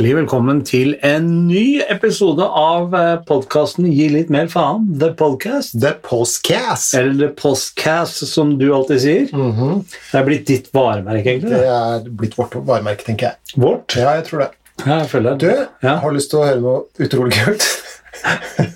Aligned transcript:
hjertelig 0.00 0.16
velkommen 0.16 0.60
til 0.64 0.94
en 1.04 1.26
ny 1.44 1.82
episode 1.92 2.40
av 2.40 2.94
podkasten 3.28 3.84
Gi 3.92 4.06
litt 4.08 4.30
mer 4.32 4.46
faen, 4.48 4.86
The 4.96 5.10
Podcast. 5.12 5.74
The 5.76 5.90
Postcast. 6.06 6.94
Eller 6.96 7.18
The 7.18 7.28
Postcast, 7.36 8.22
som 8.30 8.54
du 8.56 8.70
alltid 8.72 9.02
sier. 9.02 9.26
Det 9.34 10.16
er 10.16 10.24
blitt 10.24 10.46
ditt 10.48 10.70
varemerke, 10.72 11.34
egentlig. 11.34 11.52
Det 11.52 11.68
er 11.68 12.08
blitt 12.16 12.38
vårt 12.40 12.56
varemerke, 12.64 13.04
tenker 13.10 13.28
jeg. 13.34 13.60
Vårt. 13.60 13.98
Ja, 14.00 14.14
jeg 14.16 14.24
tror 14.30 14.46
det. 14.46 14.48
Ja, 14.86 14.94
jeg 15.02 15.10
føler 15.12 15.36
Du, 15.36 15.46
det. 15.50 15.68
Ja. 15.84 15.98
har 16.00 16.16
lyst 16.16 16.32
til 16.32 16.40
å 16.40 16.46
høre 16.48 16.64
noe 16.64 17.04
utrolig 17.04 17.36
kult? 17.36 17.68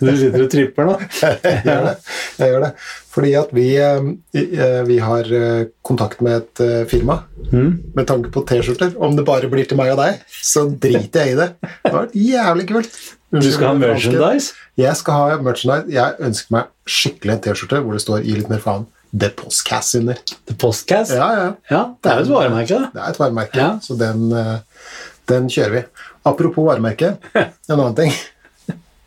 Du 0.00 0.10
sitter 0.16 0.42
og 0.44 0.50
tripper 0.52 0.86
nå. 0.88 0.94
jeg 1.20 1.62
gjør 1.64 1.84
det. 1.88 1.94
Jeg 2.38 2.52
gjør 2.52 2.62
det. 2.64 2.70
Fordi 3.14 3.32
at 3.38 3.50
vi, 3.54 3.64
eh, 3.78 4.06
eh, 4.40 4.80
vi 4.88 4.96
har 4.98 5.28
eh, 5.38 5.66
kontakt 5.86 6.22
med 6.24 6.42
et 6.42 6.88
firma 6.90 7.20
Mm. 7.52 7.74
med 7.94 8.06
tanke 8.08 8.30
på 8.32 8.40
T-skjorter. 8.48 8.94
Om 8.98 9.14
det 9.18 9.24
bare 9.28 9.46
blir 9.52 9.66
til 9.68 9.76
meg 9.78 9.92
og 9.92 9.98
deg, 10.00 10.22
så 10.42 10.64
driter 10.80 11.20
jeg 11.26 11.34
i 11.34 11.38
det. 11.38 11.48
Det 11.60 11.92
har 11.92 11.98
vært 12.06 12.16
jævlig 12.18 12.64
kult. 12.70 12.96
Men 13.30 13.42
Du 13.44 13.50
skal 13.52 13.66
ha 13.68 13.74
merchandise? 13.78 14.54
Jeg 14.80 14.96
skal 14.96 15.12
ha 15.20 15.36
merchandise. 15.44 15.92
Jeg 15.92 16.16
ønsker 16.24 16.54
meg 16.56 16.64
skikkelig 16.88 17.34
en 17.36 17.42
T-skjorte 17.44 17.82
hvor 17.84 17.92
det 17.92 18.02
står 18.02 18.24
'Gi 18.24 18.34
litt 18.40 18.48
mer 18.50 18.58
faen'. 18.64 18.86
The 19.16 19.28
Postcast 19.30 19.94
under. 20.00 20.16
The 20.46 20.54
Postcast? 20.58 21.12
Ja, 21.14 21.28
ja. 21.38 21.52
Ja, 21.70 21.82
det 22.02 22.10
er 22.12 22.16
jo 22.16 22.24
et 22.24 22.34
varemerke, 22.34 22.80
da. 22.80 22.90
Det 22.94 23.02
er 23.04 23.10
et 23.12 23.18
varemerke, 23.20 23.56
Ja. 23.60 23.78
så 23.78 23.94
den, 23.98 24.24
den 25.28 25.46
kjører 25.48 25.70
vi. 25.70 25.84
Apropos 26.26 26.64
varemerke, 26.66 27.16
en 27.36 27.78
annen 27.78 27.94
ting. 27.94 28.12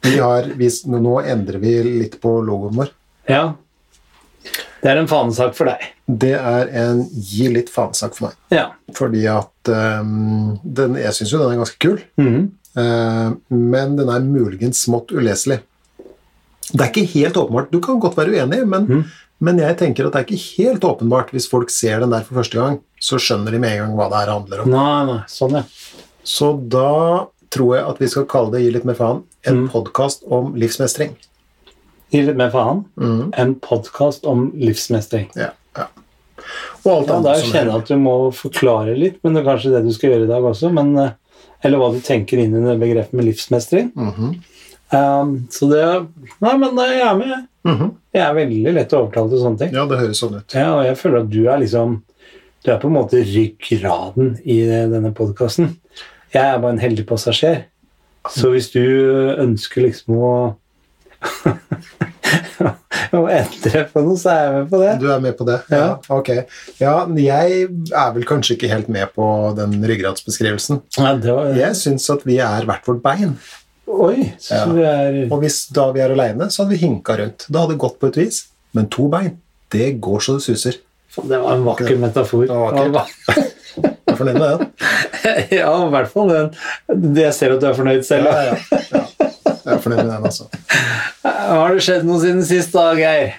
Vi 0.07 0.17
har, 0.23 0.47
vist, 0.59 0.85
nå 0.89 1.17
endrer 1.23 1.59
vi 1.61 1.75
litt 1.83 2.19
på 2.23 2.37
logoen 2.45 2.75
vår. 2.79 2.91
Ja. 3.27 3.45
Det 4.81 4.91
er 4.93 4.99
en 5.01 5.09
fanesak 5.09 5.55
for 5.57 5.67
deg. 5.67 5.81
Det 6.07 6.33
er 6.37 6.69
en 6.79 7.01
gi 7.11 7.49
litt 7.51 7.69
fanesak 7.73 8.13
for 8.15 8.29
meg. 8.29 8.35
Ja. 8.53 8.67
Fordi 8.95 9.25
at 9.27 9.71
um, 9.73 10.53
den, 10.63 10.95
Jeg 11.01 11.15
syns 11.17 11.33
jo 11.33 11.41
den 11.41 11.55
er 11.55 11.59
ganske 11.63 11.81
kul, 11.83 11.97
Mhm. 12.21 12.43
uh, 12.77 13.33
men 13.51 13.95
den 13.99 14.09
er 14.13 14.23
muligens 14.23 14.83
smått 14.85 15.11
uleselig. 15.11 15.59
Det 16.71 16.81
er 16.83 16.91
ikke 16.91 17.09
helt 17.15 17.37
åpenbart. 17.39 17.71
Du 17.71 17.79
kan 17.83 17.99
godt 17.99 18.15
være 18.19 18.35
uenig, 18.37 18.61
men, 18.67 19.05
men 19.39 19.59
jeg 19.63 19.77
tenker 19.79 20.07
at 20.07 20.13
det 20.13 20.19
er 20.21 20.25
ikke 20.27 20.63
helt 20.63 20.83
åpenbart. 20.83 21.29
Hvis 21.35 21.47
folk 21.49 21.69
ser 21.71 21.99
den 22.03 22.11
der 22.11 22.23
for 22.27 22.39
første 22.41 22.59
gang, 22.59 22.79
så 22.99 23.19
skjønner 23.19 23.51
de 23.55 23.59
med 23.63 23.71
en 23.71 23.85
gang 23.85 23.95
hva 23.97 24.09
det 24.11 24.19
her 24.21 24.31
handler 24.33 24.63
om. 24.65 24.69
Nei, 24.73 25.05
nei. 25.07 25.19
Sånn, 25.31 25.55
ja. 25.55 25.63
Så 26.27 26.53
da 26.67 27.27
tror 27.55 27.77
jeg 27.77 27.85
at 27.87 27.99
vi 28.03 28.09
skal 28.11 28.25
kalle 28.27 28.51
det 28.51 28.65
Gi 28.65 28.71
litt 28.75 28.87
mer 28.87 28.97
faen, 28.99 29.21
en 29.47 29.67
podkast 29.71 30.23
om 30.33 30.53
livsmestring. 30.59 31.15
Gi 32.11 32.23
litt 32.23 32.37
mer 32.39 32.51
faen. 32.53 32.83
En 33.37 33.55
podkast 33.63 34.25
om 34.27 34.49
livsmestring. 34.55 35.29
Ja, 35.35 35.51
ja. 35.77 35.87
Og 36.85 36.91
alt 36.93 37.09
Ja, 37.09 37.15
annet 37.17 37.41
som 37.41 37.51
kjenner 37.51 37.71
jeg 37.73 37.81
at 37.81 37.89
du 37.91 37.97
må 37.99 38.15
forklare 38.35 38.95
litt, 38.97 39.17
men 39.23 39.35
det 39.35 39.41
er 39.41 39.49
kanskje 39.49 39.73
det 39.73 39.83
du 39.87 39.93
skal 39.95 40.13
gjøre 40.13 40.27
i 40.27 40.31
dag 40.31 40.45
også. 40.47 40.71
Men, 40.73 40.93
eh, 40.97 41.11
eller 41.67 41.81
hva 41.81 41.91
du 41.93 41.99
tenker 42.05 42.39
inn 42.39 42.55
i 42.55 42.77
begrepet 42.79 43.13
med 43.13 43.27
livsmestring. 43.27 43.91
Mhm. 43.95 44.35
um, 44.91 45.47
så 45.51 45.67
det 45.67 46.07
Nei, 46.39 46.57
men 46.57 46.77
jeg 46.77 47.01
er 47.01 47.15
med. 47.15 47.47
Mhm. 47.65 47.95
Jeg 48.13 48.23
er 48.23 48.33
veldig 48.33 48.73
lett 48.73 48.93
å 48.93 49.01
overtale 49.03 49.29
til 49.29 49.39
sånne 49.39 49.59
ting. 49.59 49.73
Ja, 49.73 49.85
det 49.85 49.99
høres 49.99 50.21
sånn 50.21 50.37
ut. 50.37 50.53
Ja, 50.53 50.75
og 50.77 50.85
jeg 50.85 50.95
føler 50.97 51.19
at 51.19 51.29
du 51.29 51.47
er 51.47 51.57
liksom 51.59 52.03
Du 52.63 52.71
er 52.71 52.79
på 52.79 52.87
en 52.87 52.95
måte 52.97 53.19
ryggraden 53.23 54.39
i 54.43 54.65
denne 54.65 55.13
podkasten. 55.13 55.77
Jeg 56.33 56.43
er 56.43 56.57
bare 56.59 56.71
en 56.73 56.79
heldig 56.79 57.05
passasjer. 57.05 57.65
Så 58.33 58.49
hvis 58.53 58.71
du 58.73 58.81
ønsker 59.37 59.85
liksom 59.87 60.17
å 60.17 60.31
å 63.17 63.21
endre 63.31 63.83
på 63.91 64.01
noe, 64.05 64.17
så 64.19 64.27
er 64.33 64.41
jeg 64.43 64.53
med 64.57 64.67
på 64.71 64.77
det. 64.81 64.91
Du 65.01 65.05
er 65.13 65.19
med 65.23 65.35
på 65.39 65.43
det? 65.47 65.57
Ja. 65.73 65.85
Ok. 66.13 66.29
Ja, 66.81 66.93
jeg 67.17 67.67
er 67.67 68.09
vel 68.15 68.25
kanskje 68.27 68.53
ikke 68.57 68.69
helt 68.71 68.89
med 68.93 69.07
på 69.15 69.25
den 69.57 69.71
ryggradsbeskrivelsen. 69.87 70.75
Ja, 70.99 71.09
det 71.21 71.31
var, 71.33 71.43
Jeg 71.57 71.73
syns 71.79 72.05
at 72.13 72.21
vi 72.27 72.35
er 72.43 72.61
hvert 72.69 72.85
vårt 72.89 73.01
bein. 73.05 73.31
Oi, 73.87 74.33
så 74.43 74.53
Ja. 74.53 74.65
vi 74.75 74.81
er 74.83 75.27
Og 75.31 75.39
hvis 75.41 75.57
da 75.71 75.91
vi 75.95 75.99
er 76.03 76.11
aleine, 76.11 76.45
så 76.51 76.57
hadde 76.63 76.75
vi 76.75 76.81
hinka 76.83 77.15
rundt. 77.17 77.39
Da 77.49 77.59
hadde 77.63 77.73
det 77.75 77.79
gått 77.85 77.99
på 77.99 78.07
et 78.11 78.17
vis. 78.19 78.37
Men 78.73 78.85
to 78.91 79.07
bein, 79.09 79.37
det 79.71 79.99
går 80.01 80.19
så 80.19 80.33
det 80.37 80.43
suser. 80.43 80.73
Det 81.17 81.39
var 81.41 81.53
en 81.55 81.63
vakker 81.65 81.97
metafor. 81.97 82.45
Det 82.47 82.53
var 82.53 82.89
vakkert. 82.93 83.53
Er 84.17 84.23
fornøyd 84.23 84.39
med 84.41 84.49
den? 84.49 84.71
Ja, 85.59 85.69
i 85.85 85.89
hvert 85.93 86.09
fall 86.09 86.29
den. 86.31 86.47
Det 87.13 87.23
jeg 87.27 87.35
ser 87.37 87.53
at 87.53 87.61
du 87.61 87.67
er 87.69 87.75
fornøyd 87.77 88.05
selv. 88.07 88.29
Ja, 88.31 88.47
ja, 88.49 88.81
ja. 88.95 89.01
Jeg 89.67 89.73
er 89.75 89.81
fornøyd 89.83 89.99
med 90.01 90.11
den, 90.15 90.25
altså. 90.25 90.47
Har 91.51 91.75
det 91.75 91.83
skjedd 91.85 92.05
noe 92.07 92.17
siden 92.23 92.41
sist, 92.47 92.73
da, 92.73 92.85
Geir? 92.97 93.35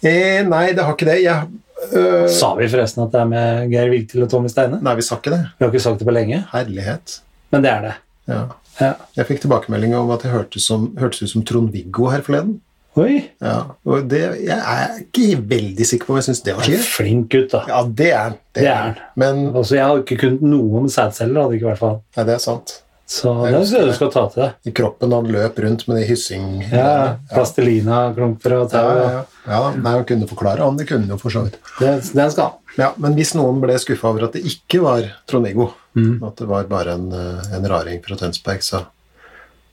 Eh, 0.00 0.40
nei, 0.48 0.70
det 0.72 0.82
har 0.86 0.94
ikke 0.96 1.06
det. 1.10 1.18
Jeg, 1.22 1.50
øh, 1.92 2.24
Sa 2.32 2.54
vi 2.56 2.68
forresten 2.72 3.02
at 3.04 3.12
det 3.12 3.20
er 3.20 3.28
med 3.28 3.68
Geir 3.72 3.90
Vigtil 3.92 4.24
og 4.24 4.30
Tommy 4.32 4.48
Steine? 4.52 4.80
nei, 4.82 4.94
vi 4.98 5.04
sa 5.04 5.18
ikke 5.20 5.34
det. 5.34 5.42
Vi 5.58 5.66
har 5.66 5.70
ikke 5.74 5.82
sagt 5.84 6.00
det 6.00 6.08
på 6.08 6.14
lenge, 6.16 6.40
Herlighet. 6.54 7.18
men 7.52 7.66
det 7.66 7.70
er 7.74 7.84
det. 7.84 7.92
Ja. 8.32 8.40
Ja. 8.80 8.92
Jeg 9.18 9.28
fikk 9.28 9.42
tilbakemelding 9.44 9.92
om 9.98 10.10
at 10.14 10.24
jeg 10.24 10.32
hørtes, 10.32 10.64
som, 10.70 10.88
hørtes 11.00 11.20
ut 11.26 11.32
som 11.34 11.44
Trond-Viggo 11.44 12.08
her 12.14 12.24
forleden. 12.24 12.58
Oi, 12.98 13.30
Ja, 13.40 13.70
og 13.86 14.08
det, 14.10 14.20
Jeg 14.42 14.58
er 14.58 14.96
ikke 15.04 15.38
veldig 15.46 15.86
sikker 15.86 16.06
på 16.08 16.14
om 16.16 16.18
jeg 16.18 16.26
syns 16.26 16.40
det 16.42 16.56
var 16.56 16.66
skitt. 16.66 16.86
flink 16.90 17.28
gutt, 17.30 17.50
da. 17.52 17.60
Ja, 17.70 17.82
det 17.86 18.08
er. 18.10 18.34
Det 18.58 18.64
er 18.66 18.74
han. 18.82 18.96
Men 19.16 19.42
Altså, 19.54 19.76
jeg 19.78 19.84
hadde 19.86 20.02
ikke 20.04 20.18
kunnet 20.24 20.42
noe 20.42 20.80
om 20.82 20.88
sædceller, 20.90 21.42
hadde 21.44 21.58
ikke 21.60 21.70
vært 21.70 21.78
fall. 21.84 22.00
nei, 22.16 22.24
det 22.26 22.34
er 22.34 22.42
sant. 22.42 22.80
Så 23.10 23.30
det 23.42 23.54
er 23.58 23.64
det 23.66 23.86
du 23.88 23.92
skal 23.96 24.10
ta 24.14 24.20
til 24.30 24.42
deg. 24.44 24.52
I 24.70 24.72
kroppen 24.78 25.10
han 25.12 25.26
løp 25.26 25.56
rundt 25.58 25.86
med 25.88 25.96
de 25.98 26.04
hyssing... 26.06 26.44
Ja, 26.70 27.16
Plastelina-klumper 27.32 28.54
og 28.60 28.68
tau. 28.70 28.84
ja, 28.86 28.94
ja. 29.02 29.22
ja 29.46 29.50
ja 29.50 29.70
Nei, 29.74 29.92
han 29.96 30.04
kunne 30.06 30.28
forklare 30.30 30.62
han, 30.62 30.76
det 30.78 30.86
kunne 30.90 31.08
jo 31.10 31.18
for 31.18 31.30
så 31.34 31.42
vidt. 31.46 31.56
Det, 31.80 31.90
den 32.14 32.30
skal 32.30 32.44
han. 32.52 32.58
Ja, 32.78 32.92
Men 33.02 33.14
hvis 33.18 33.32
noen 33.34 33.58
ble 33.62 33.74
skuffa 33.82 34.10
over 34.12 34.28
at 34.28 34.36
det 34.38 34.44
ikke 34.46 34.82
var 34.86 35.06
Trond-Viggo, 35.30 35.70
Mm. 35.90 36.20
at 36.22 36.36
det 36.38 36.46
var 36.46 36.68
bare 36.70 36.92
en, 36.94 37.08
eh, 37.10 37.54
en 37.56 37.64
raring 37.66 37.98
fra 38.04 38.14
Tønsberg, 38.14 38.60
så, 38.62 38.84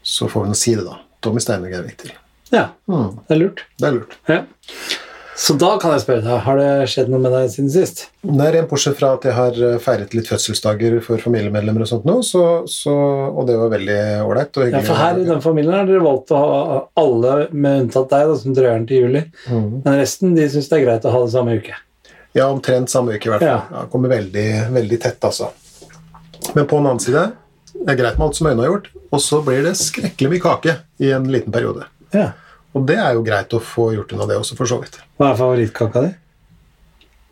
så 0.01 0.25
får 0.27 0.47
vi 0.47 0.49
nå 0.49 0.55
si 0.57 0.71
det, 0.73 0.85
da. 0.87 0.95
Tommy 1.21 1.37
Steine 1.39 1.69
er 1.69 1.83
viktig. 1.85 2.09
Ja, 2.53 2.69
Mm, 2.87 3.19
det 3.27 3.35
er 3.35 3.39
lurt. 3.41 3.61
det 3.79 3.87
er 3.87 3.91
lurt. 3.97 4.17
Ja. 4.31 4.41
Så 5.37 5.53
da 5.53 5.75
kan 5.77 5.91
jeg 5.93 6.01
spørre 6.01 6.23
deg, 6.25 6.39
har 6.47 6.57
det 6.57 6.87
skjedd 6.89 7.09
noe 7.13 7.19
med 7.21 7.29
deg 7.35 7.49
siden 7.53 7.69
sist? 7.69 7.99
Nei, 8.25 8.47
rent 8.55 8.69
bortsett 8.71 8.95
fra 8.97 9.11
at 9.19 9.25
jeg 9.27 9.35
har 9.37 9.53
eh, 9.67 9.75
feiret 9.83 10.15
litt 10.17 10.25
fødselsdager 10.31 10.95
for 11.05 11.21
familiemedlemmer 11.21 11.83
og 11.85 11.89
sånt 11.91 12.07
nå, 12.09 12.15
så, 12.25 12.41
så, 12.65 12.93
og 13.29 13.45
det 13.45 13.57
var 13.59 13.69
veldig 13.75 13.97
ålreit 14.25 14.57
Ja, 14.73 14.81
for 14.87 14.97
her 14.97 15.19
i 15.21 15.27
den 15.27 15.43
familien 15.43 15.75
har 15.77 15.85
dere 15.85 16.01
valgt 16.01 16.33
å 16.33 16.39
ha 16.41 16.79
alle, 17.03 17.35
med 17.53 17.83
unntatt 17.83 18.09
deg, 18.15 18.31
da, 18.31 18.37
som 18.41 18.55
drøyer 18.57 18.87
til 18.89 19.03
juli. 19.05 19.21
Mm. 19.45 19.67
Men 19.85 19.99
resten 20.01 20.33
de 20.39 20.47
syns 20.49 20.71
det 20.71 20.79
er 20.79 20.85
greit 20.87 21.05
å 21.05 21.13
ha 21.13 21.21
det 21.27 21.33
samme 21.35 21.57
uke. 21.61 21.77
Ja, 22.33 22.47
omtrent 22.49 22.89
samme 22.89 23.13
uke 23.13 23.29
i 23.29 23.33
hvert 23.35 23.45
fall. 23.45 23.51
Ja. 23.51 23.59
Ja, 23.77 23.83
kommer 23.93 24.09
veldig, 24.15 24.47
veldig 24.73 24.99
tett, 25.05 25.19
altså. 25.25 25.51
Men 26.55 26.65
på 26.65 26.79
den 26.81 26.89
annen 26.89 27.03
side, 27.03 27.27
det 27.77 27.93
er 27.93 27.99
greit 28.01 28.17
med 28.17 28.25
alt 28.31 28.39
som 28.39 28.49
øynene 28.49 28.65
har 28.65 28.71
gjort, 28.73 28.89
og 29.13 29.21
så 29.21 29.43
blir 29.45 29.61
det 29.69 29.75
skrekkelig 29.77 30.33
mye 30.33 30.43
kake 30.47 30.75
i 31.05 31.13
en 31.13 31.29
liten 31.29 31.53
periode. 31.53 31.85
Ja. 32.17 32.27
Og 32.75 32.85
det 32.89 32.97
er 33.01 33.15
jo 33.17 33.23
greit 33.25 33.53
å 33.57 33.59
få 33.63 33.89
gjort 33.95 34.11
unna 34.13 34.27
det 34.29 34.37
også, 34.41 34.57
for 34.59 34.69
så 34.69 34.77
vidt. 34.81 34.97
Hva 35.17 35.31
er 35.33 35.37
favorittkaka 35.39 36.03
di? 36.07 36.11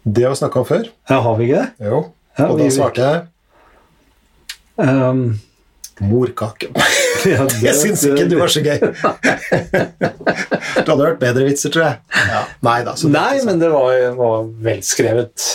Det 0.05 0.23
har 0.25 0.33
vi 0.35 0.39
snakka 0.41 0.61
om 0.61 0.67
før. 0.69 0.87
Ja, 1.09 1.19
har 1.25 1.35
vi 1.39 1.47
ikke 1.49 1.63
det? 1.63 1.89
Jo. 1.91 1.99
Ja, 2.37 2.47
og 2.51 2.59
da 2.61 2.69
svarte 2.73 3.05
jeg 3.09 3.23
Um, 4.75 5.39
morkake. 6.03 6.67
ja, 7.31 7.45
det- 7.47 7.61
Jeg 7.67 7.75
syns 7.79 8.01
ikke 8.09 8.25
du 8.27 8.33
var 8.41 8.51
så 8.51 8.59
gøy. 8.65 8.81
Du 10.85 10.91
hadde 10.91 11.05
hørt 11.05 11.21
bedre 11.21 11.45
vitser, 11.47 11.71
tror 11.71 11.85
jeg. 11.85 11.99
Ja. 12.27 12.41
Nei 12.67 12.79
da. 12.83 12.93
Nei, 13.07 13.37
men 13.47 13.61
det 13.61 13.69
var, 13.71 13.93
var 14.17 14.43
velskrevet 14.65 15.45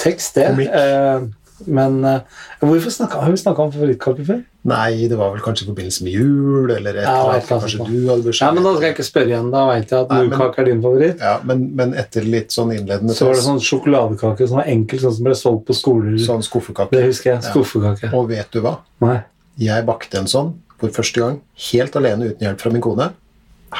tekst, 0.00 0.36
det. 0.38 0.46
Komikk. 0.52 0.70
Eh, 0.70 1.26
men 1.66 2.00
eh, 2.04 2.20
hvorfor 2.62 2.92
snakket, 2.92 3.22
har 3.24 3.30
vi 3.32 3.40
snakka 3.40 3.62
om 3.66 3.72
favorittkake 3.74 4.26
før? 4.26 4.42
Nei, 4.64 5.08
det 5.10 5.16
var 5.20 5.34
vel 5.34 5.42
kanskje 5.44 5.66
i 5.66 5.68
forbindelse 5.68 6.06
med 6.06 6.14
jul, 6.16 6.70
eller 6.72 6.96
et 6.96 7.04
Ja, 7.04 7.14
eller 7.20 7.34
annet. 7.34 7.48
Kanskje 7.50 7.84
du 7.84 8.08
hadde 8.08 8.24
bursdag. 8.24 8.46
Ja, 8.46 8.52
men 8.56 8.64
Da 8.64 8.72
skal 8.74 8.86
jeg 8.88 8.94
ikke 8.96 9.06
spørre 9.10 9.32
igjen. 9.32 9.50
Da 9.52 9.64
veit 9.68 9.92
jeg 9.92 9.98
at 10.00 10.14
Nei, 10.14 10.20
er 10.24 10.68
din 10.70 10.82
favoritt. 10.86 11.20
Ja, 11.20 11.34
men, 11.44 11.64
men 11.76 11.94
etter 12.00 12.24
litt 12.24 12.54
sånn 12.54 12.72
innledende 12.72 13.16
Så 13.16 13.28
var 13.28 13.36
det 13.36 13.44
sånn 13.44 13.60
sjokoladekake 13.60 14.48
som 14.48 14.62
var 14.62 14.70
enkel, 14.72 15.02
sånn 15.04 15.16
som 15.18 15.28
ble 15.28 15.36
solgt 15.38 15.66
på 15.68 15.76
skoler. 15.76 16.16
sånn 16.24 16.44
skuffekake. 16.46 16.96
Det 16.96 17.04
husker 17.10 17.34
jeg. 17.34 17.42
Ja. 17.44 17.50
Skuffekake. 17.52 18.12
Og 18.16 18.28
vet 18.32 18.50
du 18.56 18.62
hva? 18.64 18.78
Nei. 19.04 19.18
Jeg 19.60 19.86
bakte 19.86 20.18
en 20.18 20.30
sånn 20.30 20.54
for 20.80 20.92
første 20.92 21.20
gang, 21.22 21.40
helt 21.70 21.96
alene 21.96 22.32
uten 22.32 22.46
hjelp 22.48 22.60
fra 22.60 22.72
min 22.74 22.82
kone, 22.84 23.12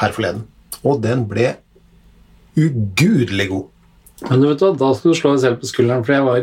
her 0.01 0.15
forleden. 0.15 0.45
Og 0.85 1.01
den 1.05 1.25
ble 1.29 1.55
ugudelig 2.57 3.49
god. 3.51 3.71
Men 4.31 4.41
du 4.41 4.49
vet 4.49 4.63
hva, 4.65 4.73
da 4.81 4.91
skal 4.97 5.13
du 5.13 5.19
slå 5.19 5.35
deg 5.35 5.43
selv 5.43 5.61
på 5.61 5.69
skulderen, 5.69 6.05
for 6.07 6.15
jeg 6.17 6.25
var 6.27 6.43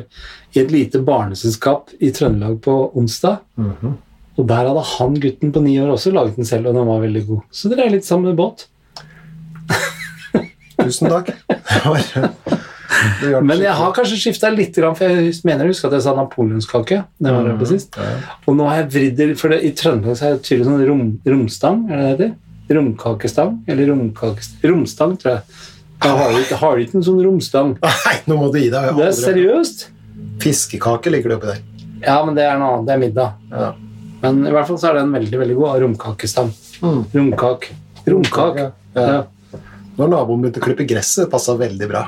i 0.51 0.61
et 0.61 0.71
lite 0.73 1.01
barneselskap 1.07 1.93
i 1.99 2.11
Trøndelag 2.13 2.59
på 2.65 2.75
onsdag. 2.99 3.41
Og 4.39 4.47
der 4.47 4.67
hadde 4.69 4.83
han 4.93 5.17
gutten 5.21 5.51
på 5.53 5.63
ni 5.63 5.77
år 5.81 5.93
også 5.95 6.13
laget 6.15 6.37
den 6.39 6.47
selv, 6.47 6.69
og 6.69 6.77
den 6.77 6.87
var 6.87 7.01
veldig 7.03 7.23
god. 7.27 7.41
Så 7.51 7.71
dere 7.71 7.87
er 7.87 7.95
litt 7.95 8.07
sammen 8.07 8.31
med 8.31 8.39
båt. 8.39 8.67
Tusen 10.81 11.09
takk. 11.11 11.33
Men 13.41 13.57
jeg 13.63 13.73
har 13.73 13.93
kanskje 13.95 14.19
skifta 14.19 14.51
litt, 14.53 14.77
for 14.77 15.01
jeg 15.07 15.33
mener 15.47 15.65
jeg 15.65 15.73
husker 15.73 15.89
at 15.89 15.97
jeg 15.97 16.05
sa 16.05 16.13
napoleonskake. 16.17 17.01
Det 17.17 17.33
var 17.33 17.47
det 17.49 17.57
på 17.59 17.69
sist. 17.69 17.97
Og 18.45 18.57
nå 18.59 18.67
har 18.69 18.83
jeg 18.83 18.91
vridd 18.95 19.19
det, 19.19 19.29
for 19.41 19.57
i 19.57 19.73
Trøndelag 19.77 20.19
så 20.19 20.29
er 20.29 20.37
det 20.37 20.45
tydelig 20.47 20.69
sånn 20.69 20.85
rom, 20.89 21.03
romstang, 21.33 21.83
er 21.89 21.97
det 21.97 22.05
det 22.05 22.13
heter? 22.13 22.33
Romkakestang? 22.71 23.57
Eller 23.67 23.89
romkakestang? 23.91 24.61
Romstang, 24.71 25.17
tror 25.19 25.33
jeg. 25.33 25.61
Jeg 26.01 26.17
har 26.17 26.37
ikke, 26.39 26.57
har 26.61 26.81
ikke 26.81 26.97
en 26.97 27.05
sånn 27.05 27.19
romstang. 27.25 27.75
Nei, 28.07 28.15
nå 28.29 28.37
må 28.39 28.49
du 28.53 28.57
gi 28.61 28.69
deg. 28.73 28.95
Det 28.97 29.07
er 29.07 29.17
seriøst. 29.17 29.85
Fiskekake 30.41 31.13
ligger 31.13 31.33
det 31.33 31.37
oppi 31.37 31.51
der. 31.51 31.61
Ja, 32.01 32.17
men 32.25 32.37
det 32.37 32.47
er 32.47 32.57
noe 32.57 32.77
annet. 32.77 32.87
Det 32.87 32.95
er 32.95 33.03
middag. 33.03 33.35
Ja. 33.51 33.69
Men 34.21 34.41
i 34.45 34.53
hvert 34.53 34.69
fall 34.69 34.79
så 34.81 34.89
er 34.89 34.97
det 34.97 35.05
en 35.05 35.13
veldig 35.13 35.43
veldig 35.43 35.59
god. 35.59 35.77
Romkakestang. 35.85 36.49
Mm. 36.81 37.03
Romkak. 37.13 37.69
Romkak. 38.09 38.59
Ja. 38.63 38.71
Ja. 38.97 39.21
Når 39.99 40.09
naboen 40.09 40.41
begynte 40.41 40.61
å 40.61 40.65
klippe 40.65 40.87
gresset, 40.89 41.29
passa 41.29 41.53
veldig 41.59 41.89
bra. 41.89 42.05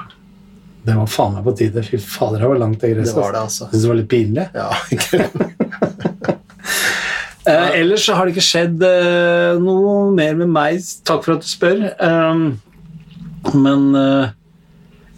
Det 0.83 0.95
var 0.97 1.07
faen 1.07 1.37
meg 1.37 1.45
på 1.45 1.53
tide. 1.61 1.83
Fy 1.85 1.99
fader, 2.01 2.41
det 2.41 2.49
var 2.49 2.59
langt 2.59 2.81
det 2.81 2.95
Det 2.97 3.13
var 3.15 3.35
det, 3.35 3.43
altså. 3.45 3.69
Jeg 3.69 3.75
synes 3.75 3.83
det 3.83 3.91
var 3.91 3.99
litt 4.01 4.11
pinlig. 4.11 4.47
Ja, 4.57 4.71
ikke 4.97 5.29
Eh, 7.43 7.79
ellers 7.81 8.05
så 8.05 8.15
har 8.15 8.23
det 8.23 8.37
ikke 8.37 8.45
skjedd 8.45 8.83
eh, 8.87 9.57
noe 9.59 10.13
mer 10.15 10.37
med 10.39 10.47
meg. 10.47 10.77
Takk 11.03 11.25
for 11.25 11.35
at 11.35 11.43
du 11.43 11.49
spør. 11.49 11.81
Um, 11.99 12.45
men 13.53 13.95
eh, 13.99 14.31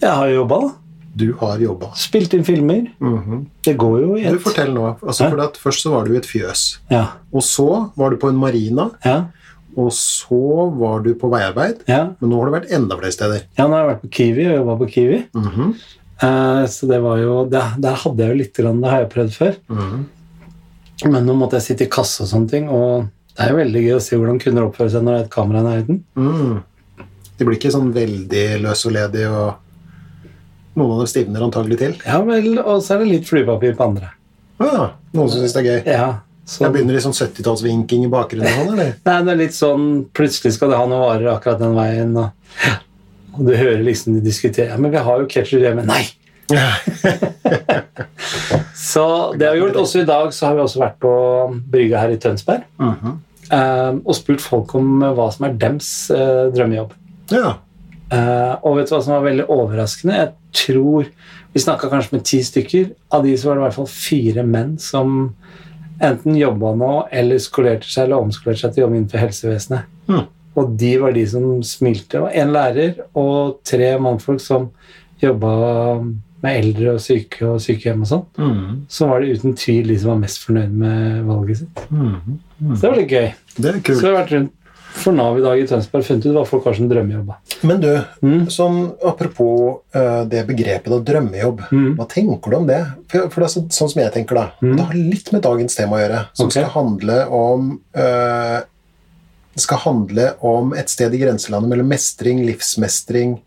jeg 0.01 0.11
har 0.11 0.27
jo 0.31 0.41
jobba, 0.41 0.59
da. 0.65 0.73
Du 1.15 1.29
har 1.39 1.61
jobba. 1.63 1.93
Spilt 1.95 2.33
inn 2.35 2.43
filmer. 2.43 2.89
Mhm. 2.99 3.45
Det 3.63 3.77
går 3.79 4.01
jo 4.01 4.15
i 4.17 4.25
Du, 4.25 4.35
ett. 4.35 4.41
fortell 4.43 4.73
nå. 4.75 4.89
Altså, 4.99 5.29
for 5.31 5.39
at 5.45 5.55
først 5.61 5.85
så 5.85 5.93
var 5.93 6.05
du 6.05 6.13
i 6.13 6.17
et 6.19 6.27
fjøs. 6.27 6.63
Ja. 6.91 7.05
Og 7.31 7.45
så 7.47 7.67
var 7.95 8.11
du 8.11 8.17
på 8.19 8.27
en 8.27 8.35
marina. 8.41 8.89
Ja. 9.05 9.27
Og 9.79 9.93
så 9.95 10.39
var 10.75 11.01
du 11.05 11.13
på 11.19 11.29
veiarbeid. 11.31 11.85
Ja. 11.87 12.09
Men 12.19 12.31
nå 12.31 12.41
har 12.41 12.49
du 12.51 12.55
vært 12.57 12.73
enda 12.75 12.97
flere 12.99 13.15
steder. 13.15 13.45
ja, 13.57 13.67
nå 13.67 13.75
har 13.77 13.85
jeg 13.85 13.91
vært 13.93 14.03
på 14.03 14.11
Kiwi 14.17 14.45
og 14.49 14.57
jobba 14.59 14.75
på 14.81 14.89
Kiwi. 14.91 15.21
Mm 15.35 15.47
-hmm. 15.47 15.71
uh, 16.23 16.67
så 16.67 16.87
det 16.87 16.99
var 17.01 17.17
jo 17.17 17.45
Der, 17.49 17.73
der 17.77 17.95
hadde 17.95 18.23
jeg 18.23 18.29
jo 18.29 18.37
litt, 18.37 18.53
grann, 18.53 18.81
det 18.81 18.89
har 18.89 18.99
jeg 18.99 19.09
prøvd 19.09 19.31
før. 19.31 19.55
Mhm. 19.69 20.05
Men 21.05 21.25
nå 21.25 21.33
måtte 21.33 21.55
jeg 21.55 21.61
sitte 21.61 21.83
i 21.83 21.89
kasse 21.91 22.23
og 22.23 22.29
sånne 22.29 22.49
ting, 22.49 22.69
og 22.69 23.07
det 23.37 23.45
er 23.45 23.49
jo 23.49 23.57
veldig 23.57 23.81
gøy 23.83 23.95
å 23.95 24.01
se 24.01 24.15
hvordan 24.15 24.39
kunder 24.39 24.63
oppfører 24.63 24.89
seg 24.91 25.03
når 25.03 25.11
det 25.11 25.19
er 25.19 25.25
et 25.25 25.31
kamera 25.31 25.59
i 25.59 25.63
nærheten. 25.63 26.03
Mm. 26.15 26.63
De 27.37 27.45
blir 27.47 27.57
ikke 27.57 27.73
sånn 27.73 27.91
veldig 27.95 28.45
løs 28.63 28.85
og 28.87 28.95
ledig, 28.95 29.25
og 29.27 30.75
noen 30.75 30.93
av 30.95 31.01
dem 31.03 31.09
stivner 31.11 31.43
antagelig 31.45 31.79
til. 31.81 31.97
Ja 32.05 32.21
vel, 32.27 32.53
og 32.61 32.83
så 32.83 32.95
er 32.95 33.03
det 33.03 33.11
litt 33.11 33.27
flypapir 33.29 33.75
på 33.75 33.89
andre. 33.89 34.11
Ja, 34.61 34.91
noen 35.15 35.29
som 35.31 35.41
syns 35.41 35.55
det 35.55 35.63
er 35.63 35.69
gøy. 35.69 35.81
Ja, 35.91 36.09
så 36.45 36.67
Jeg 36.67 36.75
begynner 36.75 36.95
i 36.95 37.01
sånn 37.01 37.15
70-tallsvinking 37.17 38.05
i 38.05 38.11
bakgrunnen. 38.11 38.51
sånn, 38.53 38.73
eller? 38.75 38.91
Nei, 39.07 39.21
det 39.25 39.31
er 39.33 39.39
litt 39.39 39.55
sånn 39.57 39.85
Plutselig 40.13 40.53
skal 40.55 40.69
det 40.71 40.77
ha 40.77 40.85
noen 40.85 41.01
varer 41.01 41.31
akkurat 41.33 41.59
den 41.63 41.73
veien, 41.73 42.11
og, 42.21 42.27
og 43.33 43.41
du 43.47 43.55
hører 43.55 43.81
liksom 43.83 44.19
de 44.19 44.21
diskuterer 44.27 44.75
Ja, 44.75 44.77
men 44.77 44.93
vi 44.93 45.01
har 45.07 45.23
jo 45.23 45.31
ketchup 45.31 45.65
hjemme. 45.65 45.87
Nei! 45.89 46.03
Så 48.85 49.33
det 49.33 49.47
har 49.47 49.55
vi 49.55 49.63
gjort. 49.63 49.79
Også 49.81 50.03
i 50.03 50.07
dag 50.07 50.33
så 50.33 50.45
har 50.45 50.57
vi 50.57 50.61
også 50.61 50.81
vært 50.83 50.99
på 51.01 51.13
brygga 51.71 52.03
her 52.03 52.13
i 52.13 52.19
Tønsberg 52.21 52.67
mm 52.77 52.93
-hmm. 52.93 54.01
og 54.05 54.15
spurt 54.15 54.41
folk 54.41 54.75
om 54.75 55.01
hva 55.01 55.31
som 55.33 55.45
er 55.45 55.53
dems 55.53 56.11
eh, 56.11 56.53
drømmejobb. 56.53 56.93
Ja. 57.31 57.55
Uh, 58.13 58.53
og 58.61 58.77
vet 58.77 58.89
du 58.89 58.93
hva 58.93 59.01
som 59.01 59.15
var 59.15 59.25
veldig 59.25 59.47
overraskende? 59.49 60.17
Jeg 60.19 60.33
tror 60.53 61.07
Vi 61.55 61.61
snakka 61.63 61.87
kanskje 61.89 62.17
med 62.17 62.25
ti 62.27 62.41
stykker. 62.43 62.89
Av 63.15 63.23
de 63.23 63.31
så 63.39 63.47
var 63.47 63.55
det 63.55 63.61
i 63.61 63.65
hvert 63.65 63.77
fall 63.77 63.87
fire 63.87 64.43
menn 64.43 64.73
som 64.81 65.13
enten 66.03 66.35
jobba 66.35 66.73
nå 66.75 66.89
eller 67.15 67.39
skolerte 67.39 67.87
seg 67.87 68.09
eller 68.09 68.25
omskolerte 68.25 68.59
seg 68.65 68.73
til 68.75 68.83
å 68.83 68.85
jobbe 68.85 68.97
innenfor 68.99 69.23
helsevesenet. 69.23 69.87
Mm. 70.11 70.25
Og 70.59 70.75
de 70.81 70.91
var 70.99 71.15
de 71.15 71.23
som 71.31 71.45
smilte. 71.63 72.17
Det 72.17 72.23
var 72.25 72.35
én 72.35 72.51
lærer 72.51 72.99
og 73.15 73.61
tre 73.67 73.93
mannfolk 74.03 74.43
som 74.43 74.67
jobba 75.23 75.53
med 76.43 76.59
eldre 76.59 76.97
og 76.97 77.01
syke 77.03 77.47
og 77.47 77.63
sykehjem 77.63 78.03
og 78.03 78.11
sånn. 78.11 78.25
mm. 78.35 78.75
Så 78.91 79.07
var 79.09 79.23
det 79.23 79.39
uten 79.39 79.55
tvil 79.57 79.89
de 79.93 79.97
som 80.01 80.11
var 80.13 80.21
mest 80.21 80.43
fornøyd 80.43 80.75
med 80.83 81.23
valget 81.31 81.63
sitt. 81.63 81.85
Mm. 81.89 82.37
Så 82.67 82.79
det 82.81 82.89
var 82.89 82.99
litt 82.99 83.15
gøy. 83.15 83.27
Det 83.55 83.71
er 83.71 83.81
Så 83.87 83.95
det 83.95 84.11
har 84.11 84.19
vært 84.19 84.35
rundt 84.35 84.53
for 84.95 85.15
Nav 85.15 85.37
i 85.37 85.43
dag 85.43 85.59
i 85.59 85.65
Tønsberg 85.69 86.05
funnet 86.07 86.25
ut 86.25 86.35
hva 86.37 86.45
folk 86.47 86.65
har 86.69 86.77
som 86.77 86.87
drømmejobb. 86.89 87.33
Men 87.67 87.81
du, 87.83 87.89
Mm. 88.23 88.45
sånn 88.51 88.77
apropos 89.05 89.81
uh, 89.95 90.23
det 90.25 90.45
begrepet 90.47 90.91
da, 90.91 90.99
drømmejobb. 91.11 91.65
Mm. 91.71 91.89
Hva 91.99 92.07
tenker 92.09 92.51
du 92.51 92.57
om 92.57 92.67
det? 92.69 92.81
For, 93.11 93.29
for 93.29 93.43
det 93.43 93.49
er 93.49 93.53
så, 93.55 93.65
sånn 93.79 93.91
som 93.91 94.01
jeg 94.01 94.13
tenker 94.15 94.39
da, 94.39 94.45
Mm. 94.61 94.77
det 94.77 94.85
har 94.85 95.01
litt 95.15 95.31
med 95.35 95.43
dagens 95.45 95.75
tema 95.75 95.97
å 95.97 96.03
gjøre, 96.03 96.21
som 96.33 96.47
okay. 96.47 96.63
skal 96.63 96.71
handle 96.77 97.19
om 97.29 97.67
uh, 97.97 98.61
skal 99.55 99.77
handle 99.85 100.33
om 100.43 100.73
et 100.75 100.89
sted 100.91 101.13
i 101.15 101.19
grenselandet 101.21 101.71
mellom 101.71 101.87
mestring, 101.87 102.41
livsmestring 102.43 103.37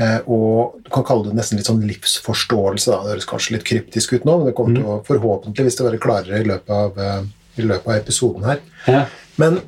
eh, 0.00 0.20
og 0.24 0.78
du 0.80 0.88
kan 0.94 1.04
kalle 1.06 1.28
det 1.28 1.36
nesten 1.36 1.60
litt 1.60 1.68
sånn 1.68 1.84
livsforståelse. 1.84 2.90
Da. 2.90 3.02
Det 3.04 3.12
høres 3.12 3.28
kanskje 3.28 3.58
litt 3.58 3.66
kryptisk 3.68 4.16
ut 4.16 4.24
nå, 4.24 4.38
men 4.38 4.48
det 4.48 4.54
kommer 4.56 4.78
til 4.78 4.88
å 4.88 4.96
forhåpentligvis 5.04 5.76
til 5.76 5.84
å 5.84 5.90
være 5.90 6.00
klarere 6.02 6.40
i 6.40 6.48
løpet 6.48 6.72
av, 6.72 6.98
eh, 6.98 7.28
i 7.60 7.66
løpet 7.68 7.90
av 7.90 7.98
episoden 7.98 8.48
her. 8.48 8.64
Ja. 8.88 9.04
Men 9.36 9.60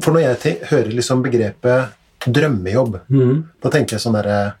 for 0.00 0.12
når 0.12 0.20
jeg 0.36 0.58
hører 0.70 0.92
liksom 0.92 1.22
begrepet 1.22 1.92
drømmejobb, 2.26 3.00
Mm. 3.10 3.44
da 3.62 3.68
tenker 3.70 3.96
jeg 3.96 4.00
sånn 4.00 4.14
derre 4.14 4.54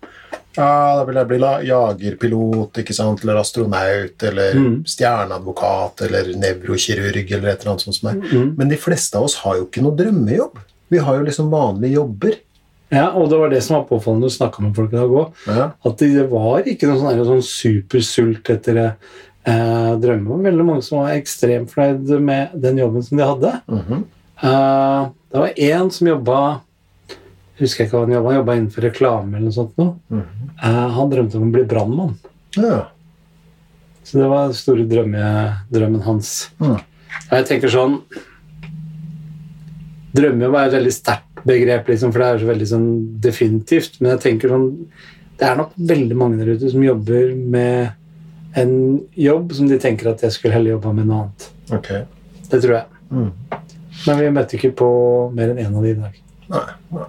ja, 0.54 0.96
da 0.98 1.04
vil 1.08 1.14
jeg 1.16 1.28
bli 1.28 1.38
jagerpilot, 1.64 2.72
ikke 2.82 2.92
sant, 2.92 3.22
eller 3.22 3.36
astronaut, 3.40 4.22
eller 4.22 4.52
Mm. 4.54 4.84
stjerneadvokat, 4.84 6.02
eller 6.02 6.34
nevrokirurg, 6.36 7.32
eller 7.32 7.48
et 7.48 7.60
eller 7.60 7.70
annet 7.72 7.80
sånt 7.80 7.94
som 7.96 8.10
er. 8.10 8.14
Mm. 8.20 8.56
Men 8.58 8.68
de 8.68 8.76
fleste 8.76 9.16
av 9.16 9.24
oss 9.24 9.36
har 9.36 9.56
jo 9.56 9.64
ikke 9.66 9.82
noe 9.82 9.96
drømmejobb. 9.96 10.58
Vi 10.90 10.98
har 10.98 11.16
jo 11.16 11.24
liksom 11.24 11.48
vanlige 11.50 11.94
jobber. 11.94 12.36
Ja, 12.90 13.08
og 13.16 13.30
det 13.30 13.38
var 13.38 13.48
det 13.48 13.62
som 13.62 13.76
var 13.76 13.84
påfallende 13.88 14.26
når 14.26 14.28
du 14.28 14.36
snakka 14.36 14.60
med 14.60 14.74
folk 14.76 14.92
i 14.92 14.96
dag 14.96 15.08
òg. 15.10 15.32
Ja. 15.46 15.72
At 15.86 15.96
det 15.96 16.28
var 16.30 16.62
ikke 16.62 16.86
noe 16.86 17.00
sånn, 17.00 17.24
sånn 17.24 17.42
supersult 17.42 18.50
etter. 18.50 18.96
Eh, 19.44 19.96
drømmer. 19.98 20.42
Veldig 20.42 20.64
mange 20.64 20.82
som 20.84 20.98
var 20.98 21.14
ekstremt 21.16 21.70
fornøyd 21.72 22.20
med 22.22 22.50
den 22.60 22.76
jobben 22.76 23.02
som 23.02 23.16
de 23.18 23.24
hadde. 23.24 23.62
Mhm. 23.68 24.04
Eh, 24.42 25.08
det 25.32 25.38
var 25.38 25.58
én 25.70 25.90
som 25.90 26.08
jobba 26.08 26.42
husker 27.62 27.84
jeg 27.84 27.88
ikke 27.90 27.98
hva 27.98 28.06
han 28.06 28.14
jobba, 28.16 28.30
han 28.30 28.40
jobba 28.40 28.56
innenfor 28.58 28.86
reklame 28.86 29.36
eller 29.36 29.46
noe 29.48 29.56
sånt. 29.56 29.78
Noe. 29.78 29.94
Mhm. 30.10 30.50
uh, 30.62 30.88
han 30.96 31.12
drømte 31.12 31.38
om 31.38 31.48
å 31.48 31.54
bli 31.54 31.64
brannmann. 31.68 32.18
ja. 32.58 32.88
Så 34.02 34.18
det 34.18 34.28
var 34.28 34.48
den 34.48 34.58
store 34.58 34.84
drømme, 34.90 35.26
drømmen 35.70 36.02
hans. 36.02 36.50
Mm. 36.58 36.80
Jeg 37.30 37.44
tenker 37.46 37.70
sånn 37.70 38.00
Drømmejobb 40.12 40.56
er 40.58 40.66
et 40.66 40.74
veldig 40.74 40.92
sterkt 40.92 41.44
begrep, 41.46 41.86
liksom, 41.88 42.10
for 42.10 42.20
det 42.20 42.26
er 42.26 42.40
så 42.42 42.48
veldig 42.48 42.66
sånn 42.68 42.88
definitivt. 43.22 44.00
Men 44.00 44.10
jeg 44.16 44.22
tenker 44.26 44.52
sånn 44.52 44.66
Det 45.38 45.46
er 45.46 45.56
nok 45.56 45.72
veldig 45.78 46.18
mange 46.18 46.40
der 46.40 46.50
ute 46.56 46.72
som 46.74 46.82
jobber 46.82 47.30
med 47.36 48.58
en 48.58 48.74
jobb 49.14 49.54
som 49.56 49.70
de 49.70 49.78
tenker 49.80 50.10
at 50.10 50.26
jeg 50.26 50.34
skulle 50.34 50.58
heller 50.58 50.74
jobba 50.74 50.92
med 50.98 51.08
noe 51.08 51.22
annet. 51.22 51.48
Okay. 51.78 52.02
Det 52.50 52.60
tror 52.60 52.74
jeg. 52.80 53.00
Mm. 53.14 53.30
Men 54.06 54.20
vi 54.20 54.30
møtte 54.34 54.58
ikke 54.58 54.72
på 54.82 54.90
mer 55.36 55.52
enn 55.52 55.62
én 55.62 55.74
av 55.76 55.84
de 55.84 55.92
i 55.92 55.98
dag. 55.98 56.20
Nei, 56.52 56.68
nei. 56.96 57.08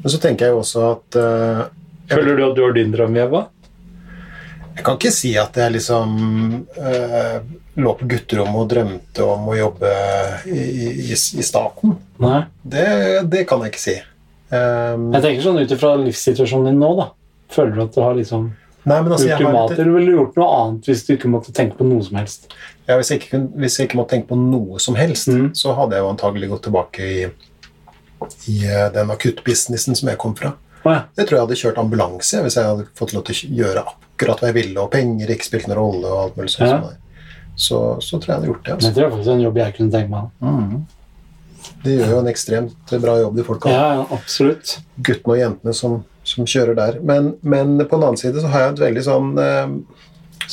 Men 0.00 0.12
så 0.12 0.20
tenker 0.20 0.48
jeg 0.48 0.54
jo 0.54 0.60
også 0.62 0.84
at 0.88 1.18
uh, 1.20 1.64
Føler 2.10 2.38
du 2.38 2.44
at 2.48 2.54
du 2.56 2.62
har 2.64 2.72
din 2.74 2.92
drøm, 2.94 3.16
Eva? 3.20 3.44
Jeg 4.74 4.84
kan 4.86 4.96
ikke 4.96 5.12
si 5.12 5.34
at 5.38 5.58
jeg 5.60 5.74
liksom 5.74 6.14
uh, 6.78 7.36
lå 7.80 7.92
på 7.98 8.08
gutterommet 8.10 8.62
og 8.62 8.70
drømte 8.70 9.26
om 9.26 9.50
å 9.52 9.56
jobbe 9.58 9.90
i, 10.48 10.62
i, 11.04 11.12
i 11.12 11.44
staten. 11.44 11.98
Nei. 12.22 12.40
Det, 12.62 12.86
det 13.30 13.44
kan 13.50 13.62
jeg 13.64 13.74
ikke 13.74 13.82
si. 13.82 13.96
Um, 14.50 15.10
Jeg 15.14 15.22
tenker 15.26 15.44
sånn 15.44 15.60
ut 15.60 15.76
ifra 15.76 15.92
livssituasjonen 16.00 16.72
din 16.72 16.80
nå, 16.82 16.90
da. 16.98 17.10
Føler 17.54 17.76
du 17.76 17.84
at 17.84 17.94
du 17.94 18.00
har 18.02 18.16
liksom 18.18 18.48
nei, 18.50 18.96
men 18.96 19.12
altså, 19.12 19.28
har, 19.28 19.38
ultimater, 19.38 19.78
eller 19.82 19.94
ville 19.98 20.10
du 20.10 20.18
gjort 20.18 20.40
noe 20.40 20.50
annet 20.56 20.88
hvis 20.90 21.04
du 21.06 21.12
ikke 21.14 21.30
måtte 21.30 21.54
tenke 21.54 21.78
på 21.78 21.86
noe 21.86 22.02
som 22.06 22.18
helst? 22.18 22.48
Ja, 22.90 22.96
hvis, 23.00 23.10
jeg 23.12 23.20
ikke, 23.22 23.30
kun- 23.36 23.50
hvis 23.62 23.78
jeg 23.78 23.88
ikke 23.88 23.98
måtte 24.00 24.14
tenke 24.16 24.28
på 24.32 24.38
noe 24.40 24.78
som 24.82 24.96
helst, 24.98 25.28
Mm. 25.30 25.50
så 25.56 25.74
hadde 25.78 25.96
jeg 25.96 26.04
jo 26.04 26.10
antagelig 26.12 26.48
gått 26.50 26.62
tilbake 26.68 27.00
i, 27.06 27.30
i 28.52 28.56
eh, 28.66 28.88
den 28.94 29.10
akuttbusinessen 29.14 29.96
som 29.96 30.08
jeg 30.12 30.18
kom 30.20 30.34
fra. 30.36 30.54
Oh, 30.84 30.92
ja. 30.92 31.02
Jeg 31.16 31.26
tror 31.28 31.36
jeg 31.38 31.44
hadde 31.46 31.60
kjørt 31.60 31.78
ambulanse 31.82 32.40
hvis 32.44 32.54
jeg 32.56 32.64
hadde 32.64 32.86
fått 32.96 33.12
lov 33.12 33.24
til 33.28 33.34
å 33.36 33.56
gjøre 33.60 33.82
akkurat 33.84 34.40
hva 34.40 34.48
jeg 34.48 34.54
ville, 34.62 34.80
og 34.80 34.90
penger 34.92 35.28
ikke 35.34 35.44
spilte 35.48 35.68
noen 35.68 35.78
rolle. 35.80 36.06
og 36.08 36.22
alt 36.24 36.36
mulig 36.40 36.50
sånt. 36.54 36.70
Ja. 36.70 36.92
Så, 37.60 37.78
så 38.00 38.16
tror 38.16 38.26
jeg 38.26 38.32
jeg 38.32 38.38
hadde 38.40 38.48
gjort 38.52 38.64
det. 38.64 38.72
Altså. 38.72 38.88
jeg 38.88 38.94
tror 38.96 39.10
faktisk 39.10 39.26
det 39.26 39.32
er 39.32 39.38
en 39.40 39.44
jobb 39.44 39.58
jeg 39.60 39.74
kunne 39.76 39.92
tenke 39.92 40.10
meg. 40.14 40.86
De 41.84 41.90
gjør 41.96 42.10
jo 42.14 42.18
en 42.22 42.30
ekstremt 42.30 42.94
bra 43.02 43.14
jobb, 43.20 43.36
de 43.36 43.44
folka. 43.44 43.68
Ja, 43.72 43.88
ja, 43.98 44.06
absolutt. 44.16 44.78
guttene 45.04 45.34
og 45.34 45.40
jentene 45.40 45.74
som, 45.76 45.98
som 46.24 46.44
kjører 46.48 46.76
der. 46.76 46.96
Men, 47.04 47.34
men 47.42 47.74
på 47.84 47.96
den 47.98 48.06
annen 48.06 48.20
side 48.20 48.40
så 48.40 48.48
har 48.52 48.64
jeg 48.66 48.72
et 48.78 48.82
veldig 48.86 49.04
sånn 49.04 49.30
eh, 49.40 49.74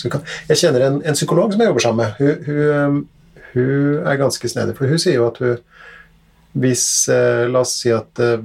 Jeg 0.03 0.57
kjenner 0.61 0.81
en, 0.87 0.97
en 1.03 1.17
psykolog 1.17 1.49
som 1.53 1.61
jeg 1.61 1.69
jobber 1.71 1.85
sammen 1.85 2.01
med. 2.03 2.11
Hun, 2.19 2.35
hun, 2.47 2.67
eh, 2.73 2.93
hun 3.53 3.77
er 4.07 4.21
ganske 4.21 4.45
snedig, 4.51 4.73
for 4.77 4.85
hun 4.91 5.01
sier 5.01 5.17
jo 5.17 5.29
at 5.31 5.37
hun 5.43 5.55
Hvis 6.57 6.85
eh, 7.13 7.43
La 7.51 7.59
oss 7.61 7.73
si 7.83 7.89
at 7.93 8.13
eh, 8.23 8.41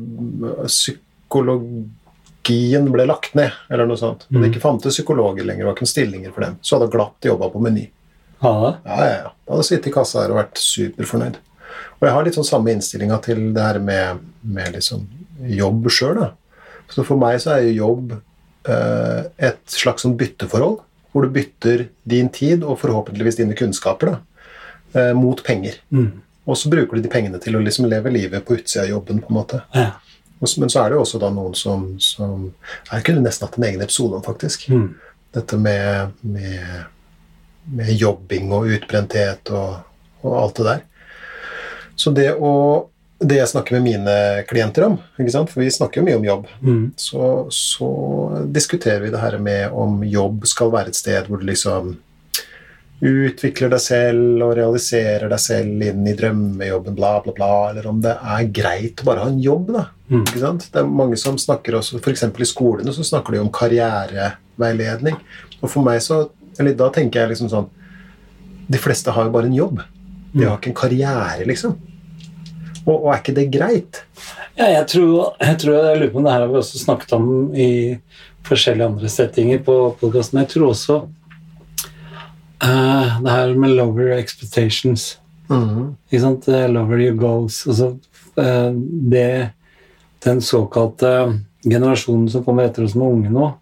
psykologien 0.66 2.84
ble 2.92 3.04
lagt 3.08 3.32
ned, 3.38 3.52
eller 3.72 3.86
noe 3.88 4.00
sånt, 4.00 4.20
og 4.28 4.34
det 4.36 4.48
ikke 4.50 4.66
fantes 4.66 4.96
psykologer 4.98 5.44
lenger, 5.48 5.64
var 5.64 5.72
ikke 5.76 5.84
noen 5.86 5.94
stillinger 5.94 6.30
for 6.34 6.40
dem, 6.44 6.54
så 6.60 6.70
hadde 6.76 6.88
hun 6.90 6.96
glatt 6.96 7.28
jobba 7.30 7.44
på 7.52 7.62
Meny. 7.62 7.86
Det. 8.42 8.42
Ja, 8.42 8.98
ja, 8.98 9.06
ja. 9.22 9.30
Da 9.46 9.50
hadde 9.54 9.68
sittet 9.68 9.90
i 9.92 9.94
kassa 9.94 10.24
her 10.24 10.32
og 10.34 10.40
vært 10.40 10.56
superfornøyd. 10.58 11.36
Og 12.00 12.04
jeg 12.08 12.14
har 12.16 12.24
litt 12.26 12.36
sånn 12.36 12.48
samme 12.48 12.72
innstillinga 12.74 13.18
til 13.22 13.38
det 13.54 13.62
her 13.62 13.78
med, 13.82 14.22
med 14.42 14.74
liksom 14.74 15.04
jobb 15.46 15.86
sjøl. 15.94 16.24
Så 16.90 17.04
for 17.06 17.20
meg 17.20 17.38
så 17.42 17.54
er 17.54 17.68
jo 17.68 17.86
jobb 17.86 18.16
eh, 18.16 19.20
et 19.48 19.62
slags 19.70 20.02
sånn 20.04 20.16
bytteforhold, 20.18 20.80
hvor 21.12 21.22
du 21.26 21.32
bytter 21.34 21.86
din 22.08 22.28
tid 22.32 22.64
og 22.64 22.78
forhåpentligvis 22.80 23.36
dine 23.36 23.56
kunnskaper 23.58 24.12
da, 24.12 24.18
eh, 24.94 25.12
mot 25.16 25.42
penger. 25.44 25.74
Mm. 25.92 26.22
Og 26.46 26.56
så 26.58 26.70
bruker 26.72 26.96
du 26.96 27.02
de 27.04 27.08
pengene 27.12 27.38
til 27.40 27.54
å 27.56 27.62
liksom 27.62 27.86
leve 27.90 28.10
livet 28.10 28.44
på 28.44 28.56
utsida 28.58 28.84
av 28.84 28.90
jobben. 28.90 29.20
på 29.20 29.30
en 29.30 29.36
måte. 29.36 29.62
Ja. 29.76 29.90
Men 30.58 30.68
så 30.72 30.80
er 30.82 30.90
det 30.90 30.96
jo 30.96 31.02
også 31.04 31.20
da 31.22 31.28
noen 31.30 31.54
som, 31.54 31.84
som 32.02 32.48
Jeg 32.90 33.04
kunne 33.04 33.22
nesten 33.22 33.46
hatt 33.46 33.58
en 33.58 33.64
egen 33.68 33.82
episode 33.84 34.16
om, 34.18 34.22
faktisk 34.22 34.68
Mm. 34.68 34.94
dette 35.32 35.56
med, 35.56 36.10
med, 36.20 36.84
med 37.70 37.92
jobbing 37.94 38.50
og 38.52 38.66
utbrenthet 38.66 39.50
og, 39.50 39.84
og 40.22 40.34
alt 40.42 40.56
det 40.56 40.64
der. 40.66 40.80
Så 41.96 42.10
det 42.10 42.32
å 42.34 42.88
det 43.22 43.36
jeg 43.38 43.48
snakker 43.52 43.76
med 43.78 43.84
mine 43.86 44.14
klienter 44.50 44.84
om, 44.88 44.96
for 45.16 45.60
vi 45.62 45.70
snakker 45.70 46.00
jo 46.00 46.06
mye 46.06 46.16
om 46.18 46.24
jobb, 46.26 46.46
Mm. 46.62 46.92
så, 46.96 47.46
så 47.54 47.88
diskuterer 48.52 49.00
vi 49.04 49.10
det 49.14 49.20
her 49.22 49.38
med 49.38 49.70
om 49.72 50.02
jobb 50.04 50.46
skal 50.46 50.70
være 50.74 50.88
et 50.92 50.98
sted 50.98 51.26
hvor 51.28 51.38
du 51.40 51.46
liksom 51.46 51.96
utvikler 53.02 53.72
deg 53.72 53.80
selv 53.82 54.42
og 54.46 54.52
realiserer 54.54 55.26
deg 55.32 55.40
selv 55.42 55.82
inn 55.82 56.04
i 56.06 56.12
drømmejobben, 56.14 56.94
bla, 56.94 57.16
bla, 57.24 57.32
bla, 57.34 57.48
eller 57.72 57.88
om 57.90 57.98
det 58.04 58.12
er 58.14 58.44
greit 58.54 59.02
å 59.02 59.08
bare 59.08 59.24
ha 59.24 59.30
en 59.32 59.40
jobb, 59.42 59.72
da. 59.74 59.86
Mm. 60.12 60.24
Det 60.28 60.78
er 60.78 60.86
mange 60.86 61.18
som 61.18 61.38
snakker 61.40 61.74
også, 61.80 61.98
f.eks. 61.98 62.22
i 62.30 62.46
skolene 62.46 62.94
så 62.94 63.02
snakker 63.06 63.34
de 63.34 63.40
om 63.42 63.50
karriereveiledning. 63.50 65.16
Og 65.62 65.70
for 65.70 65.82
meg 65.86 66.02
så 66.04 66.28
Eller 66.60 66.74
da 66.76 66.90
tenker 66.92 67.22
jeg 67.22 67.30
liksom 67.30 67.48
sånn 67.48 67.68
De 68.68 68.76
fleste 68.78 69.08
har 69.14 69.24
jo 69.24 69.30
bare 69.32 69.46
en 69.48 69.54
jobb. 69.56 69.78
De 70.34 70.44
har 70.44 70.58
ikke 70.58 70.68
en 70.68 70.76
karriere, 70.76 71.46
liksom. 71.48 71.78
Og, 72.86 72.96
og 72.96 73.08
er 73.12 73.20
ikke 73.20 73.34
det 73.36 73.48
greit? 73.54 74.02
Ja, 74.58 74.66
jeg 74.72 74.86
tror, 74.90 75.34
jeg 75.40 75.58
tror 75.62 75.76
jeg 75.78 76.00
lurer 76.00 76.12
på 76.12 76.18
om 76.20 76.26
det 76.26 76.34
her 76.34 76.44
har 76.44 76.50
vi 76.50 76.60
også 76.60 76.80
snakket 76.82 77.14
om 77.16 77.26
i 77.54 77.70
forskjellige 78.46 78.88
andre 78.90 79.10
settinger 79.12 79.62
på 79.62 79.76
podkasten. 80.00 80.40
Jeg 80.42 80.50
tror 80.50 80.72
også 80.72 80.96
uh, 82.64 83.20
det 83.22 83.30
her 83.36 83.54
med 83.54 83.76
lower 83.78 84.16
expectations. 84.18 85.18
mm. 85.48 85.94
Ikke 86.10 86.22
sant? 86.24 86.48
Eh, 86.48 86.68
Lower 86.70 86.98
your 86.98 87.16
goals. 87.18 87.66
Altså, 87.66 87.92
uh, 88.36 88.70
det, 89.14 89.50
den 90.24 90.40
såkalte 90.42 91.38
generasjonen 91.62 92.28
som 92.30 92.44
kommer 92.44 92.66
etter 92.66 92.84
oss 92.86 92.96
er 92.98 93.06
unge 93.06 93.30
nå, 93.30 93.52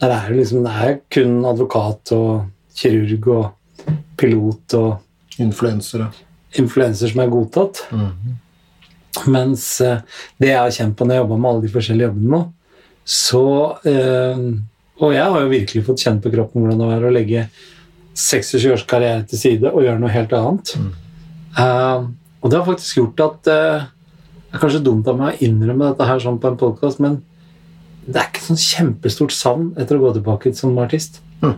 der 0.00 0.14
er 0.14 0.30
det 0.30 0.38
liksom 0.38 0.64
det 0.64 0.72
er 0.72 0.96
kun 1.12 1.42
advokat 1.44 2.12
og 2.16 2.48
kirurg 2.78 3.28
og 3.34 3.92
pilot 4.16 4.78
og 4.78 4.96
Influensere. 5.38 6.08
Influenser 6.56 7.10
som 7.12 7.20
er 7.20 7.32
godtatt. 7.32 7.84
Mhm. 7.92 8.36
Mens 9.26 9.80
eh, 9.82 10.00
det 10.38 10.52
jeg 10.52 10.60
har 10.60 10.70
kjent 10.70 10.96
på 10.96 11.04
når 11.04 11.16
jeg 11.16 11.22
jobba 11.24 11.36
med 11.36 11.50
alle 11.50 11.64
de 11.64 11.72
forskjellige 11.72 12.08
jobbene 12.08 12.30
nå, 12.36 12.40
så 13.08 13.42
øh, 13.88 14.42
Og 15.00 15.12
jeg 15.14 15.24
har 15.32 15.40
jo 15.40 15.48
virkelig 15.48 15.84
fått 15.86 16.02
kjent 16.02 16.22
på 16.22 16.30
kroppen 16.34 16.60
hvordan 16.60 16.80
det 16.82 16.88
er 16.96 17.04
å 17.06 17.12
legge 17.14 17.44
26 18.18 18.66
års 18.74 18.82
karriere 18.86 19.22
til 19.30 19.38
side 19.38 19.70
og 19.70 19.84
gjøre 19.84 20.00
noe 20.02 20.10
helt 20.10 20.32
annet. 20.34 20.72
Eh, 21.58 22.08
og 22.42 22.50
det 22.50 22.58
har 22.58 22.66
faktisk 22.66 22.98
gjort 23.00 23.22
at 23.24 23.50
eh, 23.52 23.86
Det 24.48 24.58
er 24.58 24.62
kanskje 24.64 24.82
dumt 24.84 25.08
av 25.10 25.18
meg 25.18 25.34
å 25.36 25.44
innrømme 25.46 25.90
dette 25.90 26.06
her 26.08 26.18
sånn 26.22 26.38
på 26.40 26.50
en 26.50 26.58
podkast, 26.60 27.00
men 27.04 27.20
det 28.08 28.16
er 28.16 28.28
ikke 28.30 28.46
sånn 28.46 28.60
kjempestort 28.62 29.34
savn 29.36 29.72
etter 29.76 29.98
å 29.98 30.06
gå 30.06 30.12
tilbake 30.16 30.54
som 30.56 30.78
artist. 30.80 31.20
Mhm. 31.42 31.56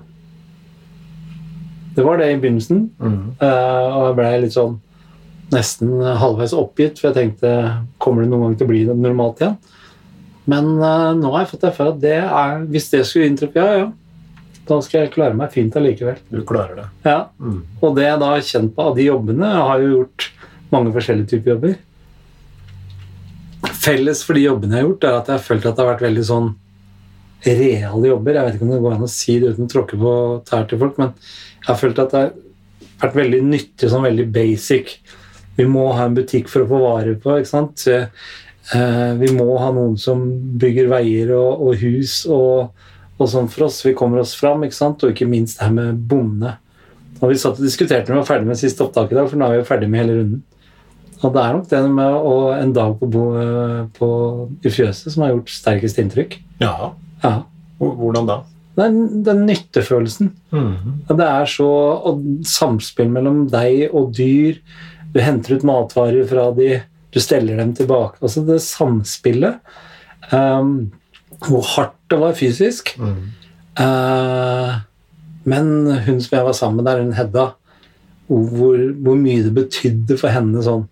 Det 1.97 2.05
var 2.07 2.21
det 2.21 2.31
i 2.31 2.39
begynnelsen, 2.39 2.91
Mm. 3.01 3.35
Uh, 3.41 3.87
og 3.97 4.05
jeg 4.07 4.17
blei 4.21 4.33
litt 4.45 4.57
sånn 4.57 4.79
nesten 5.51 5.97
halvveis 5.99 6.55
oppgitt, 6.55 7.01
for 7.01 7.11
jeg 7.11 7.17
tenkte 7.17 7.53
kommer 7.99 8.23
det 8.23 8.31
noen 8.31 8.49
gang 8.49 8.59
til 8.59 8.69
å 8.69 8.71
bli 8.71 8.85
normalt 8.87 9.43
igjen? 9.43 9.57
Men 10.51 10.71
uh, 10.79 11.11
nå 11.19 11.33
har 11.35 11.45
jeg 11.45 11.53
fått 11.55 11.67
erfare 11.71 11.95
at 11.95 12.01
det 12.03 12.19
er, 12.23 12.63
hvis 12.71 12.91
det 12.93 13.03
skulle 13.09 13.31
inntreffe, 13.31 13.59
ja, 13.59 13.83
ja, 13.83 13.89
da 14.71 14.79
skal 14.85 15.05
jeg 15.05 15.15
klare 15.17 15.35
meg 15.37 15.53
fint 15.55 15.75
allikevel. 15.77 16.19
Du 16.31 16.43
klarer 16.47 16.79
det. 16.79 16.87
Ja. 17.07 17.21
Mm. 17.43 17.63
Og 17.83 17.95
det 17.97 18.07
jeg 18.07 18.23
da 18.23 18.33
har 18.35 18.49
kjent 18.53 18.75
på 18.77 18.87
av 18.87 18.97
de 18.99 19.07
jobbene, 19.09 19.51
jeg 19.51 19.69
har 19.71 19.85
jo 19.85 19.93
gjort 19.97 20.31
mange 20.71 20.95
forskjellige 20.95 21.33
typer 21.35 21.55
jobber. 21.57 21.79
Felles 23.81 24.23
for 24.27 24.39
de 24.39 24.47
jobbene 24.47 24.77
jeg 24.77 24.85
har 24.85 24.89
gjort, 24.89 25.07
er 25.07 25.19
at 25.19 25.31
jeg 25.31 25.39
har 25.41 25.47
følt 25.49 25.67
at 25.67 25.77
det 25.77 25.85
har 25.85 25.93
vært 25.95 26.07
veldig 26.07 26.27
sånn 26.31 26.51
reale 27.47 28.11
jobber. 28.11 28.37
Jeg 28.37 28.47
vet 28.47 28.59
ikke 28.59 28.67
om 28.69 28.75
det 28.75 28.83
går 28.85 28.97
an 28.97 29.07
å 29.07 29.11
si 29.11 29.39
det 29.41 29.55
uten 29.55 29.67
å 29.67 29.73
tråkke 29.73 29.99
på 30.01 30.15
tær 30.49 30.67
til 30.71 30.81
folk, 30.83 31.01
men 31.01 31.15
jeg 31.61 31.69
har 31.69 31.81
følt 31.81 31.99
at 32.03 32.15
det 32.15 32.21
har 32.21 32.33
vært 33.03 33.19
veldig 33.19 33.41
nyttig, 33.49 33.91
sånn 33.91 34.07
veldig 34.07 34.29
basic. 34.33 34.95
Vi 35.57 35.67
må 35.69 35.91
ha 35.97 36.07
en 36.09 36.17
butikk 36.17 36.49
for 36.49 36.65
å 36.65 36.71
få 36.71 36.81
varer 36.85 37.19
på, 37.21 37.37
ikke 37.41 37.51
sant? 37.51 37.85
Eh, 37.91 39.13
vi 39.21 39.33
må 39.37 39.49
ha 39.61 39.71
noen 39.75 39.97
som 40.01 40.23
bygger 40.61 40.91
veier 40.93 41.35
og, 41.37 41.65
og 41.67 41.81
hus 41.83 42.23
og, 42.31 42.87
og 43.19 43.31
sånn 43.33 43.51
for 43.53 43.67
oss. 43.69 43.81
Vi 43.85 43.97
kommer 43.99 44.23
oss 44.23 44.37
fram, 44.39 44.65
ikke 44.65 44.79
sant? 44.79 45.05
Og 45.05 45.15
ikke 45.15 45.29
minst 45.29 45.59
det 45.59 45.67
her 45.67 45.75
med 45.77 46.01
bonde. 46.11 46.55
Og 47.21 47.33
vi 47.33 47.41
satt 47.41 47.59
og 47.59 47.67
diskuterte 47.67 48.09
når 48.09 48.21
vi 48.21 48.23
var 48.23 48.31
ferdig 48.31 48.49
med 48.49 48.61
siste 48.61 48.85
opptak 48.87 49.13
i 49.13 49.19
dag, 49.19 49.29
for 49.29 49.41
nå 49.41 49.49
er 49.49 49.59
vi 49.59 49.61
jo 49.61 49.69
ferdig 49.69 49.91
med 49.93 50.05
hele 50.05 50.17
runden. 50.21 50.45
Og 51.21 51.35
det 51.35 51.41
er 51.43 51.53
nok 51.53 51.67
det 51.69 51.81
med 51.93 52.15
å, 52.31 52.37
en 52.57 52.71
dag 52.73 52.95
på, 52.97 53.09
bo, 53.13 53.25
på, 53.99 54.07
i 54.65 54.73
fjøset 54.73 55.13
som 55.13 55.27
har 55.27 55.35
gjort 55.35 55.53
sterkest 55.53 56.01
inntrykk. 56.01 56.39
Ja. 56.63 56.95
Ja. 57.21 57.35
Hvordan 57.81 58.29
da? 58.29 58.39
Den, 58.79 59.23
den 59.25 59.47
nyttefølelsen. 59.47 60.33
Mm 60.53 60.75
-hmm. 60.75 61.17
Det 61.17 61.27
er 61.27 61.47
så 61.47 61.71
samspill 62.45 63.11
mellom 63.11 63.49
deg 63.51 63.91
og 63.95 64.15
dyr. 64.17 64.55
Du 65.15 65.21
henter 65.21 65.57
ut 65.57 65.65
matvarer 65.65 66.27
fra 66.27 66.51
de, 66.55 66.83
du 67.15 67.21
steller 67.21 67.57
dem 67.57 67.75
tilbake. 67.75 68.17
Altså 68.23 68.47
det 68.47 68.63
samspillet. 68.63 69.55
Um, 70.33 70.93
hvor 71.49 71.63
hardt 71.63 71.97
det 72.11 72.21
var 72.21 72.33
fysisk. 72.33 72.99
Mm. 72.99 73.33
Uh, 73.81 74.81
men 75.45 75.67
hun 76.07 76.21
som 76.21 76.37
jeg 76.37 76.47
var 76.47 76.53
sammen 76.53 76.77
med 76.77 76.85
der, 76.85 77.03
hun 77.03 77.13
Hedda, 77.13 77.47
hvor, 78.27 78.93
hvor 79.03 79.15
mye 79.15 79.43
det 79.43 79.55
betydde 79.55 80.19
for 80.21 80.29
henne 80.29 80.63
sånn 80.63 80.87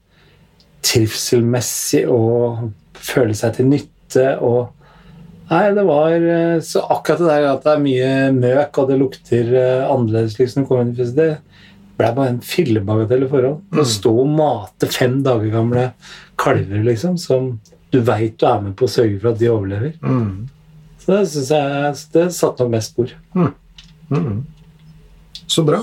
trivselmessig 0.82 2.04
å 2.10 2.70
føle 2.94 3.34
seg 3.36 3.58
til 3.58 3.70
nytte 3.70 4.32
og 4.44 4.72
Nei, 5.48 5.62
det 5.72 5.84
var 5.88 6.12
eh, 6.12 6.58
så 6.64 6.82
akkurat 6.92 7.22
det 7.22 7.28
der 7.30 7.46
at 7.54 7.64
det 7.64 7.72
er 7.72 7.84
mye 7.84 8.10
møk 8.36 8.80
og 8.82 8.90
det 8.90 8.98
lukter 9.00 9.52
eh, 9.56 9.86
annerledes, 9.88 10.36
liksom, 10.40 10.66
det 11.16 11.30
ble 11.98 12.10
bare 12.14 12.34
en 12.34 12.42
fillebagatell 12.44 13.24
i 13.24 13.30
forhold. 13.30 13.62
Å 13.72 13.86
stå 13.88 14.12
og 14.22 14.28
mate 14.38 14.90
fem 14.92 15.18
dager 15.24 15.50
gamle 15.54 15.88
kalver, 16.38 16.84
liksom, 16.86 17.16
som 17.18 17.54
du 17.88 18.00
veit 18.04 18.36
du 18.38 18.46
er 18.46 18.60
med 18.66 18.76
på 18.78 18.86
å 18.86 18.92
sørge 18.92 19.16
for 19.22 19.32
at 19.32 19.40
de 19.40 19.48
overlever. 19.50 19.94
Mm. 20.04 20.48
Så 21.00 21.14
det 21.14 21.22
syns 21.32 21.52
jeg 21.54 21.94
det 22.14 22.26
satte 22.36 22.64
nok 22.64 22.74
mest 22.76 22.92
spor. 22.92 23.14
Mhm. 23.34 24.42
Så 25.48 25.64
bra. 25.64 25.80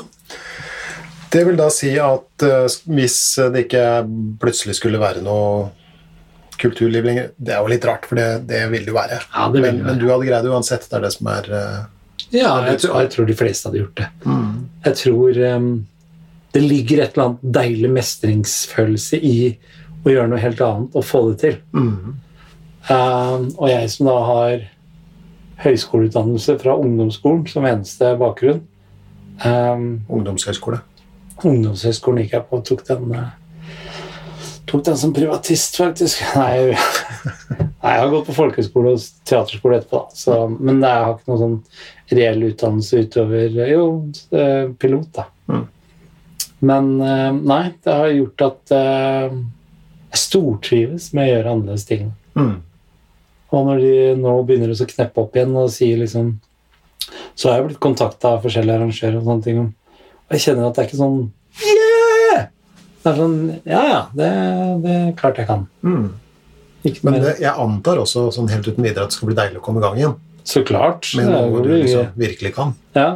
Det 1.33 1.41
vil 1.47 1.57
da 1.57 1.71
si 1.73 1.89
at 1.99 2.45
eh, 2.45 2.67
hvis 2.85 3.17
det 3.51 3.65
ikke 3.65 3.87
plutselig 4.39 4.77
skulle 4.77 5.01
være 5.01 5.25
noe 5.25 5.71
kulturliv 6.61 7.05
lenger 7.07 7.31
Det 7.37 7.53
er 7.55 7.63
jo 7.63 7.71
litt 7.71 7.85
rart, 7.87 8.05
for 8.09 8.19
det, 8.19 8.27
det 8.49 8.61
vil 8.71 8.85
det 8.85 8.93
jo 8.93 8.97
være. 8.97 9.19
Ja, 9.33 9.47
det 9.51 9.61
vil 9.61 9.65
men, 9.67 9.81
være. 9.81 9.87
men 9.89 10.01
du 10.01 10.07
hadde 10.11 10.29
greid 10.29 10.47
det 10.47 10.53
uansett. 10.53 10.87
Det 10.89 10.97
er 10.99 11.05
det 11.05 11.13
som 11.15 11.31
er 11.33 11.49
eh, 11.59 11.81
Ja, 12.35 12.53
jeg 12.69 12.81
tror, 12.83 12.99
jeg 13.03 13.11
tror 13.15 13.29
de 13.29 13.37
fleste 13.39 13.69
hadde 13.69 13.81
gjort 13.83 14.01
det. 14.01 14.09
mm. 14.25 14.53
Jeg 14.85 14.99
tror 15.01 15.39
um, 15.55 15.71
det 16.55 16.61
ligger 16.63 17.01
et 17.03 17.15
eller 17.15 17.25
annet 17.25 17.47
deilig 17.57 17.89
mestringsfølelse 17.95 19.17
i 19.17 19.37
å 20.05 20.13
gjøre 20.13 20.29
noe 20.31 20.39
helt 20.39 20.61
annet 20.61 20.95
og 20.95 21.03
få 21.05 21.21
det 21.31 21.39
til. 21.41 21.57
Mm. 21.73 22.15
Um, 22.85 23.47
og 23.57 23.67
jeg 23.71 23.89
som 23.91 24.07
da 24.11 24.15
har 24.29 24.65
høyskoleutdannelse 25.63 26.57
fra 26.61 26.75
ungdomsskolen 26.77 27.45
som 27.49 27.65
eneste 27.65 28.11
bakgrunn 28.19 28.61
um, 29.45 29.87
Ungdomshøyskole. 30.11 30.81
Ungdomshøyskolen 31.43 32.23
gikk 32.23 32.35
jeg 32.37 32.47
på 32.49 32.59
og 32.59 32.65
tok 32.67 32.83
den 32.87 33.11
eh, 33.15 33.33
Tok 34.75 34.85
den 34.85 34.97
som 34.97 35.13
privatist, 35.13 35.77
faktisk. 35.79 36.19
Nei, 36.35 36.75
nei 37.55 37.91
jeg 37.93 38.01
har 38.01 38.09
gått 38.11 38.25
på 38.27 38.33
folkehøyskole 38.35 38.91
og 38.97 39.03
teaterskole 39.23 39.77
etterpå. 39.79 40.01
Så, 40.11 40.35
men 40.51 40.81
jeg 40.83 41.05
har 41.05 41.13
ikke 41.13 41.31
noen 41.31 41.39
sånn 41.39 42.17
reell 42.19 42.43
utdannelse 42.49 43.05
utover 43.05 43.55
Jo, 43.69 43.85
eh, 44.35 44.65
pilot, 44.75 45.07
da. 45.15 45.29
Mm. 45.47 45.61
Men 46.67 46.89
eh, 47.05 47.29
nei, 47.53 47.61
det 47.87 47.95
har 48.01 48.11
gjort 48.17 48.45
at 48.49 48.75
eh, 48.75 49.37
jeg 50.11 50.23
stortrives 50.25 51.07
med 51.15 51.23
å 51.23 51.31
gjøre 51.31 51.55
annerledes 51.55 51.87
ting. 51.93 52.11
Mm. 52.35 52.53
Og 53.55 53.65
når 53.69 53.81
de 53.85 53.95
nå 54.25 54.35
begynner 54.43 54.75
å 54.75 54.89
kneppe 54.91 55.23
opp 55.23 55.39
igjen 55.39 55.55
og 55.55 55.71
sier 55.71 56.01
liksom 56.01 56.33
Så 57.37 57.47
har 57.47 57.61
jeg 57.61 57.69
blitt 57.69 57.83
kontakta 57.85 58.33
av 58.35 58.43
forskjellige 58.43 58.75
arrangører 58.75 59.21
og 59.21 59.31
sånne 59.31 59.47
ting. 59.47 59.63
Og 60.25 60.35
jeg 60.35 60.49
kjenner 60.49 60.67
at 60.67 60.75
det 60.75 60.83
er 60.83 60.91
ikke 60.91 60.99
sånn! 61.05 61.19
Det 63.05 63.11
er 63.11 63.17
sånn 63.21 63.39
Ja, 63.69 63.81
ja, 63.85 63.99
det, 64.17 64.29
det 64.81 64.93
er 64.97 65.11
klart 65.19 65.37
jeg 65.37 65.49
kan. 65.49 65.67
Mm. 65.85 66.07
Men 67.05 67.19
det, 67.21 67.35
jeg 67.41 67.53
antar 67.53 68.01
også 68.01 68.27
sånn 68.33 68.49
helt 68.49 68.65
uten 68.65 68.85
videre 68.85 69.05
at 69.05 69.13
det 69.13 69.17
skal 69.17 69.29
bli 69.29 69.37
deilig 69.37 69.61
å 69.61 69.63
komme 69.65 69.81
i 69.81 69.85
gang 69.85 69.95
igjen. 69.97 70.17
Så 70.45 70.61
klart. 70.65 71.07
Med 71.17 71.29
noe 71.29 71.47
hvor 71.49 71.65
du 71.65 71.71
liksom 71.73 72.11
virkelig 72.17 72.51
kan. 72.57 72.75
Ja. 72.97 73.15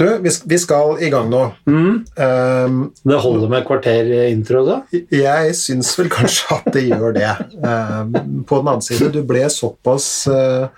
Du, 0.00 0.06
vi, 0.24 0.58
skal 0.60 0.96
i 1.04 1.10
gang 1.12 1.28
nå. 1.28 1.42
Mm. 1.68 2.04
Um, 2.16 2.76
Det 3.04 3.18
holder 3.20 3.50
med 3.52 3.66
kvarter 3.68 4.08
intro, 4.30 4.62
da? 4.64 4.78
Jeg 5.12 5.52
syns 5.58 5.92
vel 5.98 6.08
kanskje 6.12 6.56
at 6.56 6.70
det 6.72 6.86
gjør 6.86 7.16
det. 7.16 7.32
Um, 7.60 8.14
på 8.48 8.62
den 8.62 8.70
annen 8.70 8.84
side, 8.84 9.10
du 9.12 9.20
ble 9.28 9.44
såpass 9.52 10.08
uh, 10.32 10.72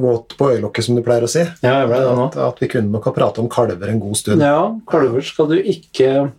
våt 0.00 0.32
på 0.38 0.46
øyelokket, 0.54 0.84
som 0.86 0.96
du 0.96 1.02
pleier 1.04 1.24
å 1.26 1.28
si, 1.28 1.42
Ja, 1.62 1.74
jeg 1.82 1.88
ble 1.90 1.98
det 2.00 2.12
nå. 2.16 2.26
at, 2.30 2.36
at 2.46 2.60
vi 2.62 2.68
kunne 2.72 2.88
nok 2.94 3.04
ha 3.10 3.12
pratet 3.12 3.42
om 3.42 3.48
kalver 3.52 3.90
en 3.92 4.00
god 4.00 4.16
stund. 4.16 4.40
Ja, 4.40 4.62
kalver 4.88 5.20
skal 5.26 5.50
du 5.50 5.56
ikke 5.60 6.30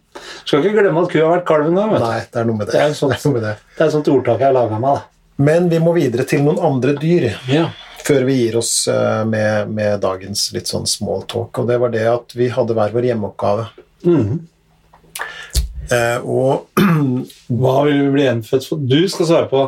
Skal 0.44 0.64
ikke 0.66 0.80
glemme 0.80 1.04
at 1.06 1.12
ku 1.14 1.20
har 1.22 1.36
vært 1.36 1.46
kalv 1.46 1.68
en 1.70 1.76
gang. 1.78 1.92
vet 1.94 2.02
du. 2.02 2.06
Nei, 2.08 2.22
det 2.34 2.42
er 2.42 2.48
noe 2.50 2.58
med 2.58 2.66
det. 2.68 2.74
Det 2.74 2.82
er 2.82 2.96
sånt, 2.98 3.14
Det 3.14 3.26
er 3.30 3.34
med 3.36 3.44
det. 3.46 3.52
Det 3.78 3.84
er 3.84 3.92
et 3.92 3.94
sånt 4.00 4.08
ordtak 4.16 4.40
jeg 4.42 4.48
har 4.50 4.56
laga 4.58 4.80
meg. 4.82 4.96
da. 4.98 5.04
Men 5.38 5.70
vi 5.70 5.78
må 5.86 5.94
videre 5.94 6.26
til 6.26 6.42
noen 6.42 6.58
andre 6.66 6.96
dyr. 6.98 7.28
Ja. 7.52 7.68
før 8.08 8.24
vi 8.26 8.34
gir 8.40 8.56
oss 8.58 8.88
eh, 8.88 9.24
med, 9.28 9.70
med 9.76 10.00
dagens 10.02 10.48
litt 10.56 10.66
sånn 10.72 10.86
small 10.88 11.26
talk, 11.28 11.58
og 11.60 11.68
det 11.68 11.76
var 11.82 11.90
det 11.92 12.06
at 12.08 12.32
vi 12.40 12.48
hadde 12.50 12.74
hver 12.74 12.94
vår 12.96 13.04
hjemmeoppgave. 13.12 13.66
Mm. 14.08 14.40
Eh, 15.92 16.20
og 16.24 16.68
Hva 17.62 17.76
vil 17.88 18.00
vi 18.06 18.10
bli 18.16 18.26
gjenfødt 18.26 18.66
for? 18.70 18.80
Du 18.82 18.98
skal 19.12 19.30
svare 19.30 19.50
på 19.52 19.62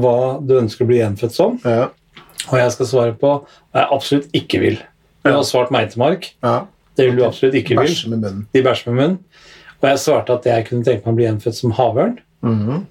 hva 0.00 0.16
du 0.40 0.54
ønsker 0.62 0.84
å 0.86 0.88
bli 0.88 1.00
gjenfødt 1.02 1.34
som, 1.36 1.58
ja, 1.64 1.88
og 2.50 2.58
jeg 2.58 2.72
skal 2.72 2.86
svare 2.86 3.14
på 3.18 3.30
hva 3.72 3.80
jeg 3.82 3.88
absolutt 3.92 4.28
ikke 4.36 4.60
vil. 4.60 4.78
Du 5.24 5.30
har 5.32 5.42
svart 5.48 5.70
meitemark. 5.72 6.32
ja, 6.44 6.66
Det 6.96 7.06
vil 7.08 7.16
du 7.16 7.24
absolutt 7.24 7.54
ikke 7.54 7.76
vil. 7.78 7.88
bæsje 7.88 8.08
med 8.10 8.20
munnen. 8.20 8.46
De 8.54 8.62
bæsjer 8.62 8.92
med 8.92 8.98
munnen. 9.02 9.18
Og 9.82 9.88
jeg 9.90 9.98
svarte 9.98 10.32
at 10.38 10.44
jeg 10.46 10.66
kunne 10.68 10.84
tenke 10.84 11.04
meg 11.06 11.12
å 11.14 11.16
bli 11.16 11.24
gjenfødt 11.24 11.54
som 11.58 11.72
havørn. 11.72 12.18
Mhm. 12.42 12.86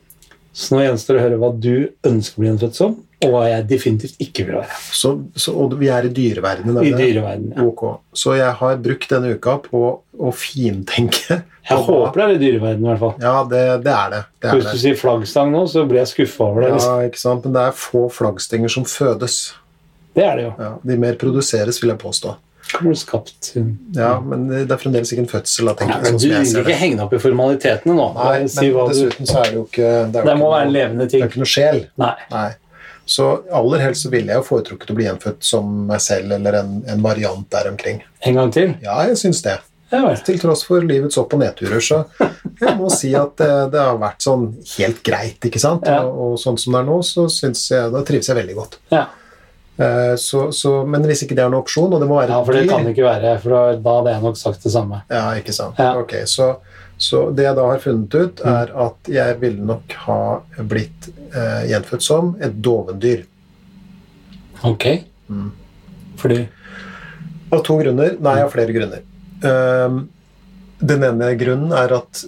Så 0.54 0.76
nå 0.76 0.84
gjenstår 0.84 1.14
det 1.18 1.22
å 1.22 1.26
høre 1.30 1.38
hva 1.42 1.52
du 1.60 1.90
ønsker 2.06 2.38
å 2.38 2.42
bli 2.44 2.50
gjenfødt 2.52 2.76
som, 2.78 2.98
og 3.24 3.34
hva 3.34 3.44
jeg 3.50 3.66
definitivt 3.70 4.22
ikke 4.24 4.46
vil 4.48 4.60
være. 4.60 4.78
Så, 4.92 5.14
så, 5.36 5.54
og 5.64 5.76
vi 5.80 5.90
er 5.94 6.08
i 6.08 6.12
dyreverdenen. 6.14 6.78
er 6.82 6.90
I 6.90 6.94
dyreverdenen. 6.98 7.56
Ja. 7.58 7.66
Ok. 7.70 7.84
Så 8.18 8.36
jeg 8.38 8.52
har 8.60 8.78
brukt 8.84 9.10
denne 9.14 9.34
uka 9.38 9.58
på 9.66 9.84
å 10.14 10.36
fintenke. 10.38 11.42
Jeg 11.64 11.80
håper 11.80 12.20
det 12.20 12.24
er 12.26 12.32
i 12.34 12.40
dyreverdenen, 12.42 12.84
i 12.84 12.90
hvert 12.90 13.00
fall. 13.00 13.14
Ja, 13.24 13.38
det, 13.48 13.60
det 13.86 13.92
er 13.96 14.10
det. 14.12 14.18
det, 14.44 14.50
er 14.50 14.58
Hvis 14.58 14.66
du 14.66 14.74
det. 14.74 14.80
sier 14.82 14.98
flaggstang 15.00 15.54
nå, 15.54 15.62
så 15.72 15.86
blir 15.88 16.02
jeg 16.02 16.10
skuffa 16.12 16.50
over 16.50 16.66
det. 16.66 16.72
Ja, 16.74 16.76
liksom. 16.76 17.04
ikke 17.08 17.22
sant? 17.22 17.46
Men 17.48 17.54
det 17.56 17.62
er 17.64 17.78
få 17.80 18.02
flaggstenger 18.12 18.74
som 18.74 18.84
fødes. 18.84 19.38
Det 20.12 20.26
er 20.28 20.42
det 20.42 20.44
jo. 20.44 20.50
Ja, 20.60 20.72
de 20.92 20.98
mer 21.00 21.16
produseres, 21.22 21.80
vil 21.80 21.94
jeg 21.94 22.02
påstå. 22.04 22.36
Du 22.82 22.96
skapt 22.96 23.54
Ja, 23.94 24.20
Men 24.24 24.48
det 24.48 24.72
er 24.72 24.80
fremdeles 24.82 25.12
ikke 25.14 25.26
en 25.26 25.30
fødsel. 25.30 25.70
Da, 25.70 25.76
tenker 25.78 26.00
men 26.02 26.16
sånn 26.16 26.22
Du 26.24 26.58
vil 26.58 26.64
ikke 26.64 26.80
henge 26.80 26.98
deg 26.98 27.06
opp 27.06 27.16
i 27.16 27.22
formalitetene 27.22 27.96
nå. 27.98 28.06
Nei, 28.18 28.36
si 28.50 28.70
men 28.70 28.74
du... 28.74 28.80
dessuten 28.94 29.30
så 29.30 29.40
er 29.42 29.50
det 29.50 29.58
jo 29.58 29.66
ikke 29.68 29.90
Det, 29.90 30.22
er 30.22 30.24
jo 30.24 30.30
Det 30.30 30.36
må 30.40 30.48
ikke 30.48 30.54
være 30.56 30.68
en 30.68 30.76
levende 30.78 31.08
ting. 31.10 31.22
det 31.22 31.28
er 31.28 31.34
ikke 31.34 31.44
noe 31.44 31.54
sjel. 31.54 31.82
Nei. 32.02 32.14
Nei. 32.34 32.48
Så 33.06 33.44
aller 33.52 33.80
helst 33.84 34.06
så 34.06 34.10
ville 34.14 34.32
jeg 34.32 34.40
jo 34.40 34.48
foretrukket 34.48 34.92
å 34.94 34.96
bli 34.96 35.06
gjenfødt 35.10 35.44
som 35.44 35.72
meg 35.90 36.00
selv 36.02 36.32
eller 36.38 36.54
en, 36.62 36.78
en 36.88 37.02
variant 37.04 37.44
der 37.52 37.68
omkring. 37.74 38.02
En 38.24 38.36
gang 38.40 38.52
til? 38.56 38.76
Ja, 38.86 39.02
jeg 39.10 39.18
syns 39.20 39.42
det. 39.44 39.58
Ja. 39.94 40.08
Til 40.26 40.40
tross 40.42 40.64
for 40.66 40.82
livets 40.82 41.20
opp- 41.22 41.36
og 41.36 41.42
nedturer, 41.44 41.84
så 41.84 42.00
jeg 42.18 42.78
må 42.80 42.88
si 42.90 43.12
at 43.20 43.36
det, 43.38 43.50
det 43.76 43.82
har 43.84 44.00
vært 44.02 44.24
sånn 44.26 44.48
helt 44.78 45.04
greit, 45.06 45.38
ikke 45.46 45.60
sant? 45.62 45.86
Ja. 45.86 46.00
Og, 46.08 46.32
og 46.34 46.40
sånn 46.42 46.58
som 46.58 46.74
det 46.74 46.80
er 46.82 46.88
nå, 46.88 46.96
så 47.06 47.28
syns 47.30 47.68
jeg 47.70 47.92
Da 47.94 48.02
trives 48.08 48.32
jeg 48.32 48.40
veldig 48.40 48.56
godt. 48.58 48.80
Ja. 48.96 49.04
Eh, 49.78 50.16
så, 50.22 50.48
så, 50.54 50.72
men 50.86 51.06
hvis 51.10 51.24
ikke 51.26 51.36
det 51.38 51.44
er 51.46 51.52
noen 51.54 51.62
opsjon, 51.64 51.94
og 51.94 52.02
det 52.02 52.08
må 52.10 52.18
være 52.22 52.34
ja, 52.34 52.40
for 52.46 52.54
det 52.58 52.66
kan 52.72 52.88
det 52.88 52.96
ikke 52.96 53.06
være. 53.10 53.36
For 53.44 53.54
da- 53.54 53.78
da 53.86 53.96
hadde 54.00 54.16
jeg 54.16 54.26
nok 54.26 54.38
sagt 54.42 54.64
det 54.66 54.74
samme. 54.74 55.04
Ja, 55.14 55.28
ikke 55.44 55.54
sant. 55.60 55.78
Ja. 55.82 55.92
Ok, 56.02 56.14
så, 56.30 56.50
så 57.04 57.26
det 57.36 57.44
jeg 57.48 57.58
da 57.60 57.66
har 57.70 57.82
funnet 57.84 58.16
ut, 58.16 58.44
er 58.48 58.72
at 58.88 59.10
jeg 59.12 59.40
ville 59.42 59.66
nok 59.68 59.96
ha 60.06 60.20
blitt 60.72 61.10
eh, 61.36 61.64
gjenfødt 61.72 62.06
som 62.06 62.34
et 62.44 62.56
dovendyr. 62.64 63.26
Ok. 64.64 64.86
Mm. 65.30 65.50
Fordi 66.22 66.44
Av 67.54 67.62
to 67.66 67.76
grunner. 67.78 68.16
Nei, 68.24 68.38
av 68.42 68.50
flere 68.54 68.74
grunner. 68.74 69.04
Um, 69.44 70.06
den 70.84 71.04
ene 71.06 71.34
grunnen 71.38 71.74
er 71.78 71.92
at 72.00 72.24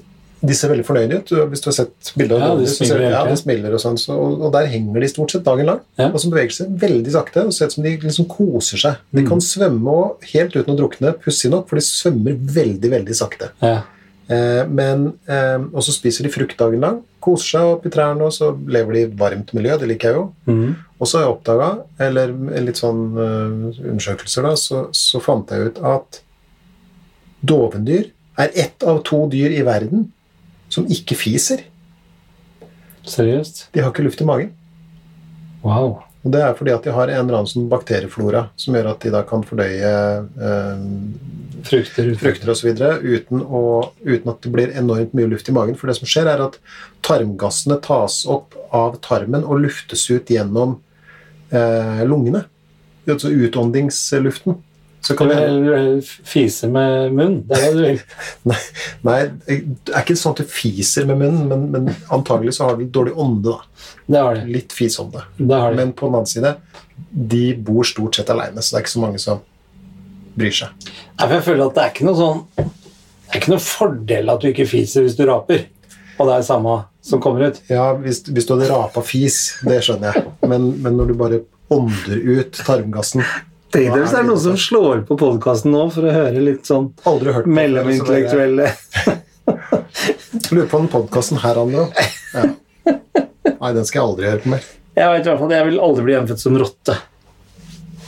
de 0.45 0.53
ser 0.53 0.69
veldig 0.69 0.83
fornøyde 0.85 1.17
ut. 1.23 1.31
Hvis 1.49 1.63
du 1.63 1.69
har 1.71 1.75
sett 1.79 2.11
bilder 2.19 2.37
av 2.37 2.51
Ja, 2.51 2.57
de 2.59 2.67
ser 2.69 2.99
ja, 3.01 3.21
de 3.25 3.37
smiler 3.39 3.73
og 3.73 3.81
sånn, 3.81 3.95
så, 3.97 4.13
og, 4.21 4.43
og 4.45 4.51
der 4.53 4.67
henger 4.69 5.01
de 5.01 5.09
stort 5.09 5.33
sett 5.33 5.45
dagen 5.47 5.65
lang. 5.71 5.79
Ja. 5.97 6.11
Og 6.11 6.19
som 6.21 6.29
beveger 6.33 6.53
seg 6.59 6.75
veldig 6.83 7.15
sakte 7.15 7.47
og 7.47 7.55
ser 7.55 7.71
ut 7.71 7.77
som 7.79 7.87
de 7.87 7.95
liksom 8.03 8.27
koser 8.29 8.83
seg. 8.83 8.99
De 9.15 9.23
Mm. 9.23 9.29
kan 9.31 9.41
svømme 9.41 9.95
og 10.03 10.27
helt 10.35 10.53
uten 10.59 10.75
å 10.75 10.77
drukne, 10.77 11.15
pussig 11.23 11.49
nok, 11.55 11.65
for 11.71 11.79
de 11.81 11.85
svømmer 11.87 12.37
veldig, 12.59 12.91
veldig 12.99 13.17
sakte. 13.23 13.49
ja. 13.65 13.81
Eh, 14.25 14.63
men, 14.65 15.05
eh, 15.29 15.59
og 15.69 15.83
så 15.85 15.93
spiser 15.93 16.25
de 16.25 16.33
frukt 16.33 16.57
dagen 16.57 16.81
lang, 16.81 17.01
koser 17.21 17.51
seg 17.51 17.73
opp 17.75 17.85
i 17.85 17.91
trærne, 17.93 18.25
og 18.25 18.33
så 18.33 18.51
lever 18.53 18.93
de 18.93 19.03
i 19.03 19.07
et 19.09 19.15
varmt 19.19 19.53
miljø. 19.57 19.77
Det 19.81 19.89
liker 19.91 20.09
jeg 20.09 20.17
jo. 20.17 20.25
Mm. 20.49 20.75
Og 20.97 21.07
så 21.07 21.19
har 21.19 21.25
jeg 21.25 21.35
oppdaga, 21.35 21.69
eller 22.07 22.33
litt 22.65 22.81
sånn 22.81 23.03
eh, 23.13 23.85
undersøkelser, 23.91 24.47
da, 24.47 24.55
så, 24.59 24.87
så 24.95 25.21
fant 25.23 25.53
jeg 25.53 25.69
ut 25.69 25.81
at 25.85 26.21
dovendyr 27.45 28.09
er 28.41 28.51
ett 28.65 28.83
av 28.83 29.03
to 29.07 29.25
dyr 29.31 29.53
i 29.53 29.63
verden 29.67 30.09
som 30.73 30.87
ikke 30.91 31.17
fiser. 31.17 31.61
Seriøst? 33.05 33.67
De 33.73 33.83
har 33.83 33.93
ikke 33.93 34.07
luft 34.07 34.23
i 34.23 34.27
magen. 34.27 34.51
Wow. 35.65 36.01
Og 36.25 36.31
det 36.33 36.39
er 36.41 36.55
fordi 36.57 36.71
at 36.73 36.83
de 36.87 36.89
har 36.95 37.07
en 37.13 37.19
eller 37.21 37.37
annen 37.37 37.49
sånn 37.51 37.67
bakterieflora 37.69 38.47
som 38.57 38.73
gjør 38.73 38.87
at 38.95 39.03
de 39.05 39.11
da 39.13 39.19
kan 39.29 39.43
fordøye 39.45 39.91
eh, 40.49 40.85
Frukter 41.65 42.11
frukter 42.21 42.49
osv. 42.53 42.71
Uten, 43.01 43.39
å- 43.45 43.91
uten 44.05 44.29
at 44.29 44.41
det 44.41 44.51
blir 44.53 44.73
enormt 44.77 45.13
mye 45.17 45.29
luft 45.31 45.47
i 45.49 45.53
magen. 45.55 45.77
For 45.77 45.89
det 45.89 45.95
som 45.97 46.05
skjer, 46.09 46.27
er 46.29 46.43
at 46.45 46.57
tarmgassene 47.05 47.79
tas 47.81 48.19
opp 48.29 48.53
av 48.75 48.99
tarmen 49.05 49.45
og 49.45 49.63
luftes 49.63 50.03
ut 50.11 50.29
gjennom 50.29 50.75
eh, 51.49 52.03
lungene. 52.05 52.43
Altså 53.09 53.29
utåndingsluften. 53.33 54.59
Så 55.05 55.13
kan 55.17 55.29
du 55.29 56.01
fise 56.25 56.67
med 56.71 57.13
munn. 57.13 57.35
Det 57.45 57.57
er 57.59 57.65
det 57.65 57.73
du 57.75 57.81
vil. 57.83 57.99
nei, 58.49 58.57
nei, 59.05 59.17
det 59.45 59.93
er 59.93 60.01
ikke 60.01 60.15
sånn 60.17 60.33
at 60.33 60.41
du 60.41 60.49
fiser 60.49 61.05
med 61.05 61.19
munnen, 61.21 61.43
men, 61.51 61.67
men 61.75 61.91
antagelig 62.15 62.55
så 62.57 62.71
har 62.71 62.79
du 62.79 62.87
dårlig 62.89 63.13
ånde. 63.13 63.53
da. 63.53 63.91
Det 64.09 64.23
har 64.25 64.39
de. 64.39 64.47
Litt 64.55 64.73
fisånde. 64.73 65.21
Det 65.37 65.61
har 65.61 65.75
de. 65.75 65.77
Men 65.83 65.93
på 65.93 66.09
den 66.09 66.17
annen 66.17 66.31
side, 66.31 66.55
de 67.35 67.43
bor 67.67 67.85
stort 67.85 68.17
sett 68.17 68.33
aleine, 68.33 68.65
så 68.65 68.73
det 68.73 68.81
er 68.81 68.87
ikke 68.87 68.95
så 68.95 69.05
mange 69.05 69.21
som 69.21 69.45
bryr 70.35 70.57
seg. 70.63 70.89
Nei, 70.89 71.21
for 71.21 71.37
jeg 71.37 71.47
føler 71.51 71.65
at 71.67 71.77
det 71.77 71.85
er 71.85 71.93
ikke 71.93 72.09
noe 72.09 72.19
sånn 72.19 72.41
Det 72.57 73.29
er 73.29 73.39
ikke 73.39 73.53
noe 73.53 73.63
fordel 73.63 74.31
at 74.33 74.41
du 74.41 74.51
ikke 74.51 74.69
fiser 74.69 75.05
hvis 75.05 75.17
du 75.17 75.25
raper. 75.29 75.67
Og 76.15 76.29
det 76.29 76.35
er 76.35 76.45
samme 76.47 76.77
som 77.05 77.21
kommer 77.21 77.51
ut. 77.51 77.57
Ja, 77.69 77.91
hvis, 77.99 78.23
hvis 78.25 78.47
du 78.47 78.55
hadde 78.55 78.73
rapa 78.73 79.01
fis, 79.05 79.59
det 79.67 79.83
skjønner 79.85 80.15
jeg. 80.15 80.29
Men, 80.47 80.71
men 80.81 80.97
når 80.97 81.11
du 81.11 81.19
bare 81.19 81.45
ånder 81.73 82.21
ut 82.39 82.57
tarmgassen 82.65 83.21
Tenk 83.75 83.91
deg 83.91 84.05
hvis 84.05 84.13
det 84.13 84.19
er 84.21 84.27
noen 84.29 84.39
som 84.39 84.59
slår 84.59 85.01
på 85.07 85.17
podkasten 85.19 85.73
nå 85.75 85.81
for 85.91 86.07
å 86.07 86.13
høre 86.15 86.43
litt 86.43 86.69
sånn 86.69 86.93
mellomintellektuelle 87.03 88.69
Lurer 90.51 90.69
på 90.69 90.79
den 90.79 90.87
podkasten 90.91 91.39
her, 91.41 91.57
Andro. 91.59 91.87
Ja. 92.35 92.45
Nei, 92.85 93.71
den 93.75 93.87
skal 93.87 93.99
jeg 93.99 94.05
aldri 94.05 94.27
høre 94.29 94.41
på 94.43 94.51
mer. 94.53 94.65
Jeg 94.95 95.11
vet 95.11 95.25
i 95.25 95.29
hvert 95.31 95.41
fall 95.41 95.53
jeg 95.55 95.67
vil 95.69 95.83
aldri 95.87 96.05
bli 96.05 96.15
gjenfødt 96.15 96.43
som 96.43 96.57
rotte. 96.61 96.95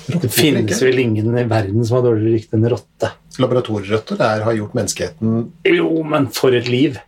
Det 0.07 0.29
finnes 0.31 0.81
vel 0.85 1.01
ingen 1.03 1.35
i 1.35 1.43
verden 1.49 1.83
som 1.83 1.97
har 1.97 2.05
dårligere 2.05 2.37
rykte 2.37 2.59
enn 2.59 2.67
rotte. 2.71 3.11
Laboratorierøtter 3.41 4.19
der 4.21 4.45
har 4.47 4.55
gjort 4.55 4.75
menneskeheten 4.77 5.41
Jo, 5.67 5.89
men 6.07 6.29
for 6.33 6.55
et 6.57 6.69
liv! 6.71 6.99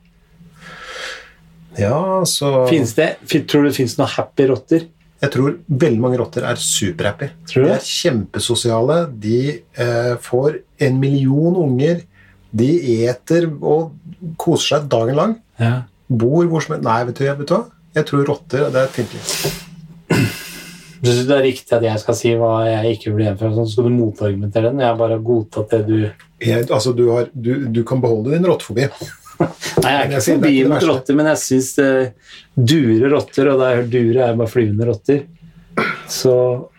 Ja, 1.79 2.25
så 2.27 2.65
Finnes 2.67 2.91
det, 2.97 3.13
tror 3.47 3.63
du 3.63 3.69
det 3.69 3.77
fins 3.77 3.95
noen 3.99 4.11
happy 4.17 4.49
rotter? 4.49 4.89
Jeg 5.19 5.33
tror 5.33 5.55
veldig 5.67 5.99
mange 5.99 6.19
rotter 6.21 6.45
er 6.47 6.59
superhappy. 6.63 7.27
Du 7.51 7.59
De 7.65 7.73
er 7.73 7.83
kjempesosiale. 7.83 9.01
De 9.19 9.39
eh, 9.59 10.13
får 10.23 10.61
en 10.85 10.99
million 11.01 11.57
unger. 11.59 12.05
De 12.55 12.69
eter 13.03 13.49
og 13.59 13.91
koser 14.39 14.77
seg 14.77 14.87
dagen 14.91 15.19
lang. 15.19 15.35
Ja. 15.59 15.73
Bor 16.07 16.47
hvor 16.49 16.63
som 16.63 16.77
helst 16.77 16.87
Nei, 16.87 17.01
vet 17.09 17.19
du, 17.19 17.25
vet 17.27 17.51
du 17.51 17.55
hva? 17.57 17.65
Jeg 17.99 18.07
tror 18.07 18.29
rotter 18.29 18.69
det 18.71 18.85
er 18.85 18.93
fint 18.95 19.13
liv. 19.17 19.33
Syns 21.03 21.19
du 21.19 21.27
det 21.27 21.35
er 21.35 21.45
riktig 21.49 21.75
at 21.75 21.85
jeg 21.85 22.01
skal 22.05 22.17
si 22.17 22.33
hva 22.39 22.53
jeg 22.69 22.95
ikke 22.95 23.13
vil 23.13 23.27
gjenføre? 23.27 23.55
Sånn, 23.57 23.69
skal 23.73 23.89
du 23.89 23.95
motargumentere 23.97 24.71
den? 24.71 24.83
Jeg 24.85 24.93
har 24.93 24.99
bare 24.99 25.19
godtatt 25.19 25.75
det 25.75 25.81
du 25.89 25.97
Jeg, 25.99 26.69
altså, 26.69 26.95
du, 26.95 27.09
har, 27.11 27.27
du, 27.33 27.67
du 27.67 27.83
kan 27.83 27.99
beholde 27.99 28.37
din 28.37 28.47
rottefobi. 28.47 28.87
Nei, 29.39 29.91
jeg 29.91 29.99
er 29.99 30.07
ikke 30.09 30.15
det 30.17 30.23
forbi 30.25 30.55
mot 30.67 30.85
rotter, 30.89 31.15
men 31.15 31.29
jeg 31.31 31.39
syns 31.43 31.69
dure 32.55 33.11
rotter, 33.13 33.51
og 33.53 33.61
da 33.61 33.69
er 33.77 33.85
dure 33.87 34.25
er 34.25 34.39
bare 34.39 34.51
flyvende 34.51 34.87
rotter 34.89 35.21
så, 36.11 36.33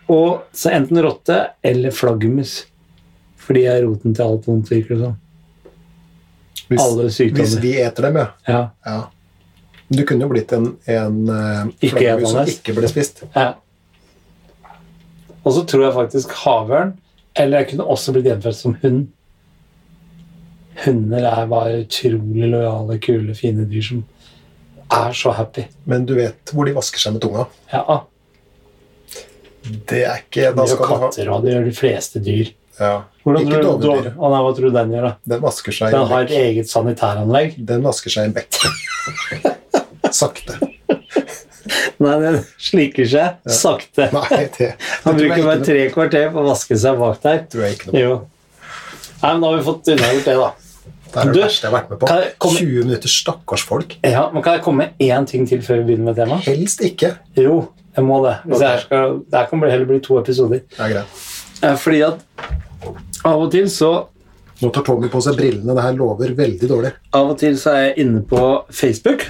Og 0.07 0.41
så 0.53 0.69
enten 0.75 1.01
rotte 1.01 1.37
eller 1.65 1.93
flaggermus. 1.95 2.65
For 3.41 3.57
de 3.57 3.65
er 3.65 3.81
roten 3.85 4.13
til 4.13 4.27
alt 4.27 4.45
vondt, 4.47 4.69
virker 4.71 4.95
det 4.95 5.07
som. 5.07 5.17
Hvis, 6.67 6.81
Alle 6.83 7.07
hvis 7.09 7.55
vi 7.63 7.73
eter 7.81 8.07
dem, 8.07 8.19
ja. 8.21 8.27
Ja. 8.47 8.61
ja. 8.85 8.99
Du 9.91 10.05
kunne 10.07 10.23
jo 10.23 10.31
blitt 10.31 10.53
en, 10.55 10.69
en 10.87 11.17
eh, 11.27 11.89
flaggermus 11.89 12.31
som 12.31 12.51
ikke 12.53 12.75
ble 12.77 12.91
spist. 12.91 13.25
ja. 13.35 13.53
Og 15.41 15.55
så 15.55 15.63
tror 15.65 15.87
jeg 15.87 15.95
faktisk 15.95 16.33
havørn, 16.43 16.91
eller 17.33 17.63
jeg 17.63 17.71
kunne 17.71 17.87
også 17.89 18.13
blitt 18.13 18.27
gjenfødt 18.29 18.59
som 18.59 18.75
hund. 18.83 19.07
Hunder 20.85 21.25
er 21.27 21.47
bare 21.51 21.81
utrolig 21.83 22.47
lojale, 22.49 22.97
kule, 23.03 23.35
fine 23.35 23.65
dyr 23.69 23.83
som 23.83 24.03
er 24.91 25.13
så 25.15 25.31
happy. 25.35 25.65
Men 25.85 26.05
du 26.07 26.15
vet 26.17 26.51
hvor 26.55 26.65
de 26.67 26.73
vasker 26.75 26.99
seg 26.99 27.13
med 27.17 27.21
tunga. 27.23 27.45
Ja, 27.73 28.01
Det 29.61 30.01
er 30.07 30.23
ikke 30.23 30.49
Da 30.57 30.65
skal 30.65 30.87
du 30.87 30.89
ha 30.89 30.99
katter, 31.05 31.29
og 31.29 31.43
det 31.45 31.53
gjør 31.53 31.65
de 31.69 31.75
fleste 31.77 32.19
dyr. 32.23 32.49
ja. 32.79 33.01
Hvordan 33.21 33.43
Ikke 33.45 33.59
tror 33.61 33.61
du, 33.77 33.85
dovendyr. 33.85 34.13
Å, 34.17 34.29
nei, 34.33 34.37
hva 34.41 34.51
tror 34.57 34.65
du 34.71 34.73
den 34.79 34.91
gjør, 34.95 35.03
da? 35.05 35.13
Den 35.29 35.41
vasker 35.43 35.75
seg 35.77 35.91
i 35.91 35.93
Den 35.93 36.07
har 36.09 36.23
et 36.25 36.31
eget 36.33 36.69
sanitæranlegg. 36.71 37.59
Den 37.69 37.83
vasker 37.85 38.09
seg 38.09 38.23
i 38.23 38.31
en 38.31 38.33
bekk. 38.33 38.57
Sakte. 40.21 40.57
Nei, 42.01 42.15
den 42.23 42.39
sliker 42.57 43.05
seg 43.05 43.51
sakte. 43.53 44.07
Nei, 44.15 44.25
det, 44.31 44.47
det 44.57 44.69
Han 45.05 45.19
bruker 45.19 45.43
bare 45.45 45.61
tre 45.67 45.83
kvarter 45.93 46.31
på 46.33 46.41
å 46.41 46.47
vaske 46.49 46.77
seg 46.81 46.97
bak 46.97 47.21
der. 47.21 47.43
tror 47.51 47.67
jeg 47.67 47.77
ikke 47.77 47.91
noe. 47.91 48.01
Jo. 48.01 48.15
Nei, 49.21 49.31
men 49.33 49.41
da 49.41 49.49
har 49.51 49.57
vi 49.57 49.63
fått 49.65 49.91
unnagjort 49.93 50.25
det, 50.25 50.35
da. 50.39 50.51
Det 51.11 51.19
er 51.19 51.25
det 51.27 51.33
Du, 51.35 51.39
verste 51.41 51.65
jeg 51.67 51.71
har 51.71 51.75
vært 51.81 51.89
med 51.91 51.99
på. 51.99 52.07
komme- 52.39 52.59
20 52.59 52.83
minutter, 52.85 53.09
stakkars 53.11 53.63
folk. 53.67 53.97
Ja, 54.03 54.29
men 54.31 54.41
Kan 54.43 54.53
jeg 54.53 54.63
komme 54.63 54.77
med 54.77 54.93
én 54.99 55.27
ting 55.27 55.45
til 55.47 55.59
før 55.61 55.81
vi 55.83 55.93
begynner 55.93 56.05
med 56.05 56.15
temaet? 56.15 56.43
Helst 56.47 56.79
ikke. 56.81 57.17
Jo. 57.35 57.69
Jeg 57.95 58.05
må 58.05 58.21
det. 58.23 58.37
Hvis 58.45 58.61
okay. 58.61 58.79
skal, 58.85 59.19
det 59.29 59.37
her 59.39 59.45
kan 59.47 59.61
heller 59.61 59.85
bli 59.85 59.99
to 59.99 60.17
episoder. 60.19 60.61
Det 60.69 60.79
er 60.79 60.93
greit. 60.93 61.05
Eh, 61.61 61.75
Fordi 61.75 62.01
at 62.07 62.19
av 63.25 63.41
og 63.41 63.51
til 63.51 63.65
så 63.69 64.07
Nå 64.61 64.69
tar 64.71 64.83
Tommy 64.85 65.07
på 65.09 65.17
seg 65.25 65.33
brillene. 65.39 65.73
Det 65.73 65.81
her 65.81 65.93
lover 65.97 66.35
veldig 66.37 66.67
dårlig. 66.69 66.91
Av 67.17 67.31
og 67.31 67.37
til 67.41 67.55
så 67.57 67.71
er 67.73 67.79
jeg 67.87 68.03
inne 68.05 68.21
på 68.29 68.63
Facebook. 68.69 69.25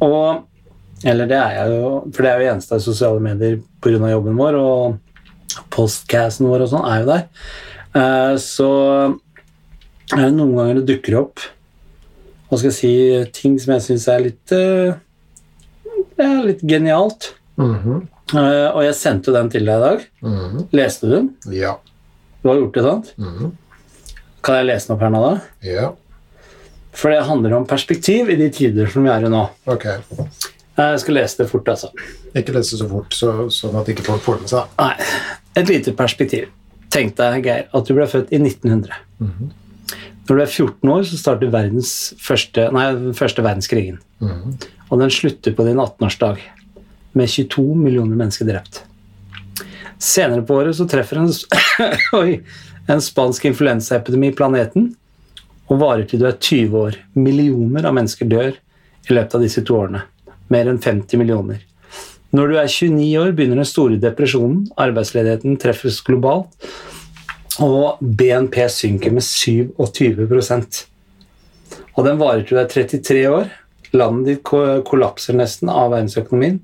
Og 0.00 0.44
Eller 1.04 1.26
det 1.30 1.36
er 1.38 1.50
jeg 1.54 1.70
jo, 1.80 2.10
for 2.12 2.22
det 2.22 2.30
er 2.30 2.40
jo 2.42 2.50
eneste 2.52 2.74
av 2.74 2.80
sosiale 2.82 3.20
medier 3.22 3.60
pga. 3.80 4.10
jobben 4.10 4.36
vår, 4.36 4.56
og 4.58 4.98
postcasten 5.70 6.48
vår 6.50 6.64
og 6.66 6.68
sånn 6.72 6.88
er 6.90 7.00
jo 7.00 7.06
der. 7.06 7.22
Eh, 7.96 8.34
så 8.42 8.70
er 10.16 10.24
det 10.24 10.34
noen 10.34 10.56
ganger 10.56 10.80
det 10.80 10.88
dukker 10.90 11.20
opp 11.22 11.44
hva 12.48 12.56
skal 12.56 12.70
jeg 12.70 12.76
si, 12.78 12.92
ting 13.36 13.58
som 13.60 13.74
jeg 13.74 13.84
syns 13.84 14.06
er 14.08 14.22
litt 14.24 14.52
eh, 14.56 14.96
ja, 16.18 16.28
litt 16.42 16.62
genialt. 16.64 17.34
Mm 17.58 17.74
-hmm. 17.78 18.72
og 18.74 18.84
jeg 18.84 18.94
sendte 18.94 19.32
den 19.32 19.50
til 19.50 19.64
deg 19.66 19.76
i 19.76 19.80
dag. 19.80 20.04
Mhm. 20.22 20.68
Leste 20.72 21.06
du 21.06 21.14
den? 21.14 21.34
Ja. 21.50 21.78
Du 22.42 22.48
har 22.48 22.56
gjort 22.56 22.74
det, 22.74 22.82
sant? 22.82 23.12
Mhm. 23.16 23.52
Kan 24.42 24.54
jeg 24.54 24.66
lese 24.66 24.86
den 24.86 24.94
opp 24.94 25.00
her 25.02 25.10
nå, 25.10 25.22
da? 25.30 25.40
Ja. 25.62 25.92
For 26.92 27.10
det 27.10 27.24
handler 27.24 27.52
om 27.52 27.66
perspektiv 27.66 28.30
i 28.30 28.36
de 28.36 28.50
tider 28.50 28.86
som 28.86 29.02
vi 29.02 29.10
er 29.10 29.26
i 29.26 29.28
nå. 29.28 29.48
Ok. 29.66 29.84
Jeg 30.78 31.00
skal 31.00 31.14
lese 31.14 31.42
det 31.42 31.50
fort, 31.50 31.68
altså. 31.68 31.88
Ikke 32.34 32.52
lese 32.52 32.76
så 32.78 32.88
fort, 32.88 33.14
så, 33.14 33.50
sånn 33.50 33.76
at 33.80 33.88
ikke 33.88 34.04
folk 34.04 34.22
får 34.22 34.34
det 34.34 34.40
med 34.40 34.48
seg. 34.48 34.64
Nei, 34.78 34.94
et 35.56 35.68
lite 35.68 35.92
perspektiv. 35.92 36.48
Tenk 36.94 37.16
deg, 37.18 37.44
Geir, 37.44 37.66
at 37.74 37.88
du 37.88 37.94
ble 37.96 38.06
født 38.08 38.32
i 38.32 38.40
1900. 38.40 38.94
Når 40.28 40.36
du 40.36 40.42
er 40.42 40.50
14 40.50 40.90
år, 40.92 41.02
så 41.08 41.18
starter 41.20 41.52
verdens 41.52 41.92
første, 42.20 42.68
nei, 42.72 42.84
den 42.96 43.16
første 43.16 43.44
verdenskrigen. 43.44 43.98
Og 44.88 45.00
den 45.00 45.12
slutter 45.12 45.54
på 45.56 45.64
din 45.68 45.80
18-årsdag, 45.80 46.40
med 47.16 47.28
22 47.32 47.64
millioner 47.76 48.16
mennesker 48.16 48.48
drept. 48.48 48.82
Senere 49.98 50.44
på 50.46 50.54
året 50.60 50.76
så 50.78 50.86
treffer 50.88 51.20
en, 51.22 51.32
oi, 52.20 52.40
en 52.88 53.00
spansk 53.02 53.48
influensaepidemi 53.50 54.32
planeten, 54.36 54.92
og 55.68 55.80
varer 55.82 56.06
til 56.08 56.22
du 56.22 56.28
er 56.28 56.36
20 56.40 56.76
år. 56.80 57.00
Millioner 57.18 57.88
av 57.88 57.96
mennesker 57.96 58.28
dør 58.28 58.54
i 58.54 59.16
løpet 59.16 59.34
av 59.36 59.44
disse 59.44 59.64
to 59.64 59.76
årene. 59.76 60.04
Mer 60.48 60.70
enn 60.70 60.80
50 60.80 61.20
millioner. 61.20 61.64
Når 62.36 62.50
du 62.50 62.58
er 62.60 62.68
29 62.68 63.22
år, 63.22 63.32
begynner 63.32 63.62
den 63.62 63.68
store 63.68 63.96
depresjonen. 64.02 64.66
Arbeidsledigheten 64.76 65.56
treffes 65.60 66.02
globalt, 66.04 66.50
og 67.64 67.98
BNP 68.00 68.60
synker 68.70 69.14
med 69.16 69.24
27% 69.24 70.84
Og 71.96 72.04
den 72.06 72.20
varer 72.20 72.44
til 72.44 72.58
du 72.58 72.60
er 72.60 72.68
33 72.68 73.24
år. 73.32 73.48
Landet 73.96 74.28
ditt 74.28 74.52
kollapser 74.86 75.34
nesten 75.34 75.72
av 75.72 75.90
verdensøkonomien. 75.94 76.60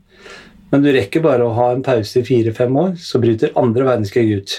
Men 0.71 0.85
du 0.85 0.91
rekker 0.93 1.25
bare 1.25 1.47
å 1.47 1.55
ha 1.57 1.71
en 1.73 1.83
pause 1.87 2.21
i 2.21 2.27
fire-fem 2.27 2.77
år, 2.77 2.95
så 3.01 3.21
bryter 3.23 3.55
andre 3.59 3.87
verdenskrig 3.89 4.27
ut. 4.37 4.55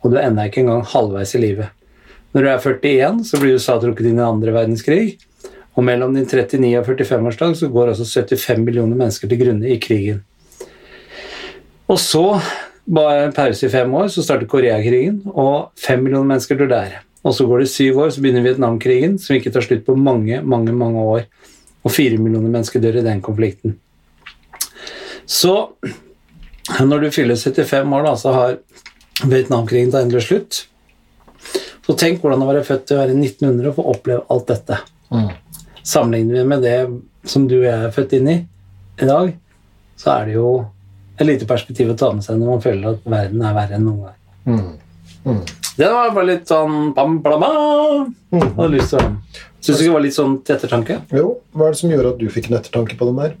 Og 0.00 0.12
du 0.12 0.16
er 0.16 0.28
ennå 0.28 0.48
ikke 0.48 0.62
engang 0.64 0.84
halvveis 0.86 1.34
i 1.36 1.42
livet. 1.42 1.72
Når 2.32 2.44
du 2.44 2.48
er 2.48 2.62
41, 2.64 3.22
så 3.28 3.40
blir 3.40 3.58
USA 3.58 3.76
trukket 3.82 4.08
inn 4.08 4.20
i 4.20 4.24
andre 4.24 4.54
verdenskrig. 4.54 5.18
Og 5.72 5.86
mellom 5.86 6.12
din 6.14 6.26
39 6.28 6.74
og 6.78 6.90
45-årsdag 6.90 7.54
så 7.56 7.70
går 7.72 7.94
altså 7.94 8.04
75 8.04 8.60
millioner 8.60 8.98
mennesker 8.98 9.30
til 9.30 9.40
grunne 9.40 9.70
i 9.72 9.78
krigen. 9.80 10.20
Og 11.88 11.98
så, 12.00 12.26
bare 12.84 13.26
en 13.26 13.36
pause 13.36 13.66
i 13.66 13.72
fem 13.72 13.94
år, 13.94 14.10
så 14.12 14.24
starter 14.24 14.48
Koreakrigen, 14.48 15.22
og 15.32 15.72
fem 15.80 16.02
millioner 16.04 16.28
mennesker 16.34 16.60
dør 16.60 16.70
der. 16.72 17.00
Og 17.22 17.34
så 17.36 17.46
går 17.46 17.62
det 17.62 17.70
syv 17.70 18.00
år, 18.02 18.10
så 18.10 18.22
begynner 18.22 18.44
Vietnamkrigen, 18.44 19.18
som 19.18 19.36
ikke 19.36 19.52
tar 19.54 19.64
slutt 19.64 19.84
på 19.86 19.96
mange, 19.96 20.40
mange, 20.42 20.74
mange 20.74 21.00
år. 21.00 21.26
Og 21.82 21.94
fire 21.94 22.18
millioner 22.18 22.50
mennesker 22.50 22.82
dør 22.82 23.00
i 23.00 23.06
den 23.06 23.22
konflikten. 23.22 23.76
Så 25.26 25.54
når 26.80 27.04
du 27.04 27.10
fyller 27.14 27.38
75 27.38 27.94
år, 27.94 28.06
da, 28.06 28.16
så 28.18 28.34
har 28.36 28.58
Vietnamkrigen 29.28 29.92
tatt 29.92 30.06
endelig 30.06 30.26
slutt. 30.26 30.64
Så 31.82 31.96
tenk 31.98 32.22
hvordan 32.22 32.42
det 32.42 32.48
var 32.48 32.66
født 32.66 32.84
til 32.88 32.98
å 32.98 33.02
være 33.02 33.16
1900 33.16 33.70
og 33.70 33.78
få 33.78 33.86
oppleve 33.94 34.26
alt 34.30 34.50
dette. 34.50 34.78
Sammenligner 35.82 36.40
vi 36.40 36.44
med 36.48 36.62
det 36.62 36.76
som 37.28 37.46
du 37.48 37.58
og 37.60 37.66
jeg 37.66 37.88
er 37.88 37.94
født 37.94 38.16
inn 38.18 38.30
i 38.30 38.38
i 39.02 39.08
dag, 39.08 39.32
så 39.98 40.16
er 40.18 40.28
det 40.28 40.36
jo 40.36 40.48
et 41.16 41.26
lite 41.26 41.48
perspektiv 41.48 41.92
å 41.92 41.98
ta 41.98 42.12
med 42.14 42.24
seg 42.24 42.38
når 42.38 42.50
man 42.50 42.62
føler 42.62 42.94
at 42.94 43.10
verden 43.14 43.44
er 43.46 43.56
verre 43.56 43.78
enn 43.78 43.86
noen 43.86 44.08
gang. 44.08 45.42
Det 45.78 45.88
var 45.88 46.12
bare 46.12 46.28
litt 46.28 46.50
sånn 46.50 46.92
bam, 46.96 47.20
blam, 47.24 47.44
mm. 48.34 48.48
Hadde 48.58 48.72
lyst 48.74 48.92
til 48.92 49.00
å 49.00 49.12
Syns 49.62 49.78
du 49.78 49.84
ikke 49.84 49.90
det 49.92 49.94
var 49.94 50.02
litt 50.02 50.16
sånn 50.16 50.32
til 50.42 50.56
ettertanke? 50.56 50.94
Jo, 51.14 51.26
hva 51.54 51.68
er 51.68 51.74
det 51.74 51.78
som 51.78 51.92
gjør 51.92 52.08
at 52.08 52.16
du 52.18 52.26
fikk 52.34 52.48
en 52.50 52.56
ettertanke 52.58 52.96
på 52.98 53.06
den 53.06 53.20
der? 53.20 53.36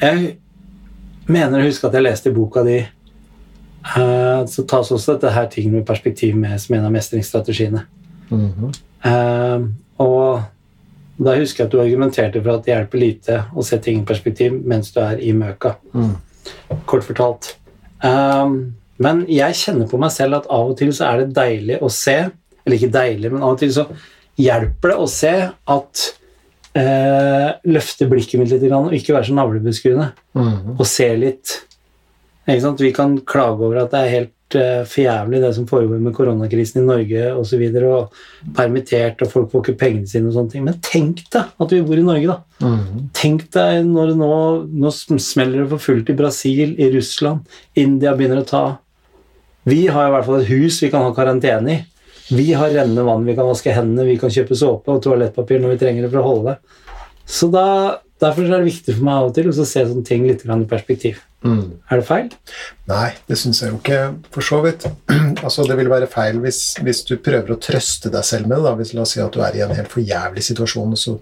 Jeg 0.00 0.30
mener 1.28 1.60
å 1.60 1.66
huske 1.66 1.90
at 1.90 1.98
jeg 1.98 2.06
leste 2.06 2.32
i 2.32 2.36
boka 2.36 2.62
di 2.64 2.78
eh, 2.80 4.40
Så 4.48 4.64
tas 4.70 4.92
også 4.94 5.18
dette 5.18 5.34
her 5.34 5.50
tingene 5.52 5.82
med 5.82 5.88
perspektiv 5.90 6.38
med 6.40 6.56
som 6.62 6.78
en 6.78 6.88
av 6.88 6.94
mestringsstrategiene. 6.94 7.84
Eh, 8.32 9.66
og 10.02 10.42
da 11.18 11.34
husker 11.38 11.64
jeg 11.64 11.68
at 11.68 11.74
du 11.74 11.80
argumenterte 11.82 12.42
for 12.42 12.54
at 12.54 12.66
det 12.66 12.74
hjelper 12.74 13.02
lite 13.02 13.38
å 13.58 13.64
se 13.66 13.78
ting 13.82 14.02
i 14.02 14.06
perspektiv 14.06 14.54
mens 14.54 14.92
du 14.94 15.00
er 15.02 15.22
i 15.22 15.32
møka. 15.34 15.74
Kort 16.88 17.06
fortalt. 17.06 17.54
Um, 18.04 18.76
men 19.02 19.24
jeg 19.30 19.56
kjenner 19.58 19.88
på 19.90 19.98
meg 19.98 20.12
selv 20.14 20.38
at 20.38 20.46
av 20.54 20.70
og 20.70 20.78
til 20.78 20.92
så 20.94 21.08
er 21.08 21.24
det 21.24 21.34
deilig 21.34 21.80
å 21.82 21.90
se 21.90 22.14
Eller 22.62 22.76
ikke 22.76 22.92
deilig, 22.94 23.30
men 23.32 23.42
av 23.42 23.56
og 23.56 23.58
til 23.58 23.72
så 23.74 23.84
hjelper 24.38 24.92
det 24.92 24.96
å 25.00 25.06
se 25.10 25.34
at 25.48 26.02
uh, 26.76 27.48
løfte 27.66 28.06
blikket 28.10 28.38
mitt 28.38 28.52
litt 28.52 28.66
og 28.68 28.92
ikke 28.94 29.14
være 29.16 29.30
så 29.30 29.36
navlebeskuende. 29.38 30.08
Og 30.76 30.84
se 30.86 31.08
litt. 31.16 31.54
Vi 32.46 32.92
kan 32.92 33.16
klage 33.28 33.64
over 33.64 33.82
at 33.82 33.94
det 33.94 34.02
er 34.02 34.14
helt 34.14 34.34
for 34.54 35.02
jævlig 35.02 35.40
det 35.42 35.50
som 35.56 35.66
foregår 35.68 36.00
med 36.00 36.14
koronakrisen 36.16 36.80
i 36.80 36.86
Norge 36.86 37.24
osv. 37.32 37.40
Og, 37.40 37.46
så 37.50 37.60
videre, 37.60 37.90
og 37.92 38.54
permittert, 38.56 39.20
og 39.24 39.32
folk 39.32 39.50
får 39.52 39.64
ikke 39.64 39.80
pengene 39.82 40.08
sine 40.08 40.30
og 40.30 40.36
sånne 40.36 40.54
ting. 40.54 40.64
Men 40.66 40.78
tenk 40.84 41.24
deg 41.34 41.52
at 41.64 41.74
vi 41.74 41.82
bor 41.84 42.00
i 42.00 42.06
Norge, 42.06 42.32
da. 42.32 42.72
Tenk 43.18 43.46
deg 43.54 43.84
når 43.88 44.12
det 44.12 44.16
nå, 44.22 44.32
nå 44.84 44.94
smeller 44.94 45.62
det 45.62 45.68
for 45.74 45.86
fullt 45.90 46.10
i 46.12 46.18
Brasil, 46.18 46.74
i 46.80 46.90
Russland, 46.94 47.44
India 47.78 48.16
begynner 48.16 48.42
å 48.42 48.48
ta 48.48 48.64
Vi 49.68 49.86
har 49.92 50.08
i 50.08 50.12
hvert 50.14 50.26
fall 50.26 50.40
et 50.40 50.50
hus 50.50 50.80
vi 50.80 50.90
kan 50.92 51.04
ha 51.04 51.14
karantene 51.16 51.74
i. 51.74 51.78
Vi 52.28 52.52
har 52.52 52.72
rennende 52.72 53.06
vann, 53.06 53.24
vi 53.24 53.36
kan 53.36 53.48
vaske 53.48 53.72
hendene, 53.72 54.04
vi 54.08 54.18
kan 54.20 54.32
kjøpe 54.32 54.56
såpe 54.56 54.92
og 54.92 55.00
toalettpapir 55.04 55.62
når 55.62 55.74
vi 55.74 55.80
trenger 55.80 56.04
det 56.04 56.12
for 56.12 56.20
å 56.20 56.28
holde 56.28 56.54
det. 56.54 56.84
Så 57.28 57.48
da, 57.52 57.64
Derfor 58.18 58.42
er 58.48 58.58
det 58.58 58.66
viktig 58.72 58.96
for 58.96 59.06
meg 59.06 59.14
av 59.14 59.28
og 59.28 59.34
til 59.36 59.48
å 59.50 59.54
se 59.54 59.64
sånne 59.86 60.04
ting 60.06 60.24
litt 60.26 60.44
i 60.44 60.60
perspektiv. 60.66 61.20
Er 61.46 62.00
det 62.00 62.06
feil? 62.08 62.32
Nei, 62.90 63.12
det 63.30 63.36
syns 63.38 63.60
jeg 63.62 63.70
jo 63.70 63.76
ikke, 63.78 63.98
for 64.34 64.42
så 64.42 64.58
vidt. 64.64 64.88
altså, 65.46 65.62
Det 65.68 65.76
vil 65.78 65.90
være 65.92 66.08
feil 66.10 66.40
hvis, 66.42 66.62
hvis 66.82 67.04
du 67.06 67.12
prøver 67.22 67.52
å 67.54 67.58
trøste 67.62 68.10
deg 68.10 68.26
selv 68.26 68.48
med 68.50 68.58
det. 68.58 68.64
da. 68.66 68.72
Hvis, 68.80 68.90
la 68.96 69.04
oss 69.04 69.12
si 69.14 69.22
at 69.22 69.36
du 69.36 69.44
er 69.46 69.54
i 69.54 69.62
en 69.62 69.74
helt 69.76 69.92
forjævlig 69.92 70.42
situasjon, 70.48 70.96
og 70.96 70.98
så 70.98 71.14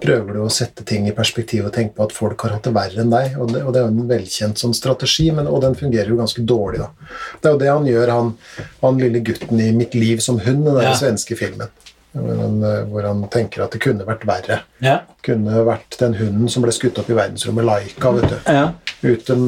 prøver 0.00 0.38
du 0.38 0.40
å 0.40 0.48
sette 0.52 0.86
ting 0.88 1.04
i 1.10 1.12
perspektiv 1.12 1.66
og 1.68 1.74
tenke 1.76 1.98
på 1.98 2.06
at 2.06 2.16
folk 2.16 2.46
har 2.46 2.56
hatt 2.56 2.64
det 2.64 2.72
verre 2.78 3.04
enn 3.04 3.12
deg. 3.12 3.36
Og 3.36 3.52
det, 3.52 3.60
og 3.66 3.74
det 3.76 3.82
er 3.82 3.90
jo 3.90 3.92
en 3.92 4.08
velkjent 4.14 4.62
sånn 4.64 4.76
strategi, 4.78 5.28
men, 5.36 5.50
og 5.52 5.60
den 5.66 5.76
fungerer 5.76 6.14
jo 6.14 6.16
ganske 6.22 6.46
dårlig. 6.48 6.80
da. 6.86 7.12
Det 7.42 7.50
er 7.50 7.56
jo 7.58 7.62
det 7.66 7.70
han 7.74 7.90
gjør, 7.92 8.14
han, 8.16 8.32
han 8.80 9.04
lille 9.04 9.20
gutten 9.28 9.60
i 9.60 9.68
'Mitt 9.76 9.98
liv 9.98 10.24
som 10.24 10.40
hund', 10.40 10.64
den 10.64 10.80
der 10.80 10.88
Ja. 10.88 10.96
svenske 10.96 11.36
filmen. 11.36 11.68
Hvor 12.12 12.36
han, 12.40 12.62
eh, 12.64 12.84
hvor 12.88 13.04
han 13.04 13.24
tenker 13.28 13.64
at 13.64 13.74
det 13.74 13.82
kunne 13.84 14.06
vært 14.08 14.24
verre. 14.28 14.62
Ja. 14.84 15.00
Kunne 15.24 15.64
vært 15.66 15.98
den 16.00 16.16
hunden 16.18 16.48
som 16.48 16.64
ble 16.64 16.72
skutt 16.72 16.98
opp 17.00 17.10
i 17.12 17.16
verdensrommet, 17.18 17.66
Laika. 17.68 18.14
vet 18.16 18.32
du 18.32 18.38
ja. 18.48 18.70
uten 19.02 19.44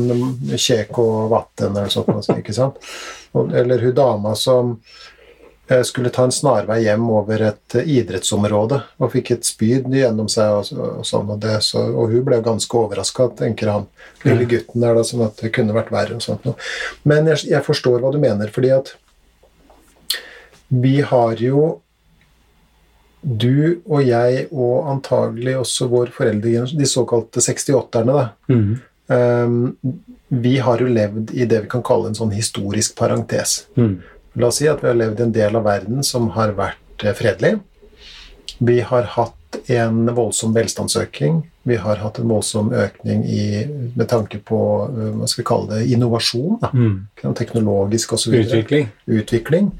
kjek 0.56 0.98
og 1.00 1.30
vatten 1.32 1.72
eller 1.72 1.88
sånt. 1.92 2.28
Ikke 2.36 2.56
sant? 2.56 2.76
Eller 3.32 3.80
hun 3.80 3.96
dama 3.96 4.34
som 4.36 4.76
eh, 5.70 5.82
skulle 5.88 6.12
ta 6.12 6.28
en 6.28 6.36
snarvei 6.36 6.82
hjem 6.84 7.08
over 7.10 7.46
et 7.48 7.80
eh, 7.80 7.90
idrettsområde 7.96 8.82
og 8.98 9.12
fikk 9.16 9.34
et 9.38 9.48
spyd 9.48 9.88
gjennom 9.96 10.28
seg, 10.28 10.60
og, 10.60 10.86
og 11.00 11.04
sånn, 11.08 11.32
og, 11.32 11.40
det, 11.40 11.56
så, 11.64 11.86
og 11.94 12.12
hun 12.12 12.24
ble 12.28 12.42
ganske 12.44 12.80
overraska, 12.84 13.30
tenker 13.40 13.72
han, 13.72 13.88
lille 14.26 14.44
gutten 14.50 14.84
der, 14.84 14.98
da, 15.00 15.06
sånn 15.06 15.24
at 15.30 15.40
det 15.40 15.54
kunne 15.56 15.76
vært 15.76 15.94
verre. 15.94 16.20
og 16.20 16.26
sånt. 16.28 16.50
Men 17.08 17.30
jeg, 17.32 17.46
jeg 17.54 17.64
forstår 17.64 18.02
hva 18.02 18.12
du 18.12 18.20
mener, 18.20 18.52
fordi 18.52 18.74
at 18.76 18.98
vi 20.70 21.00
har 21.02 21.40
jo 21.40 21.80
du 23.22 23.80
og 23.84 24.04
jeg, 24.06 24.46
og 24.50 24.88
antagelig 24.94 25.58
også 25.60 25.90
vår 25.92 26.12
foreldregenerasjon, 26.16 26.80
de 26.80 26.88
såkalte 26.88 27.44
68-erne, 27.44 28.16
da, 28.16 28.28
mm. 28.52 28.70
Um, 29.10 29.72
vi 30.28 30.58
har 30.62 30.78
jo 30.78 30.86
levd 30.86 31.32
i 31.34 31.42
det 31.50 31.64
vi 31.64 31.68
kan 31.72 31.82
kalle 31.82 32.12
en 32.12 32.14
sånn 32.14 32.30
historisk 32.30 32.94
parentes. 32.98 33.64
Mm. 33.74 33.96
La 34.38 34.50
oss 34.52 34.60
si 34.60 34.68
at 34.70 34.84
vi 34.84 34.86
har 34.86 34.98
levd 34.98 35.18
i 35.18 35.24
en 35.24 35.34
del 35.34 35.58
av 35.58 35.66
verden 35.66 36.04
som 36.06 36.28
har 36.36 36.54
vært 36.54 37.02
eh, 37.02 37.16
fredelig. 37.18 37.56
Vi 38.62 38.76
har 38.86 39.08
hatt 39.16 39.58
en 39.74 40.04
voldsom 40.14 40.54
velstandsøking. 40.54 41.40
Vi 41.66 41.80
har 41.82 41.98
hatt 42.04 42.20
en 42.22 42.30
voldsom 42.30 42.70
økning 42.70 43.24
i, 43.26 43.64
med 43.98 44.06
tanke 44.12 44.38
på 44.46 44.60
eh, 44.86 45.10
hva 45.18 45.26
skal 45.26 45.42
vi 45.42 45.48
kalle 45.50 45.72
det, 45.72 45.90
innovasjon. 45.96 46.60
Da. 46.62 46.70
Mm. 46.70 47.34
Teknologisk 47.42 48.14
osv. 48.14 48.38
Utvikling. 48.44 48.88
Utvikling. 49.10 49.72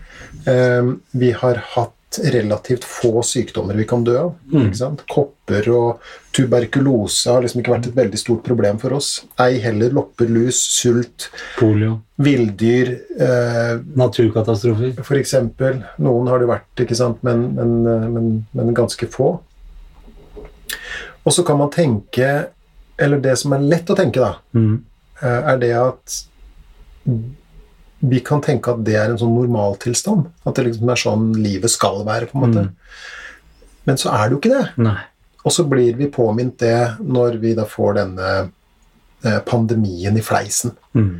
Um, 0.51 0.97
vi 1.15 1.31
har 1.39 1.63
hatt 1.77 1.95
relativt 2.19 2.85
få 2.85 3.23
sykdommer 3.23 3.75
vi 3.79 3.85
kan 3.87 4.03
dø 4.05 4.17
av. 4.19 4.31
Mm. 4.53 4.97
Kopper 5.11 5.69
og 5.71 6.01
tuberkulose 6.35 7.31
har 7.31 7.43
liksom 7.45 7.61
ikke 7.63 7.73
vært 7.77 7.87
et 7.91 7.95
veldig 7.99 8.19
stort 8.19 8.43
problem 8.47 8.79
for 8.83 8.93
oss. 8.97 9.25
Ei 9.39 9.59
heller 9.63 9.91
lopper, 9.95 10.27
lus, 10.29 10.59
sult, 10.81 11.29
Polio. 11.59 12.01
villdyr 12.19 12.91
eh, 13.21 13.79
Naturkatastrofer. 13.97 15.03
for 15.07 15.17
eksempel. 15.21 15.83
Noen 15.99 16.27
har 16.33 16.39
det 16.43 16.49
vært, 16.51 16.83
ikke 16.83 16.97
sant, 16.99 17.23
men, 17.23 17.55
men, 17.55 17.77
eh, 17.87 18.09
men, 18.09 18.31
men 18.59 18.75
ganske 18.75 19.07
få. 19.11 19.41
Og 21.25 21.33
så 21.37 21.43
kan 21.45 21.59
man 21.61 21.71
tenke 21.71 22.49
Eller 23.01 23.21
det 23.21 23.33
som 23.41 23.53
er 23.57 23.63
lett 23.65 23.89
å 23.89 23.97
tenke, 23.97 24.21
da, 24.21 24.35
Mm. 24.55 24.83
eh, 25.23 25.41
er 25.53 25.57
det 25.59 25.71
at 25.73 26.19
vi 28.01 28.21
kan 28.25 28.43
tenke 28.45 28.73
at 28.73 28.83
det 28.85 28.97
er 28.97 29.13
en 29.13 29.21
sånn 29.21 29.35
normaltilstand. 29.37 30.29
At 30.49 30.57
det 30.57 30.67
liksom 30.71 30.93
er 30.93 31.01
sånn 31.01 31.27
livet 31.37 31.73
skal 31.73 32.03
være, 32.07 32.31
på 32.31 32.39
en 32.39 32.45
måte. 32.47 32.67
Mm. 32.69 33.01
Men 33.89 34.01
så 34.01 34.13
er 34.15 34.23
det 34.25 34.37
jo 34.37 34.41
ikke 34.41 34.55
det. 34.55 34.67
Nei. 34.87 34.99
Og 35.41 35.55
så 35.57 35.65
blir 35.69 35.97
vi 35.97 36.11
påminnet 36.13 36.59
det 36.61 36.81
når 37.01 37.41
vi 37.41 37.55
da 37.57 37.65
får 37.69 37.97
denne 37.97 38.31
eh, 38.41 39.41
pandemien 39.49 40.17
i 40.17 40.25
fleisen. 40.25 40.75
Mm. 40.97 41.15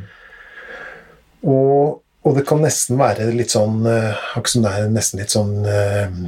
Og, 1.49 2.01
og 2.25 2.37
det 2.37 2.45
kan 2.49 2.61
nesten 2.61 2.99
være 3.01 3.31
litt 3.33 3.55
sånn 3.55 3.79
Akkurat 3.89 4.51
som 4.53 4.65
det 4.67 4.73
er 4.77 4.91
nesten 4.93 5.23
litt 5.23 5.33
sånn 5.33 5.55
eh, 5.65 6.19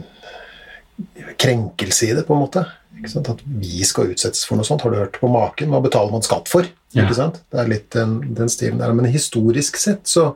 krenkelse 1.40 2.08
i 2.08 2.14
det, 2.16 2.24
på 2.28 2.36
en 2.36 2.44
måte. 2.44 2.64
Ikke 2.98 3.10
sant? 3.10 3.30
At 3.32 3.40
vi 3.44 3.82
skal 3.86 4.12
utsettes 4.12 4.44
for 4.46 4.58
noe 4.58 4.66
sånt. 4.66 4.84
Har 4.84 4.92
du 4.92 5.00
hørt 5.00 5.18
på 5.20 5.30
maken? 5.32 5.72
Hva 5.72 5.82
betaler 5.84 6.12
man 6.14 6.24
skatt 6.24 6.50
for? 6.52 6.68
Ja. 6.94 7.04
Ikke 7.04 7.18
sant? 7.18 7.40
Det 7.52 7.60
er 7.62 7.70
litt 7.70 7.88
den, 7.96 8.18
den 8.36 8.52
stilen 8.52 8.80
der. 8.82 8.92
Men 8.96 9.10
historisk 9.10 9.80
sett 9.80 10.06
så, 10.10 10.32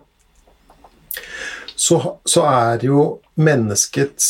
så 1.76 1.98
så 2.24 2.42
er 2.48 2.84
jo 2.86 3.02
menneskets 3.36 4.26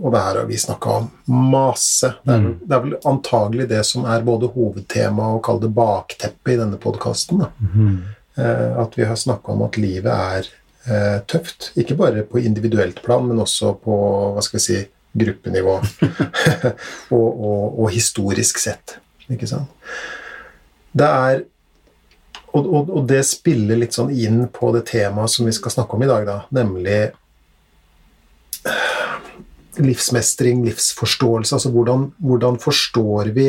Og 0.00 0.10
det 0.12 0.20
her 0.24 0.38
har 0.40 0.46
vi 0.48 0.56
snakka 0.58 0.90
om 1.00 1.10
masse. 1.52 2.08
Det 2.26 2.32
er, 2.34 2.40
vel- 2.42 2.56
det 2.66 2.74
er 2.76 2.80
vel 2.86 2.96
antagelig 3.06 3.66
det 3.70 3.82
som 3.86 4.04
er 4.10 4.24
både 4.26 4.48
hovedtema 4.54 5.28
og 5.36 5.42
kall 5.46 5.60
det 5.62 5.70
bakteppet 5.76 6.54
i 6.54 6.58
denne 6.58 6.78
podkasten. 6.82 7.44
Mm. 7.60 8.00
Eh, 8.36 8.78
at 8.82 8.98
vi 8.98 9.04
har 9.06 9.16
snakka 9.16 9.52
om 9.54 9.62
at 9.68 9.78
livet 9.78 10.10
er 10.10 10.48
eh, 10.90 11.18
tøft. 11.30 11.70
Ikke 11.78 11.94
bare 11.98 12.22
på 12.26 12.42
individuelt 12.42 13.02
plan, 13.06 13.26
men 13.28 13.38
også 13.42 13.74
på 13.84 14.00
hva 14.34 14.42
skal 14.42 14.58
vi 14.58 14.64
si, 14.66 14.80
gruppenivå. 15.20 15.78
og, 17.16 17.28
og, 17.30 17.80
og 17.84 17.90
historisk 17.94 18.58
sett. 18.62 18.98
Ikke 19.30 19.46
sant? 19.46 19.70
Det 20.90 21.06
er 21.06 21.44
og, 22.52 22.66
og, 22.66 22.90
og 22.98 23.06
det 23.10 23.22
spiller 23.28 23.78
litt 23.78 23.94
sånn 23.96 24.10
inn 24.10 24.44
på 24.52 24.72
det 24.74 24.84
temaet 24.90 25.30
som 25.30 25.46
vi 25.46 25.52
skal 25.56 25.70
snakke 25.74 25.96
om 25.96 26.02
i 26.02 26.08
dag, 26.10 26.24
da, 26.26 26.38
nemlig 26.56 26.96
eh, 28.66 29.20
livsmestring, 29.80 30.64
livsforståelse. 30.66 31.54
Altså 31.56 31.70
hvordan, 31.74 32.08
hvordan 32.18 32.58
forstår 32.62 33.30
vi 33.36 33.48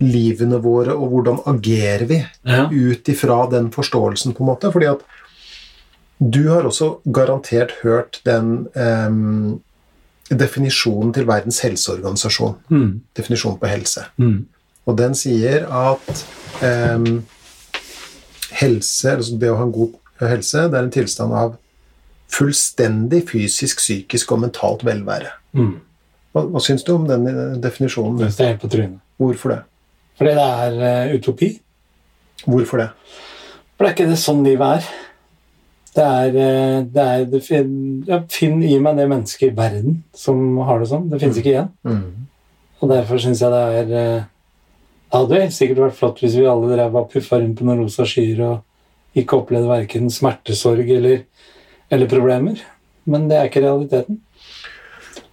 livene 0.00 0.60
våre, 0.64 0.94
og 0.96 1.10
hvordan 1.12 1.40
agerer 1.50 2.06
vi 2.08 2.20
Ja. 2.48 2.68
ut 2.70 3.08
ifra 3.08 3.50
den 3.50 3.70
forståelsen, 3.70 4.32
på 4.34 4.40
en 4.44 4.48
måte. 4.54 4.72
Fordi 4.72 4.86
at 4.86 5.00
du 6.20 6.48
har 6.48 6.62
også 6.64 7.00
garantert 7.12 7.70
hørt 7.82 8.20
den 8.24 8.68
em, 8.74 9.60
definisjonen 10.30 11.12
til 11.14 11.26
Verdens 11.26 11.60
helseorganisasjon. 11.60 12.56
Mm. 12.70 13.00
Definisjonen 13.16 13.58
på 13.60 13.66
helse. 13.68 14.04
Mm. 14.18 14.46
Og 14.86 14.96
den 14.96 15.14
sier 15.14 15.66
at 15.68 16.24
em, 16.62 17.22
helse, 18.60 19.16
altså 19.16 19.38
det 19.40 19.50
å 19.50 19.58
ha 19.58 19.66
en 19.66 19.74
god 19.74 19.96
helse, 20.20 20.66
det 20.68 20.78
er 20.78 20.86
en 20.86 20.94
tilstand 20.94 21.36
av 21.36 21.56
fullstendig 22.30 23.24
fysisk, 23.30 23.80
psykisk 23.82 24.32
og 24.34 24.44
mentalt 24.44 24.84
velvære. 24.86 25.32
Mm. 25.58 25.74
Hva, 26.30 26.44
hva 26.46 26.62
syns 26.62 26.84
du 26.86 26.92
om 26.94 27.08
den 27.08 27.26
eh, 27.26 27.58
definisjonen? 27.62 28.20
Det 28.22 28.30
er 28.30 28.52
helt 28.52 28.62
på 28.62 28.70
trynet. 28.70 29.02
Hvorfor 29.20 29.54
det? 29.54 29.60
Fordi 30.20 30.34
det 30.36 30.48
er 30.64 30.80
eh, 30.86 31.14
utopi. 31.16 31.50
Hvorfor 32.46 32.84
det? 32.84 32.90
For 33.74 33.84
det 33.84 33.90
er 33.90 33.96
ikke 33.96 34.10
det 34.12 34.20
sånn 34.20 34.44
livet 34.46 34.78
er. 34.78 34.90
Det 35.90 36.06
er, 36.06 36.36
eh, 36.44 36.76
det 36.86 37.06
er 37.14 37.24
det 37.32 37.40
fin, 37.42 37.70
ja, 38.06 38.20
Finn 38.30 38.60
i 38.62 38.76
meg 38.82 39.00
det 39.00 39.08
mennesket 39.10 39.50
i 39.50 39.56
verden 39.56 40.02
som 40.14 40.60
har 40.68 40.82
det 40.82 40.90
sånn. 40.92 41.08
Det 41.10 41.18
finnes 41.22 41.40
ikke 41.40 41.54
igjen. 41.54 41.72
Mm. 41.88 42.28
Og 42.80 42.92
derfor 42.92 43.20
syns 43.20 43.42
jeg 43.42 43.52
det 43.52 43.64
er 43.80 43.96
eh, 44.02 44.28
Det 45.10 45.18
hadde 45.18 45.38
jo 45.40 45.52
sikkert 45.54 45.84
vært 45.84 45.96
flott 45.98 46.20
hvis 46.22 46.36
vi 46.38 46.46
alle 46.46 46.70
drev 46.70 46.98
og 47.00 47.08
puffa 47.10 47.40
rundt 47.40 47.58
på 47.58 47.66
noen 47.66 47.82
rosa 47.82 48.06
skyer 48.06 48.42
og 48.46 49.18
ikke 49.18 49.40
opplevde 49.40 49.70
verken 49.70 50.12
smertesorg 50.12 50.92
eller, 50.94 51.24
eller 51.90 52.10
problemer. 52.10 52.60
Men 53.10 53.26
det 53.30 53.38
er 53.38 53.48
ikke 53.50 53.64
realiteten. 53.64 54.20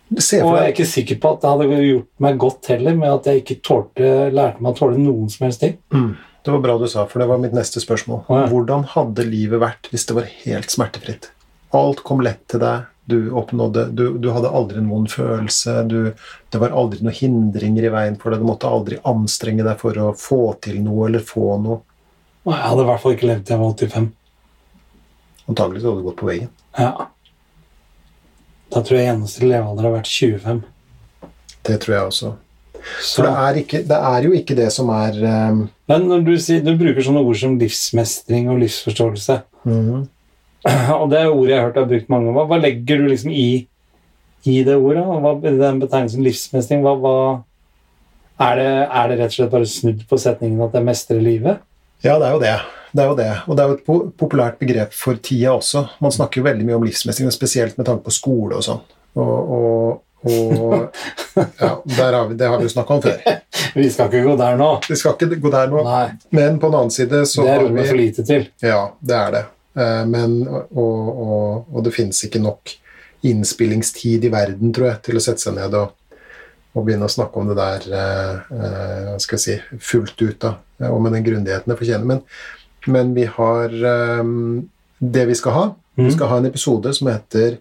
Og 0.08 0.24
jeg 0.24 0.64
er 0.64 0.72
ikke 0.72 0.88
sikker 0.88 1.20
på 1.22 1.34
at 1.36 1.44
det 1.44 1.52
hadde 1.52 1.82
gjort 1.84 2.10
meg 2.24 2.40
godt 2.42 2.70
heller 2.72 2.98
med 2.98 3.12
at 3.12 3.30
jeg 3.30 3.44
ikke 3.44 3.60
tålte, 3.70 4.12
lærte 4.34 4.64
meg 4.64 4.72
å 4.72 4.80
tåle 4.80 4.98
noen 5.02 5.30
som 5.30 5.46
helst 5.46 5.62
ting. 5.62 5.76
Mm. 5.94 6.14
Det 6.48 6.54
var 6.56 6.62
bra 6.64 6.78
du 6.80 6.88
sa, 6.88 7.04
for 7.12 7.20
det 7.20 7.28
var 7.28 7.42
mitt 7.44 7.54
neste 7.54 7.84
spørsmål. 7.84 8.22
Ja. 8.32 8.46
Hvordan 8.50 8.86
hadde 8.94 9.26
livet 9.28 9.60
vært 9.62 9.90
hvis 9.92 10.08
det 10.08 10.16
var 10.16 10.30
helt 10.46 10.72
smertefritt? 10.74 11.30
Alt 11.76 12.06
kom 12.08 12.24
lett 12.24 12.46
til 12.48 12.64
deg, 12.64 12.88
du 13.08 13.32
oppnådde 13.40 13.88
Du, 13.96 14.04
du 14.20 14.30
hadde 14.36 14.52
aldri 14.52 14.82
en 14.82 14.90
vond 14.92 15.08
følelse, 15.12 15.76
du, 15.88 16.14
det 16.52 16.62
var 16.62 16.76
aldri 16.76 17.06
noen 17.06 17.16
hindringer 17.16 17.88
i 17.88 17.92
veien 17.94 18.18
for 18.20 18.34
deg, 18.34 18.44
du 18.44 18.50
måtte 18.50 18.70
aldri 18.70 19.00
anstrenge 19.08 19.66
deg 19.68 19.80
for 19.82 20.00
å 20.04 20.14
få 20.18 20.42
til 20.64 20.82
noe 20.86 21.08
eller 21.08 21.24
få 21.24 21.58
noe. 21.64 21.82
Jeg 22.48 22.64
hadde 22.64 22.84
i 22.84 22.90
hvert 22.90 23.04
fall 23.04 23.16
ikke 23.18 23.30
levd 23.30 23.46
til 23.48 23.56
jeg 23.56 23.64
var 23.64 23.78
85. 23.84 24.10
Antagelig 25.48 25.84
hadde 25.84 26.02
du 26.02 26.10
gått 26.10 26.20
på 26.20 26.30
veien. 26.30 26.52
Ja. 26.78 26.92
Da 28.74 28.84
tror 28.84 29.00
jeg 29.00 29.08
gjennomsnittlig 29.08 29.54
levealder 29.54 29.88
har 29.88 29.96
vært 29.98 30.12
25. 30.12 30.62
Det 31.68 31.80
tror 31.84 31.96
jeg 31.96 32.12
også. 32.12 32.34
Så, 33.02 33.18
For 33.18 33.28
det 33.28 33.34
er, 33.44 33.58
ikke, 33.64 33.82
det 33.88 33.98
er 34.12 34.28
jo 34.28 34.36
ikke 34.38 34.56
det 34.56 34.68
som 34.72 34.92
er 34.96 35.18
um, 35.20 35.66
men 35.88 36.06
når 36.08 36.24
du, 36.28 36.34
sier, 36.40 36.62
du 36.64 36.74
bruker 36.80 37.04
sånne 37.04 37.24
ord 37.24 37.40
som 37.40 37.56
livsmestring 37.60 38.50
og 38.52 38.62
livsforståelse, 38.64 39.40
mhm. 39.68 40.06
og 41.00 41.10
det 41.12 41.20
er 41.22 41.32
ordet 41.32 41.54
jeg 41.54 41.60
har 41.60 41.68
hørt 41.70 41.80
deg 41.80 41.92
brukt 41.92 42.14
mange 42.14 42.30
ganger, 42.30 42.48
hva, 42.52 42.62
legger 42.62 43.02
du 43.02 43.10
liksom 43.12 43.34
i, 43.34 43.50
i 44.48 44.56
det 44.68 44.78
ordet? 44.78 45.04
Og 45.04 45.22
Hva, 45.24 45.36
den 45.44 45.84
betegnelsen 45.84 46.26
livsmestring, 46.26 46.84
hva, 46.86 46.96
hva 47.02 47.18
er, 48.38 48.60
det, 48.60 48.72
er 48.86 49.12
det 49.12 49.20
rett 49.22 49.32
og 49.32 49.38
slett 49.38 49.54
bare 49.54 49.70
snudd 49.70 50.04
på 50.10 50.20
setningen 50.22 50.66
at 50.66 50.76
det 50.76 50.84
mestrer 50.86 51.24
livet? 51.24 51.64
Ja, 52.06 52.18
det 52.22 52.28
er 52.28 52.36
jo 52.36 52.42
det. 52.44 52.58
Det 52.92 53.04
er 53.04 53.08
jo 53.10 53.16
det. 53.18 53.32
Og 53.48 53.58
det 53.58 53.64
er 53.64 53.72
jo 53.72 53.78
et 53.78 53.86
po 53.86 53.96
populært 54.18 54.60
begrep 54.62 54.94
for 54.96 55.18
tida 55.22 55.56
også. 55.58 55.84
Man 56.04 56.14
snakker 56.14 56.42
jo 56.42 56.48
veldig 56.48 56.68
mye 56.68 56.78
om 56.78 56.86
livsmestring, 56.86 57.32
spesielt 57.34 57.78
med 57.80 57.88
tanke 57.90 58.06
på 58.06 58.14
skole 58.14 58.60
og 58.60 58.66
sånn. 58.66 58.84
Og, 59.18 59.52
og, 59.58 60.30
og 60.30 61.42
ja, 61.60 61.72
der 61.98 62.14
har 62.14 62.30
vi, 62.30 62.38
det 62.38 62.50
har 62.50 62.62
vi 62.62 62.70
jo 62.70 62.74
snakka 62.76 62.98
om 62.98 63.04
før. 63.06 63.20
Vi 63.78 63.90
skal 63.94 64.08
ikke 64.10 64.24
gå 64.26 64.34
der 64.40 64.56
nå. 64.58 64.68
Vi 64.88 64.96
skal 64.98 65.14
ikke 65.14 65.38
gå 65.42 65.50
der 65.54 65.68
nå. 65.70 65.84
Nei, 65.86 66.06
Men 66.34 66.56
på 66.62 66.70
den 66.72 66.78
annen 66.80 66.94
side 66.94 67.20
så 67.30 67.44
det 67.46 67.52
er 67.52 67.62
rommet 67.66 67.90
for 67.90 68.00
lite 68.00 68.24
til. 68.26 68.48
Ja, 68.64 68.80
det 69.06 69.18
er 69.18 69.34
det. 69.36 69.42
Eh, 69.78 70.06
Men, 70.10 70.40
og, 70.48 70.72
og, 71.28 71.68
og 71.74 71.84
det 71.86 71.94
finnes 71.94 72.24
ikke 72.26 72.42
nok 72.42 72.74
innspillingstid 73.28 74.24
i 74.26 74.32
verden, 74.34 74.74
tror 74.74 74.88
jeg, 74.92 75.02
til 75.08 75.18
å 75.20 75.22
sette 75.24 75.42
seg 75.42 75.56
ned 75.58 75.74
og, 75.78 75.94
og 76.78 76.86
begynne 76.86 77.06
å 77.10 77.12
snakke 77.14 77.40
om 77.42 77.48
det 77.50 77.58
der 77.58 77.88
eh, 77.98 78.54
eh, 78.58 79.12
skal 79.22 79.38
jeg 79.38 79.44
si, 79.44 79.78
fullt 79.82 80.22
ut, 80.22 80.38
da, 80.44 80.56
og 80.92 81.02
med 81.02 81.14
den 81.18 81.26
grundigheten 81.26 81.72
det 81.74 81.78
fortjener. 81.80 82.06
Men, 82.06 82.22
men 82.88 83.14
vi 83.18 83.26
har 83.26 83.74
eh, 83.74 84.24
det 85.00 85.26
vi 85.32 85.36
skal 85.40 85.52
ha. 85.58 85.66
Vi 85.98 86.04
Mhm. 86.08 86.12
skal 86.14 86.28
ha 86.30 86.38
en 86.38 86.46
episode 86.46 86.92
som 86.94 87.08
heter 87.10 87.58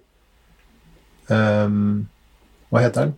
eh, 1.33 1.69
Hva 2.69 2.83
heter 2.85 3.07
den? 3.07 3.15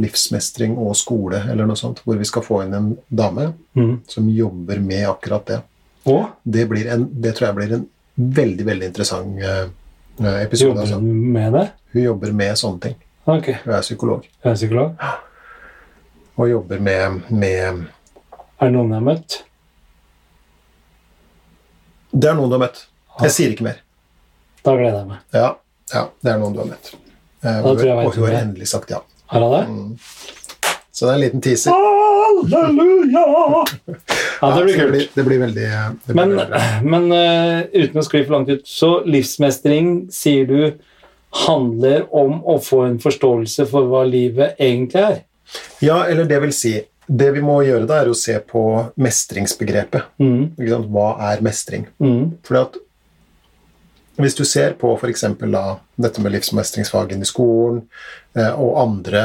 Livsmestring 0.00 0.74
og 0.76 0.92
skole, 0.96 1.38
eller 1.50 1.64
noe 1.68 1.76
sånt. 1.80 2.02
Hvor 2.04 2.18
vi 2.20 2.24
skal 2.28 2.44
få 2.44 2.62
inn 2.64 2.74
en 2.76 2.90
dame 3.08 3.52
Mm. 3.76 4.00
som 4.08 4.28
jobber 4.28 4.80
med 4.80 5.06
akkurat 5.08 5.44
det. 5.46 5.60
Og 6.06 6.26
Det, 6.42 6.66
blir 6.70 6.86
en, 6.92 7.08
det 7.10 7.34
tror 7.36 7.48
jeg 7.48 7.56
blir 7.56 7.72
en 7.76 7.86
veldig 8.16 8.66
veldig 8.66 8.86
interessant 8.86 9.42
eh, 9.42 9.66
episode. 10.42 10.68
jobber 10.68 10.80
Altså. 10.80 10.94
hun 10.94 11.32
med 11.32 11.52
det? 11.52 11.64
Hun 11.92 12.02
jobber 12.02 12.32
med 12.32 12.58
sånne 12.58 12.80
ting. 12.80 12.96
Okay. 13.26 13.56
Hun 13.64 13.74
er 13.74 13.82
psykolog 13.82 14.22
jeg 14.22 14.50
er 14.50 14.54
psykolog. 14.54 15.08
og 16.36 16.50
jobber 16.50 16.78
med, 16.78 17.22
med 17.30 17.86
Er 18.60 18.68
det 18.68 18.72
noen 18.72 18.92
jeg 18.94 19.00
har 19.00 19.08
møtt? 19.08 19.40
Det 22.12 22.30
er 22.30 22.38
noen 22.38 22.48
du 22.48 22.54
har 22.56 22.62
møtt. 22.62 22.86
Jeg 23.20 23.34
sier 23.34 23.52
ikke 23.52 23.66
mer. 23.66 23.82
Da 24.64 24.76
gleder 24.76 25.02
jeg 25.02 25.08
meg. 25.10 25.18
Ja, 25.34 25.50
ja 25.92 26.06
det 26.22 26.32
er 26.32 26.38
noen 26.40 26.54
du 26.54 26.62
har 26.62 26.70
møtt. 26.70 26.94
Eh, 27.42 27.60
og 27.66 27.82
hun 28.14 28.24
har 28.24 28.38
endelig 28.40 28.70
sagt 28.70 28.90
ja. 28.94 29.02
Har 29.32 29.42
jeg 29.42 29.52
det? 29.52 29.64
Mm. 29.68 30.76
Så 30.96 31.04
det 31.04 31.10
er 31.10 31.16
en 31.16 31.24
liten 31.26 31.42
teaser. 31.44 31.74
Halleluja! 32.26 33.64
Ja, 34.40 34.58
det 34.58 34.64
blir 34.64 34.78
kult. 34.78 35.14
det 35.14 35.24
blir 35.24 35.38
veldig 35.40 35.68
blir 36.06 36.16
Men, 36.18 36.34
men 36.82 37.06
uh, 37.12 37.62
uten 37.72 38.02
å 38.02 38.04
skli 38.04 38.24
for 38.24 38.36
langt 38.36 38.50
ut, 38.52 38.66
så 38.68 38.90
livsmestring, 39.06 40.08
sier 40.12 40.48
du, 40.50 40.60
handler 41.46 42.06
om 42.14 42.40
å 42.44 42.58
få 42.62 42.82
en 42.86 42.98
forståelse 43.02 43.66
for 43.70 43.88
hva 43.90 44.02
livet 44.08 44.58
egentlig 44.62 45.02
er. 45.02 45.18
Ja, 45.84 46.02
eller 46.06 46.26
det 46.26 46.40
vil 46.42 46.54
si 46.56 46.74
Det 47.06 47.28
vi 47.36 47.38
må 47.44 47.60
gjøre 47.62 47.86
da, 47.86 48.00
er 48.02 48.08
å 48.10 48.16
se 48.18 48.34
på 48.42 48.60
mestringsbegrepet. 48.98 50.08
Mm? 50.18 50.56
Hva 50.90 51.12
er 51.28 51.44
mestring? 51.46 51.84
mm, 52.02 52.40
Fordi 52.42 52.62
at 52.64 52.78
hvis 54.16 54.34
du 54.34 54.42
ser 54.48 54.74
på 54.80 54.90
f.eks. 54.96 55.22
dette 55.96 56.24
med 56.24 56.32
livsmestringsfagen 56.34 57.22
i 57.22 57.28
skolen 57.28 57.84
eh, 58.34 58.50
og 58.50 58.80
andre 58.80 59.22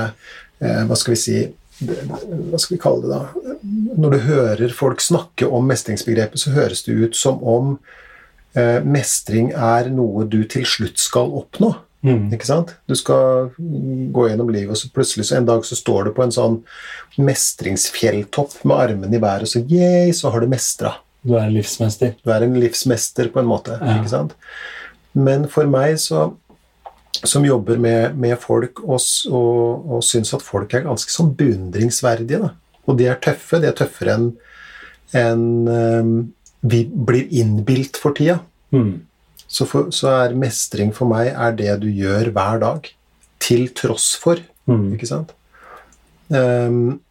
eh, 0.60 0.84
Hva 0.86 0.98
skal 1.00 1.16
vi 1.16 1.20
si 1.24 1.38
Hva 1.82 2.60
skal 2.62 2.76
vi 2.76 2.82
kalle 2.82 3.06
det, 3.06 3.18
da? 3.18 3.56
Når 4.02 4.16
du 4.16 4.20
hører 4.28 4.74
folk 4.76 5.02
snakke 5.04 5.50
om 5.50 5.68
mestringsbegrepet, 5.70 6.44
så 6.44 6.54
høres 6.56 6.86
det 6.86 6.98
ut 6.98 7.18
som 7.18 7.42
om 7.44 7.76
eh, 8.58 8.80
mestring 8.86 9.52
er 9.52 9.90
noe 9.94 10.28
du 10.30 10.44
til 10.50 10.68
slutt 10.70 11.02
skal 11.02 11.34
oppnå. 11.42 11.74
Mm. 12.02 12.32
Ikke 12.34 12.48
sant? 12.50 12.74
Du 12.90 12.96
skal 12.98 13.52
gå 13.58 14.28
gjennom 14.30 14.50
livet, 14.54 14.74
og 14.74 14.80
så 14.80 14.90
plutselig 14.94 15.28
så 15.30 15.38
en 15.38 15.50
dag 15.50 15.66
så 15.68 15.78
står 15.78 16.10
du 16.10 16.16
på 16.18 16.26
en 16.26 16.34
sånn 16.34 16.60
mestringsfjelltopp 17.22 18.64
med 18.66 18.78
armene 18.88 19.18
i 19.18 19.22
været, 19.22 19.46
og 19.46 19.54
så 19.54 19.62
yeah, 19.70 20.10
så 20.16 20.34
har 20.34 20.42
du 20.42 20.50
mestra. 20.52 20.96
Du 21.22 21.36
er 21.36 21.46
en 21.46 21.54
livsmester. 21.54 22.16
Du 22.26 22.34
er 22.34 22.46
en 22.46 22.58
livsmester, 22.58 23.30
på 23.34 23.44
en 23.44 23.50
måte. 23.50 23.78
Ja. 23.78 24.00
ikke 24.00 24.14
sant? 24.16 24.38
Men 25.14 25.46
for 25.52 25.68
meg, 25.70 26.00
så, 26.02 26.32
som 27.24 27.46
jobber 27.46 27.78
med, 27.82 28.16
med 28.18 28.38
folk 28.40 28.80
og, 28.84 29.00
og, 29.30 29.90
og 29.98 30.04
syns 30.06 30.34
at 30.34 30.46
folk 30.46 30.74
er 30.74 30.86
ganske 30.88 31.12
sånn 31.12 31.34
beundringsverdige, 31.38 32.40
da. 32.46 32.54
og 32.88 32.98
de 32.98 33.10
er 33.12 33.20
tøffe, 33.22 33.60
de 33.62 33.70
er 33.70 33.78
tøffere 33.78 34.16
enn 34.18 34.32
en, 35.18 35.44
ehm, 35.68 36.12
vi 36.62 36.86
blir 36.88 37.28
innbilt 37.42 38.00
for 38.00 38.16
tida, 38.18 38.40
Mm. 38.72 39.02
så, 39.52 39.66
for, 39.68 39.90
så 39.92 40.08
er 40.22 40.38
mestring 40.40 40.94
for 40.96 41.10
meg 41.12 41.34
er 41.34 41.52
det 41.60 41.74
du 41.82 41.90
gjør 41.92 42.30
hver 42.32 42.62
dag, 42.62 42.86
til 43.44 43.66
tross 43.76 44.14
for. 44.16 44.40
Mm. 44.72 44.94
Ikke 44.96 45.10
sant? 45.10 45.34
Um, 46.32 47.02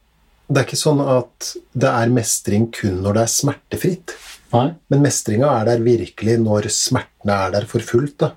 det 0.48 0.62
er 0.62 0.64
ikke 0.64 0.80
sånn 0.80 1.02
at 1.04 1.50
det 1.76 1.90
er 1.90 2.14
mestring 2.14 2.70
kun 2.72 3.02
når 3.04 3.18
det 3.18 3.24
er 3.26 3.32
smertefritt. 3.34 4.14
Nei? 4.54 4.70
Men 4.88 5.04
mestringa 5.04 5.50
er 5.60 5.68
der 5.68 5.84
virkelig 5.84 6.38
når 6.40 6.70
smertene 6.72 7.36
er 7.44 7.52
der 7.58 7.68
for 7.68 7.84
fullt. 7.84 8.16
Da. 8.24 8.32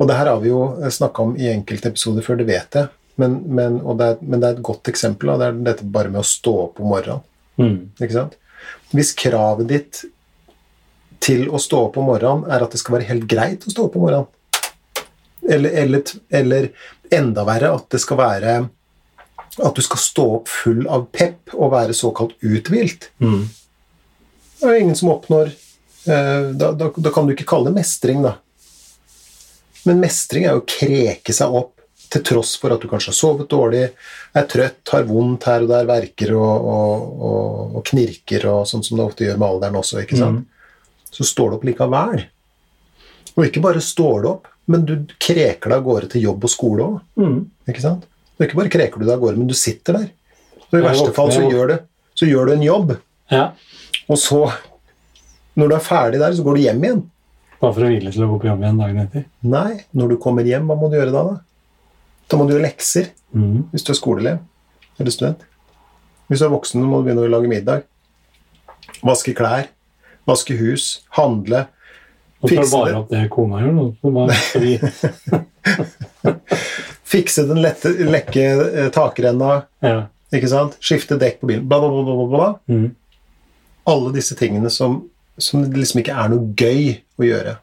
Og 0.00 0.08
det 0.08 0.16
her 0.18 0.30
har 0.32 0.40
vi 0.42 0.48
jo 0.52 0.62
snakka 0.90 1.22
om 1.26 1.34
i 1.36 1.50
enkelte 1.52 1.90
episoder 1.92 2.24
før, 2.26 2.38
det 2.40 2.46
vet 2.48 2.78
jeg. 2.80 2.88
Men, 3.20 3.36
men, 3.54 3.80
og 3.84 3.98
det 4.00 4.06
er, 4.14 4.22
men 4.24 4.40
det 4.40 4.48
er 4.48 4.56
et 4.56 4.64
godt 4.64 4.88
eksempel. 4.90 5.28
Da. 5.28 5.36
Det 5.38 5.48
er 5.50 5.58
dette 5.68 5.84
bare 5.94 6.10
med 6.10 6.22
å 6.22 6.26
stå 6.26 6.54
opp 6.64 6.80
om 6.80 6.88
morgenen. 6.94 7.22
Mm. 7.60 7.76
Ikke 8.00 8.16
sant? 8.16 8.38
Hvis 8.96 9.12
kravet 9.18 9.68
ditt 9.70 10.02
til 11.22 11.44
å 11.54 11.60
stå 11.62 11.84
opp 11.86 11.98
om 12.00 12.08
morgenen 12.10 12.48
er 12.50 12.64
at 12.64 12.72
det 12.74 12.80
skal 12.80 12.96
være 12.96 13.08
helt 13.12 13.26
greit 13.30 13.66
å 13.68 13.72
stå 13.74 13.84
opp 13.86 13.98
om 14.00 14.06
morgenen, 14.08 14.30
eller, 15.42 15.74
eller, 15.82 16.02
eller 16.30 16.68
enda 17.12 17.44
verre 17.46 17.72
at 17.76 17.88
det 17.92 18.00
skal 18.02 18.18
være 18.20 18.52
at 19.62 19.74
du 19.76 19.82
skal 19.84 20.00
stå 20.00 20.24
opp 20.38 20.48
full 20.48 20.84
av 20.88 21.08
pepp 21.12 21.52
og 21.58 21.72
være 21.74 21.94
såkalt 21.98 22.32
uthvilt, 22.40 23.10
Mm. 23.20 23.42
det 24.62 24.70
er 24.70 24.78
ingen 24.80 24.96
som 24.96 25.10
oppnår 25.12 25.50
eh, 26.06 26.52
da, 26.56 26.70
da, 26.72 26.88
da 26.96 27.10
kan 27.12 27.26
du 27.28 27.34
ikke 27.34 27.48
kalle 27.50 27.68
det 27.68 27.76
mestring, 27.82 28.22
da. 28.24 28.36
Men 29.88 30.00
mestring 30.02 30.44
er 30.46 30.56
jo 30.56 30.62
å 30.62 30.68
kreke 30.68 31.34
seg 31.34 31.54
opp 31.58 31.78
til 32.12 32.22
tross 32.28 32.54
for 32.60 32.74
at 32.74 32.82
du 32.82 32.88
kanskje 32.90 33.08
har 33.08 33.16
sovet 33.16 33.48
dårlig, 33.50 33.86
er 34.36 34.46
trøtt, 34.50 34.82
har 34.92 35.06
vondt 35.08 35.46
her 35.48 35.64
og 35.64 35.70
der, 35.72 35.86
verker 35.88 36.34
og, 36.36 36.66
og, 36.74 37.06
og, 37.28 37.76
og 37.80 37.84
knirker, 37.88 38.44
og 38.52 38.66
sånn 38.68 38.84
som 38.84 38.98
det 39.00 39.06
ofte 39.06 39.24
gjør 39.24 39.38
med 39.40 39.48
alderen 39.48 39.78
også. 39.80 40.02
ikke 40.04 40.18
sant? 40.20 40.44
Så 41.12 41.24
står 41.28 41.50
du 41.50 41.56
opp 41.58 41.64
likevel. 41.68 42.26
Og 43.32 43.46
ikke 43.48 43.62
bare 43.64 43.80
står 43.84 44.22
du 44.24 44.28
opp, 44.34 44.50
men 44.68 44.84
du 44.88 44.92
kreker 45.16 45.72
deg 45.72 45.78
av 45.80 45.86
gårde 45.86 46.10
til 46.12 46.26
jobb 46.28 46.44
og 46.46 46.52
skole 46.52 46.84
òg. 46.84 46.98
Mm. 47.20 47.38
Ikke 47.72 47.84
sant? 47.84 48.04
Og 48.36 48.44
ikke 48.46 48.60
bare 48.60 48.72
kreker 48.76 49.00
du 49.00 49.06
deg 49.08 49.14
av 49.16 49.22
gårde, 49.24 49.40
men 49.40 49.48
du 49.50 49.56
sitter 49.56 49.96
der. 50.02 50.10
Og 50.68 50.76
i 50.78 50.84
verste 50.84 51.14
fall 51.16 51.32
så 51.32 51.42
gjør, 51.48 51.72
du, 51.72 51.88
så 52.20 52.28
gjør 52.28 52.48
du 52.48 52.54
en 52.58 52.66
jobb, 52.68 52.92
Ja. 53.32 53.46
og 54.08 54.20
så, 54.20 54.42
når 55.56 55.68
du 55.72 55.74
er 55.78 55.84
ferdig 55.84 56.20
der, 56.20 56.36
så 56.36 56.44
går 56.44 56.56
du 56.60 56.62
hjem 56.66 56.84
igjen. 56.84 57.02
Bare 57.62 57.74
for 57.76 57.86
å 57.86 57.88
hvile 57.92 58.10
til 58.12 58.24
å 58.26 58.28
gå 58.32 58.38
på 58.42 58.48
jobb 58.50 58.62
igjen 58.64 58.80
dagen 58.82 58.98
etter. 59.04 59.24
Nei, 59.46 59.84
når 59.94 60.14
du 60.14 60.16
kommer 60.22 60.46
hjem, 60.48 60.66
hva 60.66 60.74
må 60.78 60.88
du 60.90 60.96
gjøre 60.98 61.14
da? 61.14 61.22
Da, 61.28 61.34
da 62.32 62.38
må 62.40 62.46
du 62.48 62.56
gjøre 62.56 62.66
lekser 62.68 63.12
Mm. 63.32 63.62
hvis 63.72 63.84
du 63.86 63.92
er 63.94 63.96
skoleelev 63.96 64.38
eller 65.00 65.12
student. 65.14 65.44
Hvis 66.28 66.42
du 66.42 66.44
er 66.44 66.50
voksen, 66.52 66.82
må 66.84 66.98
du 67.00 67.06
begynne 67.06 67.22
å 67.24 67.30
lage 67.32 67.48
middag. 67.48 67.86
Vaske 69.00 69.32
klær, 69.36 69.70
vaske 70.28 70.52
hus, 70.58 70.90
handle. 71.16 71.62
Fikse 72.44 72.66
det. 72.66 72.72
bare 72.74 72.90
det. 72.90 72.98
opp 72.98 73.08
det 73.14 73.22
kona 73.32 73.62
gjør. 73.62 73.72
Det 76.22 76.36
Fikse 77.12 77.44
den 77.48 77.60
lette, 77.62 77.90
lekke 78.08 78.44
eh, 78.82 78.88
takrenna, 78.94 79.62
ja. 79.84 80.06
ikke 80.32 80.48
sant? 80.48 80.76
skifte 80.80 81.18
dekk 81.20 81.40
på 81.42 81.50
bilen, 81.50 81.66
bla, 81.68 81.78
bla, 81.82 81.90
bla. 81.92 82.14
bla, 82.16 82.26
bla. 82.32 82.46
Mm. 82.72 82.86
Alle 83.92 84.12
disse 84.14 84.36
tingene 84.38 84.70
som, 84.72 85.02
som 85.38 85.62
det 85.64 85.78
liksom 85.80 86.02
ikke 86.02 86.16
er 86.24 86.28
noe 86.32 86.52
gøy 86.58 86.98
å 87.20 87.26
gjøre. 87.28 87.56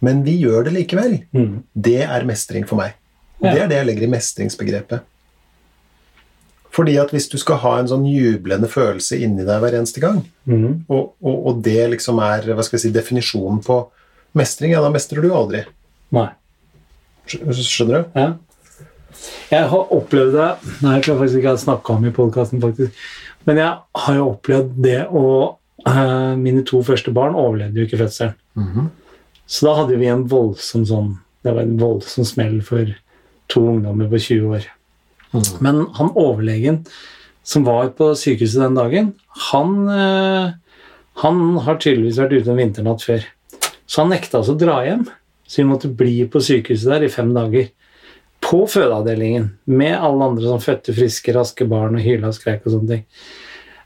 Men 0.00 0.22
vi 0.24 0.38
gjør 0.40 0.64
det 0.68 0.72
likevel. 0.78 1.18
Mm. 1.36 1.62
Det 1.74 1.98
er 2.06 2.24
mestring 2.28 2.64
for 2.68 2.80
meg. 2.80 2.94
Ja. 3.42 3.52
Det 3.54 3.60
er 3.62 3.68
det 3.68 3.76
jeg 3.80 3.88
legger 3.90 4.06
i 4.06 4.12
mestringsbegrepet. 4.14 5.06
Fordi 6.70 6.94
at 7.02 7.10
hvis 7.10 7.26
du 7.28 7.36
skal 7.40 7.58
ha 7.64 7.72
en 7.80 7.88
sånn 7.90 8.04
jublende 8.06 8.68
følelse 8.70 9.18
inni 9.18 9.42
deg 9.44 9.60
hver 9.62 9.74
eneste 9.80 10.00
gang, 10.02 10.20
Mm. 10.46 10.84
og, 10.88 11.12
og, 11.22 11.46
og 11.46 11.58
det 11.62 11.88
liksom 11.92 12.18
er 12.24 12.46
hva 12.54 12.62
skal 12.64 12.78
jeg 12.78 12.84
si, 12.88 12.92
definisjonen 12.94 13.60
på 13.62 13.76
mestring, 14.38 14.72
ja, 14.72 14.80
da 14.82 14.90
mestrer 14.90 15.20
du 15.22 15.32
aldri. 15.34 15.64
Nei. 16.14 16.28
Skjønner 17.30 18.00
du? 18.06 18.18
Ja. 18.18 18.28
Jeg 19.50 19.66
har 19.68 19.90
opplevd 19.92 20.32
det 20.32 20.46
Nei, 20.80 20.94
jeg 20.96 21.02
tror 21.04 21.18
faktisk 21.20 21.36
ikke 21.40 21.48
jeg 21.50 21.52
har 21.58 21.60
snakka 21.64 21.92
om 21.96 22.06
i 22.08 22.12
podkasten, 22.14 22.62
faktisk. 22.62 22.94
Men 23.46 23.58
jeg 23.60 23.74
har 24.04 24.14
jo 24.16 24.28
opplevd 24.32 24.72
det 24.86 25.00
å 25.10 25.24
eh, 25.86 26.34
Mine 26.40 26.64
to 26.66 26.82
første 26.86 27.12
barn 27.14 27.38
overlevde 27.38 27.80
jo 27.80 27.86
ikke 27.88 28.02
fødselen. 28.02 28.34
Mhm. 28.58 28.90
Så 29.50 29.66
da 29.66 29.74
hadde 29.80 29.98
vi 29.98 30.06
en 30.06 30.28
voldsom 30.30 30.84
sånn 30.86 31.18
Det 31.42 31.54
var 31.54 31.62
en 31.62 31.78
voldsom 31.80 32.24
smell 32.24 32.60
for 32.62 32.84
to 33.48 33.60
ungdommer 33.60 34.10
på 34.10 34.18
20 34.20 34.52
år. 34.54 34.66
Men 35.60 35.86
han 35.96 36.12
overlegen 36.14 36.84
som 37.42 37.64
var 37.64 37.88
på 37.96 38.12
sykehuset 38.14 38.60
den 38.60 38.76
dagen, 38.76 39.12
han, 39.50 39.88
eh, 39.88 40.52
han 41.22 41.58
har 41.64 41.78
tydeligvis 41.80 42.20
vært 42.20 42.36
ute 42.36 42.52
en 42.52 42.60
vinternatt 42.60 43.02
før. 43.02 43.24
Så 43.86 44.02
han 44.02 44.12
nekta 44.12 44.38
oss 44.38 44.52
å 44.52 44.58
dra 44.58 44.82
hjem. 44.84 45.06
Så 45.48 45.62
vi 45.62 45.68
måtte 45.70 45.90
bli 45.90 46.28
på 46.30 46.42
sykehuset 46.44 46.92
der 46.92 47.06
i 47.08 47.10
fem 47.10 47.32
dager. 47.34 47.70
På 48.40 48.62
fødeavdelingen 48.70 49.50
med 49.66 49.96
alle 49.98 50.28
andre 50.30 50.46
som 50.46 50.62
fødte 50.62 50.94
friske, 50.94 51.34
raske 51.34 51.66
barn 51.68 51.98
og 51.98 52.04
hyla 52.04 52.30
og 52.30 52.36
skreik 52.36 52.62
og 52.66 52.76
sånne 52.76 52.92
ting. 52.92 53.04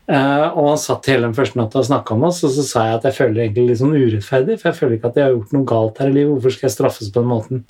Eh, 0.05 0.47
og 0.53 0.67
han 0.69 0.81
satt 0.81 1.07
hele 1.09 1.25
den 1.25 1.37
første 1.37 1.57
natta 1.57 1.81
og 1.81 1.87
snakka 1.88 2.17
med 2.19 2.29
oss, 2.29 2.43
og 2.45 2.53
så 2.53 2.64
sa 2.67 2.88
jeg 2.88 2.99
at 2.99 3.07
jeg 3.09 3.17
føler 3.19 3.45
egentlig 3.47 3.71
litt 3.71 3.81
sånn 3.81 3.95
urettferdig, 3.97 4.59
for 4.61 4.71
jeg 4.71 4.79
føler 4.81 4.99
ikke 4.99 5.12
at 5.12 5.21
jeg 5.21 5.25
har 5.25 5.37
gjort 5.37 5.55
noe 5.57 5.69
galt 5.71 6.03
her 6.03 6.11
i 6.11 6.17
livet. 6.19 6.35
Hvorfor 6.35 6.57
skal 6.57 6.69
jeg 6.69 6.75
straffes 6.75 7.12
på 7.14 7.23
den 7.23 7.31
måten? 7.31 7.62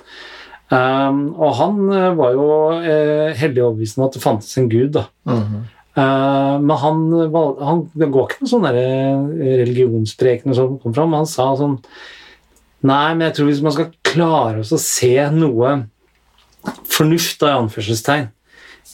Um, 0.73 1.21
og 1.37 1.51
han 1.59 1.79
eh, 1.93 2.11
var 2.17 2.33
jo 2.33 2.45
uh, 2.81 3.31
heldig 3.37 3.61
overbevist 3.61 3.99
om 3.99 4.07
at 4.07 4.15
det 4.17 4.23
fantes 4.23 4.57
en 4.57 4.69
gud, 4.69 4.95
da. 4.97 5.05
Mm 5.29 5.37
-hmm. 5.37 5.63
uh, 6.01 6.59
men 6.59 6.77
han, 6.77 6.97
han 7.61 7.89
Det 7.93 8.11
går 8.11 8.25
ikke 8.25 8.41
noen 8.41 8.49
sånn 8.49 8.65
der, 8.65 8.75
eh, 8.75 9.57
religionspreken 9.61 10.55
som 10.55 10.79
kom 10.79 10.93
fram. 10.93 11.13
Han 11.13 11.27
sa 11.27 11.55
sånn 11.55 11.79
Nei, 12.81 13.13
men 13.13 13.27
jeg 13.27 13.33
tror 13.35 13.45
hvis 13.45 13.61
man 13.61 13.71
skal 13.71 13.91
klare 14.03 14.59
oss 14.59 14.71
å 14.71 14.77
se 14.77 15.29
noe 15.31 15.87
fornuft, 16.83 17.39
da, 17.39 17.47
i 17.47 17.61
anførselstegn, 17.61 18.27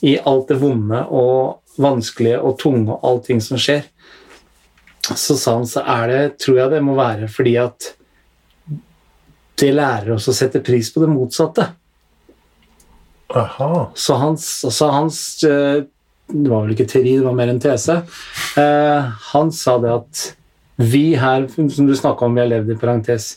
i 0.04 0.18
alt 0.26 0.48
det 0.48 0.60
vonde 0.60 1.08
og 1.10 1.61
vanskelige 1.82 2.40
og 2.40 2.58
tunge 2.62 2.94
og 2.94 3.08
allting 3.08 3.42
som 3.44 3.60
skjer, 3.62 3.84
så 5.02 5.36
sa 5.38 5.56
han 5.58 5.68
så 5.68 5.84
er 5.88 6.08
det, 6.12 6.22
tror 6.44 6.60
jeg 6.60 6.74
det 6.76 6.82
må 6.86 6.96
være 6.98 7.30
fordi 7.32 7.56
at 7.62 7.92
det 9.62 9.72
lærer 9.76 10.16
oss 10.16 10.30
å 10.30 10.36
sette 10.36 10.62
pris 10.66 10.90
på 10.94 11.04
det 11.04 11.10
motsatte. 11.12 11.68
Aha. 13.38 13.92
Så 13.96 14.18
hans, 14.20 14.46
så 14.76 14.88
hans 14.92 15.44
eh, 15.48 15.84
Det 16.28 16.50
var 16.50 16.66
vel 16.66 16.74
ikke 16.76 16.88
teori, 16.90 17.14
det 17.20 17.28
var 17.28 17.36
mer 17.38 17.52
en 17.52 17.62
tese. 17.64 18.02
Eh, 18.60 19.12
han 19.32 19.52
sa 19.56 19.78
det 19.84 19.92
at 19.94 20.24
vi 20.82 21.12
her, 21.20 21.46
som 21.52 21.88
du 21.88 21.94
snakka 21.96 22.26
om, 22.26 22.36
vi 22.36 22.42
har 22.42 22.50
levd 22.50 22.72
i 22.74 22.80
parentes 22.80 23.36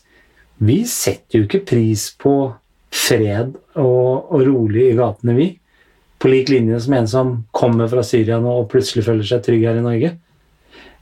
Vi 0.64 0.80
setter 0.88 1.40
jo 1.40 1.49
ikke 1.49 1.64
pris 1.68 2.09
på 2.16 2.55
fred 2.95 3.57
og, 3.74 4.30
og 4.30 4.45
rolig 4.47 4.88
i 4.92 4.97
gatene, 4.97 5.34
vi. 5.36 5.49
På 6.25 6.33
lik 6.33 6.49
linje 6.49 6.81
som 6.81 6.97
en 6.97 7.09
som 7.11 7.33
kommer 7.53 7.91
fra 7.93 8.05
Syria 8.07 8.41
nå 8.41 8.53
og 8.62 8.70
plutselig 8.72 9.05
føler 9.05 9.29
seg 9.29 9.45
trygg 9.45 9.66
her 9.68 9.77
i 9.77 9.85
Norge. 9.85 10.14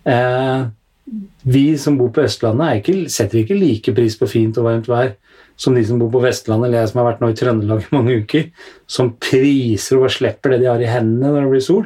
Eh, 0.02 0.64
vi 1.46 1.66
som 1.78 1.94
bor 1.98 2.10
på 2.14 2.24
Østlandet, 2.26 2.66
er 2.66 2.80
ikke, 2.80 3.10
setter 3.12 3.42
ikke 3.42 3.58
like 3.58 3.94
pris 3.94 4.18
på 4.18 4.26
fint 4.30 4.58
og 4.58 4.66
varmt 4.66 4.90
vær 4.90 5.14
som 5.62 5.76
de 5.76 5.82
som 5.86 5.98
bor 6.00 6.10
på 6.10 6.22
Vestlandet, 6.24 6.68
eller 6.68 6.82
jeg 6.82 6.90
som 6.90 7.02
har 7.02 7.10
vært 7.10 7.22
nå 7.22 7.30
i 7.30 7.36
Trøndelag 7.38 7.84
i 7.84 7.94
mange 7.94 8.14
uker, 8.24 8.46
som 8.90 9.12
priser 9.22 10.00
og 10.00 10.10
slipper 10.10 10.54
det 10.54 10.62
de 10.64 10.70
har 10.70 10.82
i 10.82 10.90
hendene 10.90 11.30
når 11.30 11.44
det 11.44 11.52
blir 11.52 11.66
sol. 11.66 11.84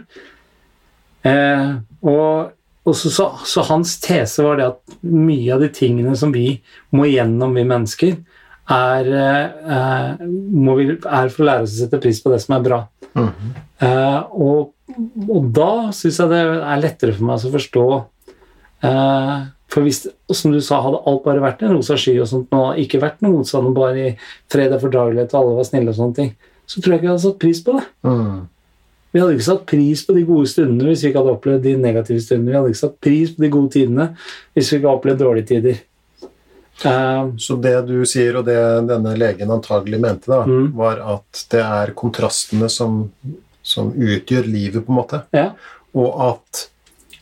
Eh, 1.27 1.73
og 2.07 2.53
og 2.87 2.95
så, 2.95 3.11
så, 3.11 3.25
så 3.43 3.65
hans 3.67 3.97
tese 3.99 4.45
var 4.47 4.61
det 4.61 4.67
at 4.69 4.99
mye 5.11 5.51
av 5.57 5.63
de 5.65 5.69
tingene 5.75 6.13
som 6.15 6.31
vi 6.31 6.61
må 6.95 7.09
igjennom, 7.09 7.57
vi 7.59 7.65
mennesker, 7.67 8.13
er, 8.71 9.09
eh, 9.11 10.23
må 10.55 10.77
vi, 10.79 10.87
er 10.95 11.33
for 11.35 11.43
å 11.43 11.49
lære 11.49 11.67
oss 11.67 11.75
å 11.75 11.81
sette 11.81 11.99
pris 12.03 12.21
på 12.23 12.31
det 12.31 12.39
som 12.45 12.55
er 12.55 12.63
bra. 12.63 12.79
Eh, 13.17 14.23
og, 14.33 14.73
og 15.27 15.51
da 15.57 15.71
syns 15.97 16.21
jeg 16.23 16.33
det 16.33 16.41
er 16.43 16.83
lettere 16.83 17.17
for 17.17 17.29
meg 17.29 17.45
å 17.45 17.53
forstå 17.53 17.85
eh, 18.89 19.37
For 19.73 19.85
hvis, 19.85 20.03
som 20.33 20.55
du 20.55 20.61
sa, 20.65 20.81
hadde 20.85 21.03
alt 21.11 21.25
bare 21.27 21.45
vært 21.45 21.65
en 21.67 21.75
rosa 21.77 21.99
sky, 22.01 22.15
og 22.23 22.29
sånt, 22.31 22.53
og 22.57 22.81
ikke 22.81 23.03
vært 23.03 23.25
noe 23.25 23.39
motstand, 23.39 23.73
bare 23.77 24.05
i 24.13 24.13
fred 24.53 24.73
og 24.73 24.85
fordragelighet, 24.87 25.35
og 25.35 25.41
alle 25.43 25.57
var 25.59 25.69
snille, 25.69 25.93
og 25.93 25.99
sånne 25.99 26.19
ting, 26.21 26.37
så 26.67 26.81
tror 26.81 26.95
jeg 26.95 27.03
ikke 27.03 27.09
jeg 27.09 27.15
hadde 27.15 27.25
satt 27.27 27.41
pris 27.43 27.65
på 27.67 27.75
det. 27.77 27.83
Mm. 28.07 28.45
Vi 29.17 29.21
hadde 29.23 29.37
ikke 29.37 29.47
satt 29.47 29.67
pris 29.71 30.03
på 30.05 30.13
de 30.13 30.23
gode 30.29 30.49
stundene 30.51 30.91
hvis 30.91 31.03
vi 31.03 31.09
ikke 31.09 31.23
hadde 31.23 31.35
opplevd 31.39 31.63
de 31.65 31.75
negative 31.81 32.21
stundene. 32.21 32.51
Vi 32.51 32.57
hadde 32.59 32.73
ikke 32.73 32.83
satt 32.83 32.97
pris 33.01 33.31
på 33.33 33.45
de 33.45 33.49
gode 33.55 33.73
tidene 33.73 34.09
hvis 34.53 34.69
vi 34.69 34.77
ikke 34.77 34.89
hadde 34.89 34.99
opplevd 34.99 35.23
dårlige 35.23 35.49
tider. 35.53 35.79
Uh, 36.85 37.33
Så 37.41 37.57
det 37.63 37.87
du 37.89 38.05
sier, 38.05 38.37
og 38.37 38.45
det 38.45 38.57
denne 38.89 39.15
legen 39.17 39.51
antagelig 39.51 40.01
mente, 40.01 40.27
da, 40.29 40.43
Mm. 40.45 40.73
var 40.77 41.01
at 41.01 41.47
det 41.51 41.63
er 41.65 41.93
kontrastene 41.97 42.69
som, 42.71 43.11
som 43.63 43.93
utgjør 43.93 44.45
livet, 44.47 44.85
på 44.85 44.93
en 44.93 44.99
måte, 45.01 45.23
ja. 45.33 45.51
og 45.95 46.21
at 46.31 46.67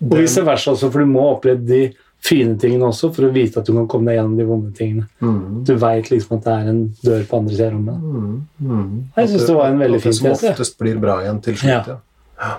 Og 0.03 0.17
vice 0.19 0.43
versa 0.45 0.73
også, 0.73 0.91
for 0.91 0.99
du 1.05 1.07
må 1.07 1.37
oppleve 1.37 1.65
de 1.65 1.95
fine 2.25 2.59
tingene 2.59 2.89
også 2.89 3.13
for 3.15 3.29
å 3.29 3.33
vite 3.33 3.61
at 3.61 3.67
du 3.69 3.73
kan 3.73 3.87
komme 3.87 4.11
deg 4.11 4.17
gjennom 4.19 4.37
de 4.37 4.45
vonde 4.49 4.73
tingene. 4.77 5.07
Mm. 5.21 5.65
Du 5.65 5.75
veit 5.77 6.09
liksom 6.11 6.39
at 6.39 6.45
det 6.45 6.53
er 6.53 6.69
en 6.73 6.83
dør 7.05 7.25
på 7.29 7.39
andre 7.39 7.55
siden 7.55 7.67
av 7.67 7.75
rommet. 7.75 8.03
Mm. 8.03 8.37
Mm. 8.61 9.05
Jeg 9.17 9.29
synes 9.29 9.47
det 9.47 9.57
var 9.57 9.67
en 9.69 9.83
veldig 9.85 10.01
fin 10.01 10.11
at 10.13 10.23
det 10.23 10.37
som 10.39 10.49
oftest 10.51 10.79
blir 10.81 11.01
bra 11.03 11.19
igjen 11.23 11.43
til 11.45 11.55
slutt. 11.61 11.91
Ja. 11.93 11.99
Ja. 12.41 12.55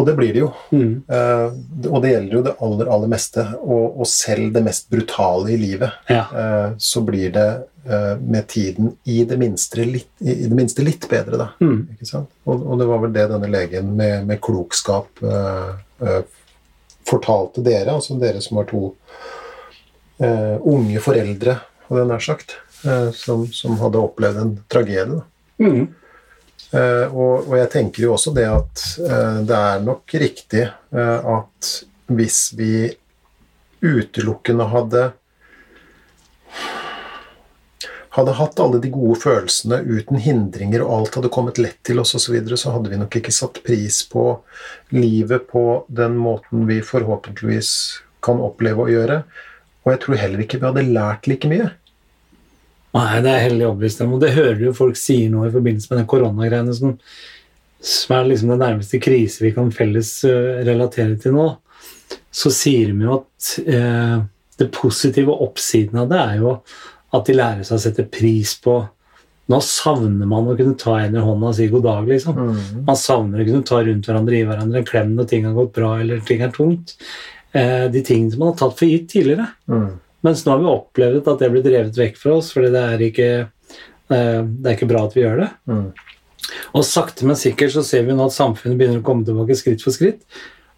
Og 0.00 0.06
det 0.08 0.14
blir 0.16 0.32
det 0.32 0.40
jo. 0.40 0.48
Mm. 0.72 0.92
Uh, 1.10 1.90
og 1.90 2.00
det 2.00 2.14
gjelder 2.14 2.36
jo 2.38 2.44
det 2.46 2.54
aller, 2.64 2.90
aller 2.94 3.10
meste. 3.12 3.44
Og, 3.60 4.00
og 4.00 4.08
selv 4.08 4.54
det 4.54 4.62
mest 4.64 4.88
brutale 4.92 5.52
i 5.52 5.58
livet, 5.60 5.98
Ja. 6.08 6.24
Uh, 6.32 6.78
så 6.80 7.02
blir 7.04 7.34
det 7.34 7.48
uh, 7.90 8.16
med 8.16 8.48
tiden 8.48 8.94
i 9.04 9.20
det 9.28 9.36
minste 9.40 9.84
litt, 9.84 10.08
i, 10.24 10.38
det 10.46 10.56
minste 10.56 10.84
litt 10.86 11.04
bedre, 11.10 11.36
da. 11.36 11.48
Mm. 11.60 11.84
Og, 12.48 12.54
og 12.54 12.80
det 12.80 12.88
var 12.88 13.04
vel 13.04 13.14
det 13.16 13.28
denne 13.34 13.52
legen 13.52 13.94
med, 13.98 14.26
med 14.30 14.40
klokskap 14.44 15.20
fortalte 17.10 17.60
dere, 17.64 17.92
altså 17.92 18.14
dere 18.20 18.40
som 18.40 18.60
har 18.60 18.68
to 18.70 18.92
unge 20.20 21.00
foreldre, 21.02 21.56
hadde 21.88 22.00
jeg 22.00 22.08
nær 22.08 22.22
sagt, 22.24 22.54
som, 23.16 23.42
som 23.52 23.76
hadde 23.80 24.00
opplevd 24.00 24.40
en 24.40 24.52
tragedie. 24.70 25.18
Da. 25.18 25.24
Mm. 25.60 25.88
Eh, 26.70 27.06
og, 27.10 27.48
og 27.48 27.54
jeg 27.58 27.70
tenker 27.72 28.04
jo 28.04 28.14
også 28.14 28.32
det 28.36 28.46
at 28.46 28.82
eh, 29.02 29.38
det 29.46 29.56
er 29.56 29.80
nok 29.82 30.12
riktig 30.22 30.66
eh, 30.68 31.30
at 31.34 31.70
hvis 32.10 32.42
vi 32.58 32.74
utelukkende 33.82 34.68
hadde 34.70 35.08
hadde 38.14 38.34
hatt 38.38 38.60
alle 38.62 38.80
de 38.82 38.90
gode 38.90 39.18
følelsene 39.22 39.80
uten 39.86 40.18
hindringer, 40.22 40.82
og 40.82 40.94
alt 40.96 41.18
hadde 41.18 41.30
kommet 41.32 41.60
lett 41.62 41.78
til 41.86 42.02
oss 42.02 42.14
osv., 42.14 42.24
så, 42.24 42.32
videre, 42.34 42.58
så 42.58 42.74
hadde 42.74 42.90
vi 42.90 42.98
nok 42.98 43.18
ikke 43.18 43.34
satt 43.34 43.62
pris 43.66 44.02
på 44.10 44.24
livet 44.94 45.46
på 45.50 45.64
den 45.86 46.18
måten 46.18 46.66
vi 46.70 46.80
forhåpentligvis 46.86 47.72
kan 48.24 48.42
oppleve 48.42 48.84
å 48.84 48.90
gjøre. 48.90 49.20
Og 49.86 49.94
jeg 49.94 50.02
tror 50.02 50.20
heller 50.20 50.42
ikke 50.44 50.58
vi 50.58 50.68
hadde 50.68 50.90
lært 50.90 51.30
like 51.30 51.50
mye. 51.50 51.70
Nei, 52.96 53.20
det 53.22 53.30
er 53.30 53.44
heldig 53.46 53.66
overbevist 53.68 54.02
om, 54.02 54.16
og 54.16 54.22
det 54.24 54.34
hører 54.34 54.64
jo 54.64 54.76
folk 54.76 54.98
sier 54.98 55.30
nå 55.30 55.44
i 55.46 55.52
forbindelse 55.54 55.92
med 55.92 56.00
den 56.00 56.08
koronagreiene 56.10 56.74
som, 56.74 56.96
som 57.78 58.14
er 58.16 58.26
liksom 58.26 58.50
den 58.50 58.62
nærmeste 58.64 58.98
krise 59.02 59.44
vi 59.44 59.52
kan 59.54 59.70
felles 59.74 60.16
eh, 60.26 60.62
relatere 60.66 61.18
til 61.22 61.36
nå. 61.36 61.48
Så 62.34 62.50
sier 62.54 62.90
de 62.90 63.06
jo 63.06 63.20
at 63.20 63.50
eh, 63.62 64.16
det 64.60 64.70
positive 64.74 65.34
oppsiden 65.46 66.02
av 66.02 66.10
det 66.10 66.22
er 66.22 66.40
jo 66.42 66.56
at 67.14 67.26
de 67.26 67.36
lærer 67.36 67.66
seg 67.66 67.78
å 67.78 67.84
sette 67.86 68.08
pris 68.10 68.56
på 68.62 68.80
Nå 69.50 69.58
savner 69.66 70.28
man 70.30 70.46
å 70.46 70.52
kunne 70.54 70.78
ta 70.78 70.92
en 71.00 71.16
i 71.18 71.22
hånda 71.24 71.48
og 71.48 71.56
si 71.56 71.64
god 71.72 71.82
dag, 71.82 72.04
liksom. 72.06 72.36
Man 72.86 72.98
savner 72.98 73.40
å 73.42 73.46
kunne 73.48 73.66
ta 73.66 73.80
rundt 73.82 74.06
hverandre, 74.06 74.36
gi 74.36 74.46
hverandre 74.46 74.78
en 74.78 74.86
klem 74.86 75.16
når 75.16 75.26
ting 75.32 75.48
har 75.48 75.56
gått 75.56 75.72
bra 75.74 75.88
eller 75.98 76.20
ting 76.22 76.44
er 76.46 76.52
tungt. 76.54 76.92
Eh, 77.50 77.88
de 77.90 78.02
tingene 78.06 78.30
som 78.30 78.44
man 78.44 78.52
har 78.52 78.60
tatt 78.60 78.76
for 78.78 78.86
gitt 78.86 79.08
tidligere. 79.10 79.48
Mm. 79.66 79.88
Mens 80.26 80.44
nå 80.44 80.52
har 80.52 80.60
vi 80.60 80.70
opplevd 80.70 81.28
at 81.32 81.42
det 81.42 81.50
blir 81.52 81.64
drevet 81.64 81.96
vekk 81.96 82.20
fra 82.20 82.36
oss, 82.38 82.52
fordi 82.54 82.70
det 82.74 82.84
er 82.84 83.04
ikke, 83.06 83.28
eh, 84.12 84.40
det 84.44 84.68
er 84.68 84.76
ikke 84.76 84.90
bra 84.90 85.04
at 85.06 85.16
vi 85.16 85.24
gjør 85.24 85.44
det. 85.44 85.50
Mm. 85.70 85.86
Og 86.76 86.86
sakte, 86.86 87.26
men 87.28 87.38
sikkert 87.38 87.74
så 87.74 87.84
ser 87.86 88.06
vi 88.06 88.16
nå 88.16 88.26
at 88.26 88.36
samfunnet 88.36 88.78
begynner 88.80 89.00
å 89.00 89.06
komme 89.06 89.26
tilbake 89.26 89.56
skritt 89.58 89.84
for 89.84 89.96
skritt. 89.96 90.24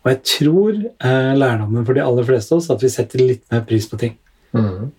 Og 0.03 0.11
jeg 0.11 0.23
tror 0.27 0.73
eh, 0.79 1.33
lærdommen 1.39 1.87
for 1.87 1.99
de 1.99 2.03
aller 2.05 2.27
fleste 2.27 2.55
av 2.55 2.63
oss 2.63 2.71
at 2.75 2.83
vi 2.83 2.91
setter 2.91 3.23
litt 3.23 3.45
mer 3.53 3.63
pris 3.67 3.87
på 3.91 3.99
ting. 4.01 4.17
Mm. 4.55 4.91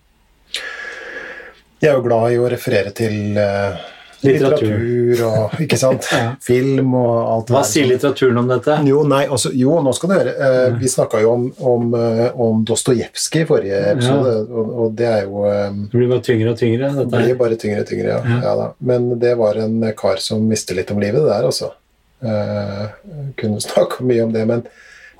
Jeg 1.82 1.90
er 1.90 1.98
jo 1.98 2.06
glad 2.06 2.32
i 2.32 2.38
å 2.40 2.48
referere 2.48 2.94
til 2.96 3.36
eh, 3.40 3.82
Litteratur. 4.24 4.70
litteratur 4.80 5.22
og 5.28 5.64
ikke 5.64 5.78
sant? 5.78 6.08
Film 6.48 6.94
og 6.98 7.12
alt 7.18 7.52
Hva 7.54 7.62
sier 7.68 7.88
litteraturen 7.90 8.40
om 8.40 8.48
dette? 8.50 8.78
Jo, 8.88 9.02
nei, 9.08 9.24
altså, 9.28 9.52
jo, 9.56 9.76
nå 9.84 9.92
skal 9.96 10.10
du 10.10 10.14
høre. 10.16 10.34
Uh, 10.38 10.78
vi 10.80 10.90
snakka 10.90 11.20
jo 11.22 11.34
om, 11.34 11.44
om, 11.72 11.94
eh, 11.98 12.40
om 12.40 12.64
Dostojevskij 12.68 13.44
i 13.44 13.48
forrige 13.48 13.82
episode, 13.92 14.34
og, 14.48 14.72
og 14.84 14.96
det 14.98 15.10
er 15.10 15.28
jo 15.28 15.44
um, 15.44 15.84
Det 15.92 16.00
blir 16.00 16.10
bare 16.14 16.26
tyngre 16.30 16.54
og 16.54 16.58
tyngre. 16.60 16.90
Det 16.96 17.04
Dette 17.04 17.22
blir 17.26 17.38
bare 17.44 17.60
tyngre 17.60 17.84
og 17.84 17.92
tyngre, 17.92 18.16
ja. 18.16 18.18
Ja. 18.24 18.40
ja 18.48 18.56
da. 18.62 18.72
Men 18.92 19.12
det 19.20 19.36
var 19.40 19.60
en 19.60 19.78
kar 19.98 20.22
som 20.22 20.48
visste 20.50 20.76
litt 20.78 20.92
om 20.94 21.02
livet, 21.02 21.22
det 21.22 21.30
der, 21.30 21.48
altså. 21.52 21.72
Uh, 22.24 23.30
kunne 23.40 23.60
snakke 23.60 24.06
mye 24.06 24.24
om 24.24 24.34
det, 24.34 24.44
men 24.48 24.66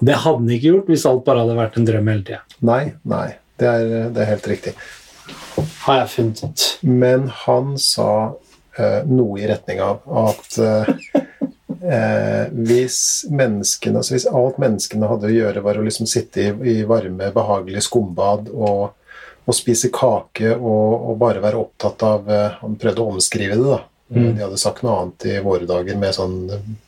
Det 0.00 0.16
hadde 0.24 0.40
han 0.40 0.52
ikke 0.56 0.70
gjort 0.70 0.92
hvis 0.92 1.08
alt 1.08 1.24
bare 1.26 1.44
hadde 1.44 1.56
vært 1.58 1.76
en 1.78 1.88
drøm 1.88 2.12
hele 2.12 2.26
tida. 2.26 2.44
nei, 2.64 2.84
nei. 3.02 3.26
Det 3.60 3.68
er, 3.70 3.90
det 4.10 4.22
er 4.24 4.30
helt 4.32 4.46
riktig. 4.50 4.72
Har 5.84 6.00
jeg 6.00 6.08
funnet. 6.14 6.64
Men 6.82 7.28
han 7.44 7.76
sa 7.78 8.34
noe 9.06 9.38
i 9.40 9.46
retning 9.48 9.80
av 9.84 10.02
at 10.24 10.58
eh, 10.58 10.88
eh, 11.84 12.44
hvis 12.52 12.98
menneskene 13.30 14.00
altså 14.00 14.16
Hvis 14.16 14.28
alt 14.30 14.60
menneskene 14.62 15.08
hadde 15.10 15.30
å 15.30 15.34
gjøre, 15.34 15.64
var 15.64 15.78
å 15.78 15.86
liksom 15.86 16.08
sitte 16.10 16.42
i, 16.42 16.52
i 16.74 16.76
varme, 16.88 17.30
behagelige 17.34 17.84
skumbad 17.88 18.50
og, 18.52 18.94
og 19.44 19.56
spise 19.56 19.90
kake 19.94 20.54
og, 20.56 21.10
og 21.10 21.18
bare 21.20 21.42
være 21.44 21.60
opptatt 21.60 22.06
av 22.06 22.30
eh, 22.30 22.60
Han 22.62 22.78
prøvde 22.80 23.04
å 23.04 23.16
omskrive 23.16 23.58
det, 23.58 23.66
da. 23.76 23.82
Mm. 24.14 24.34
De 24.36 24.44
hadde 24.44 24.60
sagt 24.60 24.84
noe 24.84 24.94
annet 25.00 25.24
i 25.32 25.38
våre 25.42 25.66
dager 25.66 25.96
med 25.98 26.12
sånn 26.14 26.36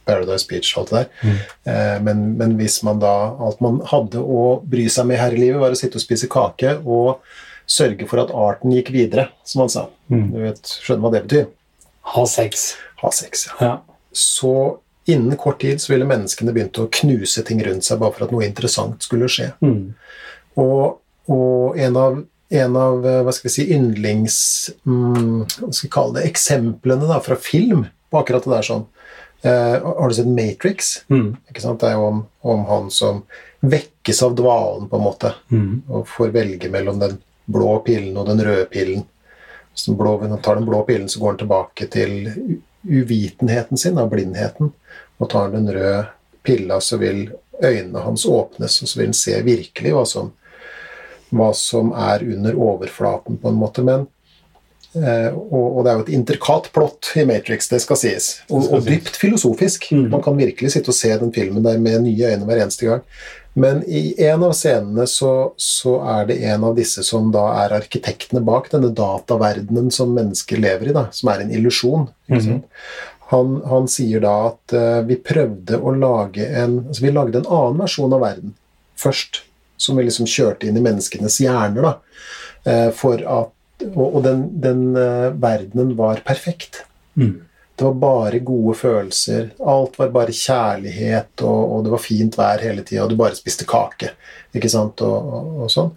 Paradise 0.07 0.47
Beach 0.51 0.75
og 0.77 0.83
alt 0.83 0.93
det 0.93 1.01
der. 1.01 1.41
Eh, 1.73 1.97
men, 2.05 2.23
men 2.39 2.55
hvis 2.61 2.83
man 2.87 3.01
da 3.03 3.15
Alt 3.43 3.63
man 3.65 3.81
hadde 3.89 4.21
å 4.21 4.61
bry 4.63 4.85
seg 4.93 5.09
med 5.09 5.21
her 5.23 5.35
i 5.35 5.41
livet, 5.41 5.61
var 5.63 5.75
å 5.75 5.79
sitte 5.79 5.99
og 5.99 6.05
spise 6.05 6.29
kake 6.31 6.77
og 6.85 7.25
sørge 7.67 8.07
for 8.07 8.23
at 8.23 8.31
arten 8.31 8.75
gikk 8.77 8.93
videre, 8.95 9.31
som 9.43 9.65
han 9.65 9.73
sa. 9.73 9.89
Mm. 10.13 10.27
Du 10.31 10.37
vet, 10.45 10.75
skjønner 10.85 11.03
hva 11.03 11.11
det 11.17 11.23
betyr? 11.25 11.49
Ha 12.15 12.27
sex. 12.31 12.75
Ha 13.03 13.11
sex, 13.13 13.47
ja. 13.51 13.57
Ja. 13.67 13.75
Så 14.13 14.53
innen 15.07 15.37
kort 15.39 15.61
tid 15.61 15.81
så 15.83 15.93
ville 15.93 16.07
menneskene 16.09 16.53
begynt 16.55 16.79
å 16.83 16.89
knuse 16.91 17.43
ting 17.47 17.61
rundt 17.67 17.87
seg 17.87 18.01
bare 18.03 18.15
for 18.17 18.27
at 18.27 18.33
noe 18.35 18.47
interessant 18.47 19.03
skulle 19.07 19.29
skje. 19.31 19.53
Mm. 19.63 19.93
Og, 20.63 20.97
og 21.31 21.79
en 21.79 21.99
av, 22.01 22.17
en 22.63 22.79
av 22.81 23.07
eh, 23.07 23.21
hva 23.27 23.35
skal 23.35 23.49
vi 23.51 23.55
si, 23.55 23.67
yndlings 23.77 24.39
mm, 24.87 25.45
hva 25.61 25.71
skal 25.71 25.87
vi 25.87 25.93
kalle 25.95 26.17
det, 26.19 26.25
eksemplene 26.31 27.07
da, 27.11 27.21
fra 27.23 27.37
film 27.39 27.85
på 28.11 28.21
akkurat 28.23 28.47
det 28.47 28.55
der 28.55 28.67
sånn 28.67 28.85
eh, 29.43 29.77
Har 29.85 30.09
du 30.11 30.17
sett 30.17 30.31
Matrix? 30.31 30.93
Mm. 31.13 31.35
Det 31.53 31.91
er 31.91 31.99
jo 31.99 32.07
om, 32.09 32.23
om 32.47 32.65
han 32.71 32.91
som 32.95 33.23
vekkes 33.67 34.23
av 34.27 34.35
dvalen, 34.39 34.89
på 34.91 34.99
en 34.99 35.07
måte, 35.07 35.35
Mm. 35.51 35.83
og 35.91 36.07
får 36.11 36.33
velge 36.35 36.71
mellom 36.71 36.99
den 37.03 37.19
blå 37.51 37.79
pillen 37.87 38.17
og 38.19 38.27
den 38.29 38.43
røde 38.43 38.67
pillen. 38.71 39.05
Blå, 39.87 40.17
når 40.21 40.37
han 40.37 40.43
tar 40.43 40.57
den 40.59 40.69
blå 40.69 40.83
pillen, 40.89 41.09
så 41.09 41.21
går 41.21 41.35
han 41.35 41.43
tilbake 41.45 41.89
til 41.93 42.13
uvitenheten 42.87 43.79
sin, 43.79 43.99
av 43.99 44.11
blindheten. 44.11 44.73
Og 45.19 45.31
tar 45.31 45.49
han 45.49 45.59
den 45.59 45.75
røde 45.75 46.07
pilla, 46.47 46.81
så 46.81 46.99
vil 47.03 47.29
øynene 47.63 48.05
hans 48.05 48.27
åpnes, 48.29 48.81
og 48.83 48.89
så 48.89 48.99
vil 48.99 49.11
han 49.11 49.17
se 49.17 49.39
virkelig 49.47 49.95
hva 49.95 50.05
som, 50.09 50.33
hva 51.35 51.53
som 51.57 51.93
er 51.93 52.25
under 52.27 52.59
overflaten, 52.69 53.41
på 53.43 53.53
en 53.53 53.61
måte. 53.61 53.85
Men 53.87 54.07
Eh, 54.97 55.33
og, 55.35 55.65
og 55.77 55.85
det 55.85 55.91
er 55.91 55.99
jo 55.99 56.05
et 56.07 56.15
intrikat 56.17 56.71
plott 56.75 57.11
i 57.21 57.25
Matrix, 57.29 57.69
det 57.69 57.83
skal 57.85 57.99
sies. 58.01 58.29
Og, 58.49 58.69
og 58.73 58.87
dypt 58.87 59.19
filosofisk. 59.21 59.91
Mm. 59.93 60.07
Man 60.15 60.23
kan 60.25 60.39
virkelig 60.39 60.73
sitte 60.73 60.93
og 60.93 60.97
se 60.97 61.11
den 61.21 61.35
filmen 61.35 61.65
der 61.65 61.81
med 61.83 62.07
nye 62.07 62.33
øyne 62.33 62.49
hver 62.49 62.63
eneste 62.65 62.89
gang. 62.89 63.05
Men 63.57 63.81
i 63.89 64.15
en 64.21 64.43
av 64.45 64.53
scenene 64.53 65.07
så, 65.09 65.31
så 65.57 65.95
er 66.05 66.27
det 66.29 66.35
en 66.45 66.65
av 66.69 66.75
disse 66.77 67.01
som 67.07 67.31
da 67.33 67.47
er 67.63 67.73
arkitektene 67.79 68.43
bak 68.45 68.69
denne 68.75 68.91
dataverdenen 68.93 69.89
som 69.95 70.13
mennesker 70.13 70.61
lever 70.61 70.91
i, 70.91 70.97
da, 70.97 71.07
som 71.17 71.31
er 71.33 71.45
en 71.45 71.55
illusjon. 71.57 72.05
Mhm. 72.29 72.59
Han, 73.33 73.57
han 73.67 73.89
sier 73.91 74.21
da 74.23 74.35
at 74.53 74.75
uh, 74.77 75.01
vi 75.09 75.17
prøvde 75.19 75.81
å 75.81 75.91
lage 75.99 76.45
en 76.47 76.77
altså 76.85 77.03
Vi 77.03 77.11
lagde 77.11 77.41
en 77.41 77.49
annen 77.49 77.81
versjon 77.81 78.13
av 78.15 78.23
verden 78.23 78.53
først, 79.03 79.41
som 79.83 79.99
vi 79.99 80.05
liksom 80.07 80.29
kjørte 80.31 80.69
inn 80.69 80.79
i 80.79 80.85
menneskenes 80.85 81.41
hjerner. 81.43 81.89
da, 81.89 81.97
uh, 82.69 82.91
for 82.95 83.25
at, 83.25 83.51
Og, 83.89 84.07
og 84.07 84.23
den, 84.25 84.47
den 84.63 84.85
uh, 84.95 85.33
verdenen 85.33 85.97
var 85.97 86.23
perfekt. 86.29 86.85
Mm. 87.17 87.46
Det 87.77 87.85
var 87.85 87.97
bare 88.01 88.39
gode 88.41 88.75
følelser. 88.79 89.51
Alt 89.61 89.99
var 90.01 90.15
bare 90.15 90.33
kjærlighet, 90.33 91.35
og, 91.45 91.75
og 91.75 91.85
det 91.85 91.93
var 91.93 92.01
fint 92.01 92.39
vær 92.39 92.65
hele 92.65 92.85
tida, 92.87 93.05
og 93.05 93.13
du 93.13 93.19
bare 93.21 93.37
spiste 93.37 93.67
kake. 93.69 94.15
ikke 94.57 94.71
sant, 94.73 95.03
og, 95.05 95.35
og, 95.37 95.51
og 95.67 95.73
sånn. 95.73 95.91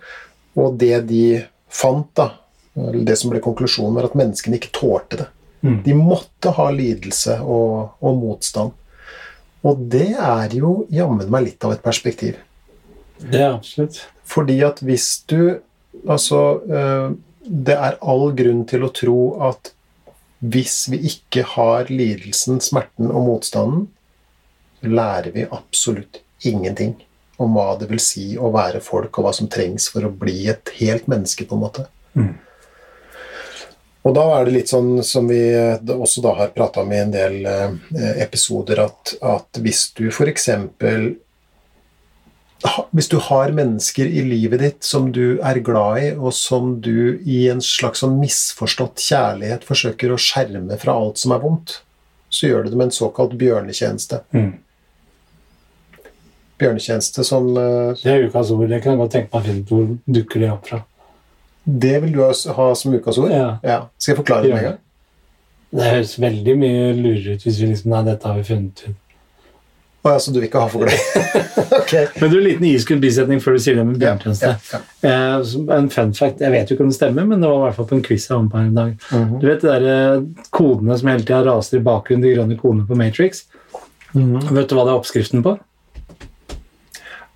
Og 0.60 0.76
det 0.82 0.98
de 1.08 1.24
fant, 1.72 2.10
da, 2.20 2.34
eller 2.76 3.06
det 3.08 3.16
som 3.22 3.32
ble 3.32 3.40
konklusjonen, 3.44 3.96
var 3.96 4.10
at 4.10 4.18
menneskene 4.20 4.60
ikke 4.60 4.74
tålte 4.76 5.22
det. 5.22 5.30
Mm. 5.62 5.80
De 5.86 5.96
måtte 5.96 6.52
ha 6.56 6.68
lidelse 6.72 7.40
og, 7.44 7.96
og 8.04 8.20
motstand. 8.20 8.76
Og 9.68 9.82
det 9.92 10.14
er 10.16 10.54
jo 10.56 10.86
jammen 10.92 11.32
meg 11.32 11.48
litt 11.48 11.66
av 11.68 11.76
et 11.76 11.84
perspektiv. 11.84 12.38
Det 13.20 13.42
er 13.42 13.54
absolutt. 13.54 14.04
Fordi 14.28 14.62
at 14.68 14.84
hvis 14.86 15.10
du 15.32 15.42
Altså, 16.06 16.62
eh, 16.70 17.08
det 17.44 17.74
er 17.74 17.96
all 18.06 18.30
grunn 18.38 18.62
til 18.70 18.84
å 18.86 18.92
tro 18.94 19.22
at 19.50 19.72
hvis 20.40 20.88
vi 20.92 21.02
ikke 21.10 21.44
har 21.56 21.92
lidelsen, 21.92 22.62
smerten 22.64 23.12
og 23.12 23.26
motstanden, 23.28 23.88
lærer 24.82 25.34
vi 25.36 25.48
absolutt 25.52 26.22
ingenting 26.48 26.96
om 27.40 27.56
hva 27.56 27.74
det 27.80 27.90
vil 27.90 28.02
si 28.04 28.34
å 28.40 28.52
være 28.52 28.82
folk, 28.84 29.18
og 29.18 29.28
hva 29.28 29.34
som 29.36 29.50
trengs 29.52 29.88
for 29.92 30.08
å 30.08 30.12
bli 30.12 30.48
et 30.52 30.72
helt 30.80 31.08
menneske, 31.12 31.48
på 31.48 31.56
en 31.56 31.64
måte. 31.64 31.86
Mm. 32.16 32.34
Og 34.08 34.16
da 34.16 34.26
er 34.38 34.48
det 34.48 34.56
litt 34.56 34.72
sånn 34.72 35.04
som 35.04 35.28
vi 35.28 35.42
også 35.92 36.24
da 36.24 36.34
har 36.38 36.54
prata 36.56 36.84
om 36.84 36.92
i 36.92 37.02
en 37.02 37.12
del 37.14 37.40
eh, 37.48 37.74
episoder, 38.24 38.86
at, 38.88 39.16
at 39.20 39.60
hvis 39.60 39.90
du 39.98 40.08
f.eks. 40.12 40.50
Hvis 42.92 43.08
du 43.08 43.16
har 43.24 43.54
mennesker 43.56 44.10
i 44.10 44.22
livet 44.28 44.60
ditt 44.60 44.84
som 44.84 45.12
du 45.16 45.40
er 45.40 45.62
glad 45.64 46.00
i, 46.02 46.08
og 46.18 46.34
som 46.36 46.74
du 46.84 47.20
i 47.24 47.46
en 47.52 47.62
slags 47.64 48.04
sånn 48.04 48.18
misforstått 48.20 49.00
kjærlighet 49.00 49.64
forsøker 49.68 50.12
å 50.12 50.20
skjerme 50.20 50.76
fra 50.82 50.98
alt 51.00 51.22
som 51.22 51.36
er 51.36 51.44
vondt, 51.44 51.78
så 52.30 52.50
gjør 52.50 52.66
du 52.66 52.74
det 52.74 52.82
med 52.82 52.90
en 52.90 52.98
såkalt 52.98 53.38
bjørnetjeneste. 53.40 54.22
Mm. 54.36 54.52
Bjørnetjeneste 56.60 57.24
som 57.24 57.48
uh, 57.56 57.96
Det 57.96 58.12
er 58.12 58.28
ukas 58.28 58.52
ord. 58.52 58.68
Det 58.68 58.82
kan 58.84 58.94
jeg 58.94 59.02
godt 59.06 59.16
tenke 59.16 59.32
meg 59.32 59.40
å 59.40 59.48
finne 59.48 59.64
ut 59.64 59.74
hvor 59.74 60.16
dukker 60.20 60.44
det 60.44 60.52
opp 60.52 60.70
fra. 60.70 60.84
Det 61.64 61.96
vil 62.04 62.16
du 62.18 62.22
ha 62.26 62.70
som 62.76 62.96
ukas 62.96 63.20
ord? 63.22 63.32
Ja. 63.32 63.82
Skal 63.96 64.14
jeg 64.14 64.20
forklare 64.20 64.48
det 64.48 64.54
med 64.54 64.64
en 64.64 64.72
gang? 64.74 64.80
Det 65.70 65.86
høres 65.86 66.16
veldig 66.20 66.56
mye 66.58 66.86
lurere 66.98 67.38
ut 67.38 67.44
hvis 67.46 67.60
vi 67.62 67.70
liksom 67.70 67.94
Nei, 67.94 68.02
dette 68.08 68.28
har 68.28 68.40
vi 68.40 68.48
funnet 68.48 68.84
ut. 68.88 68.98
Å 70.00 70.14
ja, 70.14 70.20
så 70.24 70.32
du 70.32 70.38
vil 70.40 70.48
ikke 70.48 70.62
ha 70.64 70.70
forklaring? 70.72 71.00
okay. 71.82 72.06
Men 72.22 72.30
du, 72.32 72.38
en 72.40 72.46
liten 72.46 72.68
iskuld 72.70 73.02
bisetning 73.04 73.42
før 73.44 73.58
du 73.58 73.64
sier 73.64 73.76
det 73.76 73.84
med 73.84 73.98
bjørntjeneste. 74.00 74.52
ja, 74.72 74.80
ja. 75.04 75.10
Eh, 75.10 75.56
en 75.76 75.90
fun 75.92 76.14
fact, 76.16 76.40
Jeg 76.40 76.54
vet 76.54 76.70
jo 76.72 76.78
ikke 76.78 76.86
om 76.86 76.94
det 76.94 76.96
stemmer, 76.96 77.26
men 77.28 77.44
det 77.44 77.50
var 77.52 77.58
i 77.60 77.66
hvert 77.66 77.80
fall 77.80 77.90
på 77.90 77.98
en 77.98 78.04
quiz 78.06 78.28
jeg 78.30 78.36
var 78.36 78.46
med 78.46 78.52
på 78.54 78.62
her 78.62 78.70
en 78.70 78.78
dag. 78.78 78.94
Mhm. 79.12 79.34
Du 79.42 79.48
vet 79.50 79.66
de 79.66 79.74
der 79.74 79.88
eh, 79.94 80.22
kodene 80.56 81.00
som 81.02 81.12
hele 81.12 81.26
tida 81.26 81.42
raser 81.50 81.82
i 81.82 81.84
bakgrunnen, 81.90 82.24
de 82.24 82.32
grønne 82.38 82.60
kodene 82.62 82.88
på 82.88 83.00
Matrix? 83.00 83.44
Mhm. 84.14 84.54
Vet 84.56 84.72
du 84.72 84.78
hva 84.78 84.86
det 84.88 84.94
er 84.94 85.02
oppskriften 85.02 85.44
på? 85.44 85.58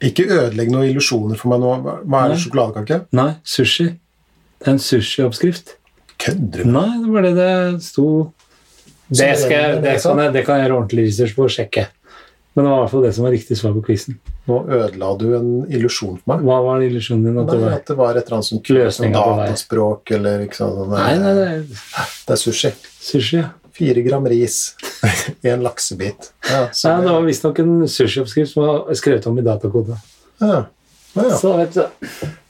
Ikke 0.04 0.26
ødelegg 0.28 0.72
noen 0.72 0.90
illusjoner 0.90 1.40
for 1.40 1.52
meg 1.52 1.62
nå. 1.64 1.74
Hva 1.84 2.24
er 2.24 2.34
det? 2.34 2.40
Sjokoladekake? 2.44 3.02
Nei, 3.16 3.30
sushi. 3.48 3.90
Det 4.60 4.70
er 4.72 4.78
en 4.78 4.82
sushioppskrift. 4.84 5.76
Kødder 6.24 6.64
du? 6.64 6.72
Nei, 6.72 6.88
det 7.04 7.12
var 7.12 7.28
det 7.28 7.34
det 7.36 7.52
sto 7.84 8.08
Det, 9.10 9.34
skal 9.40 9.82
det, 9.84 9.98
kan 10.00 10.20
jeg, 10.24 10.34
det 10.36 10.44
kan 10.48 10.60
jeg 10.60 10.68
gjøre 10.68 10.78
ordentlig 10.80 11.08
research 11.10 11.36
på 11.36 11.48
og 11.48 11.52
sjekke. 11.52 11.86
Men 12.56 12.66
det 12.66 12.70
var 12.72 12.78
i 12.78 12.82
hvert 12.84 12.92
fall 12.94 13.04
det 13.08 13.12
som 13.16 13.24
var 13.26 13.32
riktig 13.34 13.56
svar 13.58 13.72
på 13.74 13.82
quizen. 13.88 14.18
Nå 14.46 14.58
ødela 14.78 15.08
du 15.18 15.26
en 15.38 15.48
illusjon 15.74 16.20
for 16.20 16.30
meg. 16.34 16.44
Hva 16.46 16.58
var 16.68 16.84
illusjonen 16.86 17.24
din? 17.26 17.40
At 17.42 17.50
det 17.50 17.60
var 17.64 17.72
at 17.80 17.88
det 17.90 17.96
var 17.98 18.12
et 18.20 18.26
eller 18.28 18.38
annet 18.38 18.46
som 18.52 18.60
kult 18.62 18.78
Løsninger 18.78 19.18
sånn 19.24 19.40
dataspråk 19.42 20.12
eller 20.20 20.44
ikke 20.46 20.60
sant, 20.60 20.76
sånn, 20.78 20.94
Nei, 20.94 21.16
nei, 21.24 21.34
det 21.40 21.48
er 21.50 21.64
Det 22.28 22.36
er 22.36 22.42
sushi. 22.44 22.72
sushi. 23.02 23.38
ja. 23.42 23.50
Fire 23.74 24.04
gram 24.06 24.28
ris. 24.30 24.76
i 25.42 25.50
en 25.56 25.64
laksebit. 25.66 26.30
Ja, 26.46 26.68
Nei, 26.70 26.98
det 27.08 27.14
var 27.16 27.24
visstnok 27.26 27.60
en 27.64 27.72
sushioppskrift 27.90 28.54
som 28.54 28.68
var 28.68 28.94
skrevet 29.02 29.26
om 29.32 29.40
i 29.42 29.46
datakode. 29.50 29.98
ja. 30.40 30.66
Ja, 31.16 31.24
ja. 31.30 31.38
Så 31.38 31.56
vet 31.58 31.74
du 31.74 31.84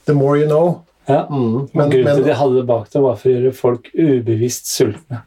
The 0.05 0.13
more 0.15 0.37
you 0.39 0.47
know. 0.47 0.81
ja. 1.07 1.27
Mm. 1.31 1.53
Men, 1.53 1.69
Men, 1.73 1.89
grunnen 1.91 2.15
til 2.15 2.23
men 2.23 2.27
de 2.27 2.33
hadde 2.41 2.55
det 2.59 2.65
bak 2.67 2.89
det, 2.91 3.01
var 3.03 3.15
for 3.19 3.29
å 3.29 3.33
gjøre 3.37 3.53
folk 3.55 3.87
ubevisst 3.95 4.67
sultne. 4.67 5.23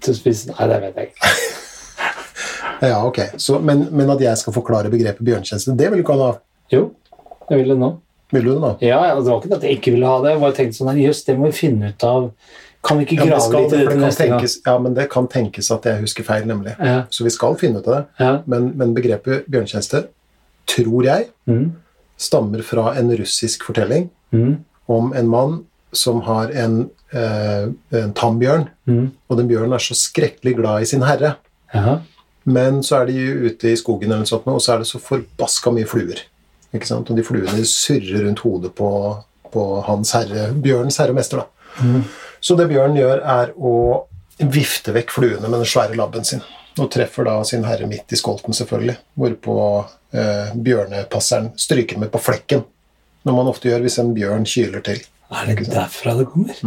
Til 0.00 0.12
å 0.12 0.16
spise 0.16 0.52
Nei, 0.52 0.66
det 0.72 0.80
vet 0.82 0.96
jeg 1.02 1.12
ikke. 1.12 1.32
Ja, 2.90 3.00
ok. 3.06 3.18
Så, 3.40 3.58
men, 3.60 3.86
men 3.92 4.10
at 4.10 4.20
jeg 4.20 4.40
skal 4.40 4.54
forklare 4.56 4.90
begrepet 4.92 5.24
bjørnetjeneste, 5.26 5.76
det 5.78 5.90
vil 5.90 6.00
du 6.00 6.04
ikke 6.04 6.18
ha? 6.20 6.32
Jo, 6.72 6.86
jeg 7.50 7.60
ville 7.62 7.76
nå. 7.78 7.90
Vil 8.32 8.44
du 8.46 8.50
det, 8.54 8.60
nå? 8.64 8.70
Ja, 8.82 9.00
ja, 9.06 9.14
Det 9.18 9.28
var 9.28 9.40
ikke 9.40 9.50
det 9.52 9.56
at 9.60 9.66
jeg 9.68 9.78
ikke 9.78 9.92
ville 9.94 10.08
ha 10.10 10.20
det. 10.24 10.30
Jeg 10.34 10.40
bare 10.42 10.56
tenkte 10.56 10.78
sånn, 10.80 10.96
jøss, 10.98 11.24
det 11.26 11.36
må 11.38 11.50
vi 11.52 11.58
finne 11.58 11.90
ut 11.92 12.06
av. 12.08 12.30
Kan 12.84 12.98
vi 13.00 13.04
ikke 13.06 13.16
Ja 13.16 13.24
det 13.24 13.30
grave 13.30 13.44
skal, 13.46 13.62
litt 13.62 13.72
i 13.72 13.76
det 13.78 13.84
det 13.92 14.00
neste 14.00 14.24
tenkes, 14.24 14.54
gang? 14.60 14.72
ja, 14.72 14.80
men 14.84 14.96
det 14.96 15.04
kan 15.12 15.28
tenkes 15.32 15.70
at 15.72 15.86
jeg 15.88 16.02
husker 16.02 16.26
feil, 16.26 16.44
nemlig. 16.48 16.74
Ja, 16.80 16.96
Så 17.14 17.24
vi 17.24 17.32
skal 17.32 17.54
finne 17.60 17.80
ut 17.80 17.86
av 17.88 17.94
det. 17.94 18.02
ja. 18.20 18.32
Men, 18.50 18.72
men 18.80 18.92
begrepet 18.96 19.46
bjørnetjeneste, 19.48 20.06
tror 20.68 21.04
jeg, 21.06 21.30
Mm, 21.46 21.72
stammer 22.16 22.62
fra 22.64 22.94
en 22.96 23.10
russisk 23.18 23.64
fortelling 23.66 24.06
mm, 24.32 24.52
om 24.88 25.12
en 25.12 25.28
mann 25.28 25.56
som 25.92 26.20
har 26.26 26.50
en, 26.56 26.90
eh, 27.12 27.66
en 28.00 28.12
tambjørn, 28.16 28.68
mm. 28.88 29.10
og 29.28 29.36
den 29.38 29.48
bjørnen 29.50 29.74
er 29.76 29.82
så 29.84 29.94
skrekkelig 29.98 30.54
glad 30.56 30.82
i 30.82 30.88
sin 30.88 31.02
herre. 31.06 31.34
Ja. 31.74 31.98
Men 32.44 32.82
så 32.84 33.00
er 33.00 33.08
de 33.08 33.20
ute 33.48 33.70
i 33.72 33.76
skogen, 33.80 34.12
eller 34.12 34.28
sånt, 34.28 34.46
og 34.50 34.62
så 34.62 34.74
er 34.74 34.82
det 34.82 34.88
så 34.90 35.00
forbaska 35.00 35.72
mye 35.72 35.88
fluer. 35.88 36.20
Ikke 36.74 36.88
sant? 36.88 37.10
Og 37.10 37.16
de 37.16 37.24
fluene 37.24 37.64
surrer 37.68 38.26
rundt 38.26 38.42
hodet 38.44 38.74
på, 38.76 38.90
på 39.54 39.64
hans 39.86 40.12
herre, 40.16 40.50
bjørnens 40.52 40.98
herre 41.00 41.16
mester. 41.16 41.44
Da. 41.44 42.02
Så 42.44 42.56
det 42.58 42.68
bjørnen 42.68 42.98
gjør, 42.98 43.22
er 43.22 43.54
å 43.56 43.74
vifte 44.50 44.92
vekk 44.94 45.14
fluene 45.14 45.48
med 45.48 45.60
den 45.60 45.70
svære 45.70 45.96
labben 45.98 46.26
sin. 46.26 46.42
Og 46.74 46.90
treffer 46.90 47.26
da 47.28 47.38
sin 47.46 47.64
herre 47.64 47.86
midt 47.86 48.12
i 48.12 48.18
skolten, 48.18 48.54
selvfølgelig. 48.56 48.96
Hvorpå 49.20 49.56
eh, 50.12 50.54
bjørnepasseren 50.66 51.52
stryker 51.60 52.00
med 52.02 52.10
på 52.12 52.20
flekken. 52.22 52.64
Når 53.24 53.36
man 53.38 53.48
ofte 53.48 53.70
gjør 53.70 53.86
hvis 53.86 54.00
en 54.02 54.12
bjørn 54.16 54.44
kyler 54.48 54.82
til. 54.84 55.00
Er 55.32 55.48
det 55.48 55.70
derfra 55.70 56.16
det 56.18 56.26
kommer? 56.28 56.58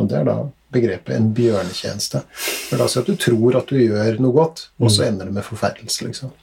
Og 0.00 0.08
det 0.10 0.18
er 0.18 0.26
da 0.26 0.38
begrepet 0.74 1.14
en 1.16 1.30
bjørnetjeneste. 1.36 2.24
Er 2.74 2.80
da 2.80 2.88
sier 2.90 3.04
at 3.04 3.10
du 3.10 3.18
tror 3.20 3.60
at 3.60 3.70
du 3.70 3.78
gjør 3.78 4.18
noe 4.22 4.34
godt, 4.34 4.66
og 4.82 4.92
så 4.92 5.06
ender 5.08 5.30
det 5.30 5.36
med 5.36 5.46
forferdelse. 5.46 6.08
Liksom. 6.08 6.34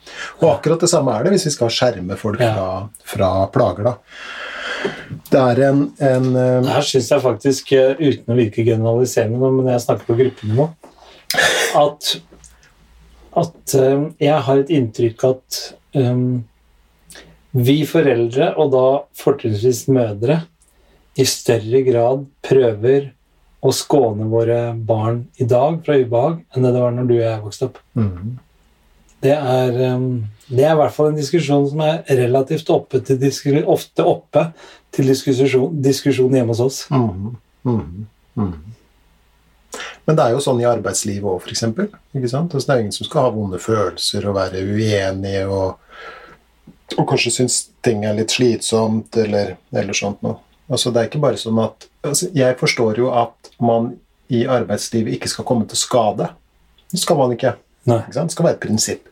Og 0.41 0.47
akkurat 0.53 0.83
det 0.83 0.91
samme 0.91 1.13
er 1.15 1.27
det 1.27 1.35
hvis 1.35 1.49
vi 1.49 1.55
skal 1.57 1.73
skjerme 1.73 2.17
folk 2.19 2.41
fra, 2.41 2.69
fra 3.13 3.31
plager. 3.53 3.91
da. 3.91 3.97
Det 5.31 5.39
er 5.39 5.61
en, 5.69 5.81
en 6.01 6.27
eh, 6.35 6.69
Her 6.73 6.85
syns 6.85 7.11
jeg 7.13 7.23
faktisk, 7.23 7.73
eh, 7.77 7.99
uten 7.99 8.33
å 8.33 8.37
virke 8.37 8.65
generaliserende, 8.65 9.51
men 9.57 9.69
jeg 9.71 9.83
snakker 9.85 10.07
på 10.07 10.17
gruppenivå, 10.19 10.67
at, 11.81 12.13
at 13.43 13.75
eh, 13.77 14.07
jeg 14.25 14.45
har 14.47 14.63
et 14.63 14.73
inntrykk 14.77 15.27
at 15.29 15.59
um, 15.99 16.41
vi 17.51 17.81
foreldre, 17.87 18.53
og 18.55 18.71
da 18.73 18.85
fortrinnsvis 19.21 19.85
mødre, 19.91 20.41
i 21.19 21.25
større 21.27 21.81
grad 21.83 22.23
prøver 22.45 23.11
å 23.61 23.71
skåne 23.75 24.25
våre 24.29 24.73
barn 24.73 25.25
i 25.37 25.45
dag 25.45 25.81
fra 25.85 25.97
ubehag 25.99 26.39
enn 26.55 26.65
det 26.65 26.73
det 26.73 26.81
var 26.81 26.95
når 26.95 27.09
du 27.09 27.15
og 27.17 27.23
jeg 27.23 27.43
vokste 27.43 27.67
opp. 27.69 27.77
mm, 27.93 28.31
Det 29.21 29.35
er, 29.37 29.75
um, 29.93 30.23
det 30.49 30.65
er 30.65 30.73
i 30.73 30.79
hvert 30.79 30.95
fall 30.95 31.11
en 31.11 31.19
diskusjon 31.19 31.67
som 31.69 31.83
er 31.85 32.01
relativt 32.09 32.69
oppe 32.73 33.03
til 33.05 33.61
ofte 33.69 34.03
oppe 34.03 34.47
til 34.91 35.11
diskusjon, 35.11 35.77
diskusjon 35.81 36.33
hjemme 36.33 36.55
hos 36.55 36.63
oss. 36.65 36.83
mm, 36.89 37.35
mm, 37.63 38.05
mm. 38.35 38.53
Men 40.05 40.17
det 40.17 40.23
er 40.23 40.33
jo 40.33 40.41
sånn 40.43 40.59
i 40.59 40.67
arbeidslivet 40.67 41.29
òg, 41.29 41.45
f.eks. 41.45 41.61
Det 41.77 42.73
er 42.73 42.81
ingen 42.81 42.95
som 42.95 43.07
skal 43.07 43.27
ha 43.27 43.33
vonde 43.35 43.59
følelser 43.61 44.25
og 44.27 44.35
være 44.35 44.63
uenige 44.65 45.45
og, 45.47 45.77
og 46.97 47.05
kanskje 47.07 47.35
synes 47.37 47.59
ting 47.85 48.03
er 48.03 48.17
litt 48.17 48.33
slitsomt 48.33 49.15
eller, 49.21 49.55
eller 49.71 49.95
sånt 49.95 50.25
noe. 50.25 50.41
Altså, 50.69 50.91
det 50.91 51.01
er 51.01 51.09
ikke 51.09 51.23
bare 51.23 51.39
sånn 51.39 51.59
at 51.63 51.87
altså, 52.05 52.29
Jeg 52.35 52.57
forstår 52.59 53.01
jo 53.01 53.09
at 53.15 53.51
man 53.63 53.95
i 54.31 54.45
arbeidslivet 54.47 55.17
ikke 55.17 55.29
skal 55.31 55.47
komme 55.47 55.67
til 55.67 55.79
skade. 55.79 56.29
Det 56.91 56.99
skal 57.01 57.17
man 57.19 57.33
ikke. 57.35 57.55
Ikke? 57.83 58.13
Det 58.21 58.31
skal 58.35 58.47
være 58.47 58.55
et 58.55 58.63
prinsipp. 58.63 59.09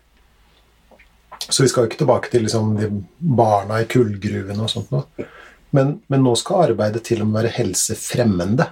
Så 1.49 1.63
vi 1.63 1.69
skal 1.71 1.83
jo 1.83 1.89
ikke 1.89 1.99
tilbake 1.99 2.31
til 2.31 2.45
liksom, 2.45 2.75
de 2.79 2.87
barna 3.19 3.81
i 3.81 3.87
kullgruvene 3.89 4.63
og 4.63 4.71
sånt 4.71 4.93
noe. 4.93 5.27
Men, 5.75 5.97
men 6.09 6.23
nå 6.25 6.33
skal 6.39 6.69
arbeidet 6.69 7.03
til 7.09 7.23
og 7.23 7.29
med 7.29 7.41
være 7.41 7.55
helsefremmende. 7.57 8.69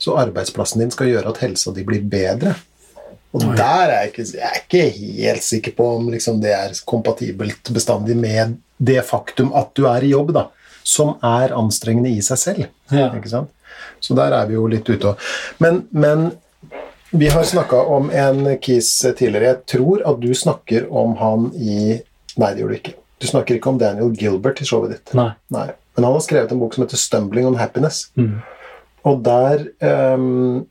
Så 0.00 0.16
arbeidsplassen 0.18 0.82
din 0.82 0.92
skal 0.92 1.10
gjøre 1.10 1.32
at 1.32 1.42
helsa 1.44 1.72
di 1.76 1.84
blir 1.86 2.04
bedre. 2.08 2.54
Og 3.36 3.42
Nei. 3.42 3.56
der 3.58 3.90
er 3.90 3.94
jeg 3.98 4.12
ikke, 4.12 4.26
jeg 4.32 4.48
er 4.48 4.60
ikke 4.62 4.84
helt 4.96 5.44
sikker 5.44 5.74
på 5.76 5.88
om 5.98 6.10
liksom 6.12 6.38
det 6.40 6.52
er 6.56 6.76
kompatibelt 6.88 7.72
bestandig 7.74 8.16
med 8.16 8.56
det 8.76 9.00
faktum 9.08 9.52
at 9.56 9.72
du 9.76 9.86
er 9.88 10.04
i 10.04 10.12
jobb, 10.12 10.32
da, 10.36 10.46
som 10.86 11.14
er 11.26 11.54
anstrengende 11.56 12.12
i 12.14 12.20
seg 12.24 12.38
selv. 12.38 12.66
Ja. 12.94 13.08
Ikke 13.18 13.32
sant? 13.32 13.50
Så 14.00 14.14
der 14.16 14.34
er 14.36 14.46
vi 14.48 14.54
jo 14.54 14.66
litt 14.70 14.86
ute. 14.88 15.08
og- 15.14 15.18
Men, 15.58 15.82
men 15.90 16.28
vi 17.10 17.28
har 17.32 17.42
snakka 17.44 17.80
om 17.96 18.10
en 18.10 18.58
Kiss 18.62 19.00
tidligere. 19.02 19.50
Jeg 19.54 19.66
tror 19.66 20.02
at 20.06 20.20
du 20.20 20.30
snakker 20.34 20.86
om 20.92 21.16
han 21.16 21.50
i 21.56 22.02
Nei, 22.36 22.50
det 22.52 22.60
gjør 22.60 22.68
du 22.68 22.74
ikke. 22.76 22.94
Du 23.18 23.26
snakker 23.26 23.56
ikke 23.56 23.70
om 23.72 23.78
Daniel 23.80 24.10
Gilbert 24.12 24.58
i 24.60 24.64
showet 24.68 24.90
ditt. 24.92 25.14
Nei. 25.16 25.30
Nei. 25.50 25.70
Men 25.96 26.04
han 26.04 26.12
har 26.12 26.20
skrevet 26.20 26.50
en 26.52 26.58
bok 26.60 26.74
som 26.74 26.84
heter 26.84 26.98
'Stumbling 27.00 27.46
on 27.48 27.56
Happiness'. 27.56 28.10
Mm. 28.16 28.42
Og 29.06 29.22
der, 29.24 29.64
um, 29.80 30.66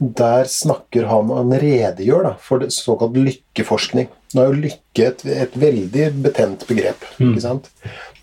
der 0.00 0.44
snakker 0.50 1.06
han 1.06 1.30
og 1.30 1.36
han 1.36 1.60
redegjør 1.62 2.22
da, 2.24 2.32
for 2.40 2.58
det 2.58 2.72
såkalt 2.74 3.14
lykkeforskning. 3.14 4.08
Nå 4.34 4.42
er 4.42 4.50
jo 4.50 4.60
lykke 4.66 5.06
et, 5.06 5.22
et 5.26 5.54
veldig 5.54 6.08
betent 6.24 6.66
begrep. 6.66 7.06
Mm. 7.20 7.36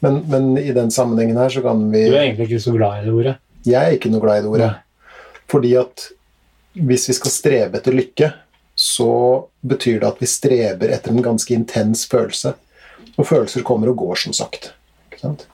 Men, 0.03 0.19
men 0.27 0.49
i 0.59 0.73
den 0.75 0.91
sammenhengen 0.91 1.37
her 1.39 1.49
så 1.53 1.61
kan 1.63 1.85
vi 1.93 2.05
Du 2.09 2.15
er 2.17 2.25
egentlig 2.25 2.49
ikke 2.49 2.63
så 2.63 2.73
glad 2.75 3.01
i 3.01 3.05
det 3.07 3.13
ordet. 3.15 3.35
Jeg 3.63 3.79
er 3.79 3.95
ikke 3.95 4.11
noe 4.11 4.23
glad 4.23 4.41
i 4.41 4.43
det 4.43 4.51
ordet. 4.51 4.71
Nei. 4.73 5.13
Fordi 5.53 5.71
at 5.79 6.09
hvis 6.73 7.07
vi 7.09 7.15
skal 7.15 7.31
strebe 7.31 7.79
etter 7.79 7.95
lykke, 7.95 8.31
så 8.75 9.09
betyr 9.61 9.99
det 10.01 10.07
at 10.09 10.21
vi 10.23 10.27
streber 10.27 10.91
etter 10.95 11.13
en 11.13 11.23
ganske 11.23 11.53
intens 11.53 12.07
følelse. 12.09 12.55
Og 13.13 13.27
følelser 13.29 13.61
kommer 13.65 13.91
og 13.91 13.99
går, 14.01 14.15
som 14.25 14.33
sagt. 14.35 14.71
Ikke 15.11 15.21
Sant? 15.21 15.47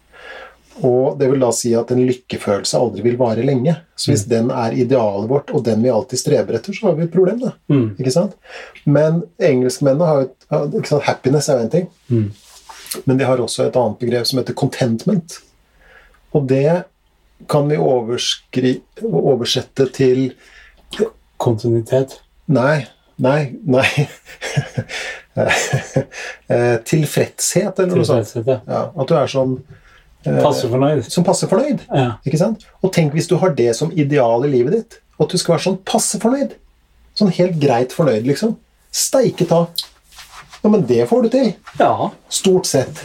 Og 0.80 1.18
det 1.20 1.28
vil 1.28 1.42
da 1.44 1.50
si 1.52 1.74
at 1.76 1.90
en 1.92 2.00
lykkefølelse 2.08 2.80
aldri 2.80 3.04
vil 3.04 3.18
vare 3.20 3.44
lenge. 3.44 3.74
Så 4.00 4.14
hvis 4.14 4.24
den 4.32 4.48
er 4.56 4.72
idealet 4.80 5.28
vårt, 5.28 5.52
og 5.52 5.66
den 5.66 5.82
vi 5.84 5.92
alltid 5.92 6.22
streber 6.22 6.56
etter, 6.56 6.72
så 6.74 6.88
har 6.88 6.96
vi 6.96 7.04
et 7.04 7.12
problem. 7.12 7.42
da. 7.44 7.52
Mm. 7.68 7.90
Ikke 8.00 8.14
sant? 8.16 8.38
Men 8.88 9.26
engelskmennene 9.44 10.08
har 10.08 10.22
jo? 10.24 11.02
Happiness 11.04 11.50
er 11.52 11.60
jo 11.60 11.66
en 11.68 11.74
ting, 11.76 11.90
Mm. 12.10 12.30
Men 13.06 13.18
de 13.20 13.26
har 13.28 13.38
også 13.42 13.68
et 13.68 13.78
annet 13.80 14.00
begrep 14.02 14.26
som 14.30 14.40
heter 14.42 14.56
contentment. 14.58 15.30
Og 16.36 16.42
det 16.50 16.84
kan 17.50 17.70
vi 17.70 17.78
oversette 17.80 19.86
til 19.96 20.20
Kontinuitet. 21.40 22.18
Nei, 22.52 22.78
nei, 23.22 23.42
nei 23.64 23.88
Eh, 26.50 26.78
Tilfredshet, 26.84 27.78
eller 27.80 27.96
noe 27.96 28.04
sånt. 28.08 28.28
Tilfredshet, 28.28 28.48
ja. 28.50 28.58
Ja, 28.68 28.82
at 28.92 29.08
du 29.08 29.14
er 29.16 29.30
sånn 29.32 29.54
Passer 30.26 30.68
fornøyd. 30.68 31.06
som 31.08 31.24
passer 31.24 31.48
fornøyd. 31.48 31.86
Ja. 31.96 32.18
Ikke 32.28 32.36
sant? 32.42 32.66
Og 32.84 32.92
tenk 32.92 33.14
hvis 33.16 33.30
du 33.30 33.38
har 33.40 33.54
det 33.56 33.72
som 33.78 33.94
ideal 33.96 34.44
i 34.44 34.50
livet 34.52 34.74
ditt. 34.76 34.98
At 35.16 35.32
du 35.32 35.38
skal 35.40 35.56
være 35.56 35.64
sånn 35.70 35.78
passe 35.88 36.20
fornøyd. 36.20 36.58
Sånn 37.16 37.32
helt 37.38 37.56
greit 37.62 37.96
fornøyd, 37.96 38.28
liksom. 38.28 38.58
Steike 38.92 39.48
ta. 39.48 39.62
Ja, 40.62 40.70
men 40.70 40.86
det 40.88 41.06
får 41.10 41.22
du 41.24 41.30
til. 41.34 41.54
ja. 41.80 42.12
Stort 42.30 42.66
sett. 42.66 43.04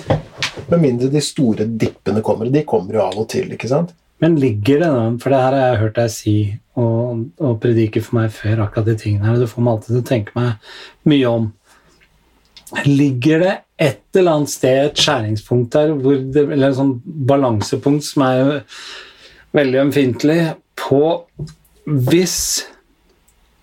Med 0.68 0.80
mindre 0.80 1.08
de 1.12 1.20
store 1.22 1.64
dippene 1.64 2.22
kommer. 2.24 2.50
De 2.50 2.64
kommer 2.66 2.96
jo 2.96 3.04
av 3.04 3.18
og 3.18 3.28
til, 3.30 3.52
ikke 3.54 3.70
sant? 3.70 3.92
Men 4.22 4.36
ligger 4.40 4.80
det 4.80 4.88
noe 4.88 5.18
For 5.20 5.34
det 5.34 5.40
her 5.42 5.56
har 5.56 5.72
jeg 5.72 5.80
hørt 5.82 5.96
deg 5.98 6.12
si 6.14 6.36
og, 6.80 7.24
og 7.38 7.58
predike 7.62 8.00
for 8.02 8.18
meg 8.18 8.32
før, 8.34 8.64
akkurat 8.64 8.88
de 8.88 8.96
tingene 8.98 9.28
her. 9.28 9.36
og 9.36 9.44
Det 9.44 9.50
får 9.52 9.62
meg 9.62 9.74
alltid 9.74 9.92
til 9.92 10.00
å 10.02 10.08
tenke 10.08 10.34
meg 10.38 10.70
mye 11.10 11.30
om. 11.30 11.48
Ligger 12.88 13.44
det 13.44 13.54
et 13.84 14.18
eller 14.18 14.38
annet 14.38 14.50
sted 14.50 14.80
et 14.80 15.02
skjæringspunkt 15.02 15.74
der, 15.74 15.92
det, 16.34 16.46
eller 16.46 16.70
en 16.70 16.78
sånn 16.78 16.94
balansepunkt 17.04 18.06
som 18.06 18.24
er 18.26 18.38
jo 18.38 18.56
veldig 19.54 19.80
ømfintlig, 19.84 20.38
på 20.78 21.02
hvis 21.86 22.38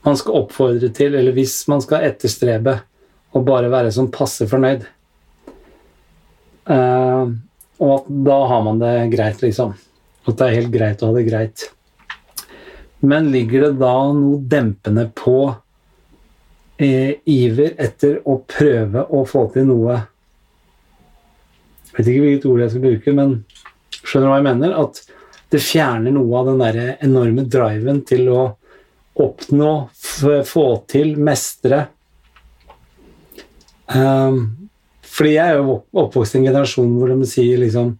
man 0.05 0.15
skal 0.19 0.37
oppfordre 0.39 0.91
til, 0.95 1.15
eller 1.19 1.35
hvis 1.35 1.57
man 1.71 1.83
skal 1.83 2.07
etterstrebe 2.07 2.77
å 3.31 3.41
bare 3.45 3.69
være 3.71 3.93
sånn 3.95 4.11
passe 4.13 4.47
fornøyd 4.49 4.87
Uh, 6.61 7.25
Og 7.81 7.91
at 7.95 8.09
da 8.27 8.35
har 8.51 8.59
man 8.61 8.79
det 8.79 8.93
greit, 9.15 9.39
liksom. 9.41 9.71
At 10.29 10.37
det 10.37 10.45
er 10.45 10.57
helt 10.59 10.73
greit 10.73 11.01
å 11.01 11.09
ha 11.09 11.15
det 11.15 11.23
greit. 11.25 11.63
Men 13.01 13.31
ligger 13.33 13.65
det 13.65 13.71
da 13.81 13.95
noe 14.13 14.37
dempende 14.45 15.07
på 15.17 15.49
eh, 16.77 17.17
iver 17.25 17.73
etter 17.81 18.19
å 18.29 18.37
prøve 18.45 19.07
å 19.09 19.23
få 19.25 19.47
til 19.55 19.65
noe 19.71 19.95
Jeg 21.89 21.95
vet 21.97 22.11
ikke 22.11 22.25
hvilket 22.27 22.45
ord 22.51 22.61
jeg 22.61 22.73
skal 22.75 22.85
bruke, 22.85 23.15
men 23.17 23.33
skjønner 24.03 24.27
du 24.27 24.29
hva 24.29 24.37
jeg 24.37 24.47
mener? 24.51 24.77
At 24.77 25.01
det 25.51 25.63
fjerner 25.65 26.13
noe 26.13 26.37
av 26.37 26.51
den 26.51 26.61
der 26.61 26.79
enorme 27.01 27.47
driven 27.49 28.05
til 28.07 28.29
å 28.31 28.43
oppnå, 29.19 29.73
få 30.45 30.67
til, 30.93 31.17
mestre. 31.17 31.87
Um, 33.95 34.69
fordi 35.11 35.33
jeg 35.35 35.51
er 35.53 35.59
jo 35.59 35.81
oppvokst 35.97 36.35
i 36.35 36.39
en 36.39 36.47
generasjon 36.47 36.91
hvor 36.95 37.11
de 37.11 37.27
sier 37.27 37.59
liksom 37.59 37.95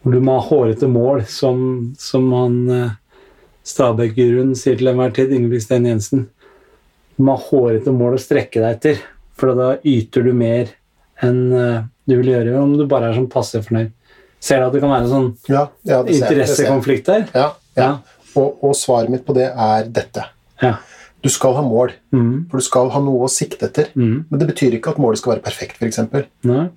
Hvor 0.00 0.14
du 0.14 0.20
må 0.24 0.36
ha 0.38 0.44
hårete 0.46 0.88
mål, 0.88 1.24
som, 1.28 1.62
som 2.00 2.28
han 2.32 2.58
uh, 2.70 2.92
Stabæk-guruen 3.66 4.54
sier 4.56 4.78
til 4.80 4.88
enhver 4.88 5.12
tid, 5.12 5.32
Ingebrigt 5.36 5.70
Jensen. 5.70 6.28
Du 7.16 7.26
må 7.26 7.34
ha 7.36 7.48
hårete 7.50 7.92
mål 7.92 8.16
å 8.16 8.22
strekke 8.22 8.62
deg 8.62 8.78
etter, 8.78 9.02
for 9.36 9.52
da 9.58 9.74
yter 9.84 10.24
du 10.24 10.32
mer 10.32 10.72
enn 11.20 11.42
uh, 11.52 11.82
du 12.08 12.16
vil 12.16 12.32
gjøre 12.32 12.56
om 12.62 12.72
du 12.78 12.86
bare 12.88 13.10
er 13.10 13.18
sånn 13.18 13.28
passe 13.30 13.60
fornøyd. 13.66 13.92
Ser 14.40 14.62
du 14.62 14.70
at 14.70 14.74
det 14.74 14.80
kan 14.80 14.94
være 14.94 15.04
en 15.04 15.12
sånn 15.12 15.28
Ja, 15.52 15.66
ja 15.84 16.00
interessekonflikt 16.08 17.10
der? 17.10 17.26
Ja, 17.36 17.50
ja. 17.76 17.84
Ja. 17.84 17.90
Og, 18.40 18.62
og 18.64 18.72
svaret 18.78 19.12
mitt 19.12 19.26
på 19.26 19.36
det 19.36 19.50
er 19.50 19.90
dette. 19.92 20.24
Ja. 20.62 20.78
Du 21.22 21.28
skal 21.28 21.52
ha 21.58 21.62
mål, 21.62 21.92
Mm, 22.12 22.46
for 22.50 22.56
du 22.58 22.64
skal 22.64 22.88
ha 22.90 23.00
noe 23.04 23.26
å 23.26 23.28
sikte 23.30 23.66
etter. 23.68 23.90
mm, 23.94 24.24
Men 24.30 24.38
det 24.40 24.46
betyr 24.48 24.72
ikke 24.78 24.90
at 24.94 24.98
målet 24.98 25.18
skal 25.18 25.34
være 25.34 25.42
perfekt, 25.44 25.76
f.eks. 25.80 25.98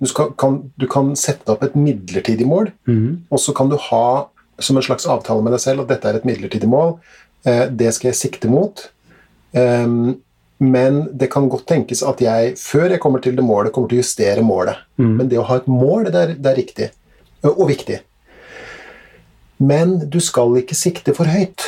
Du, 0.00 0.06
skal, 0.06 0.32
kan, 0.36 0.70
du 0.78 0.86
kan 0.86 1.14
sette 1.16 1.48
opp 1.48 1.62
et 1.64 1.74
midlertidig 1.74 2.46
mål, 2.46 2.68
mm, 2.86 3.22
og 3.30 3.38
så 3.40 3.54
kan 3.56 3.68
du 3.70 3.76
ha 3.76 4.26
som 4.60 4.76
en 4.76 4.82
slags 4.82 5.06
avtale 5.06 5.42
med 5.42 5.52
deg 5.52 5.60
selv 5.60 5.80
at 5.82 5.88
dette 5.88 6.04
er 6.08 6.14
et 6.20 6.24
midlertidig 6.28 6.68
mål. 6.68 6.98
Eh, 7.44 7.66
det 7.70 7.92
skal 7.94 8.12
jeg 8.12 8.20
sikte 8.20 8.48
mot. 8.48 8.90
Um, 9.52 10.20
men 10.60 11.08
det 11.16 11.30
kan 11.32 11.48
godt 11.48 11.66
tenkes 11.66 12.02
at 12.06 12.20
jeg, 12.22 12.54
før 12.56 12.90
jeg 12.90 13.00
kommer 13.00 13.20
til 13.20 13.34
det 13.36 13.42
målet, 13.44 13.72
kommer 13.72 13.88
til 13.88 13.98
å 13.98 14.02
justere 14.04 14.42
målet. 14.42 14.76
mm. 14.98 15.16
Men 15.18 15.28
det 15.28 15.38
å 15.38 15.46
ha 15.48 15.56
et 15.56 15.66
mål, 15.66 16.04
det 16.04 16.14
er, 16.14 16.34
det 16.38 16.52
er 16.52 16.56
riktig. 16.56 16.90
Og 17.44 17.68
viktig. 17.68 17.98
Men 19.58 19.98
du 20.10 20.20
skal 20.20 20.56
ikke 20.60 20.74
sikte 20.76 21.14
for 21.16 21.24
høyt. 21.30 21.64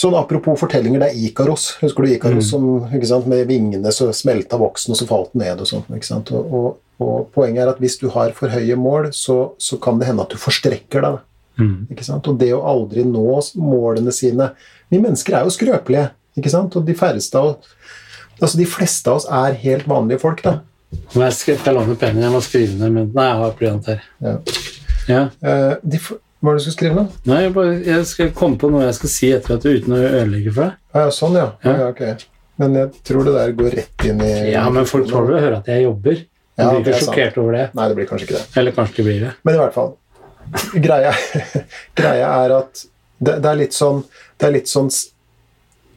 Sånn 0.00 0.16
Apropos 0.16 0.56
fortellinger, 0.56 1.02
det 1.02 1.10
er 1.10 1.24
Ikaros. 1.28 1.74
Husker 1.82 2.06
du 2.06 2.12
Ikaros 2.14 2.46
som 2.48 2.68
ikke 2.88 3.08
sant, 3.10 3.26
med 3.28 3.42
vingene 3.50 3.90
så 3.92 4.08
smelta 4.16 4.56
voksen, 4.60 4.94
og 4.94 5.00
så 5.00 5.08
falt 5.08 5.34
den 5.34 5.44
ned? 5.44 5.60
og 5.60 6.04
sant? 6.06 6.30
Og, 6.32 6.54
og, 6.56 6.78
og 7.04 7.26
Poenget 7.34 7.66
er 7.66 7.72
at 7.74 7.82
hvis 7.82 7.98
du 8.00 8.06
har 8.14 8.32
for 8.36 8.52
høye 8.52 8.78
mål, 8.80 9.10
så, 9.16 9.52
så 9.60 9.76
kan 9.82 10.00
det 10.00 10.08
hende 10.08 10.24
at 10.24 10.32
du 10.32 10.40
forstrekker 10.40 11.04
deg. 11.04 11.18
Mm. 11.60 11.74
Ikke 11.92 12.06
sant? 12.06 12.30
Og 12.30 12.38
det 12.40 12.48
å 12.56 12.62
aldri 12.64 13.04
nå 13.04 13.26
målene 13.60 14.14
sine 14.14 14.52
Vi 14.88 15.00
mennesker 15.02 15.36
er 15.36 15.44
jo 15.44 15.52
skrøpelige, 15.52 16.06
ikke 16.38 16.52
sant? 16.52 16.76
og 16.78 16.86
de 16.88 16.96
færreste 16.96 17.36
av 17.36 17.58
Altså, 18.40 18.56
de 18.56 18.64
fleste 18.64 19.10
av 19.10 19.18
oss 19.18 19.26
er 19.28 19.58
helt 19.60 19.88
vanlige 19.90 20.22
folk, 20.22 20.38
da. 20.40 20.62
Jeg 21.12 21.34
skal, 21.36 21.58
jeg 21.60 21.76
låner 21.76 21.98
pennen, 22.00 22.22
jeg 22.24 22.32
må 22.32 22.40
skrive 22.40 22.78
ned 22.78 22.94
men 22.94 23.10
Nei, 23.12 23.26
jeg 23.28 23.40
har 23.42 23.52
blyant 23.58 23.90
her. 23.90 24.06
Ja. 24.24 24.32
Ja. 25.10 25.20
Uh, 25.44 25.74
de, 25.84 26.00
hva 26.40 26.52
er 26.52 26.56
det 26.56 26.60
du 26.62 26.64
skal 26.64 26.76
skrive 26.76 26.96
nå? 26.96 27.02
Nei, 27.28 27.38
jeg, 27.44 27.52
bare, 27.52 27.72
jeg 27.84 28.04
skal 28.08 28.30
komme 28.36 28.56
på 28.60 28.70
noe 28.72 28.86
jeg 28.86 28.96
skal 28.96 29.10
si 29.12 29.28
etter 29.36 29.56
at 29.58 29.64
du 29.64 29.70
uten 29.70 29.92
å 29.92 30.00
ødelegge 30.00 30.52
for 30.56 30.64
deg. 30.64 30.76
Ah, 30.94 31.02
ja, 31.04 31.14
sånn, 31.14 31.36
ja. 31.36 31.48
Ja. 31.66 31.74
ja. 31.82 31.88
ok. 31.92 32.26
Men 32.60 32.76
jeg 32.76 32.90
tror 33.08 33.24
det 33.28 33.34
der 33.36 33.52
går 33.56 33.76
rett 33.78 34.04
inn 34.08 34.22
i 34.24 34.30
Ja, 34.52 34.66
men 34.72 34.88
folk 34.88 35.08
får 35.08 35.28
vel 35.28 35.40
høre 35.40 35.60
at 35.60 35.68
jeg 35.72 35.84
jobber. 35.84 36.22
De 36.24 36.64
Ja, 36.64 36.70
blir 36.72 36.80
ikke 36.80 36.96
er 36.96 37.04
sjokkert 37.04 37.38
over 37.40 37.56
det. 37.56 37.66
Nei, 37.76 37.88
det 37.88 37.98
blir 37.98 38.08
kanskje 38.08 38.26
ikke 38.26 38.38
det. 38.38 38.46
Eller 38.60 38.76
kanskje 38.76 38.96
det 38.98 39.06
blir 39.06 39.20
det. 39.26 39.30
Men 39.48 39.56
i 39.56 39.60
hvert 39.62 39.76
fall. 39.76 39.94
Greia, 40.88 41.12
greia 42.00 42.32
er 42.44 42.56
at 42.56 42.82
det, 43.20 43.36
det 43.44 43.50
er 43.50 43.58
litt 43.60 43.76
sånn 43.76 44.00
Det 44.40 44.48
er 44.48 44.54
litt 44.56 44.70
sånn 44.70 44.88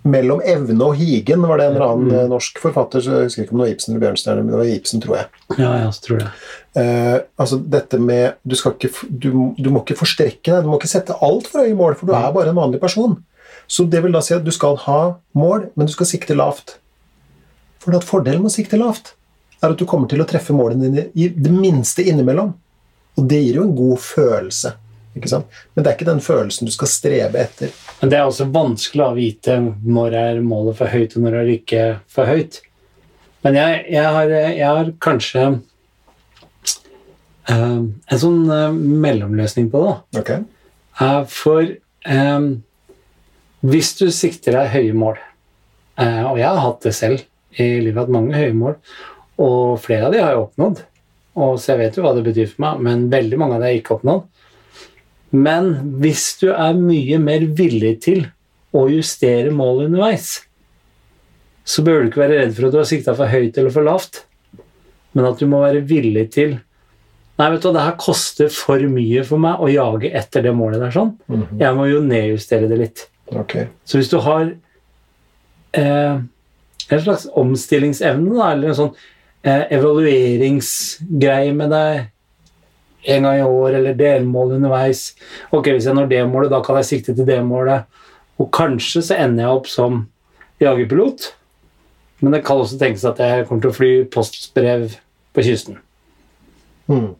Mellom 0.04 0.42
evne 0.44 0.84
og 0.84 0.98
higen 1.00 1.46
var 1.48 1.58
det 1.62 1.66
en 1.70 1.76
eller 1.78 1.86
annen 1.94 2.10
Mm. 2.10 2.16
eh, 2.20 2.28
norsk 2.28 2.58
forfatter 2.60 3.00
så 3.00 3.12
Jeg 3.22 3.28
husker 3.30 3.44
ikke 3.46 3.54
om 3.56 3.60
det 3.62 3.66
var 3.68 3.74
Ibsen 3.74 3.94
eller 3.94 4.02
Bjørnstjerne, 4.06 4.44
men 4.44 4.52
det 4.52 4.60
var 4.60 4.72
Ibsen, 4.76 5.02
tror 5.02 5.16
jeg. 5.16 5.28
Ja, 5.60 5.92
så 5.92 6.02
tror 6.04 6.20
jeg. 6.20 6.28
Eh, 6.76 7.20
altså 7.40 7.60
dette 7.70 8.00
med 8.00 8.34
du, 8.44 8.56
ikke, 8.56 8.90
du, 9.10 9.30
du 9.58 9.70
må 9.72 9.84
ikke 9.86 9.96
forstrekke 10.02 10.44
deg, 10.52 10.64
du 10.64 10.70
må 10.74 10.80
ikke 10.80 10.92
sette 10.92 11.16
altfor 11.24 11.64
høye 11.64 11.76
mål, 11.80 11.96
for 11.96 12.08
du 12.08 12.14
er 12.18 12.32
bare 12.36 12.50
en 12.52 12.60
vanlig 12.60 12.82
person. 12.82 13.16
Så 13.68 13.86
det 13.90 14.04
vil 14.04 14.12
da 14.12 14.20
si 14.22 14.34
at 14.36 14.44
du 14.44 14.52
skal 14.52 14.76
ha 14.84 15.16
mål, 15.40 15.70
men 15.76 15.88
du 15.88 15.94
skal 15.94 16.06
sikte 16.10 16.36
lavt. 16.36 16.76
For 17.80 17.96
at 17.96 18.04
fordelen 18.04 18.42
med 18.44 18.52
å 18.52 18.56
sikte 18.58 18.78
lavt 18.80 19.14
er 19.64 19.72
at 19.72 19.80
du 19.80 19.86
kommer 19.88 20.10
til 20.12 20.20
å 20.20 20.28
treffe 20.28 20.52
målene 20.56 20.90
dine 20.92 21.06
i 21.16 21.30
det 21.32 21.52
minste 21.52 22.04
innimellom. 22.04 22.54
Og 23.16 23.28
det 23.30 23.40
gir 23.44 23.62
jo 23.62 23.64
en 23.70 23.76
god 23.78 24.00
følelse. 24.04 24.74
Men 25.14 25.84
det 25.84 25.88
er 25.88 25.94
ikke 25.96 26.10
den 26.10 26.20
følelsen 26.26 26.66
du 26.66 26.72
skal 26.74 26.90
strebe 26.90 27.38
etter. 27.40 27.70
Men 28.00 28.12
det 28.12 28.18
er 28.20 28.28
også 28.28 28.50
vanskelig 28.52 29.04
å 29.06 29.16
vite 29.16 29.58
når 29.84 30.16
er 30.20 30.42
målet 30.44 30.78
for 30.80 30.92
høyt, 30.92 31.16
og 31.16 31.26
når 31.26 31.38
er 31.40 31.48
det 31.48 31.60
ikke 31.62 31.84
for 32.12 32.30
høyt. 32.30 32.60
Men 33.44 33.60
jeg, 33.60 33.80
jeg, 33.92 34.10
har, 34.16 34.32
jeg 34.32 34.68
har 34.68 34.92
kanskje 35.04 35.46
uh, 37.50 37.80
en 37.84 38.22
sånn 38.22 38.44
uh, 38.48 38.76
mellomløsning 38.76 39.70
på 39.72 39.84
det. 39.84 39.96
Okay. 40.22 40.44
Ok? 40.44 40.50
Eh, 41.04 41.22
for 41.34 41.66
um, 42.06 42.48
hvis 43.66 43.90
du 43.98 44.06
sikter 44.14 44.60
deg 44.60 44.74
høye 44.76 44.94
mål, 44.94 45.22
og 45.98 46.38
jeg 46.38 46.46
har 46.46 46.60
hatt 46.62 46.86
det 46.86 46.92
selv 46.98 47.22
i 47.58 47.66
livet, 47.82 48.00
hatt 48.02 48.14
mange 48.14 48.38
høye 48.38 48.54
mål, 48.58 48.76
og 49.42 49.80
flere 49.82 50.08
av 50.08 50.14
de 50.14 50.22
har 50.22 50.34
jeg 50.34 50.42
oppnådd, 50.44 50.82
og 51.42 51.56
så 51.58 51.72
jeg 51.72 51.80
vet 51.80 51.98
jo 51.98 52.04
hva 52.06 52.14
det 52.18 52.24
betyr 52.28 52.50
for 52.52 52.64
meg, 52.66 52.82
men 52.86 53.06
veldig 53.14 53.40
mange 53.42 53.58
av 53.58 53.64
de 53.64 53.68
har 53.68 53.74
jeg 53.74 53.82
ikke 53.82 53.96
oppnådd. 53.98 54.26
Men 55.34 55.72
hvis 56.02 56.28
du 56.42 56.52
er 56.54 56.76
mye 56.78 57.18
mer 57.22 57.46
villig 57.58 57.96
til 58.06 58.28
å 58.74 58.86
justere 58.92 59.54
målet 59.54 59.90
underveis, 59.90 60.36
så 61.64 61.84
bør 61.86 62.04
du 62.04 62.12
ikke 62.12 62.22
være 62.22 62.42
redd 62.42 62.54
for 62.54 62.68
at 62.68 62.76
du 62.76 62.80
har 62.82 62.90
sikta 62.90 63.16
for 63.18 63.32
høyt 63.32 63.58
eller 63.58 63.74
for 63.74 63.88
lavt, 63.88 64.24
men 65.14 65.28
at 65.30 65.42
du 65.42 65.48
må 65.50 65.64
være 65.64 65.84
villig 65.90 66.30
til 66.36 66.60
Nei, 67.34 67.48
vet 67.50 67.64
du 67.64 67.72
det 67.74 67.82
her 67.82 67.96
koster 67.98 68.50
for 68.54 68.82
mye 68.94 69.24
for 69.26 69.42
meg 69.42 69.58
å 69.58 69.66
jage 69.72 70.12
etter 70.14 70.44
det 70.46 70.52
målet 70.54 70.84
der 70.84 70.92
sånn. 70.94 71.16
Mhm. 71.26 71.56
Jeg 71.64 71.76
må 71.80 71.88
jo 71.90 72.04
nedjustere 72.06 72.68
det 72.70 72.78
litt. 72.78 73.02
Okay. 73.34 73.72
Så 73.90 73.98
hvis 73.98 74.12
du 74.12 74.20
har 74.22 74.52
eh, 75.74 76.20
en 76.94 77.02
slags 77.02 77.26
omstillingsevne, 77.34 78.36
da, 78.38 78.52
eller 78.54 78.70
en 78.70 78.78
sånn 78.78 78.92
eh, 79.42 79.66
evalueringsgreie 79.80 81.56
med 81.58 81.74
deg 81.74 82.13
en 83.04 83.28
gang 83.28 83.40
i 83.40 83.46
år, 83.46 83.78
eller 83.78 83.98
delmål 84.00 84.56
underveis 84.58 85.14
Ok, 85.52 85.70
hvis 85.74 85.88
jeg 85.90 85.96
når 85.98 86.10
det 86.12 86.22
målet, 86.30 86.52
da 86.54 86.62
kan 86.64 86.80
jeg 86.80 86.90
sikte 86.90 87.16
til 87.16 87.28
det 87.28 87.40
målet. 87.46 87.86
Og 88.40 88.50
kanskje 88.54 89.04
så 89.06 89.18
ender 89.20 89.46
jeg 89.46 89.60
opp 89.60 89.70
som 89.70 90.04
jagerpilot, 90.64 91.28
men 92.24 92.36
det 92.36 92.44
kan 92.48 92.62
også 92.62 92.80
tenkes 92.80 93.04
at 93.06 93.20
jeg 93.20 93.48
kommer 93.48 93.66
til 93.66 93.74
å 93.74 93.76
fly 93.76 93.92
postbrev 94.12 94.96
på 95.36 95.46
kysten. 95.46 95.78
Mm. 96.88 97.14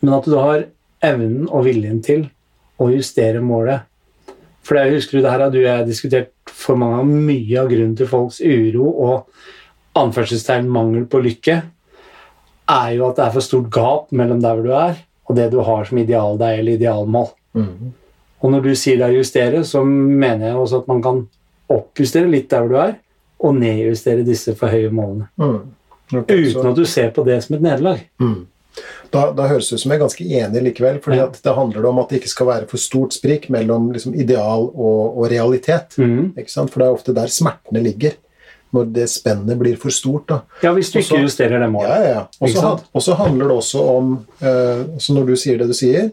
Men 0.00 0.16
at 0.16 0.28
du 0.28 0.36
har 0.38 0.66
evnen 1.04 1.48
og 1.48 1.66
viljen 1.68 2.00
til 2.04 2.26
å 2.80 2.88
justere 2.92 3.42
målet. 3.44 3.86
For 4.64 4.78
jeg 4.78 4.96
husker 4.96 5.20
det 5.20 5.32
her 5.32 5.44
har 5.44 5.52
du 5.52 5.60
og 5.60 5.68
jeg 5.68 5.88
diskutert 5.88 6.32
for 6.48 6.78
mange 6.80 7.00
av 7.02 7.10
mye 7.10 7.60
av 7.60 7.68
grunnen 7.70 7.96
til 7.98 8.08
folks 8.08 8.40
uro 8.40 8.88
og 8.90 10.00
anførselstegn 10.00 10.68
mangel 10.70 11.06
på 11.10 11.20
lykke, 11.24 11.60
er 12.70 12.90
jo 12.94 13.08
at 13.08 13.18
det 13.18 13.24
er 13.24 13.32
for 13.34 13.44
stort 13.44 13.70
gap 13.74 14.12
mellom 14.14 14.42
der 14.42 14.56
hvor 14.56 14.68
du 14.68 14.74
er, 14.76 15.00
og 15.30 15.36
det 15.38 15.48
du 15.54 15.60
har 15.62 15.86
som 15.86 16.00
ideal 16.02 16.38
deg 16.40 16.58
eller 16.60 16.76
idealmål. 16.80 17.28
Mm. 17.54 17.92
Og 18.40 18.52
når 18.54 18.64
du 18.64 18.70
sier 18.78 19.02
er 19.04 19.14
justere, 19.14 19.62
så 19.68 19.84
mener 19.86 20.48
jeg 20.50 20.58
også 20.58 20.82
at 20.82 20.88
man 20.90 21.02
kan 21.04 21.20
oppjustere 21.70 22.30
litt 22.32 22.48
der 22.50 22.64
hvor 22.64 22.72
du 22.72 22.78
er, 22.82 22.94
og 23.40 23.54
nedjustere 23.56 24.24
disse 24.26 24.52
for 24.58 24.72
høye 24.72 24.90
målene. 24.92 25.28
Mm. 25.40 25.60
Okay, 26.10 26.40
Uten 26.42 26.52
så- 26.56 26.70
at 26.70 26.76
du 26.80 26.84
ser 26.84 27.10
på 27.14 27.24
det 27.24 27.38
som 27.44 27.54
et 27.56 27.62
nederlag. 27.62 28.00
Mm. 28.20 28.46
Da, 29.10 29.32
da 29.34 29.46
høres 29.50 29.68
det 29.68 29.74
ut 29.78 29.80
som 29.82 29.90
jeg 29.92 29.98
er 30.00 30.04
ganske 30.04 30.24
enig 30.24 30.62
likevel. 30.62 30.98
fordi 31.02 31.16
Ja. 31.16 31.26
det 31.42 31.54
handler 31.54 31.86
om 31.86 31.98
at 31.98 32.08
det 32.08 32.20
ikke 32.20 32.28
skal 32.28 32.46
være 32.46 32.66
for 32.68 32.76
stort 32.78 33.12
sprik 33.12 33.48
mellom 33.50 33.92
liksom, 33.92 34.14
ideal 34.14 34.70
og, 34.74 35.18
og 35.18 35.30
realitet. 35.30 35.96
Mm. 35.98 36.34
For 36.68 36.78
det 36.78 36.86
er 36.86 36.94
ofte 36.94 37.14
der 37.14 37.26
smertene 37.26 37.82
ligger. 37.82 38.12
Når 38.72 38.92
det 38.94 39.08
spennet 39.10 39.58
blir 39.58 39.76
for 39.80 39.90
stort. 39.90 40.28
da. 40.30 40.40
Ja, 40.62 40.70
hvis 40.76 40.92
du 40.92 40.98
også, 41.00 41.16
ikke 41.16 41.24
justerer 41.24 41.58
det 41.64 41.70
målet. 41.72 41.90
ja, 42.06 42.12
ja. 42.14 42.76
Og 42.94 43.02
så 43.02 43.16
handler 43.18 43.48
det 43.50 43.56
også 43.56 43.82
om 43.96 44.12
eh, 44.40 44.84
Så 45.02 45.16
når 45.16 45.26
du 45.26 45.34
sier 45.36 45.58
det 45.58 45.66
du 45.72 45.74
sier, 45.74 46.10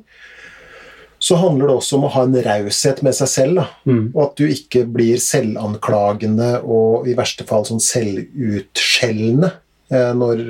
så 1.20 1.36
handler 1.41 1.68
det 1.72 1.76
også 1.80 1.95
om 1.97 2.03
å 2.05 2.12
ha 2.14 2.24
en 2.28 2.36
raushet 2.45 2.99
med 3.05 3.16
seg 3.18 3.30
selv. 3.32 3.62
Mm. 3.89 4.12
Og 4.14 4.20
at 4.28 4.36
du 4.38 4.43
ikke 4.53 4.84
blir 4.86 5.18
selvanklagende 5.22 6.60
og 6.64 7.08
i 7.10 7.16
verste 7.18 7.45
fall 7.49 7.66
sånn 7.66 7.82
selvutskjellende. 7.82 9.51
eh, 9.91 10.12
Når, 10.14 10.43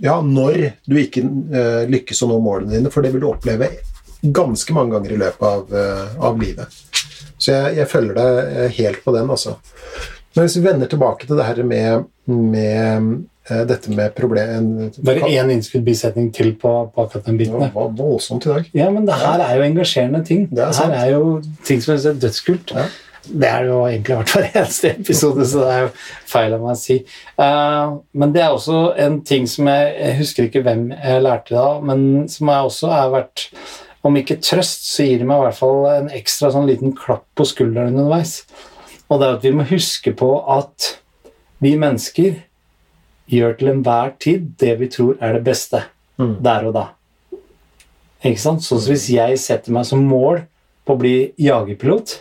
ja, 0.00 0.20
når 0.24 0.60
du 0.88 0.96
ikke 1.00 1.24
eh, 1.24 1.82
lykkes 1.90 2.22
å 2.24 2.30
nå 2.30 2.38
målene 2.44 2.76
dine, 2.78 2.92
for 2.92 3.02
det 3.04 3.12
vil 3.12 3.24
du 3.24 3.28
oppleve 3.32 3.68
ganske 4.20 4.72
mange 4.76 4.92
ganger 4.96 5.12
i 5.16 5.20
løpet 5.20 5.44
av, 5.48 5.70
eh, 5.72 6.16
av 6.20 6.40
livet. 6.40 6.80
Så 7.40 7.52
jeg, 7.54 7.76
jeg 7.80 7.88
følger 7.88 8.16
deg 8.18 8.56
eh, 8.64 8.72
helt 8.80 9.04
på 9.04 9.14
den, 9.16 9.30
altså. 9.32 9.54
Men 10.36 10.46
hvis 10.46 10.56
vi 10.60 10.64
vender 10.64 10.90
tilbake 10.90 11.26
til 11.26 11.38
det 11.40 11.46
her 11.48 11.60
med, 11.66 12.06
med 12.30 13.10
uh, 13.50 13.62
dette 13.66 13.90
med 13.90 14.14
problem... 14.14 14.90
Bare 15.06 15.30
én 15.30 15.50
innskudd 15.50 15.84
bisetning 15.86 16.30
til 16.34 16.54
på, 16.60 16.72
på 16.94 17.06
akkurat 17.06 17.26
den 17.26 17.38
Det 17.38 17.46
biten. 17.48 17.58
var 17.58 17.72
var 17.74 17.94
voldsomt 17.98 18.46
i 18.46 18.52
dag. 18.52 18.72
Ja, 18.78 18.90
men 18.94 19.08
det 19.08 19.18
her 19.18 19.42
er 19.42 19.58
jo 19.58 19.66
engasjerende 19.66 20.24
ting. 20.24 20.46
Det 20.50 20.64
er 20.68 20.72
sant. 20.76 20.94
her 20.94 21.06
er 21.06 21.16
jo 21.16 21.40
ting 21.66 21.82
som 21.82 21.96
er 21.96 22.20
dødskult. 22.22 22.74
Ja. 22.76 22.86
Det 23.30 23.48
er 23.48 23.66
det 23.66 23.68
jo 23.68 23.82
egentlig 23.84 24.16
vært 24.16 24.32
hver 24.32 24.46
eneste 24.62 24.94
episode, 24.94 25.44
så 25.46 25.66
det 25.66 25.74
er 25.74 25.82
jo 25.84 25.90
feil 26.30 26.54
av 26.56 26.64
meg 26.64 26.72
å 26.72 26.80
si. 26.80 26.96
Uh, 27.36 27.98
men 28.16 28.32
det 28.34 28.46
er 28.46 28.54
også 28.54 28.80
en 29.02 29.20
ting 29.26 29.50
som 29.50 29.68
jeg, 29.68 29.92
jeg 29.98 30.18
husker 30.22 30.48
ikke 30.48 30.64
hvem 30.66 30.88
jeg 30.94 31.26
lærte 31.26 31.54
det 31.54 31.60
av, 31.60 31.84
men 31.84 32.28
som 32.32 32.50
jeg 32.54 32.72
også 32.72 32.94
har 32.94 33.14
vært 33.18 33.48
Om 34.00 34.14
ikke 34.16 34.38
trøst, 34.40 34.86
så 34.88 35.04
gir 35.04 35.18
det 35.20 35.26
meg 35.28 35.42
i 35.42 35.44
hvert 35.44 35.58
fall 35.58 35.82
en 35.90 36.06
ekstra 36.16 36.48
sånn 36.54 36.64
liten 36.64 36.94
klapp 36.96 37.26
på 37.36 37.44
skulderen 37.44 37.92
underveis. 37.92 38.38
Og 39.10 39.20
det 39.20 39.26
er 39.26 39.38
at 39.38 39.44
vi 39.44 39.54
må 39.58 39.66
huske 39.66 40.12
på 40.16 40.30
at 40.54 40.92
vi 41.60 41.74
mennesker 41.76 42.38
gjør 43.30 43.56
til 43.58 43.72
enhver 43.72 44.14
tid 44.22 44.52
det 44.58 44.76
vi 44.80 44.88
tror 44.90 45.18
er 45.20 45.38
det 45.38 45.44
beste 45.46 45.84
Mm. 46.20 46.42
der 46.44 46.66
og 46.68 46.74
da. 46.74 46.86
Ikke 48.24 48.40
sant? 48.40 48.64
Så 48.64 48.76
hvis 48.84 49.06
jeg 49.08 49.38
setter 49.40 49.72
meg 49.72 49.86
som 49.88 50.02
mål 50.04 50.42
på 50.84 50.92
å 50.92 51.00
bli 51.00 51.14
jagerpilot, 51.40 52.18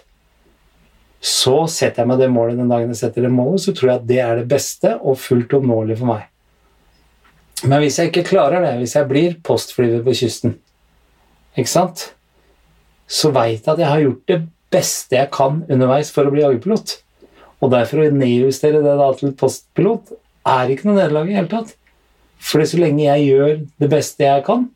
så 1.19 1.65
setter 1.67 2.03
jeg 2.05 2.07
meg 2.07 2.21
det 2.21 2.29
målet 2.31 2.61
den 2.61 2.71
dagen 2.71 2.93
jeg 2.93 3.01
setter 3.01 3.25
det 3.27 3.31
målet, 3.33 3.65
så 3.65 3.73
tror 3.75 3.89
jeg 3.89 3.99
at 3.99 4.07
det 4.07 4.19
er 4.23 4.39
det 4.39 4.47
beste 4.47 4.93
og 5.01 5.19
fullt 5.19 5.57
oppnåelig 5.57 5.97
for 5.99 6.13
meg. 6.13 6.29
Men 7.67 7.83
hvis 7.83 7.99
jeg 7.99 8.13
ikke 8.13 8.29
klarer 8.29 8.63
det, 8.63 8.77
hvis 8.79 8.95
jeg 8.95 9.09
blir 9.09 9.35
postflyver 9.43 10.05
på 10.05 10.15
kysten, 10.15 10.55
ikke 11.59 11.73
sant? 11.73 12.13
så 13.09 13.31
veit 13.33 13.65
jeg 13.65 13.73
at 13.73 13.79
jeg 13.81 13.89
har 13.89 14.01
gjort 14.03 14.27
det 14.29 14.35
beste 14.72 15.17
jeg 15.17 15.32
kan 15.36 15.63
underveis 15.70 16.11
for 16.13 16.28
å 16.28 16.34
bli 16.34 16.43
jagerpilot. 16.43 16.97
Og 17.59 17.72
derfor 17.74 18.03
å 18.05 18.09
nedjustere 18.15 18.82
det 18.84 18.95
da 18.99 19.09
til 19.20 19.34
postpilot 19.38 20.13
er 20.47 20.72
ikke 20.72 20.88
noe 20.88 20.99
nederlag 21.01 21.28
i 21.28 21.34
det 21.34 21.39
hele 21.41 21.51
tatt. 21.51 21.74
For 22.39 22.63
så 22.63 22.80
lenge 22.80 23.03
jeg 23.03 23.26
gjør 23.34 23.55
det 23.84 23.89
beste 23.91 24.24
jeg 24.24 24.45
kan, 24.47 24.70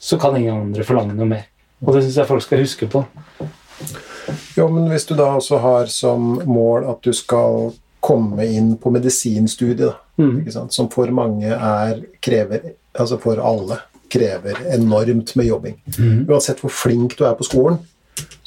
så 0.00 0.18
kan 0.18 0.36
ingen 0.38 0.54
andre 0.68 0.86
forlange 0.86 1.14
noe 1.18 1.28
mer. 1.28 1.44
Og 1.84 1.94
det 1.96 2.06
syns 2.06 2.16
jeg 2.22 2.30
folk 2.30 2.44
skal 2.46 2.62
huske 2.62 2.88
på. 2.90 3.02
Jo, 4.56 4.68
men 4.70 4.88
hvis 4.92 5.06
du 5.08 5.14
da 5.18 5.32
også 5.36 5.58
har 5.62 5.90
som 5.92 6.36
mål 6.48 6.86
at 6.92 7.02
du 7.04 7.12
skal 7.16 7.72
komme 8.02 8.46
inn 8.46 8.76
på 8.80 8.90
medisinstudiet, 8.94 9.90
da, 9.90 9.98
Mm. 10.18 10.70
som 10.70 10.88
for 10.90 11.06
mange 11.10 11.48
er 11.48 12.02
krever, 12.20 12.74
altså 12.94 13.18
for 13.20 13.36
alle, 13.40 13.78
krever 14.10 14.58
enormt 14.74 15.34
med 15.36 15.46
jobbing. 15.46 15.78
Uansett 16.28 16.60
hvor 16.60 16.70
flink 16.70 17.16
du 17.16 17.24
er 17.24 17.34
på 17.34 17.46
skolen, 17.48 17.78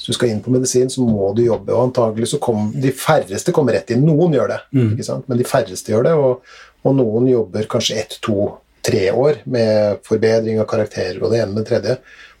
hvis 0.06 0.14
du 0.14 0.18
skal 0.20 0.30
inn 0.30 0.42
på 0.44 0.52
medisin, 0.54 0.90
så 0.90 1.02
må 1.02 1.32
du 1.34 1.42
jobbe. 1.42 1.72
Og 1.74 1.88
antagelig 1.88 2.28
så 2.30 2.38
kommer 2.42 2.76
de 2.78 2.92
færreste 2.94 3.54
kommer 3.54 3.74
rett 3.74 3.90
inn. 3.90 4.04
Noen 4.06 4.36
gjør 4.36 4.52
det, 4.52 4.60
ikke 4.92 5.06
sant? 5.08 5.26
men 5.26 5.40
de 5.40 5.48
færreste 5.48 5.90
gjør 5.90 6.06
det. 6.06 6.12
Og, 6.14 6.54
og 6.86 6.94
noen 6.94 7.26
jobber 7.32 7.66
kanskje 7.72 7.98
ett, 8.04 8.14
to, 8.22 8.52
tre 8.86 9.08
år 9.10 9.40
med 9.50 9.98
forbedring 10.06 10.60
av 10.62 10.68
karakterer 10.70 11.18
og 11.18 11.32
det 11.32 11.40
ene 11.42 11.50
med 11.50 11.64
det 11.64 11.70
tredje 11.72 11.96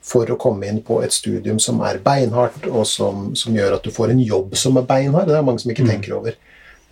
for 0.06 0.30
å 0.30 0.38
komme 0.38 0.68
inn 0.70 0.78
på 0.86 1.00
et 1.02 1.10
studium 1.10 1.58
som 1.58 1.80
er 1.82 1.98
beinhardt, 2.04 2.68
og 2.70 2.86
som, 2.86 3.32
som 3.34 3.56
gjør 3.58 3.80
at 3.80 3.86
du 3.86 3.90
får 3.90 4.14
en 4.14 4.22
jobb 4.22 4.54
som 4.54 4.78
er 4.78 4.86
beinhard. 4.86 5.26
Det 5.26 5.34
er 5.34 5.46
mange 5.48 5.64
som 5.64 5.72
ikke 5.74 5.88
tenker 5.88 6.14
over. 6.20 6.36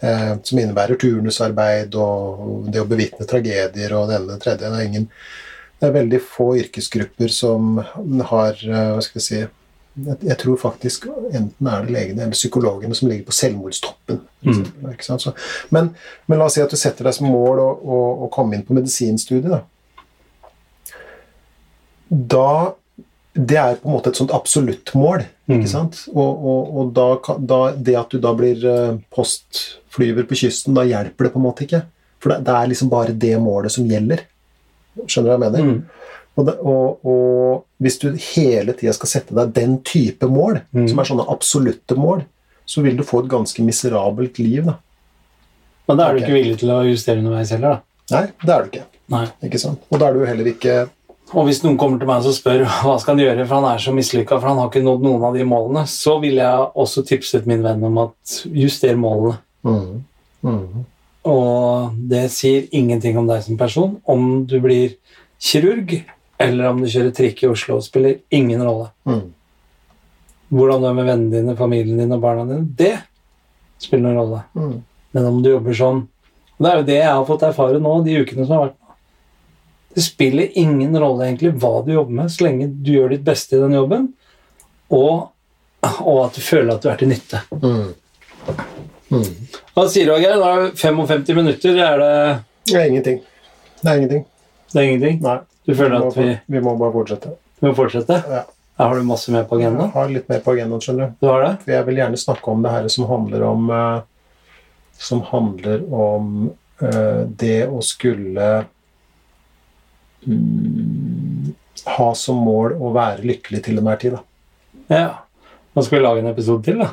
Eh, 0.03 0.33
som 0.43 0.59
innebærer 0.59 0.99
turnusarbeid 0.99 1.95
og 1.95 2.66
det 2.75 2.83
å 2.83 2.89
bevitne 2.91 3.29
tragedier 3.31 3.95
og 3.95 4.11
det 4.11 4.18
ene 4.18 4.27
med 4.27 4.35
det 4.35 4.43
tredje. 4.43 4.66
Det 4.66 4.81
er, 4.81 4.89
ingen, 4.89 5.07
det 5.79 5.87
er 5.87 5.95
veldig 6.01 6.20
få 6.27 6.49
yrkesgrupper 6.64 7.31
som 7.33 7.79
har 8.33 8.59
eh, 8.59 8.91
Hva 8.97 9.05
skal 9.07 9.22
jeg 9.22 9.29
si 9.29 9.45
jeg, 9.95 10.37
tror 10.41 10.57
faktisk 10.59 11.07
enten 11.07 11.69
er 11.71 11.85
det 11.85 11.95
legene 11.95 12.25
eller 12.25 12.35
psykologene 12.35 12.97
som 12.99 13.09
ligger 13.09 13.29
på 13.29 13.37
selvmordstoppen. 13.37 14.21
Mm. 14.43 14.65
Så, 15.01 15.33
men, 15.75 15.93
men 16.27 16.41
la 16.41 16.49
oss 16.49 16.57
si 16.59 16.65
at 16.65 16.73
du 16.73 16.79
setter 16.79 17.07
deg 17.07 17.15
som 17.15 17.31
mål 17.31 17.63
å, 17.63 17.69
å, 17.71 18.01
å 18.27 18.31
komme 18.35 18.59
inn 18.59 18.65
på 18.67 18.75
medisinstudiet. 18.75 19.55
Da. 19.55 19.61
da 22.11 22.51
det 23.35 23.59
er 23.59 23.79
på 23.83 23.89
en 23.89 23.97
måte 23.97 24.13
et 24.13 24.19
sånt 24.19 24.35
absolutt 24.35 24.93
mål. 24.99 25.25
ikke 25.51 25.71
sant? 25.71 26.05
Og, 26.13 26.45
og, 26.51 26.77
og 26.79 26.93
da, 26.95 27.09
da, 27.39 27.63
det 27.75 27.97
at 27.99 28.15
du 28.15 28.23
da 28.23 28.31
blir 28.39 28.63
eh, 28.71 29.01
postflyver 29.15 30.27
på 30.31 30.39
kysten, 30.45 30.77
da 30.77 30.87
hjelper 30.87 31.27
det 31.27 31.35
på 31.35 31.43
en 31.43 31.47
måte 31.49 31.67
ikke. 31.67 31.83
For 32.23 32.35
det, 32.35 32.45
det 32.47 32.55
er 32.55 32.71
liksom 32.71 32.93
bare 32.93 33.17
det 33.27 33.35
målet 33.43 33.75
som 33.75 33.87
gjelder. 33.91 34.23
Skjønner 35.07 35.27
du 35.27 35.33
hva 35.33 35.39
jeg 35.39 35.45
mener? 35.47 35.67
Mm. 35.71 36.05
Og, 36.35 36.47
det, 36.49 36.55
og, 36.66 37.05
og 37.07 37.85
hvis 37.85 38.01
du 38.03 38.09
hele 38.35 38.74
tida 38.74 38.95
skal 38.97 39.11
sette 39.11 39.37
deg 39.37 39.53
den 39.55 39.76
type 39.87 40.26
mål, 40.26 40.64
som 40.74 40.99
er 40.99 41.11
sånne 41.11 41.28
absolutte 41.30 41.95
mål, 41.99 42.24
så 42.66 42.82
vil 42.82 42.97
du 42.99 43.05
få 43.07 43.22
et 43.22 43.30
ganske 43.30 43.62
miserabelt 43.62 44.41
liv. 44.43 44.64
da. 44.66 44.78
Men 45.89 46.01
da 46.01 46.09
er 46.09 46.16
du 46.16 46.22
okay. 46.22 46.26
ikke 46.26 46.39
villig 46.39 46.59
til 46.62 46.72
å 46.72 46.82
justere 46.89 47.20
underveis 47.20 47.53
heller, 47.55 47.76
da. 47.76 48.14
Nei, 48.14 48.24
det 48.45 48.53
er 48.53 48.64
du 48.64 48.70
ikke. 48.72 48.87
Nei. 49.14 49.24
ikke 49.49 49.61
sant? 49.61 49.85
Og 49.93 50.01
da 50.01 50.09
er 50.09 50.16
du 50.16 50.24
heller 50.24 50.47
ikke 50.49 50.74
Og 51.35 51.45
hvis 51.49 51.59
noen 51.64 51.76
kommer 51.80 52.01
til 52.01 52.09
meg 52.09 52.24
og 52.24 52.37
spør 52.37 52.64
hva 52.85 52.97
skal 53.01 53.14
han 53.14 53.22
gjøre, 53.24 53.45
for 53.45 53.59
han 53.59 53.68
er 53.72 53.85
så 53.85 53.95
mislykka, 53.97 54.39
for 54.39 54.51
han 54.51 54.61
har 54.61 54.70
ikke 54.70 54.85
nådd 54.85 55.05
noen 55.05 55.28
av 55.28 55.37
de 55.37 55.47
målene, 55.49 55.85
så 55.91 56.16
vil 56.22 56.41
jeg 56.41 56.66
også 56.85 57.05
tipset 57.09 57.49
min 57.51 57.64
venn 57.64 57.85
om 57.85 58.01
at 58.07 58.41
juster 58.53 58.97
målene. 59.01 59.39
mm, 59.66 60.03
mm, 60.45 60.85
Og 61.32 61.97
det 62.12 62.26
sier 62.32 62.68
ingenting 62.72 63.18
om 63.20 63.28
deg 63.28 63.45
som 63.45 63.61
person. 63.61 63.97
Om 64.05 64.45
du 64.49 64.59
blir 64.64 64.97
kirurg, 65.41 65.97
eller 66.39 66.68
om 66.70 66.80
du 66.82 66.89
kjører 66.91 67.12
trikk 67.14 67.43
i 67.45 67.49
Oslo, 67.51 67.80
spiller 67.85 68.18
ingen 68.35 68.62
rolle. 68.64 68.91
mm. 69.09 69.24
Hvordan 70.55 70.82
du 70.82 70.87
er 70.87 70.95
med 70.95 71.07
vennene 71.09 71.32
dine, 71.32 71.55
familien 71.59 71.99
din 71.99 72.12
og 72.14 72.20
barna 72.22 72.45
dine, 72.47 72.66
det 72.78 72.93
spiller 73.82 74.05
noen 74.05 74.18
rolle. 74.20 74.43
Mm. 74.55 74.74
Men 75.16 75.24
om 75.30 75.41
du 75.43 75.49
jobber 75.51 75.74
sånn 75.78 76.03
og 76.55 76.62
Det 76.62 76.70
er 76.70 76.76
jo 76.78 76.85
det 76.87 76.97
jeg 77.01 77.11
har 77.11 77.24
fått 77.26 77.43
erfare 77.43 77.80
nå, 77.82 77.93
de 78.07 78.12
ukene 78.22 78.45
som 78.47 78.53
har 78.55 78.61
vært 78.68 78.76
nå. 78.78 78.93
Det 79.97 80.03
spiller 80.05 80.53
ingen 80.59 80.95
rolle 81.03 81.26
egentlig 81.26 81.51
hva 81.59 81.72
du 81.82 81.91
jobber 81.97 82.14
med, 82.20 82.30
så 82.30 82.45
lenge 82.47 82.68
du 82.70 82.93
gjør 82.95 83.11
ditt 83.11 83.24
beste 83.26 83.57
i 83.57 83.62
den 83.62 83.74
jobben, 83.74 84.05
og, 84.95 85.32
og 85.82 86.20
at 86.28 86.39
du 86.39 86.41
føler 86.47 86.76
at 86.76 86.85
du 86.85 86.89
er 86.93 87.01
til 87.01 87.11
nytte. 87.11 87.41
Mm. 87.59 87.91
Mm. 89.11 89.26
Hva 89.74 89.87
sier 89.91 90.07
du, 90.07 90.14
Geir? 90.22 90.39
Nå 90.39 90.47
er 90.53 90.62
det 90.68 90.78
55 90.78 91.35
minutter. 91.41 91.80
Er 91.89 91.99
det, 91.99 92.12
Det 92.70 92.78
er 92.78 92.87
ingenting. 92.93 93.18
Det 93.82 93.91
er 93.91 93.97
ingenting. 93.99 94.24
det 94.72 94.78
er 94.80 94.89
ingenting? 94.93 95.20
Nei. 95.26 95.37
Du 95.65 95.73
føler 95.75 95.97
at 96.01 96.17
vi, 96.19 96.29
vi 96.47 96.61
må 96.61 96.75
bare 96.81 96.93
fortsette. 96.93 97.35
vi 97.61 97.71
må 97.71 97.75
fortsette? 97.77 98.21
Ja. 98.29 98.43
Har 98.77 98.97
du 98.99 99.07
masse 99.07 99.31
mer 99.31 99.45
på 99.47 99.61
Jeg 99.62 99.71
har 99.71 100.09
litt 100.11 100.29
mer 100.29 100.41
på 100.43 100.57
agendaen, 100.57 100.83
skjønner 100.83 101.12
du. 101.12 101.19
Du 101.23 101.29
har 101.31 101.45
det? 101.45 101.53
For 101.62 101.75
jeg 101.77 101.87
vil 101.87 102.01
gjerne 102.01 102.19
snakke 102.19 102.51
om 102.51 102.65
det 102.65 102.73
her 102.75 102.89
som 102.91 103.07
handler 103.07 103.45
om 103.47 103.71
eh, 103.71 104.01
Som 104.99 105.23
handler 105.31 105.85
om 105.95 106.33
eh, 106.83 107.23
det 107.45 107.69
å 107.71 107.79
skulle 107.87 108.49
mm, 110.27 111.55
ha 111.95 112.11
som 112.19 112.43
mål 112.43 112.75
å 112.83 112.91
være 112.95 113.27
lykkelig 113.31 113.62
til 113.67 113.79
enhver 113.79 114.03
tid. 114.03 114.19
Da. 114.19 114.23
Ja. 114.91 115.09
Nå 115.75 115.83
skal 115.83 115.99
vi 115.99 116.05
lage 116.05 116.23
en 116.23 116.31
episode 116.31 116.67
til, 116.67 116.83
da. 116.83 116.93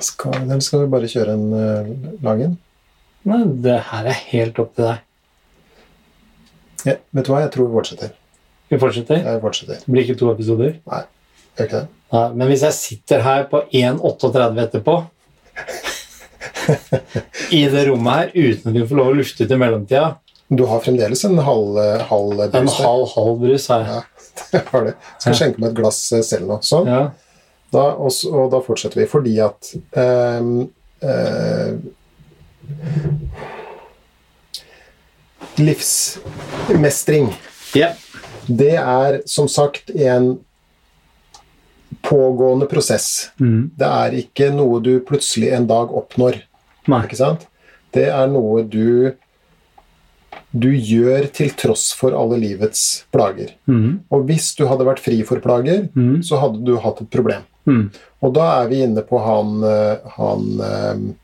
Skal, 0.00 0.38
eller 0.42 0.62
skal 0.64 0.84
vi 0.84 0.90
bare 0.94 1.10
kjøre 1.12 1.36
en 1.36 1.50
uh, 1.52 1.88
lage 2.24 2.46
en? 2.48 2.58
Nei, 3.28 3.42
det 3.66 3.76
her 3.90 4.08
er 4.08 4.22
helt 4.30 4.58
opp 4.62 4.72
til 4.78 4.86
deg. 4.88 5.02
Ja, 6.86 6.94
vet 7.16 7.26
du 7.26 7.30
hva, 7.32 7.40
jeg 7.44 7.52
tror 7.54 7.64
vi 7.68 7.74
fortsetter. 7.78 8.10
Vi 8.70 8.76
fortsetter? 8.80 9.16
Jeg 9.26 9.40
fortsetter. 9.42 9.76
Det 9.84 9.90
blir 9.92 10.04
ikke 10.06 10.18
to 10.20 10.26
episoder? 10.32 10.70
Nei, 10.90 11.02
gjør 11.58 11.66
ikke 11.68 11.80
det. 11.80 11.86
Nei, 12.14 12.26
men 12.40 12.44
hvis 12.50 12.64
jeg 12.66 12.74
sitter 12.78 13.18
her 13.26 13.40
på 13.50 13.58
1,38 13.70 14.62
etterpå 14.64 14.94
i 17.54 17.56
det 17.70 17.82
rommet 17.88 18.14
her 18.16 18.28
uten 18.34 18.70
at 18.70 18.74
vi 18.76 18.82
får 18.88 18.96
lov 18.98 19.08
å 19.12 19.16
lufte 19.18 19.44
ut 19.46 19.52
i 19.54 19.58
mellomtida 19.60 20.06
Du 20.50 20.62
har 20.70 20.80
fremdeles 20.82 21.20
en 21.28 21.38
halv, 21.46 21.72
halv 22.10 22.30
En 22.46 22.50
brus 22.50 22.60
En 22.60 22.70
halv-halv 22.86 23.34
brus 23.42 23.64
har 23.70 23.80
jeg. 23.84 23.90
Ja, 23.94 24.00
det 24.54 24.60
har 24.72 24.80
du. 24.86 24.90
Skal 25.22 25.36
skjenke 25.38 25.58
meg 25.62 25.68
et 25.72 25.78
glass 25.78 25.98
eh, 26.16 26.22
selv 26.26 26.44
nå. 26.50 26.56
Sånn. 26.66 26.86
Ja. 26.90 27.02
Da, 27.74 27.84
og, 28.02 28.10
så- 28.14 28.30
og 28.34 28.44
da 28.54 28.58
fortsetter 28.66 28.98
vi, 29.02 29.06
fordi 29.10 29.34
at 29.44 29.60
øh, 30.02 30.42
eh, 31.06 31.70
Livsmestring, 35.58 37.32
Yeah. 37.76 37.94
det 38.46 38.74
er 38.76 39.20
som 39.30 39.46
sagt 39.48 39.90
en 39.94 40.38
pågående 42.02 42.66
prosess. 42.66 43.30
Mm. 43.40 43.70
Det 43.78 43.86
er 43.86 44.16
ikke 44.24 44.48
noe 44.54 44.80
du 44.82 44.96
plutselig 45.06 45.52
en 45.54 45.66
dag 45.70 45.92
oppnår. 45.94 46.40
Nei. 46.90 47.02
Ikke 47.06 47.18
sant? 47.20 47.46
Det 47.94 48.08
er 48.10 48.26
noe 48.30 48.62
du 48.66 49.12
du 50.50 50.72
gjør 50.74 51.28
til 51.30 51.52
tross 51.54 51.92
for 51.94 52.10
alle 52.18 52.34
livets 52.42 53.04
plager. 53.14 53.52
Mm. 53.70 54.00
Og 54.10 54.24
hvis 54.26 54.48
du 54.58 54.64
hadde 54.66 54.82
vært 54.88 54.98
fri 55.02 55.20
for 55.22 55.38
plager, 55.38 55.84
Mm. 55.94 56.22
så 56.26 56.40
hadde 56.42 56.64
du 56.66 56.76
hatt 56.82 57.00
et 57.02 57.10
problem. 57.10 57.42
Mm. 57.66 57.90
Og 58.22 58.34
da 58.34 58.62
er 58.64 58.68
vi 58.68 58.80
inne 58.82 59.02
på 59.06 59.18
han, 59.22 59.62
eh, 59.62 59.98
han 60.16 60.60
eh, 60.60 61.14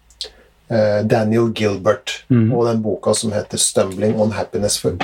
Daniel 0.68 1.52
Gilbert 1.54 2.24
Mm. 2.28 2.52
og 2.52 2.64
den 2.66 2.80
boka 2.82 3.12
som 3.14 3.30
heter 3.32 3.56
'Stumbling 3.58 4.16
on 4.20 4.32
Happiness'. 4.32 4.80
For, 4.80 4.96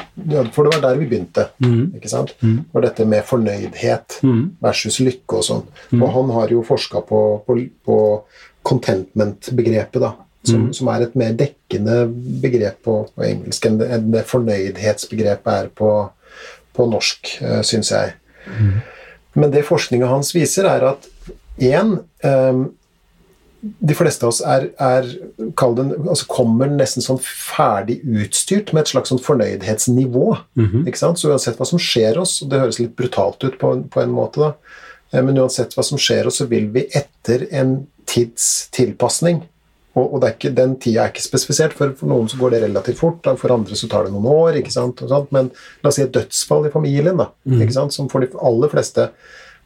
for 0.53 0.65
det 0.65 0.75
var 0.75 0.81
der 0.91 0.99
vi 0.99 1.07
begynte. 1.07 1.49
Mm. 1.61 1.93
ikke 1.95 2.09
sant? 2.09 2.35
Mm. 2.43 2.65
Var 2.73 2.81
dette 2.83 3.05
med 3.07 3.23
fornøydhet 3.25 4.19
Mm. 4.23 4.57
versus 4.63 4.99
lykke 5.01 5.37
og 5.37 5.45
sånn. 5.45 5.63
Mm. 5.93 6.03
Og 6.03 6.13
han 6.13 6.31
har 6.31 6.49
jo 6.49 6.63
forska 6.63 7.01
på, 7.07 7.43
på, 7.47 7.59
på 7.87 8.23
contentment-begrepet, 8.65 10.01
da. 10.01 10.13
Som, 10.45 10.61
Mm. 10.67 10.73
som 10.75 10.89
er 10.89 11.03
et 11.03 11.15
mer 11.17 11.33
dekkende 11.33 12.09
begrep 12.43 12.83
på, 12.83 13.09
på 13.17 13.23
engelsk 13.23 13.67
enn 13.67 13.79
det, 13.79 13.89
det 14.11 14.25
fornøydhetsbegrepet 14.27 15.47
er 15.53 15.69
på, 15.69 16.11
på 16.75 16.87
norsk, 16.91 17.39
uh, 17.43 17.61
syns 17.63 17.91
jeg. 17.93 18.13
Men 19.35 19.51
det 19.53 19.65
forskninga 19.65 20.07
hans 20.09 20.33
viser, 20.35 20.65
er 20.67 20.83
at 20.89 21.07
én 21.61 21.99
de 23.63 23.95
fleste 23.95 24.27
av 24.27 24.33
oss 24.33 24.41
er, 24.43 24.69
er 24.83 25.07
den, 25.79 25.93
altså 26.03 26.27
kommer 26.31 26.71
nesten 26.71 27.05
sånn 27.05 27.21
ferdig 27.23 28.01
utstyrt 28.03 28.73
med 28.75 28.83
et 28.83 28.93
slags 28.95 29.13
sånn 29.13 29.23
fornøydhetsnivå. 29.23 30.27
Mhm. 30.59 30.89
Ikke 30.91 30.99
sant? 30.99 31.23
Så 31.23 31.31
uansett 31.31 31.61
hva 31.61 31.69
som 31.69 31.81
skjer 31.83 32.19
oss, 32.19 32.41
og 32.43 32.51
det 32.51 32.63
høres 32.63 32.81
litt 32.83 32.97
brutalt 32.99 33.45
ut 33.47 33.61
på, 33.61 33.75
på 33.93 34.03
en 34.03 34.15
måte, 34.15 34.43
da, 34.43 34.77
eh, 35.13 35.23
men 35.23 35.39
uansett 35.39 35.77
hva 35.79 35.87
som 35.87 36.01
skjer 36.01 36.27
oss, 36.27 36.43
så 36.43 36.49
vil 36.51 36.69
vi 36.75 36.89
etter 36.99 37.47
en 37.55 37.83
tids 38.11 38.69
tilpasning 38.75 39.45
og, 39.93 40.07
og 40.07 40.23
det 40.23 40.29
er 40.29 40.37
ikke, 40.37 40.53
den 40.57 40.75
tida 40.81 41.05
er 41.05 41.13
ikke 41.13 41.25
spesifisert. 41.25 41.75
For, 41.77 41.93
for 41.99 42.11
noen 42.11 42.31
så 42.31 42.39
går 42.41 42.55
det 42.55 42.63
relativt 42.65 43.01
fort, 43.03 43.29
for 43.41 43.55
andre 43.55 43.77
så 43.79 43.89
tar 43.93 44.07
det 44.07 44.15
noen 44.15 44.31
år. 44.33 44.59
ikke 44.61 44.73
sant? 44.73 45.03
Men 45.35 45.51
la 45.83 45.93
oss 45.93 45.99
si 46.01 46.07
et 46.07 46.15
dødsfall 46.15 46.69
i 46.69 46.73
familien, 46.73 47.21
da, 47.21 47.29
ikke 47.59 47.77
sant? 47.77 47.97
som 47.97 48.09
for 48.13 48.25
de 48.25 48.33
aller 48.41 48.73
fleste 48.73 49.11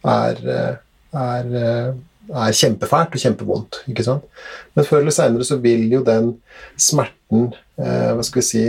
er, 0.07 0.43
eh, 0.57 0.75
er, 1.23 1.55
eh, 1.63 1.93
er 2.33 2.57
kjempefælt 2.57 3.15
og 3.15 3.23
kjempevondt. 3.23 3.81
ikke 3.91 4.05
sant? 4.07 4.27
Men 4.75 4.89
før 4.89 5.03
eller 5.03 5.15
seinere 5.15 5.47
så 5.47 5.59
vil 5.63 5.87
jo 5.93 6.03
den 6.07 6.35
smerten 6.81 7.51
eh, 7.79 8.13
Hva 8.17 8.25
skal 8.27 8.43
vi 8.43 8.47
si 8.51 8.65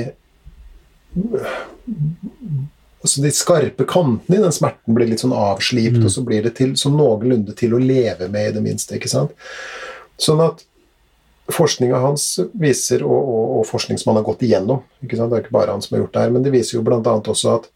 altså 3.02 3.24
De 3.24 3.32
skarpe 3.34 3.86
kantene 3.90 4.38
i 4.38 4.44
den 4.44 4.54
smerten 4.54 4.96
blir 4.96 5.10
litt 5.10 5.22
sånn 5.24 5.36
avslipt, 5.36 6.02
og 6.04 6.12
så 6.12 6.24
blir 6.26 6.44
det 6.46 6.56
til, 6.58 6.74
sånn 6.78 6.98
noenlunde 7.00 7.56
til 7.58 7.76
å 7.78 7.82
leve 7.82 8.28
med, 8.30 8.50
i 8.50 8.56
det 8.58 8.64
minste. 8.66 8.98
ikke 8.98 9.12
sant? 9.12 9.34
Sånn 10.22 10.42
at 10.44 10.66
forskninga 11.54 12.02
hans 12.04 12.26
viser, 12.60 13.06
og, 13.08 13.18
og, 13.18 13.46
og 13.60 13.68
forskning 13.70 14.00
som 14.02 14.12
han 14.12 14.20
har 14.20 14.28
gått 14.28 14.44
igjennom 14.44 14.82
ikke 15.06 15.20
sant? 15.20 15.32
Det 15.32 15.38
er 15.38 15.46
ikke 15.46 15.56
bare 15.56 15.76
han 15.78 15.84
som 15.86 15.96
har 15.96 16.04
gjort 16.04 16.16
det 16.18 16.26
her, 16.26 16.34
men 16.36 16.46
det 16.46 16.54
viser 16.54 16.78
jo 16.78 16.86
bl.a. 16.86 17.02
også 17.02 17.54
at 17.56 17.70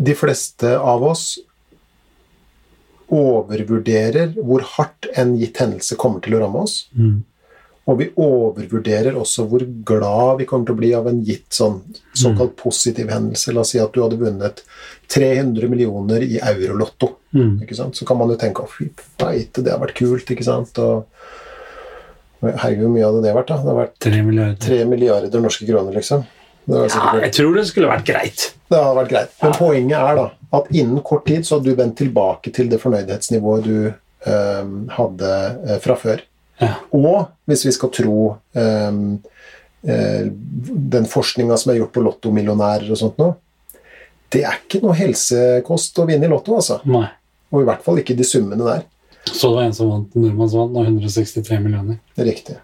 de 0.00 0.14
fleste 0.16 0.70
av 0.78 1.02
oss 1.04 1.34
overvurderer 3.10 4.36
hvor 4.38 4.64
hardt 4.76 5.10
en 5.18 5.34
gitt 5.40 5.58
hendelse 5.62 5.98
kommer 6.00 6.22
til 6.24 6.36
å 6.36 6.44
ramme 6.44 6.64
oss. 6.66 6.84
Mm. 6.94 7.18
Og 7.90 7.96
vi 7.98 8.06
overvurderer 8.22 9.16
også 9.18 9.46
hvor 9.50 9.64
glad 9.88 10.38
vi 10.38 10.46
kommer 10.46 10.68
til 10.68 10.76
å 10.76 10.78
bli 10.78 10.90
av 10.94 11.08
en 11.10 11.22
gitt 11.26 11.48
sånn 11.56 11.80
såkalt 12.14 12.52
positiv 12.60 13.10
hendelse. 13.10 13.54
La 13.56 13.64
oss 13.64 13.72
si 13.74 13.80
at 13.82 13.90
du 13.94 14.02
hadde 14.04 14.20
vunnet 14.20 14.62
300 15.10 15.70
millioner 15.72 16.22
i 16.22 16.38
eurolotto. 16.38 17.14
Mm. 17.34 17.56
Ikke 17.64 17.78
sant? 17.78 17.98
Så 17.98 18.06
kan 18.06 18.20
man 18.20 18.30
jo 18.30 18.38
tenke 18.38 18.62
at 18.62 18.70
fy 18.70 18.90
feite, 19.18 19.64
det 19.64 19.72
har 19.74 19.82
vært 19.82 19.96
kult. 19.98 20.30
ikke 20.30 20.46
sant? 20.46 20.78
Og 20.78 21.08
Herregud, 22.40 22.86
hvor 22.86 22.92
mye 22.94 23.04
hadde 23.08 23.24
det 23.26 23.32
vært? 23.36 23.50
da? 23.50 23.56
Det 23.60 23.68
har 23.68 23.80
vært 23.82 23.96
3 24.06 24.20
milliarder. 24.24 24.60
3 24.64 24.84
milliarder 24.88 25.42
norske 25.44 25.66
kroner, 25.68 25.96
liksom. 25.98 26.22
Ja, 26.70 26.86
jeg 27.24 27.32
tror 27.36 27.56
det 27.58 27.66
skulle 27.68 27.90
vært 27.90 28.06
greit. 28.06 28.46
det 28.70 28.78
hadde 28.78 28.96
vært 28.96 29.10
greit. 29.12 29.34
Men 29.42 29.56
poenget 29.58 29.98
er 29.98 30.20
da 30.20 30.28
at 30.50 30.70
innen 30.74 31.02
kort 31.06 31.26
tid 31.28 31.46
så 31.46 31.56
hadde 31.56 31.70
du 31.70 31.78
vendt 31.78 31.98
tilbake 32.00 32.52
til 32.54 32.70
det 32.70 32.80
fornøydhetsnivået 32.82 33.66
du 33.66 33.76
eh, 33.90 34.72
hadde 34.96 35.34
fra 35.84 35.96
før. 35.98 36.24
Ja. 36.60 36.74
Og 36.92 37.30
hvis 37.48 37.64
vi 37.64 37.72
skal 37.72 37.92
tro 37.94 38.16
ehm, 38.58 39.20
eh, 39.86 40.26
den 40.94 41.06
forskninga 41.08 41.56
som 41.60 41.72
er 41.72 41.80
gjort 41.80 41.94
på 41.94 42.04
lottomillionærer 42.04 42.90
og 42.90 43.00
sånt 43.00 43.20
nå, 43.20 43.30
det 44.30 44.44
er 44.46 44.58
ikke 44.60 44.82
noe 44.84 44.94
helsekost 44.94 45.96
å 45.98 46.06
vinne 46.06 46.28
i 46.28 46.30
Lotto, 46.30 46.54
altså. 46.60 46.78
Nei. 46.86 47.08
Og 47.50 47.64
i 47.64 47.66
hvert 47.66 47.82
fall 47.82 47.98
ikke 47.98 48.14
de 48.14 48.26
summene 48.26 48.62
der. 48.62 48.84
Så 49.26 49.50
det 49.50 49.56
var 49.56 49.64
en 49.66 49.74
som 49.74 49.88
vant, 49.90 50.12
en 50.14 50.22
nordmann 50.22 50.50
som 50.52 50.62
vant, 50.62 50.76
nå 50.76 50.84
163 50.86 51.58
millioner. 51.64 51.98
Er 52.14 52.28
riktig. 52.28 52.60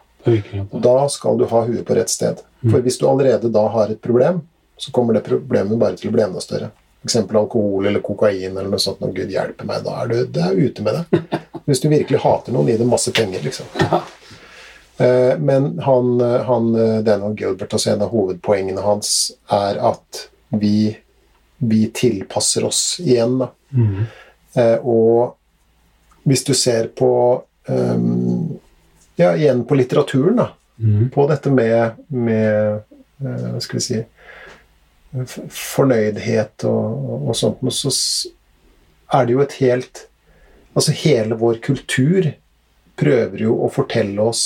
Da 0.82 0.94
skal 1.10 1.40
du 1.40 1.46
ha 1.50 1.62
huet 1.66 1.82
på 1.86 1.96
rett 1.98 2.10
sted. 2.10 2.38
For 2.66 2.82
hvis 2.82 3.00
du 3.00 3.06
allerede 3.10 3.50
da 3.54 3.64
har 3.74 3.90
et 3.90 4.02
problem, 4.02 4.40
så 4.78 4.92
kommer 4.94 5.16
det 5.16 5.24
problemet 5.26 5.78
bare 5.80 5.98
til 5.98 6.10
å 6.10 6.14
bli 6.14 6.24
enda 6.24 6.42
større. 6.42 6.70
F.eks. 7.06 7.16
alkohol 7.30 7.86
eller 7.86 8.00
kokain 8.04 8.50
eller 8.56 8.68
noe 8.68 8.82
sånt. 8.82 9.00
Når 9.00 9.12
Gud 9.16 9.30
hjelper 9.32 9.64
meg, 9.68 9.84
da 9.86 9.96
er 10.02 10.10
du, 10.10 10.16
det 10.36 10.42
er 10.42 10.58
ute 10.58 10.82
med 10.82 10.98
det. 10.98 11.20
Hvis 11.66 11.80
du 11.82 11.88
virkelig 11.88 12.20
hater 12.26 12.52
noen, 12.54 12.68
gi 12.70 12.76
dem 12.80 12.90
masse 12.92 13.12
penger, 13.14 13.42
liksom. 13.46 13.66
Eh, 14.98 15.38
Men 15.38 15.78
han, 15.84 16.20
han 16.20 16.70
Daniel 17.04 17.34
Gilbert, 17.36 17.72
altså 17.76 17.90
en 17.92 18.02
av 18.06 18.12
hovedpoengene 18.14 18.80
hans, 18.84 19.32
er 19.52 19.76
at 19.84 20.26
vi, 20.56 20.96
vi 21.58 21.82
tilpasser 21.92 22.64
oss 22.64 22.96
igjen. 23.04 23.38
Da. 23.42 23.50
Mm. 23.76 24.06
Eh, 24.56 24.78
Og 24.80 25.34
hvis 26.26 26.44
du 26.44 26.54
ser 26.58 26.88
på 26.96 27.10
um, 27.68 28.58
Ja, 29.16 29.34
igjen 29.36 29.62
på 29.68 29.76
litteraturen, 29.78 30.36
da. 30.42 30.48
Mhm. 30.76 31.10
På 31.14 31.24
dette 31.28 31.48
med, 31.50 31.96
med 32.08 32.82
eh, 33.24 33.46
Hva 33.52 33.60
skal 33.64 33.78
vi 33.78 33.84
si 33.84 34.00
Fornøydhet 35.24 36.66
og, 36.68 36.84
og, 36.96 37.28
og 37.30 37.38
sånt, 37.38 37.62
men 37.64 37.74
så 37.74 37.92
er 39.14 39.26
det 39.26 39.36
jo 39.36 39.42
et 39.44 39.58
helt 39.62 40.06
Altså 40.76 40.92
hele 40.92 41.38
vår 41.40 41.62
kultur 41.64 42.26
prøver 43.00 43.46
jo 43.46 43.54
å 43.64 43.70
fortelle 43.72 44.20
oss 44.20 44.42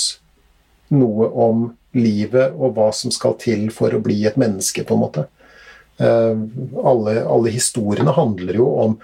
noe 0.95 1.27
om 1.27 1.65
livet 1.97 2.55
og 2.55 2.77
hva 2.77 2.87
som 2.95 3.11
skal 3.11 3.35
til 3.41 3.65
for 3.75 3.91
å 3.91 3.99
bli 4.03 4.21
et 4.27 4.37
menneske, 4.39 4.85
på 4.87 4.95
en 4.95 5.01
måte. 5.01 5.25
Eh, 5.99 6.39
alle, 6.87 7.17
alle 7.27 7.51
historiene 7.53 8.15
handler 8.15 8.59
jo 8.61 8.71
om 8.85 8.97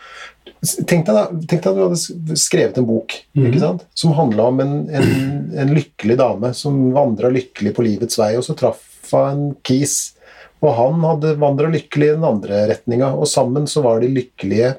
Tenk 0.58 1.04
deg, 1.06 1.14
da, 1.14 1.28
tenk 1.46 1.62
deg 1.62 1.68
at 1.68 1.76
du 1.78 1.82
hadde 1.84 2.36
skrevet 2.40 2.80
en 2.80 2.86
bok 2.88 3.14
ikke 3.38 3.60
sant? 3.62 3.84
som 3.94 4.16
handla 4.18 4.48
om 4.50 4.62
en, 4.64 4.72
en, 4.90 5.12
en 5.54 5.74
lykkelig 5.76 6.16
dame 6.18 6.50
som 6.58 6.80
vandra 6.96 7.30
lykkelig 7.30 7.76
på 7.78 7.86
livets 7.86 8.18
vei, 8.18 8.32
og 8.40 8.46
så 8.48 8.56
traff 8.58 8.82
hun 9.12 9.28
en 9.28 9.44
kis, 9.68 10.16
og 10.64 10.74
han 10.74 11.04
hadde 11.06 11.36
vandra 11.42 11.70
lykkelig 11.70 12.10
i 12.10 12.16
den 12.16 12.26
andre 12.26 12.64
retninga, 12.72 13.12
og 13.14 13.30
sammen 13.30 13.68
så 13.70 13.84
var 13.86 14.02
de 14.02 14.10
lykkelige 14.10 14.74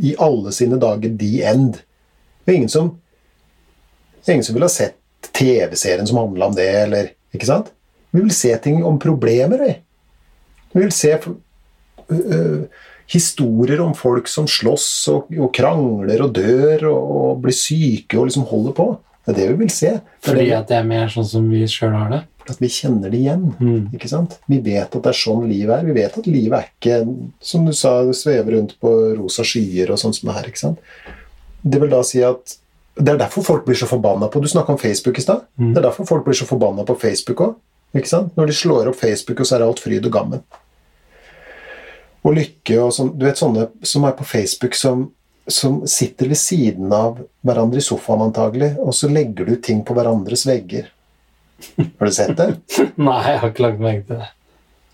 i 0.00 0.14
alle 0.20 0.52
sine 0.52 0.78
dager 0.80 1.12
the 1.20 1.42
end. 1.46 1.80
Det 2.44 2.52
er 2.52 2.60
ingen 2.60 2.72
som, 2.72 2.94
ingen 4.26 4.44
som 4.44 4.56
ville 4.56 4.68
ha 4.68 4.72
sett 4.72 4.96
TV-serien 5.36 6.08
som 6.08 6.20
handla 6.20 6.50
om 6.50 6.56
det, 6.56 6.70
eller 6.86 7.16
Ikke 7.30 7.46
sant? 7.46 7.68
Vi 8.10 8.24
vil 8.24 8.32
se 8.34 8.50
ting 8.58 8.80
om 8.84 8.96
problemer, 8.98 9.60
vi. 9.62 9.74
Vi 10.72 10.80
vil 10.80 10.90
se 10.90 11.12
uh, 11.14 12.64
historier 13.06 13.80
om 13.84 13.92
folk 13.94 14.26
som 14.26 14.48
slåss 14.50 14.88
og, 15.12 15.30
og 15.38 15.52
krangler 15.54 16.24
og 16.24 16.32
dør 16.34 16.88
og, 16.90 17.12
og 17.20 17.44
blir 17.44 17.54
syke 17.54 18.18
og 18.18 18.26
liksom 18.26 18.48
holder 18.50 18.74
på. 18.74 18.88
Det 19.22 19.32
er 19.32 19.38
det 19.38 19.48
vi 19.52 19.60
vil 19.62 19.70
se. 19.70 19.92
Det 20.00 20.26
Fordi 20.26 20.48
det, 20.48 20.58
at 20.58 20.72
det 20.72 20.80
er 20.80 20.90
mer 20.90 21.12
sånn 21.12 21.28
som 21.28 21.46
vi 21.52 21.62
sjøl 21.70 21.94
har 21.94 22.10
det. 22.16 22.20
At 22.52 22.62
vi 22.62 22.70
kjenner 22.72 23.12
det 23.12 23.20
igjen. 23.20 23.46
Mm. 23.58 23.90
Ikke 23.96 24.10
sant? 24.10 24.38
Vi 24.50 24.60
vet 24.64 24.88
at 24.88 24.98
det 25.02 25.12
er 25.12 25.18
sånn 25.20 25.46
livet 25.50 25.76
er. 25.78 25.86
Vi 25.88 25.96
vet 25.96 26.18
at 26.20 26.28
livet 26.30 26.56
er 26.58 26.70
ikke, 26.70 27.00
som 27.44 27.66
du 27.68 27.74
sa, 27.76 27.98
svever 28.16 28.56
rundt 28.56 28.76
på 28.82 28.94
rosa 29.18 29.46
skyer 29.46 29.92
og 29.92 30.00
sånn 30.02 30.16
som 30.16 30.30
det 30.30 30.38
her. 30.38 30.50
ikke 30.50 30.64
sant? 30.64 30.82
Det 31.62 31.80
vil 31.82 31.92
da 31.92 32.02
si 32.06 32.22
at 32.24 32.56
det 33.00 33.14
er 33.14 33.20
derfor 33.20 33.44
folk 33.46 33.64
blir 33.64 33.78
så 33.78 33.86
forbanna 33.88 34.28
på 34.28 34.40
Du 34.40 34.48
snakka 34.48 34.72
om 34.72 34.78
Facebook 34.78 35.18
i 35.18 35.22
stad. 35.24 35.46
Mm. 35.56 35.72
Det 35.72 35.78
er 35.80 35.86
derfor 35.88 36.08
folk 36.08 36.24
blir 36.24 36.36
så 36.36 36.46
forbanna 36.48 36.84
på 36.84 36.98
Facebook 37.00 37.40
òg. 37.40 37.54
Når 38.36 38.46
de 38.46 38.54
slår 38.54 38.88
opp 38.90 39.00
Facebook, 39.00 39.40
og 39.40 39.46
så 39.46 39.56
er 39.56 39.64
alt 39.66 39.80
fryd 39.82 40.04
og 40.06 40.12
gammen. 40.12 40.42
og 42.22 42.36
Lykke 42.36 42.76
og 42.82 42.92
sånn, 42.94 43.14
du 43.18 43.24
vet 43.24 43.40
sånne 43.40 43.70
som 43.82 44.04
er 44.04 44.12
på 44.12 44.26
Facebook 44.28 44.76
som, 44.76 45.08
som 45.48 45.80
sitter 45.88 46.28
ved 46.28 46.38
siden 46.38 46.92
av 46.92 47.18
hverandre 47.46 47.80
i 47.80 47.84
sofaen 47.84 48.26
antagelig, 48.28 48.74
og 48.78 48.94
så 48.94 49.08
legger 49.08 49.48
du 49.48 49.56
ting 49.56 49.80
på 49.82 49.96
hverandres 49.96 50.44
vegger. 50.46 50.90
Har 51.76 52.10
du 52.10 52.14
sett 52.14 52.36
det? 52.38 52.50
Nei, 53.08 53.18
jeg 53.26 53.42
har 53.42 53.52
ikke 53.52 53.66
lagt 53.66 53.82
merke 53.82 54.06
til 54.08 54.22
det. 54.22 54.30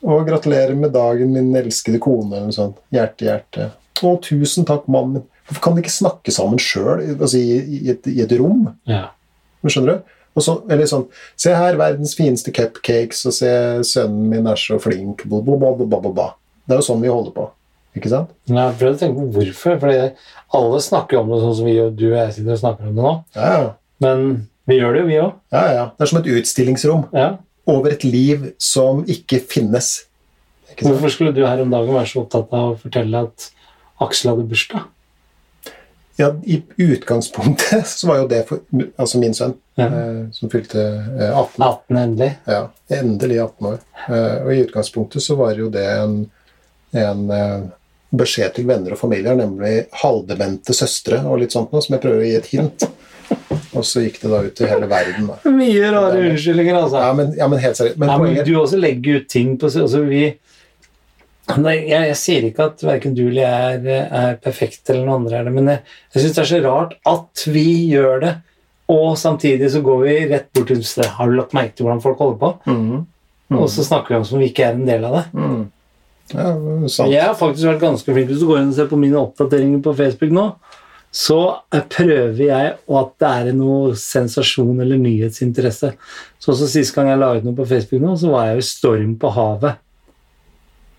Og 0.07 0.27
gratulerer 0.29 0.77
med 0.79 0.93
dagen, 0.95 1.33
min 1.35 1.55
elskede 1.59 2.01
kone, 2.03 2.43
eller 2.43 2.55
sånn. 2.55 2.75
Hjerte, 2.95 3.27
hjerte. 3.27 3.71
Å, 4.03 4.12
tusen 4.23 4.67
takk, 4.69 4.87
mannen 4.93 5.19
min. 5.19 5.27
Hvorfor 5.47 5.62
kan 5.62 5.77
de 5.77 5.85
ikke 5.85 5.95
snakke 5.95 6.35
sammen 6.35 6.61
sjøl, 6.61 7.05
altså 7.14 7.39
i, 7.39 7.59
i, 7.79 7.97
i 8.12 8.23
et 8.25 8.35
rom? 8.39 8.67
Ja. 8.91 9.09
Men 9.62 9.73
Skjønner 9.73 9.95
du? 9.95 10.14
Og 10.37 10.45
så, 10.45 10.57
eller 10.69 10.89
sånn 10.91 11.07
Se 11.41 11.55
her, 11.57 11.79
verdens 11.81 12.12
fineste 12.19 12.53
cupcakes, 12.55 13.23
og 13.29 13.37
se 13.39 13.53
sønnen 13.89 14.27
min 14.33 14.51
er 14.51 14.59
så 14.61 14.77
flink 14.83 15.25
bla, 15.31 15.41
bla, 15.41 16.03
bla. 16.11 16.27
Det 16.67 16.77
er 16.77 16.83
jo 16.83 16.89
sånn 16.91 17.01
vi 17.05 17.12
holder 17.12 17.33
på. 17.37 17.47
Ikke 17.97 18.11
sant? 18.12 18.35
Nei, 18.51 18.67
jeg 18.67 18.77
har 18.83 18.93
å 18.93 18.99
tenke 19.01 19.23
på 19.23 19.31
hvorfor. 19.39 19.79
Fordi 19.81 20.01
alle 20.59 20.83
snakker 20.85 21.23
om 21.23 21.33
det 21.33 21.41
sånn 21.41 21.57
som 21.61 21.69
vi 21.71 21.77
og 21.81 21.95
du 21.97 22.07
og 22.11 22.19
jeg 22.19 22.35
sitter 22.37 22.57
og 22.57 22.61
snakker 22.61 22.91
om 22.91 22.99
det 22.99 23.07
nå. 23.07 23.12
Ja. 23.39 23.61
Men 24.05 24.27
vi 24.67 24.79
gjør 24.81 24.95
det 24.99 25.05
vi 25.09 25.19
òg. 25.23 25.33
ja, 25.55 25.64
ja. 25.73 25.85
Det 25.97 26.07
er 26.07 26.11
som 26.12 26.19
et 26.23 26.31
utstillingsrom 26.41 27.05
Ja. 27.14 27.37
over 27.67 27.91
et 27.93 28.05
liv 28.05 28.53
som 28.59 29.05
ikke 29.07 29.41
finnes. 29.47 30.05
Ikke? 30.73 30.89
Hvorfor 30.91 31.11
skulle 31.14 31.33
du 31.35 31.45
her 31.47 31.61
om 31.62 31.71
dagen 31.71 31.95
være 31.95 32.07
så 32.11 32.25
opptatt 32.25 32.53
av 32.53 32.75
å 32.75 32.79
fortelle 32.81 33.23
at 33.29 33.51
Aksel 34.03 34.31
hadde 34.35 34.49
bursdag? 34.51 34.83
Ja, 36.19 36.31
I 36.49 36.62
utgangspunktet 36.81 37.87
så 37.87 38.07
var 38.09 38.23
jo 38.23 38.29
det 38.31 38.43
for 38.49 38.61
altså 38.99 39.19
min 39.21 39.35
sønn, 39.37 39.55
Ja. 39.77 39.87
eh, 39.87 40.23
som 40.33 40.49
fylte 40.49 40.81
eh, 41.21 41.33
18 41.37 41.61
18 41.62 41.97
endelig. 42.01 42.31
Ja, 42.49 42.62
endelig 42.91 43.37
18 43.43 43.67
år. 43.69 43.79
Eh, 44.09 44.37
og 44.47 44.53
i 44.55 44.62
utgangspunktet 44.64 45.23
så 45.23 45.37
var 45.37 45.53
jo 45.59 45.69
det 45.71 45.85
en, 45.85 46.14
en 46.97 47.31
eh, 47.31 47.67
beskjed 48.17 48.55
til 48.57 48.64
venner 48.71 48.93
og 48.97 48.99
familier, 49.03 49.37
nemlig 49.37 49.87
halvdemente 50.01 50.73
søstre 50.73 51.21
og 51.29 51.39
litt 51.43 51.53
sånt 51.53 51.73
noe, 51.75 51.83
som 51.85 51.95
jeg 51.99 52.03
prøver 52.07 52.23
å 52.25 52.29
gi 52.31 52.37
et 52.39 52.47
hint. 52.55 52.87
Og 53.77 53.87
så 53.87 54.03
gikk 54.07 54.18
det 54.22 54.33
da 54.33 54.41
ut 54.47 54.57
til 54.57 54.70
hele 54.70 54.89
verden. 54.91 55.29
Da. 55.31 55.39
Mye 55.61 55.93
rare 55.95 56.24
unnskyldninger, 56.31 56.81
altså. 56.81 57.05
Ja, 57.05 57.12
men, 57.18 57.31
ja, 57.39 57.49
men 57.53 57.62
helt 57.62 57.79
seriøst. 57.79 58.01
Men 58.01 58.11
ja, 58.11 58.18
men 58.18 58.27
poenget 58.27 58.49
du 58.49 58.57
også 58.61 58.81
legger 58.81 59.20
ut 59.20 59.31
ting 59.33 59.55
på 59.61 59.70
altså 59.70 60.03
vi, 60.09 60.24
Nei, 61.62 61.77
jeg, 61.87 62.09
jeg 62.11 62.18
sier 62.18 62.47
ikke 62.49 62.64
at 62.72 62.81
verken 62.83 63.12
du 63.14 63.29
eller 63.29 63.45
jeg 63.45 63.77
er, 63.77 64.09
er 64.18 64.39
perfekt, 64.43 64.81
eller 64.91 65.05
noen 65.05 65.20
andre 65.22 65.37
er 65.39 65.45
det, 65.47 65.53
men 65.55 65.68
jeg, 65.70 65.93
jeg 66.11 66.24
syns 66.24 66.35
det 66.35 66.43
er 66.43 66.49
så 66.51 66.59
rart 66.64 66.97
at 67.07 67.45
vi 67.55 67.66
gjør 67.93 68.18
det, 68.24 68.33
og 68.91 69.12
samtidig 69.20 69.68
så 69.70 69.83
går 69.87 70.01
vi 70.03 70.16
rett 70.33 70.49
bort 70.57 70.72
til 70.72 70.83
stedet. 70.83 71.12
Har 71.14 71.31
du 71.31 71.37
lagt 71.39 71.55
merke 71.55 71.77
til 71.79 71.87
hvordan 71.87 72.03
folk 72.03 72.18
holder 72.22 72.41
på? 72.43 72.51
Mhm. 72.72 73.05
Og 73.55 73.68
så 73.70 73.85
snakker 73.87 74.11
vi 74.11 74.18
om 74.18 74.27
som 74.27 74.43
vi 74.43 74.49
ikke 74.51 74.64
er 74.66 74.74
en 74.74 74.89
del 74.89 75.05
av 75.07 75.20
det. 75.20 75.24
Mm. 75.39 75.61
Ja, 76.33 76.47
sant. 76.91 77.12
Jeg 77.12 77.22
har 77.22 77.37
faktisk 77.39 77.68
vært 77.68 77.85
ganske 77.85 78.14
flink. 78.14 78.31
Hvis 78.33 78.43
du 78.43 78.49
går 78.49 78.59
inn 78.62 78.72
og 78.72 78.79
ser 78.79 78.89
på 78.91 78.99
mine 78.99 79.20
oppdateringer 79.20 79.83
på 79.85 79.95
Facebook 79.99 80.35
nå, 80.35 80.47
så 81.17 81.39
prøver 81.95 82.43
jeg 82.45 82.73
og 82.91 82.97
at 83.01 83.12
det 83.23 83.29
er 83.31 83.57
noe 83.57 83.95
sensasjon 83.97 84.83
eller 84.85 85.01
nyhetsinteresse. 85.01 85.95
Så 86.39 86.53
også 86.53 86.69
Sist 86.69 86.93
gang 86.97 87.09
jeg 87.09 87.21
la 87.23 87.31
ut 87.39 87.47
noe 87.47 87.57
på 87.57 87.64
Facebook, 87.71 88.03
nå, 88.05 88.12
så 88.21 88.33
var 88.35 88.51
jeg 88.51 88.59
jo 88.61 88.67
storm 88.69 89.14
på 89.23 89.31
havet. 89.33 89.79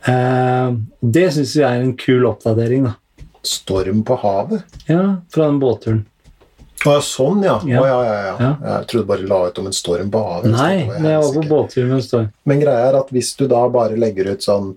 Eh, 0.09 0.72
det 1.18 1.28
syns 1.36 1.53
jeg 1.59 1.68
er 1.68 1.86
en 1.86 1.93
kul 1.99 2.26
oppdatering. 2.30 2.88
da. 2.89 2.95
Storm 3.45 4.01
på 4.07 4.18
havet? 4.24 4.65
Ja, 4.89 5.20
Fra 5.34 5.51
den 5.51 5.61
båtturen. 5.61 6.05
Å 6.86 6.93
ja, 6.93 7.01
sånn, 7.01 7.41
ja. 7.45 7.55
Ja. 7.65 7.82
Å, 7.82 7.86
ja, 7.89 8.01
ja, 8.05 8.18
ja. 8.39 8.49
Jeg 8.63 8.89
trodde 8.91 9.09
bare 9.09 9.30
la 9.30 9.39
ut 9.49 9.61
om 9.61 9.70
en 9.70 9.76
storm 9.76 10.11
på 10.13 10.20
havet. 10.22 10.51
Nei, 10.53 10.74
jeg 10.80 10.89
var 10.89 11.07
jeg 11.11 11.22
var 11.22 11.30
på 11.30 11.34
båtturen 11.34 11.53
båttur 11.53 11.86
med 11.86 11.95
en 11.99 12.03
storm. 12.05 12.28
Men 12.49 12.61
greia 12.61 12.89
er 12.89 12.99
at 13.03 13.13
hvis 13.13 13.32
du 13.39 13.47
da 13.49 13.63
bare 13.74 13.97
legger 13.97 14.34
ut 14.34 14.45
sånn 14.45 14.74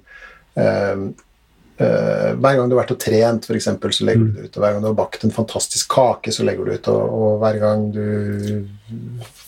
eh, 0.61 1.05
eh, 1.80 2.32
Hver 2.36 2.56
gang 2.58 2.68
du 2.68 2.76
har 2.76 2.82
vært 2.82 2.94
og 2.94 3.00
trent, 3.02 3.46
for 3.48 3.58
eksempel, 3.58 3.92
så 3.96 4.06
legger 4.08 4.26
du 4.26 4.36
det 4.38 4.48
ut. 4.48 4.56
Og 4.56 4.64
hver 4.64 4.74
gang 4.76 4.84
du 4.84 4.88
har 4.90 4.98
bakt 4.98 5.24
en 5.26 5.34
fantastisk 5.34 5.90
kake, 5.94 6.32
så 6.36 6.46
legger 6.46 6.64
du 6.66 6.72
det 6.72 6.80
ut. 6.82 6.90
Og, 6.92 7.16
og 7.20 7.40
hver 7.42 7.60
gang 7.62 7.86
du 7.94 8.04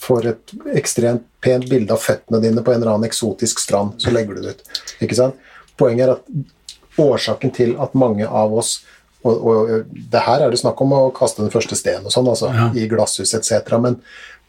får 0.03 0.31
et 0.33 0.55
ekstremt 0.81 1.27
pent 1.43 1.69
bilde 1.71 1.95
av 1.95 2.03
føttene 2.03 2.41
dine 2.43 2.63
på 2.65 2.73
en 2.73 2.81
eller 2.81 2.95
annen 2.95 3.09
eksotisk 3.11 3.61
strand, 3.63 3.95
så 4.03 4.15
legger 4.15 4.39
du 4.39 4.47
det 4.47 4.57
ut. 4.57 4.83
Ikke 5.03 5.19
sant? 5.19 5.39
Poenget 5.79 6.09
er 6.09 6.17
at 6.17 6.99
årsaken 7.03 7.55
til 7.55 7.77
at 7.81 7.95
mange 7.99 8.27
av 8.29 8.53
oss 8.55 8.81
og, 9.23 9.45
og 9.47 9.69
det 10.11 10.21
her 10.27 10.43
er 10.43 10.51
det 10.51 10.59
snakk 10.59 10.81
om 10.83 10.93
å 10.97 11.03
kaste 11.15 11.45
den 11.45 11.53
første 11.55 11.77
steinen 11.79 12.09
og 12.09 12.15
sånn, 12.15 12.27
altså, 12.27 12.49
Ja. 12.51 12.65
i 12.75 12.89
glasshus 12.91 13.35
etc. 13.39 13.71
Men, 13.79 14.01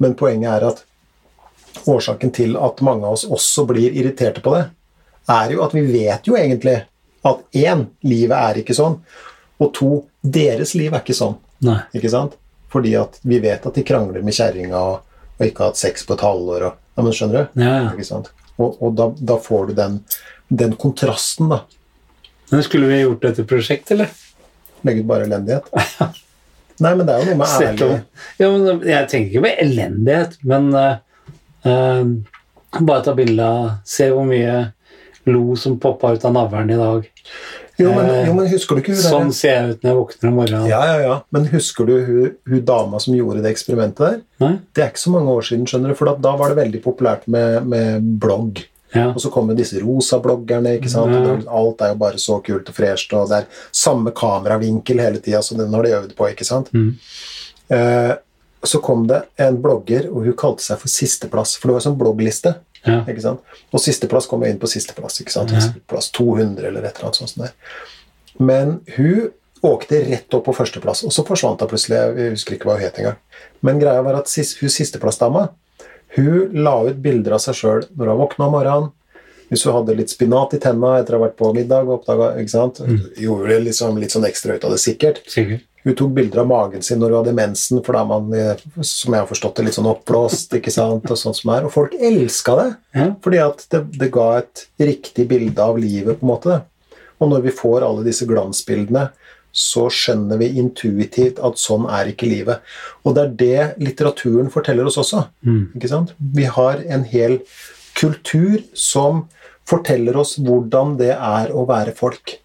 men 0.01 0.15
poenget 0.17 0.49
er 0.49 0.65
at 0.71 0.81
årsaken 1.89 2.31
til 2.33 2.57
at 2.57 2.81
mange 2.85 3.05
av 3.05 3.13
oss 3.19 3.25
også 3.29 3.67
blir 3.69 3.93
irriterte 3.93 4.41
på 4.41 4.55
det, 4.55 4.63
er 5.29 5.53
jo 5.53 5.61
at 5.63 5.75
vi 5.77 5.83
vet 5.87 6.25
jo 6.27 6.35
egentlig 6.39 6.79
at 7.23 7.57
én, 7.57 7.85
livet 8.03 8.35
er 8.37 8.61
ikke 8.61 8.75
sånn, 8.77 8.97
og 9.61 9.73
to, 9.75 9.91
deres 10.21 10.73
liv 10.75 10.93
er 10.93 11.03
ikke 11.03 11.15
sånn. 11.15 11.37
Nei. 11.63 11.79
Ikke 11.95 12.11
sant? 12.11 12.35
Fordi 12.73 12.95
at 12.99 13.19
vi 13.23 13.39
vet 13.43 13.65
at 13.69 13.77
de 13.77 13.83
krangler 13.87 14.25
med 14.25 14.35
kjerringa 14.35 14.79
og, 14.79 15.19
og 15.37 15.45
ikke 15.45 15.63
har 15.63 15.71
hatt 15.71 15.79
sex 15.79 16.07
på 16.07 16.17
et 16.17 16.25
halvår. 16.25 16.67
Og, 16.67 16.81
ja, 16.97 17.05
men 17.05 17.15
skjønner 17.15 17.37
du? 17.37 17.61
Ja, 17.63 17.75
ja. 17.77 17.93
Ikke 17.93 18.07
sant? 18.07 18.33
Og, 18.57 18.75
og 18.83 18.97
da, 18.97 19.07
da 19.31 19.37
får 19.41 19.69
du 19.69 19.77
den, 19.77 20.01
den 20.49 20.75
kontrasten, 20.79 21.53
da. 21.53 21.63
Men 22.51 22.65
Skulle 22.65 22.89
vi 22.91 22.99
gjort 23.01 23.23
dette 23.23 23.45
prosjektet, 23.49 23.95
eller? 23.95 24.11
Legge 24.83 25.05
ut 25.05 25.09
bare 25.09 25.29
elendighet. 25.29 25.69
Nei, 26.83 26.91
men 26.97 27.05
det 27.07 27.13
er 27.13 27.23
jo 27.23 27.29
noe 27.29 27.39
med 27.39 27.51
ærlig 27.53 27.87
Ja, 28.41 28.49
men 28.49 28.85
jeg 28.89 29.09
tenker 29.09 29.29
ikke 29.29 29.43
på 29.45 29.51
elendighet, 29.63 30.37
men 30.49 30.69
uh, 30.73 30.95
uh, 31.69 32.79
bare 32.79 33.03
ta 33.05 33.13
bilde 33.17 33.45
av 33.45 33.67
Se 33.87 34.09
hvor 34.09 34.25
mye 34.27 34.55
lo 35.25 35.55
som 35.55 35.77
poppa 35.79 36.13
ut 36.13 36.25
av 36.25 36.33
navlen 36.35 36.71
i 36.73 36.79
dag. 36.79 37.05
jo 37.79 37.93
men, 37.93 38.09
Eh, 38.09 38.27
jo, 38.27 38.33
men 38.37 38.47
husker 38.51 38.75
du 38.75 38.81
ikke 38.81 38.93
hun 38.93 39.01
Sånn 39.01 39.29
der? 39.31 39.37
ser 39.37 39.53
jeg 39.53 39.69
ut 39.69 39.83
når 39.83 39.89
jeg 39.89 39.99
våkner 39.99 40.29
om 40.29 40.35
morgenen. 40.35 40.67
Ja, 40.69 40.81
ja, 40.85 40.97
ja. 41.01 41.15
Men 41.31 41.47
husker 41.47 41.87
du 41.87 41.93
hun, 42.05 42.35
hun 42.49 42.65
dama 42.65 42.99
som 42.99 43.15
gjorde 43.15 43.41
det 43.41 43.53
eksperimentet 43.53 44.03
der? 44.03 44.19
Nei? 44.43 44.51
Det 44.73 44.83
er 44.83 44.91
ikke 44.91 45.05
så 45.05 45.13
mange 45.15 45.33
år 45.33 45.47
siden, 45.47 45.65
skjønner 45.65 45.93
du, 45.93 45.95
for 45.95 46.11
da, 46.11 46.15
da 46.21 46.35
var 46.37 46.53
det 46.53 46.59
veldig 46.59 46.83
populært 46.83 47.25
med, 47.27 47.65
med 47.65 48.11
blogg. 48.21 48.65
Ja. 48.93 49.07
Og 49.09 49.21
så 49.23 49.31
kommer 49.33 49.57
disse 49.57 49.79
rosa 49.81 50.19
bloggerne, 50.21 50.75
ikke 50.77 50.91
sant? 50.91 51.15
Ja. 51.15 51.37
Alt 51.49 51.81
er 51.81 51.95
jo 51.95 52.01
bare 52.03 52.19
så 52.21 52.37
kult 52.45 52.69
og 52.69 52.75
fresht, 52.77 53.13
og 53.17 53.31
det 53.31 53.39
er 53.41 53.63
samme 53.73 54.13
kameravinkel 54.13 55.01
hele 55.01 55.17
tida, 55.23 55.41
så 55.41 55.57
den 55.57 55.73
har 55.73 55.87
de 55.87 55.95
øvd 55.97 56.13
på, 56.19 56.27
ikke 56.29 56.45
sant? 56.45 56.69
Mm. 56.77 56.91
Eh, 57.73 58.13
så 58.63 58.79
kom 58.85 59.07
det 59.09 59.23
en 59.41 59.57
blogger, 59.63 60.05
og 60.11 60.27
hun 60.27 60.37
kalte 60.37 60.63
seg 60.63 60.77
for 60.79 60.93
Sisteplass, 60.93 61.57
for 61.57 61.67
det 61.67 61.73
var 61.73 61.81
en 61.81 61.87
sånn 61.89 61.99
bloggliste. 61.99 62.53
Ja. 62.83 62.99
ikke 63.07 63.23
sant? 63.23 63.55
Og 63.71 63.79
sisteplass 63.83 64.27
kom 64.27 64.43
jeg 64.43 64.55
inn 64.55 64.61
på 64.61 64.69
sisteplass, 64.71 65.21
ikke 65.23 65.33
sant? 65.33 65.53
Ja. 65.55 65.69
Plass 65.89 66.11
200 66.15 66.67
eller 66.67 66.83
et 66.83 66.97
eller 66.99 67.09
annet 67.09 67.21
sånt. 67.21 67.37
Der. 67.39 67.53
Men 68.43 68.79
hun 68.97 69.31
åkte 69.63 70.01
rett 70.03 70.35
opp 70.35 70.45
på 70.49 70.55
førsteplass, 70.57 71.05
og 71.07 71.13
så 71.15 71.23
forsvant 71.27 71.61
hun 71.63 71.71
plutselig. 71.71 72.01
Jeg 72.19 72.33
husker 72.35 72.57
ikke 72.57 72.67
hva 72.67 72.79
hun 72.79 72.83
het 72.83 72.99
engang. 72.99 73.19
Men 73.63 73.79
greia 73.79 74.03
var 74.03 74.19
at 74.19 74.31
sist, 74.31 74.59
hun 74.59 74.71
sisteplassdama 74.73 75.47
hun 76.15 76.49
la 76.63 76.75
ut 76.85 76.99
bilder 77.01 77.37
av 77.37 77.41
seg 77.41 77.57
sjøl 77.57 77.87
når 77.97 78.11
hun 78.11 78.19
våkna 78.21 78.45
om 78.45 78.53
morgenen. 78.53 78.91
Hvis 79.49 79.65
hun 79.67 79.75
hadde 79.75 79.95
litt 79.97 80.11
spinat 80.13 80.53
i 80.55 80.59
tenna 80.61 80.95
etter 80.99 81.15
å 81.15 81.19
ha 81.19 81.27
vært 81.27 81.37
på 81.39 81.49
middag, 81.55 81.89
og 81.89 82.05
ikke 82.07 82.51
sant? 82.53 82.81
gjorde 83.19 83.59
liksom 83.65 83.97
litt 84.01 84.13
sånn 84.13 84.25
ekstra 84.29 84.57
ut 84.57 84.65
av 84.65 84.73
det, 84.73 84.79
sikkert. 84.81 85.21
Sikkert. 85.29 85.65
Hun 85.83 85.95
tok 85.99 86.13
bilder 86.15 86.43
av 86.43 86.47
magen 86.47 86.83
sin 86.85 87.01
når 87.01 87.11
hun 87.11 87.19
hadde 87.19 87.35
mensen, 87.37 87.81
for 87.83 87.95
da 87.95 88.03
er 88.03 88.09
man, 88.11 88.29
eh, 88.37 88.83
som 88.87 89.15
jeg 89.15 89.23
har 89.23 89.29
forstått 89.29 89.59
det, 89.59 89.65
litt 89.67 89.77
sånn 89.77 89.89
oppblåst, 89.91 90.55
ikke 90.59 90.71
sant, 90.71 91.09
og 91.11 91.19
sånt 91.19 91.39
som 91.39 91.51
er. 91.55 91.67
Og 91.67 91.73
folk 91.75 91.97
elska 91.99 92.55
det, 92.59 92.69
fordi 93.25 93.41
at 93.43 93.65
det, 93.73 93.83
det 93.99 94.11
ga 94.15 94.29
et 94.39 94.67
riktig 94.79 95.27
bilde 95.31 95.65
av 95.65 95.81
livet, 95.81 96.19
på 96.19 96.27
en 96.27 96.31
måte. 96.31 96.61
Og 97.19 97.29
når 97.31 97.45
vi 97.47 97.55
får 97.55 97.85
alle 97.85 98.05
disse 98.07 98.27
glansbildene, 98.29 99.09
så 99.53 99.85
skjønner 99.93 100.39
vi 100.41 100.49
intuitivt 100.57 101.37
at 101.45 101.61
sånn 101.61 101.85
er 101.85 102.09
ikke 102.09 102.25
livet. 102.25 102.63
Og 103.05 103.13
det 103.13 103.23
er 103.23 103.35
det 103.43 103.85
litteraturen 103.85 104.49
forteller 104.53 104.89
oss 104.89 104.97
også. 104.97 105.27
Mm. 105.45 105.75
Ikke 105.77 105.91
sant? 105.91 106.15
Vi 106.17 106.47
har 106.49 106.81
en 106.81 107.05
hel 107.05 107.37
kultur 107.93 108.63
som 108.73 109.27
forteller 109.69 110.17
oss 110.19 110.39
hvordan 110.41 110.97
det 110.99 111.13
er 111.13 111.53
å 111.53 111.67
være 111.69 111.93
folk. 111.95 112.39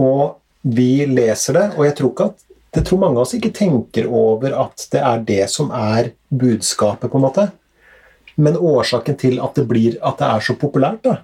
Og 0.00 0.40
vi 0.66 1.06
leser 1.06 1.56
det, 1.56 1.66
og 1.76 1.86
jeg 1.86 1.94
tror 1.98 2.12
ikke 2.12 2.28
at 2.32 2.42
jeg 2.76 2.84
tror 2.84 3.00
mange 3.00 3.16
av 3.16 3.24
oss 3.24 3.36
ikke 3.36 3.54
tenker 3.56 4.08
over 4.12 4.52
at 4.66 4.82
det 4.92 5.00
er 5.00 5.22
det 5.24 5.44
som 5.48 5.70
er 5.72 6.10
budskapet, 6.28 7.08
på 7.08 7.16
en 7.16 7.24
måte. 7.24 7.46
Men 8.36 8.58
årsaken 8.58 9.16
til 9.16 9.38
at 9.40 9.56
det, 9.56 9.64
blir, 9.70 9.96
at 10.04 10.18
det 10.20 10.28
er 10.28 10.44
så 10.44 10.56
populært, 10.60 11.06
da, 11.06 11.14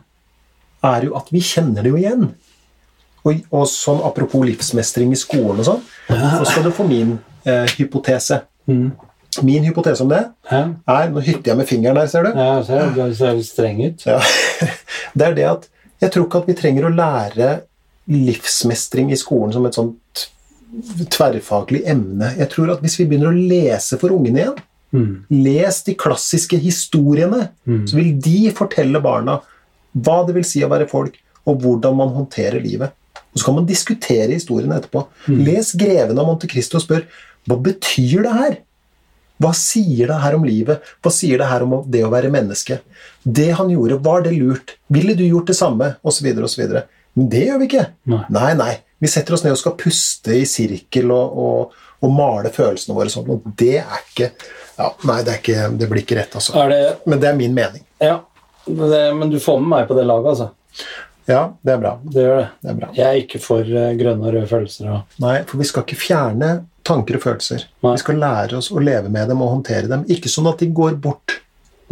er 0.94 1.08
jo 1.08 1.16
at 1.18 1.28
vi 1.34 1.42
kjenner 1.44 1.84
det 1.84 1.92
jo 1.92 2.00
igjen. 2.00 2.30
Og, 3.22 3.42
og 3.52 3.66
sånn 3.70 4.00
apropos 4.06 4.46
livsmestring 4.48 5.12
i 5.14 5.18
skolen 5.18 5.60
og 5.60 5.68
sånn, 5.68 5.82
så 6.08 6.46
skal 6.48 6.64
du 6.66 6.72
få 6.74 6.86
min 6.88 7.18
eh, 7.44 7.68
hypotese. 7.76 8.40
Mm. 8.70 8.88
Min 9.44 9.64
hypotese 9.64 10.04
om 10.04 10.10
det 10.10 10.20
er 10.52 11.08
Nå 11.10 11.22
hytter 11.24 11.52
jeg 11.52 11.58
med 11.58 11.68
fingeren 11.68 12.00
der, 12.00 12.08
ser 12.10 12.26
du. 12.26 12.32
Ja, 12.36 12.56
ser, 12.66 12.90
du 12.96 13.14
ser 13.16 13.38
streng 13.46 13.80
ut. 13.84 14.06
Ja. 14.06 14.18
Det 15.18 15.26
er 15.26 15.36
det 15.36 15.46
at 15.48 15.64
jeg 16.00 16.12
tror 16.14 16.26
ikke 16.26 16.40
at 16.42 16.48
vi 16.48 16.54
trenger 16.56 16.86
å 16.88 16.92
lære 16.92 17.48
livsmestring 18.10 19.12
i 19.12 19.16
skolen 19.20 19.52
som 19.54 19.66
et 19.66 19.74
sånt 19.78 20.26
tverrfaglig 21.12 21.82
emne. 21.88 22.32
Jeg 22.38 22.50
tror 22.52 22.72
at 22.74 22.82
hvis 22.84 22.98
vi 23.00 23.06
begynner 23.10 23.32
å 23.32 23.48
lese 23.48 23.98
for 24.00 24.14
ungene 24.14 24.44
igjen, 24.44 24.60
Mm. 24.92 25.24
les 25.30 25.82
de 25.84 25.94
klassiske 25.94 26.58
historiene, 26.60 27.48
Mm. 27.66 27.86
så 27.88 27.94
vil 27.96 28.18
de 28.20 28.50
fortelle 28.50 29.00
barna 29.00 29.40
hva 29.96 30.26
det 30.26 30.34
vil 30.34 30.44
si 30.44 30.60
å 30.60 30.68
være 30.68 30.86
folk, 30.86 31.14
og 31.46 31.62
hvordan 31.62 31.96
man 31.96 32.08
håndterer 32.10 32.60
livet. 32.62 32.92
Og 33.34 33.38
Så 33.40 33.44
kan 33.46 33.54
man 33.54 33.66
diskutere 33.66 34.28
historien 34.28 34.70
etterpå. 34.70 35.06
Les 35.28 35.72
'Greven 35.72 36.18
av 36.18 36.26
Monte 36.26 36.46
Cristo' 36.46 36.74
og 36.76 36.82
spør 36.82 37.04
hva 37.48 37.56
betyr 37.62 38.22
det 38.22 38.32
her? 38.32 38.56
Hva 39.40 39.54
sier 39.54 40.06
det 40.06 40.20
her 40.20 40.34
om 40.34 40.44
livet? 40.44 40.82
Hva 41.02 41.10
sier 41.10 41.38
det 41.38 41.46
her 41.48 41.62
om 41.62 41.90
det 41.90 42.02
å 42.04 42.10
være 42.10 42.30
menneske? 42.30 42.80
Det 43.24 43.50
han 43.54 43.70
gjorde, 43.70 43.98
var 44.02 44.20
det 44.22 44.34
lurt? 44.38 44.76
Ville 44.90 45.16
du 45.16 45.24
gjort 45.24 45.46
det 45.46 45.56
samme? 45.56 45.96
Og 46.04 46.12
så 46.12 46.22
videre 46.22 46.44
og 46.44 46.50
så 46.50 46.62
videre. 46.62 46.84
Men 47.18 47.28
det 47.32 47.44
gjør 47.46 47.60
vi 47.60 47.68
ikke. 47.70 47.86
Nei. 48.12 48.24
nei. 48.32 48.48
nei. 48.58 48.72
Vi 49.02 49.10
setter 49.10 49.34
oss 49.34 49.42
ned 49.44 49.56
og 49.56 49.60
skal 49.60 49.76
puste 49.80 50.34
i 50.38 50.44
sirkel 50.46 51.10
og, 51.10 51.38
og, 51.44 51.78
og 52.06 52.12
male 52.14 52.52
følelsene 52.54 52.96
våre 52.96 53.12
sånn. 53.12 53.30
Og 53.34 53.46
det 53.58 53.78
er 53.82 54.02
ikke 54.04 54.32
ja, 54.78 54.88
Nei, 55.04 55.18
det, 55.20 55.32
er 55.34 55.40
ikke, 55.42 55.64
det 55.78 55.88
blir 55.90 56.00
ikke 56.04 56.16
rett, 56.16 56.36
altså. 56.38 56.54
Det, 56.70 56.78
Men 57.04 57.20
det 57.20 57.28
er 57.28 57.34
min 57.36 57.52
mening. 57.54 57.82
ja, 58.00 58.22
det, 58.64 59.00
men 59.18 59.30
du 59.30 59.36
får 59.42 59.58
med 59.60 59.68
meg 59.68 59.88
på 59.90 59.96
det 59.98 60.06
laget, 60.08 60.30
altså. 60.32 60.86
Ja, 61.28 61.42
det 61.62 61.74
er 61.74 61.82
bra. 61.82 61.92
Det 62.02 62.24
gjør 62.24 62.38
det. 62.40 62.46
Det 62.62 62.70
er 62.72 62.78
bra. 62.78 62.88
Jeg 62.96 63.06
er 63.06 63.20
ikke 63.20 63.40
for 63.42 63.68
eh, 63.68 63.92
grønne 63.98 64.26
og 64.26 64.34
røde 64.34 64.48
følelser. 64.50 64.88
Og... 64.90 65.18
Nei, 65.22 65.36
for 65.46 65.60
vi 65.60 65.68
skal 65.68 65.84
ikke 65.86 66.00
fjerne 66.00 66.50
tanker 66.86 67.18
og 67.18 67.24
følelser. 67.26 67.66
Nei. 67.84 67.94
Vi 67.94 68.02
skal 68.02 68.18
lære 68.22 68.58
oss 68.58 68.72
å 68.72 68.82
leve 68.82 69.12
med 69.12 69.30
dem 69.30 69.44
og 69.44 69.52
håndtere 69.58 69.90
dem. 69.90 70.06
Ikke 70.10 70.32
sånn 70.32 70.50
at 70.50 70.62
de 70.62 70.70
går 70.74 70.96
bort, 71.04 71.36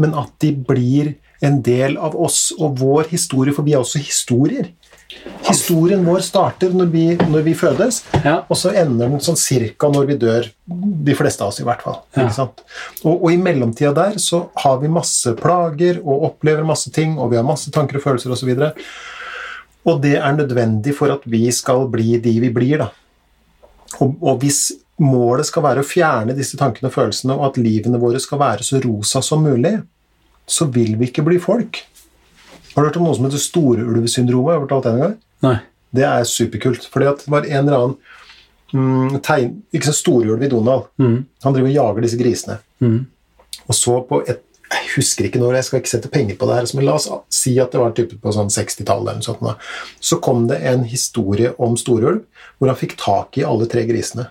men 0.00 0.16
at 0.18 0.32
de 0.42 0.54
blir 0.54 1.14
en 1.46 1.60
del 1.64 1.96
av 2.00 2.16
oss 2.18 2.50
og 2.58 2.80
vår 2.80 3.12
historie, 3.12 3.54
for 3.56 3.66
vi 3.66 3.76
er 3.76 3.84
også 3.84 4.02
historier. 4.02 4.72
Historien 5.48 6.04
vår 6.06 6.22
starter 6.22 6.74
når 6.76 6.90
vi, 6.92 7.04
når 7.18 7.42
vi 7.46 7.54
fødes, 7.58 8.02
Ja. 8.24 8.44
og 8.48 8.56
så 8.56 8.70
ender 8.76 9.08
den 9.10 9.22
sånn 9.24 9.38
cirka 9.38 9.88
når 9.90 10.06
vi 10.06 10.16
dør. 10.20 10.50
De 11.06 11.14
fleste 11.18 11.42
av 11.42 11.50
oss, 11.50 11.60
i 11.60 11.66
hvert 11.66 11.82
fall. 11.82 11.98
Ja. 12.16 12.28
Og, 13.04 13.14
og 13.24 13.30
i 13.32 13.38
mellomtida 13.40 13.92
der 13.96 14.18
så 14.22 14.44
har 14.62 14.78
vi 14.82 14.88
masse 14.92 15.34
plager 15.38 15.98
og 16.04 16.28
opplever 16.30 16.64
masse 16.66 16.92
ting, 16.94 17.18
og 17.18 17.32
vi 17.32 17.40
har 17.40 17.46
masse 17.46 17.72
tanker 17.74 17.98
og 17.98 18.04
følelser 18.06 18.30
osv. 18.36 18.52
Og, 18.54 18.68
så 18.68 19.90
og 19.90 20.02
det 20.04 20.16
er 20.20 20.36
nødvendig 20.36 20.94
for 20.96 21.12
at 21.12 21.24
vi 21.24 21.46
skal 21.54 21.88
bli 21.90 22.18
de 22.22 22.36
vi 22.44 22.52
blir, 22.54 22.84
da. 22.84 22.90
Og, 24.00 24.16
og 24.22 24.40
hvis 24.44 24.70
målet 25.00 25.48
skal 25.48 25.64
være 25.64 25.82
å 25.82 25.86
fjerne 25.88 26.36
disse 26.36 26.58
tankene 26.60 26.90
og 26.90 26.94
følelsene, 26.94 27.34
og 27.34 27.50
at 27.50 27.62
livene 27.62 28.00
våre 28.00 28.20
skal 28.22 28.40
være 28.42 28.66
så 28.66 28.80
rosa 28.84 29.22
som 29.24 29.42
mulig, 29.42 29.78
så 30.50 30.66
vil 30.70 30.96
vi 31.00 31.08
ikke 31.08 31.24
bli 31.26 31.38
folk. 31.42 31.80
Har 32.74 32.82
du 32.82 32.88
hørt 32.88 32.98
om 33.00 33.06
noe 33.08 33.16
som 33.18 33.26
heter 33.26 33.42
storulvsyndromet? 33.42 34.54
Har 34.54 34.64
fortalt 34.64 34.86
det 34.86 34.92
en 34.94 35.04
gang? 35.04 35.16
Nei. 35.46 35.56
Det 35.96 36.04
er 36.06 36.28
superkult. 36.28 36.86
fordi 36.92 37.08
at 37.10 37.24
det 37.24 37.32
var 37.32 37.48
en 37.48 37.68
eller 37.68 37.78
annen 37.78 37.96
mm, 38.72 39.20
tegn, 39.26 39.56
ikke 39.74 39.90
så 39.90 39.96
storulv 39.96 40.42
i 40.42 40.50
Donald. 40.52 40.86
Mm. 41.02 41.24
Han 41.42 41.56
driver 41.56 41.72
og 41.72 41.74
jager 41.74 42.06
disse 42.06 42.20
grisene. 42.20 42.60
Mm. 42.78 43.00
Og 43.66 43.74
så 43.74 43.98
på 44.06 44.22
et 44.26 44.46
Jeg 44.70 44.86
husker 44.94 45.26
ikke 45.26 45.40
når, 45.42 45.56
jeg 45.58 45.66
skal 45.66 45.80
ikke 45.80 45.90
sette 45.90 46.08
penger 46.14 46.36
på 46.38 46.46
det 46.46 46.54
her, 46.54 46.66
men 46.78 46.84
la 46.86 46.92
oss 46.94 47.08
si 47.34 47.56
at 47.58 47.72
det 47.74 47.80
var 47.80 47.90
type 47.90 48.14
på 48.22 48.30
sånn 48.30 48.52
60-tallet. 48.54 49.08
eller 49.08 49.18
noe 49.18 49.26
sånt. 49.26 49.64
Så 49.98 50.20
kom 50.22 50.44
det 50.46 50.60
en 50.62 50.84
historie 50.86 51.50
om 51.58 51.74
storulv 51.74 52.20
hvor 52.58 52.70
han 52.70 52.78
fikk 52.78 52.94
tak 53.00 53.34
i 53.40 53.42
alle 53.42 53.66
tre 53.66 53.82
grisene. 53.88 54.28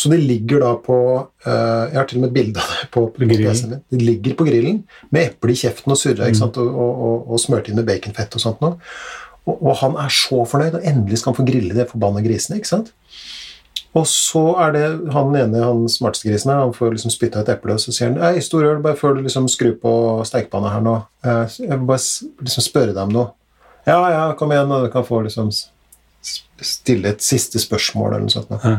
Så 0.00 0.10
de 0.12 0.16
ligger 0.16 0.62
da 0.64 0.74
på 0.80 0.96
eh, 1.44 1.82
Jeg 1.90 1.98
har 1.98 2.06
til 2.08 2.20
og 2.20 2.24
med 2.24 2.30
et 2.30 2.36
bilde 2.38 2.62
av 2.62 2.70
det 2.72 2.86
på, 2.94 3.06
på 3.14 3.28
PC-en 3.28 3.74
min. 3.74 3.82
De 3.92 4.04
ligger 4.04 4.36
på 4.38 4.46
grillen 4.48 4.82
med 5.10 5.30
eple 5.30 5.54
i 5.54 5.60
kjeften 5.60 5.92
og 5.92 6.00
surra 6.00 6.30
mm. 6.30 6.44
Og, 6.46 6.60
og, 6.60 7.02
og, 7.08 7.34
og 7.34 7.42
smørt 7.42 7.68
inn 7.68 7.78
med 7.80 7.88
baconfett 7.88 8.38
og 8.38 8.44
sånt 8.44 8.64
noe. 8.64 8.78
Og, 9.48 9.56
og 9.56 9.76
han 9.82 9.98
er 10.00 10.12
så 10.14 10.44
fornøyd, 10.48 10.78
og 10.78 10.86
endelig 10.86 11.20
skal 11.20 11.32
han 11.32 11.40
få 11.40 11.46
grille 11.48 11.76
de 11.76 11.86
forbanna 11.88 12.22
grisene. 12.24 12.60
ikke 12.60 12.70
sant? 12.70 12.92
Og 13.98 14.06
så 14.06 14.42
er 14.62 14.74
det 14.76 14.84
han 15.14 15.34
ene, 15.34 15.64
han 15.66 15.88
smarteste 15.90 16.28
grisen 16.28 16.52
her, 16.52 16.62
han 16.62 16.74
får 16.76 16.94
liksom 16.94 17.10
spytta 17.10 17.42
et 17.42 17.50
eple, 17.56 17.74
og 17.74 17.82
så 17.82 17.94
sier 17.94 18.12
han 18.12 18.20
Hei, 18.22 18.42
Storøl, 18.44 18.78
bare 18.84 18.98
før 18.98 19.16
du 19.16 19.24
liksom 19.24 19.48
skrur 19.50 19.74
på 19.82 19.92
stekepanna 20.28 20.70
her 20.76 20.84
nå, 20.84 20.94
eh, 21.26 21.56
jeg 21.58 21.72
vil 21.72 21.88
bare 21.88 22.04
liksom 22.46 22.66
spørre 22.66 22.94
deg 22.94 23.02
om 23.02 23.16
noe. 23.16 23.32
Ja, 23.88 23.98
ja, 24.12 24.22
kom 24.38 24.52
igjen, 24.54 24.70
og 24.70 24.86
du 24.86 24.92
kan 24.92 25.06
få 25.06 25.24
liksom 25.26 25.50
stille 26.60 27.14
et 27.14 27.24
siste 27.24 27.58
spørsmål 27.58 28.12
eller 28.12 28.28
noe 28.28 28.34
sånt. 28.34 28.52
Ja. 28.62 28.76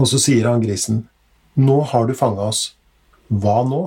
Og 0.00 0.08
så 0.08 0.20
sier 0.22 0.48
han 0.48 0.62
grisen 0.62 1.04
Nå 1.60 1.82
har 1.90 2.06
du 2.08 2.14
fanga 2.16 2.46
oss. 2.48 2.70
Hva 3.28 3.60
nå? 3.68 3.82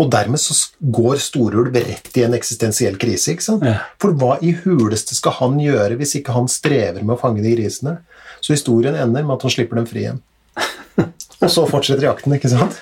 Og 0.00 0.08
dermed 0.08 0.40
så 0.40 0.54
går 0.80 1.18
storulv 1.20 1.74
rett 1.74 2.14
i 2.16 2.22
en 2.24 2.36
eksistensiell 2.36 2.96
krise. 3.00 3.34
ikke 3.34 3.44
sant? 3.44 3.66
Ja. 3.66 3.82
For 4.00 4.14
hva 4.16 4.38
i 4.40 4.54
huleste 4.62 5.16
skal 5.18 5.34
han 5.40 5.58
gjøre 5.60 5.98
hvis 6.00 6.14
ikke 6.20 6.36
han 6.36 6.48
strever 6.48 7.02
med 7.02 7.16
å 7.16 7.20
fange 7.20 7.42
de 7.44 7.52
grisene? 7.52 7.98
Så 8.40 8.54
historien 8.54 8.96
ender 8.96 9.26
med 9.26 9.36
at 9.36 9.44
han 9.44 9.52
slipper 9.52 9.80
dem 9.80 9.88
fri 9.90 10.06
igjen. 10.06 10.22
Og 11.42 11.50
så 11.52 11.66
fortsetter 11.68 12.06
jakten, 12.06 12.32
ikke 12.36 12.52
sant? 12.52 12.78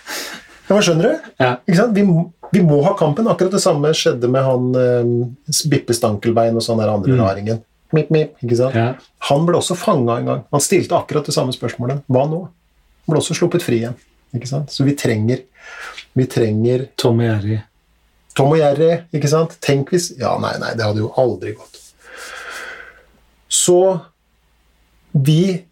Ja, 0.69 0.77
hva 0.77 0.83
skjønner 0.85 1.09
du? 1.09 1.31
Ja. 1.41 1.51
Ikke 1.65 1.81
sant? 1.81 1.97
Vi, 1.97 2.05
vi 2.53 2.63
må 2.69 2.83
ha 2.85 2.93
kampen. 2.99 3.27
Akkurat 3.33 3.57
det 3.57 3.65
samme 3.65 3.91
skjedde 3.97 4.31
med 4.31 4.45
han 4.45 4.71
eh, 4.79 5.59
Bippe 5.73 5.97
Stankelbein 5.97 6.59
og 6.61 6.65
sånn 6.65 6.83
der 6.83 6.93
andre 6.93 7.17
raringen. 7.19 7.65
Mip, 7.97 8.11
mip, 8.13 8.35
ikke 8.45 8.59
sant? 8.59 8.77
Ja. 8.77 8.89
Han 9.31 9.47
ble 9.49 9.57
også 9.61 9.77
fanga 9.79 10.19
en 10.21 10.29
gang. 10.29 10.43
Han 10.53 10.65
stilte 10.65 10.97
akkurat 10.99 11.29
det 11.29 11.35
samme 11.37 11.55
spørsmålet. 11.57 12.03
Hva 12.13 12.27
nå? 12.29 12.43
Han 12.49 13.15
ble 13.15 13.23
også 13.23 13.37
sluppet 13.39 13.65
fri 13.65 13.81
igjen. 13.83 13.97
Ikke 14.37 14.51
sant? 14.51 14.73
Så 14.75 14.85
vi 14.85 14.93
trenger, 14.99 15.41
vi 16.19 16.27
trenger 16.29 16.89
Tom 17.01 17.23
og 17.23 17.31
Jerry. 17.31 17.63
Tom 18.37 18.53
og 18.53 18.61
Jerry, 18.61 18.91
ikke 19.17 19.31
sant? 19.33 19.57
Tenk 19.65 19.95
hvis 19.95 20.13
Ja, 20.21 20.35
nei, 20.43 20.53
nei, 20.61 20.75
det 20.77 20.85
hadde 20.85 21.03
jo 21.03 21.15
aldri 21.19 21.55
gått. 21.57 21.81
Så 23.49 23.81
vi 25.17 25.65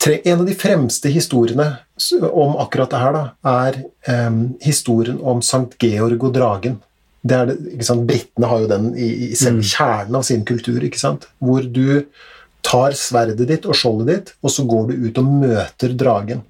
tre, 0.00 0.20
En 0.24 0.40
av 0.40 0.46
de 0.48 0.54
fremste 0.56 1.12
historiene 1.12 1.68
om 2.32 2.56
akkurat 2.60 2.90
det 2.90 3.00
her, 3.00 3.14
da, 3.14 3.24
er 3.64 3.78
eh, 4.10 4.40
historien 4.64 5.20
om 5.20 5.44
Sankt 5.44 5.76
Georg 5.80 6.24
og 6.24 6.34
dragen. 6.34 6.80
Det 7.24 7.36
er 7.36 7.50
det? 7.50 7.58
Britene 8.04 8.48
har 8.50 8.62
jo 8.62 8.70
den 8.70 8.90
i, 9.00 9.10
i 9.30 9.34
selve 9.38 9.64
kjernen 9.64 10.18
av 10.18 10.24
sin 10.28 10.44
kultur, 10.44 10.82
ikke 10.84 11.00
sant? 11.00 11.28
hvor 11.40 11.64
du 11.64 12.04
tar 12.64 12.96
sverdet 12.96 13.48
ditt 13.48 13.68
og 13.68 13.76
skjoldet 13.76 14.10
ditt, 14.10 14.32
og 14.44 14.52
så 14.52 14.64
går 14.68 14.90
du 14.90 15.06
ut 15.08 15.20
og 15.20 15.30
møter 15.42 15.96
dragen. 15.96 16.44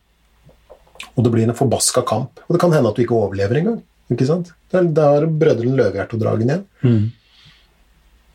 Og 1.15 1.27
det 1.27 1.33
blir 1.35 1.47
en 1.47 1.57
forbaska 1.59 2.05
kamp. 2.07 2.43
Og 2.47 2.57
det 2.57 2.63
kan 2.63 2.75
hende 2.75 2.91
at 2.91 2.99
du 2.99 3.05
ikke 3.05 3.19
overlever 3.19 3.61
engang. 3.61 3.81
Ikke 4.13 4.27
sant? 4.29 4.53
Det 4.71 4.83
er 4.83 5.27
Brødrene 5.27 5.79
Løvehjerte 5.79 6.17
og 6.17 6.23
dragen 6.23 6.51
igjen. 6.51 6.65
Mm. 6.83 7.05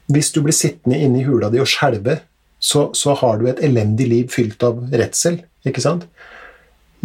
Hvis 0.10 0.32
du 0.34 0.42
blir 0.46 0.56
sittende 0.56 0.98
inne 0.98 1.22
i 1.22 1.28
hula 1.28 1.52
di 1.54 1.62
og 1.62 1.70
skjelve, 1.70 2.22
så, 2.60 2.90
så 2.98 3.16
har 3.20 3.40
du 3.40 3.48
et 3.48 3.62
elendig 3.64 4.08
liv 4.10 4.32
fylt 4.34 4.64
av 4.66 4.82
redsel. 4.92 5.42
Ikke 5.68 5.84
sant? 5.84 6.08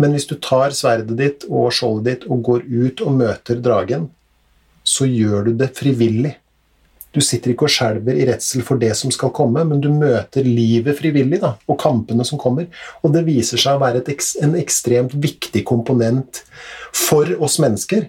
Men 0.00 0.14
hvis 0.14 0.26
du 0.30 0.34
tar 0.42 0.74
sverdet 0.74 1.18
ditt 1.18 1.46
og 1.46 1.70
skjoldet 1.74 2.06
ditt 2.08 2.28
og 2.30 2.42
går 2.46 2.64
ut 2.66 3.02
og 3.04 3.18
møter 3.20 3.60
dragen, 3.62 4.08
så 4.84 5.08
gjør 5.08 5.48
du 5.48 5.52
det 5.58 5.72
frivillig. 5.76 6.36
Du 7.14 7.20
sitter 7.22 7.52
ikke 7.52 7.68
og 7.68 7.72
skjelver 7.72 8.16
i 8.18 8.26
redsel 8.26 8.64
for 8.66 8.80
det 8.80 8.90
som 8.98 9.12
skal 9.14 9.30
komme, 9.34 9.62
men 9.68 9.80
du 9.82 9.86
møter 9.94 10.46
livet 10.46 10.98
frivillig 10.98 11.38
da, 11.44 11.52
og 11.70 11.78
kampene 11.80 12.26
som 12.26 12.40
kommer. 12.42 12.66
Og 13.06 13.14
det 13.14 13.22
viser 13.28 13.60
seg 13.60 13.76
å 13.76 13.82
være 13.84 14.02
et, 14.02 14.30
en 14.42 14.56
ekstremt 14.58 15.14
viktig 15.22 15.62
komponent 15.68 16.42
for 16.90 17.30
oss 17.38 17.60
mennesker. 17.62 18.08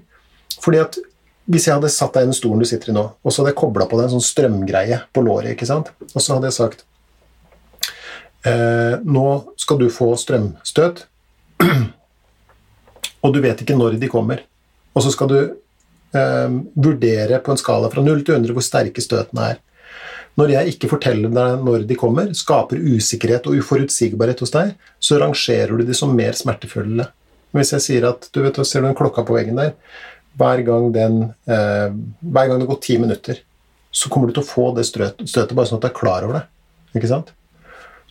Fordi 0.63 0.81
at 0.81 0.97
hvis 1.45 1.67
jeg 1.67 1.77
hadde 1.77 1.91
satt 1.93 2.15
deg 2.15 2.25
i 2.25 2.29
den 2.31 2.37
stolen 2.37 2.63
du 2.63 2.65
sitter 2.65 2.89
i 2.89 2.95
nå, 2.95 3.03
og 3.21 3.29
så 3.29 3.43
hadde 3.43 3.53
jeg 3.53 3.59
kobla 3.61 3.85
på 3.89 3.99
deg 3.99 4.07
en 4.07 4.15
sånn 4.15 4.25
strømgreie 4.25 5.03
på 5.13 5.21
låret, 5.25 5.53
ikke 5.53 5.69
sant? 5.69 5.91
og 6.07 6.17
så 6.17 6.37
hadde 6.37 6.49
jeg 6.49 6.57
sagt 6.57 6.81
eh, 8.49 8.95
Nå 9.05 9.27
skal 9.61 9.77
du 9.83 9.85
få 9.93 10.07
strømstøt, 10.17 11.03
og 13.23 13.35
du 13.35 13.39
vet 13.45 13.61
ikke 13.61 13.77
når 13.77 13.99
de 14.01 14.09
kommer. 14.09 14.41
Og 14.97 15.05
så 15.05 15.13
skal 15.13 15.29
du 15.29 15.37
vurdere 16.15 17.39
på 17.43 17.51
en 17.51 17.59
skala 17.59 17.89
fra 17.91 18.03
0 18.03 18.23
til 18.23 18.37
100 18.37 18.55
hvor 18.55 18.65
sterke 18.65 19.03
støtene 19.03 19.49
er. 19.51 19.61
Når 20.35 20.51
jeg 20.51 20.73
ikke 20.73 20.89
forteller 20.91 21.31
deg 21.31 21.61
når 21.63 21.85
de 21.87 21.95
kommer, 21.99 22.31
skaper 22.35 22.81
usikkerhet 22.81 23.45
og 23.47 23.61
uforutsigbarhet 23.61 24.41
hos 24.43 24.51
deg, 24.51 24.73
så 24.99 25.19
rangerer 25.21 25.71
du 25.79 25.85
de 25.87 25.95
som 25.95 26.11
mer 26.15 26.35
smertefulle. 26.35 27.07
Hvis 27.55 27.71
jeg 27.77 27.85
sier 27.85 28.09
at 28.09 28.27
du 28.35 28.41
vet, 28.43 28.59
Ser 28.67 28.83
du 28.83 28.89
den 28.89 28.97
klokka 28.97 29.23
på 29.23 29.37
veggen 29.37 29.61
der? 29.61 29.71
Hver 30.35 30.65
gang, 30.67 30.89
den, 30.91 31.21
eh, 31.47 31.87
hver 32.19 32.49
gang 32.49 32.59
det 32.59 32.67
går 32.67 32.81
ti 32.83 32.97
minutter, 32.99 33.39
så 33.91 34.09
kommer 34.11 34.27
du 34.27 34.35
til 34.35 34.43
å 34.43 34.49
få 34.49 34.75
det 34.75 34.83
støtet 34.83 35.55
bare 35.55 35.69
sånn 35.69 35.79
at 35.79 35.87
du 35.87 35.87
er 35.87 35.99
klar 36.01 36.27
over 36.27 36.41
det. 36.41 36.43
Ikke 36.99 37.07
sant? 37.07 37.31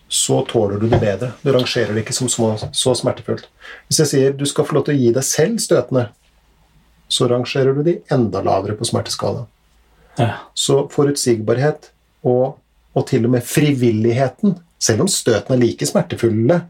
Så 0.09 0.41
tåler 0.49 0.81
du 0.81 0.89
det 0.89 1.01
bedre. 1.03 1.35
Du 1.45 1.53
rangerer 1.53 1.93
det 1.93 2.07
ikke 2.07 2.17
som 2.17 2.31
så, 2.33 2.55
så 2.73 2.95
smertefullt. 2.97 3.51
Hvis 3.91 4.01
jeg 4.01 4.09
sier 4.09 4.33
du 4.33 4.47
skal 4.49 4.65
få 4.65 4.79
lov 4.79 4.87
til 4.89 4.97
å 4.97 5.03
gi 5.03 5.13
deg 5.13 5.29
selv 5.29 5.61
støtene, 5.61 6.09
så 7.09 7.29
rangerer 7.31 7.77
du 7.77 7.83
de 7.87 7.99
enda 8.13 8.43
lavere 8.45 8.77
på 8.79 8.87
smerteskala. 8.89 9.47
Ja. 10.19 10.31
Så 10.55 10.85
forutsigbarhet 10.93 11.91
og, 12.27 12.59
og 12.95 13.07
til 13.11 13.27
og 13.27 13.35
med 13.35 13.47
frivilligheten, 13.47 14.59
selv 14.79 15.05
om 15.05 15.11
støtene 15.11 15.59
er 15.59 15.65
like 15.65 15.89
smertefulle 15.89 16.61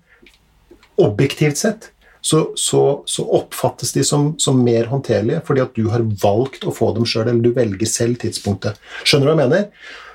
objektivt 1.03 1.59
sett, 1.59 1.91
så, 2.25 2.47
så, 2.57 3.03
så 3.05 3.25
oppfattes 3.37 3.93
de 3.93 4.05
som, 4.07 4.31
som 4.41 4.63
mer 4.65 4.87
håndterlige 4.89 5.43
fordi 5.45 5.61
at 5.61 5.75
du 5.77 5.91
har 5.93 6.07
valgt 6.23 6.65
å 6.65 6.73
få 6.73 6.95
dem 6.97 7.05
sjøl, 7.05 7.27
eller 7.29 7.43
du 7.45 7.53
velger 7.53 7.91
selv 7.91 8.17
tidspunktet. 8.23 8.81
Skjønner 9.05 9.29
du 9.29 9.33
hva 9.33 9.37
jeg 9.37 9.43
mener? 9.51 9.69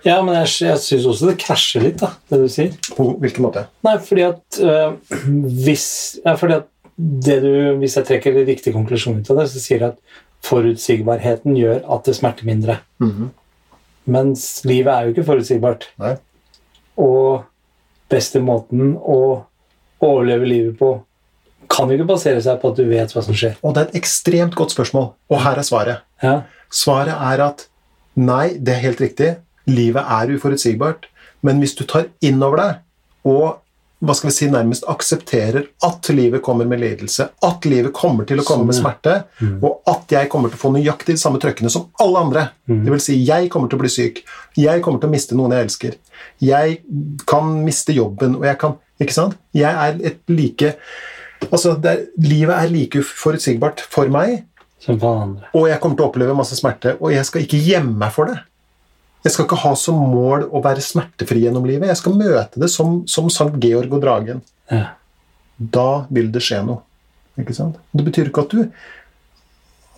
ja, 0.06 0.16
men 0.24 0.38
jeg, 0.40 0.52
jeg 0.64 0.82
syns 0.84 1.08
også 1.12 1.30
det 1.30 1.38
krasjer 1.44 1.86
litt, 1.86 2.02
da, 2.02 2.14
det 2.32 2.42
du 2.42 2.50
sier. 2.52 2.74
På 2.96 3.12
hvilken 3.22 3.46
måte? 3.46 3.66
Nei, 3.86 3.96
fordi 4.04 4.26
at 4.30 4.60
øh, 4.64 4.96
hvis 5.66 5.88
ja, 6.24 6.36
fordi 6.40 6.60
at 6.62 6.70
du, 7.00 7.78
Hvis 7.80 7.96
jeg 7.96 8.08
trekker 8.10 8.36
en 8.36 8.48
riktig 8.50 8.74
konklusjon 8.76 9.22
ut 9.22 9.30
av 9.32 9.42
det, 9.42 9.50
så 9.52 9.62
sier 9.64 9.80
jeg 9.80 9.94
at 9.94 10.18
forutsigbarheten 10.46 11.56
gjør 11.56 11.84
at 11.96 12.08
det 12.08 12.16
smerter 12.18 12.48
mindre. 12.48 12.80
Mens 14.10 14.66
livet 14.68 14.92
er 14.92 15.06
jo 15.06 15.14
ikke 15.14 15.28
forutsigbart. 15.28 15.90
Nei. 16.02 16.16
Og 17.00 17.46
beste 18.12 18.42
måten 18.44 18.98
å 18.98 19.46
overleve 20.04 20.48
livet 20.48 20.80
på 20.80 20.98
kan 21.70 21.92
jo 21.92 22.00
ikke 22.00 22.10
basere 22.10 22.42
seg 22.42 22.58
på 22.62 22.72
at 22.72 22.80
du 22.80 22.88
vet 22.90 23.12
hva 23.14 23.24
som 23.24 23.36
skjer. 23.38 23.60
Og 23.62 23.76
det 23.76 23.82
er 23.82 23.90
et 23.92 24.00
ekstremt 24.02 24.56
godt 24.58 24.74
spørsmål, 24.74 25.12
og 25.30 25.42
her 25.44 25.60
er 25.62 25.68
svaret. 25.68 26.06
Ja. 26.24 26.36
Svaret 26.74 27.14
er 27.14 27.44
at 27.46 27.68
nei, 28.20 28.58
det 28.58 28.74
er 28.74 28.86
helt 28.88 29.04
riktig. 29.04 29.36
Livet 29.70 30.04
er 30.04 30.34
uforutsigbart. 30.34 31.08
Men 31.46 31.62
hvis 31.62 31.78
du 31.78 31.86
tar 31.88 32.10
inn 32.26 32.42
over 32.44 32.60
deg 32.60 33.30
og 33.30 33.60
hva 34.00 34.14
skal 34.16 34.30
vi 34.30 34.34
si, 34.36 34.48
nærmest 34.48 34.86
aksepterer 34.88 35.66
at 35.84 36.08
livet 36.16 36.42
kommer 36.46 36.66
med 36.70 36.80
lidelse, 36.80 37.26
at 37.44 37.66
livet 37.68 37.92
kommer 37.94 38.24
til 38.30 38.40
å 38.40 38.46
komme 38.48 38.64
med 38.70 38.78
Sånn, 38.78 38.86
smerte, 38.86 39.16
og 39.62 39.82
at 39.92 40.14
jeg 40.16 40.30
kommer 40.32 40.50
til 40.54 40.56
å 40.56 40.62
få 40.62 40.72
nøyaktig 40.72 41.18
de 41.18 41.20
samme 41.20 41.40
trøkkene 41.44 41.70
som 41.74 41.90
alle 42.00 42.22
andre. 42.24 42.44
Det 42.70 42.94
vil 42.94 43.02
si, 43.04 43.18
jeg 43.28 43.50
kommer 43.52 43.68
til 43.68 43.76
å 43.76 43.84
bli 43.84 43.92
syk. 43.92 44.22
Jeg 44.56 44.82
kommer 44.86 45.02
til 45.04 45.10
å 45.10 45.12
miste 45.12 45.36
noen 45.36 45.52
jeg 45.58 45.68
elsker. 45.68 45.98
Jeg 46.40 46.80
kan 47.28 47.52
miste 47.66 47.96
jobben, 47.96 48.38
og 48.40 48.46
jeg 48.48 48.58
kan 48.62 48.78
Ikke 49.00 49.16
sant? 49.16 49.36
Jeg 49.56 49.72
er 49.72 50.00
et 50.10 50.18
like 50.28 50.74
Altså, 51.52 51.76
det 51.80 51.92
er, 51.92 52.02
livet 52.20 52.52
er 52.52 52.68
like 52.72 53.00
uforutsigbart 53.00 53.80
for 53.80 54.10
meg, 54.12 54.42
Som 54.80 54.98
for 55.00 55.22
andre. 55.22 55.48
og 55.56 55.70
jeg 55.70 55.80
kommer 55.80 55.96
til 55.96 56.06
å 56.06 56.10
oppleve 56.10 56.36
masse 56.36 56.56
smerte, 56.60 56.98
og 57.00 57.12
jeg 57.14 57.26
skal 57.26 57.42
ikke 57.46 57.60
gjemme 57.64 57.96
meg 58.00 58.12
for 58.12 58.28
det. 58.28 58.36
Jeg 59.26 59.36
skal 59.36 59.48
ikke 59.48 59.60
ha 59.66 59.74
som 59.76 59.98
mål 60.14 60.46
å 60.56 60.62
være 60.64 60.84
smertefri 60.84 61.42
gjennom 61.44 61.66
livet. 61.68 61.90
Jeg 61.92 62.00
skal 62.00 62.16
møte 62.16 62.62
det 62.62 62.70
som, 62.72 63.02
som 63.10 63.28
Sankt 63.34 63.60
Georg 63.64 63.92
og 63.96 64.04
dragen. 64.04 64.40
Ja. 64.72 64.94
Da 65.60 66.06
vil 66.14 66.30
det 66.32 66.44
skje 66.46 66.62
noe. 66.64 66.86
Ikke 67.40 67.56
sant? 67.56 67.80
Det 67.96 68.06
betyr 68.06 68.30
ikke 68.30 68.46
at 68.46 68.56
du, 68.56 68.62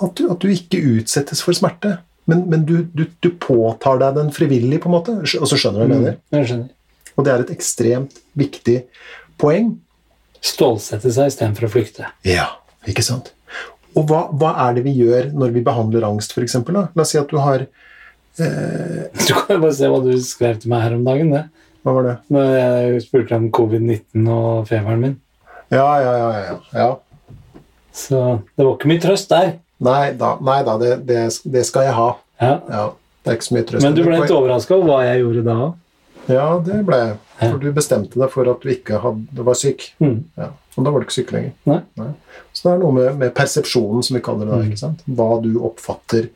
at 0.02 0.16
du, 0.18 0.26
at 0.34 0.42
du 0.42 0.50
ikke 0.50 0.82
utsettes 0.98 1.44
for 1.46 1.58
smerte, 1.58 2.00
men, 2.30 2.44
men 2.50 2.66
du, 2.66 2.80
du, 2.98 3.06
du 3.22 3.30
påtar 3.42 4.02
deg 4.02 4.18
den 4.18 4.32
frivillig, 4.34 4.82
på 4.82 4.90
en 4.90 4.96
måte. 4.96 5.18
Og 5.22 5.50
så 5.50 5.58
skjønner 5.58 5.82
du 5.82 5.86
hva 5.86 5.90
jeg 5.90 6.06
mener. 6.06 6.18
Jeg 6.38 6.50
skjønner. 6.50 6.72
Og 7.18 7.28
det 7.28 7.34
er 7.34 7.44
et 7.44 7.54
ekstremt 7.54 8.18
viktig 8.40 8.78
poeng. 9.42 9.76
Stålsette 10.42 11.12
seg 11.14 11.30
istedenfor 11.30 11.68
å 11.68 11.72
flykte. 11.74 12.10
Ja, 12.26 12.48
ikke 12.90 13.06
sant? 13.06 13.34
Og 13.98 14.08
hva, 14.10 14.24
hva 14.32 14.56
er 14.66 14.78
det 14.78 14.86
vi 14.88 14.96
gjør 14.96 15.30
når 15.36 15.54
vi 15.54 15.66
behandler 15.66 16.08
angst, 16.08 16.34
f.eks.? 16.34 16.58
La 16.72 16.88
oss 17.04 17.12
si 17.14 17.20
at 17.20 17.30
du 17.30 17.38
har 17.42 17.68
Du 18.38 19.34
kan 19.34 19.56
jo 19.56 19.60
bare 19.64 19.76
se 19.76 19.90
hva 19.92 20.00
du 20.06 20.14
skrev 20.24 20.62
til 20.62 20.72
meg 20.72 20.86
her 20.86 20.96
om 20.98 21.04
dagen. 21.08 21.34
det. 21.34 21.44
Hva 21.82 21.96
var 21.98 22.08
det? 22.08 22.16
Når 22.32 22.50
jeg 22.56 23.04
spurte 23.08 23.38
om 23.38 23.50
covid-19 23.54 24.30
og 24.32 24.68
feberen 24.70 25.02
min. 25.02 25.18
Ja, 25.74 25.88
ja, 26.04 26.14
ja. 26.20 26.30
ja, 26.38 26.56
ja. 26.78 26.90
Så 27.92 28.22
det 28.56 28.66
var 28.66 28.76
ikke 28.76 28.92
mye 28.92 29.04
trøst 29.04 29.32
der. 29.32 29.56
Nei 29.82 30.12
da, 30.20 30.36
nei 30.46 30.60
da 30.68 30.78
det, 30.80 30.92
det, 31.10 31.22
det 31.52 31.64
skal 31.68 31.88
jeg 31.90 31.98
ha. 31.98 32.10
Ja. 32.42 32.54
Ja, 32.70 32.84
det 33.24 33.32
er 33.32 33.40
ikke 33.40 33.50
så 33.50 33.56
mye 33.58 33.68
trøst. 33.70 33.86
Men 33.86 33.98
du 33.98 34.04
ble 34.06 34.20
litt 34.22 34.34
overraska 34.36 34.78
over 34.78 34.92
hva 34.92 35.00
jeg 35.10 35.24
gjorde 35.24 35.46
da 35.48 35.58
òg. 35.68 35.78
Ja, 36.30 36.48
det 36.64 36.82
ble 36.88 37.00
jeg. 37.02 37.20
For 37.42 37.58
du 37.58 37.72
bestemte 37.74 38.20
deg 38.22 38.30
for 38.30 38.50
at 38.52 38.62
du 38.62 38.70
ikke 38.70 39.00
hadde, 39.02 39.46
var 39.48 39.58
syk. 39.58 39.88
Mm. 40.04 40.20
Ja. 40.38 40.52
Og 40.78 40.86
da 40.86 40.94
var 40.94 41.02
du 41.02 41.08
ikke 41.08 41.18
syk 41.18 41.32
lenger. 41.34 41.56
Nei. 41.68 42.12
Så 42.54 42.68
det 42.68 42.74
er 42.76 42.84
noe 42.84 42.96
med, 42.96 43.08
med 43.20 43.34
persepsjonen, 43.36 44.06
som 44.06 44.18
vi 44.20 44.22
kaller 44.24 44.46
det. 44.48 44.54
da, 44.54 44.68
ikke 44.70 44.84
sant? 44.84 45.02
Hva 45.10 45.30
du 45.44 45.50
oppfatter 45.66 46.30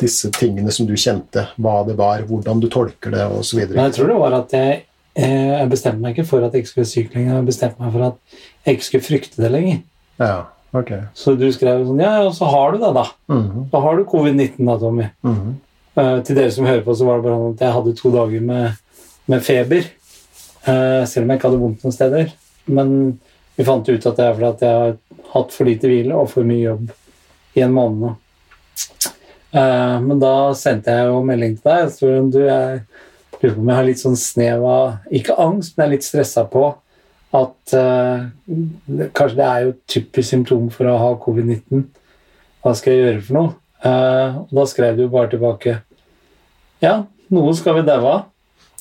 disse 0.00 0.30
tingene 0.34 0.72
som 0.74 0.88
du 0.88 0.94
kjente, 0.98 1.46
hva 1.60 1.82
det 1.86 1.96
var, 1.98 2.24
hvordan 2.28 2.60
du 2.62 2.68
tolker 2.72 3.14
det, 3.14 3.24
osv. 3.38 3.62
Jeg 3.62 3.94
tror 3.96 4.10
det 4.10 4.18
var 4.20 4.36
at 4.40 4.54
jeg, 4.56 4.84
eh, 5.14 5.50
jeg 5.54 5.70
bestemte 5.70 6.02
meg 6.02 6.16
ikke 6.16 6.28
for 6.28 6.46
at 6.46 6.54
jeg 6.54 6.64
ikke 6.64 6.72
skulle 6.72 6.90
sykle 6.90 7.20
lenger. 7.20 7.36
Jeg 7.38 7.48
bestemte 7.50 7.82
meg 7.82 7.94
for 7.94 8.06
at 8.08 8.40
jeg 8.64 8.78
ikke 8.78 8.88
skulle 8.88 9.08
frykte 9.08 9.42
det 9.42 9.52
lenger. 9.54 9.82
Ja, 10.22 10.34
ok. 10.74 10.92
Så 11.18 11.34
du 11.38 11.46
skrev 11.54 11.84
sånn 11.88 12.02
Ja, 12.02 12.14
ja, 12.22 12.30
så 12.34 12.48
har 12.50 12.74
du 12.74 12.78
det, 12.82 12.92
da. 12.96 13.04
Mhm, 13.32 13.68
Så 13.70 13.82
har 13.86 13.96
du 13.96 14.04
covid-19, 14.04 14.64
da, 14.66 14.78
Tommy. 14.78 15.08
Mm 15.22 15.34
-hmm. 15.34 15.54
uh, 16.00 16.22
til 16.22 16.36
dere 16.36 16.50
som 16.50 16.66
hører 16.66 16.84
på, 16.84 16.94
så 16.94 17.04
var 17.04 17.16
det 17.16 17.22
bare 17.22 17.38
sånn 17.38 17.54
at 17.54 17.60
jeg 17.60 17.72
hadde 17.72 17.96
to 17.96 18.10
dager 18.10 18.40
med, 18.40 18.72
med 19.26 19.42
feber. 19.42 19.84
Uh, 20.66 21.04
selv 21.06 21.24
om 21.24 21.30
jeg 21.30 21.38
ikke 21.38 21.48
hadde 21.48 21.60
vondt 21.60 21.84
noen 21.84 21.92
steder. 21.92 22.32
Men 22.66 23.20
vi 23.56 23.64
fant 23.64 23.88
ut 23.88 24.06
at 24.06 24.16
det 24.16 24.24
er 24.24 24.34
fordi 24.34 24.46
at 24.46 24.62
jeg 24.62 24.70
har 24.70 24.96
hatt 25.34 25.52
for 25.52 25.64
lite 25.64 25.86
hvile 25.86 26.14
og 26.14 26.30
for 26.30 26.42
mye 26.42 26.64
jobb 26.64 26.90
i 27.54 27.60
en 27.60 27.74
måned 27.74 28.00
nå. 28.00 28.14
Eh, 29.54 29.96
men 30.02 30.18
da 30.18 30.52
sendte 30.58 30.94
jeg 30.94 31.10
jo 31.10 31.20
melding 31.26 31.58
til 31.58 31.70
deg. 31.70 31.90
Så 31.94 32.14
du, 32.32 32.40
jeg 32.42 32.80
lurer 33.40 33.54
på 33.54 33.60
om 33.60 33.70
jeg 33.70 33.78
har 33.78 33.88
litt 33.88 34.02
sånn 34.02 34.18
snev 34.18 34.64
av 34.66 35.14
Ikke 35.14 35.36
angst, 35.40 35.76
men 35.76 35.84
jeg 35.84 35.88
er 35.88 35.94
litt 35.96 36.06
stressa 36.06 36.46
på 36.50 36.70
at 37.34 37.74
uh, 37.74 38.26
Kanskje 39.10 39.38
det 39.40 39.46
er 39.46 39.64
jo 39.64 39.72
typisk 39.90 40.28
symptom 40.28 40.68
for 40.70 40.86
å 40.86 40.98
ha 41.00 41.08
covid-19. 41.18 41.82
Hva 42.62 42.74
skal 42.78 42.94
jeg 42.94 43.02
gjøre 43.02 43.24
for 43.26 43.38
noe? 43.38 43.54
Uh, 43.84 44.44
og 44.46 44.54
da 44.60 44.66
skrev 44.70 44.96
du 44.96 45.08
bare 45.12 45.32
tilbake 45.32 45.74
Ja, 46.82 47.02
noe 47.34 47.56
skal 47.58 47.80
vi 47.80 47.86
daue 47.88 48.12
av. 48.12 48.22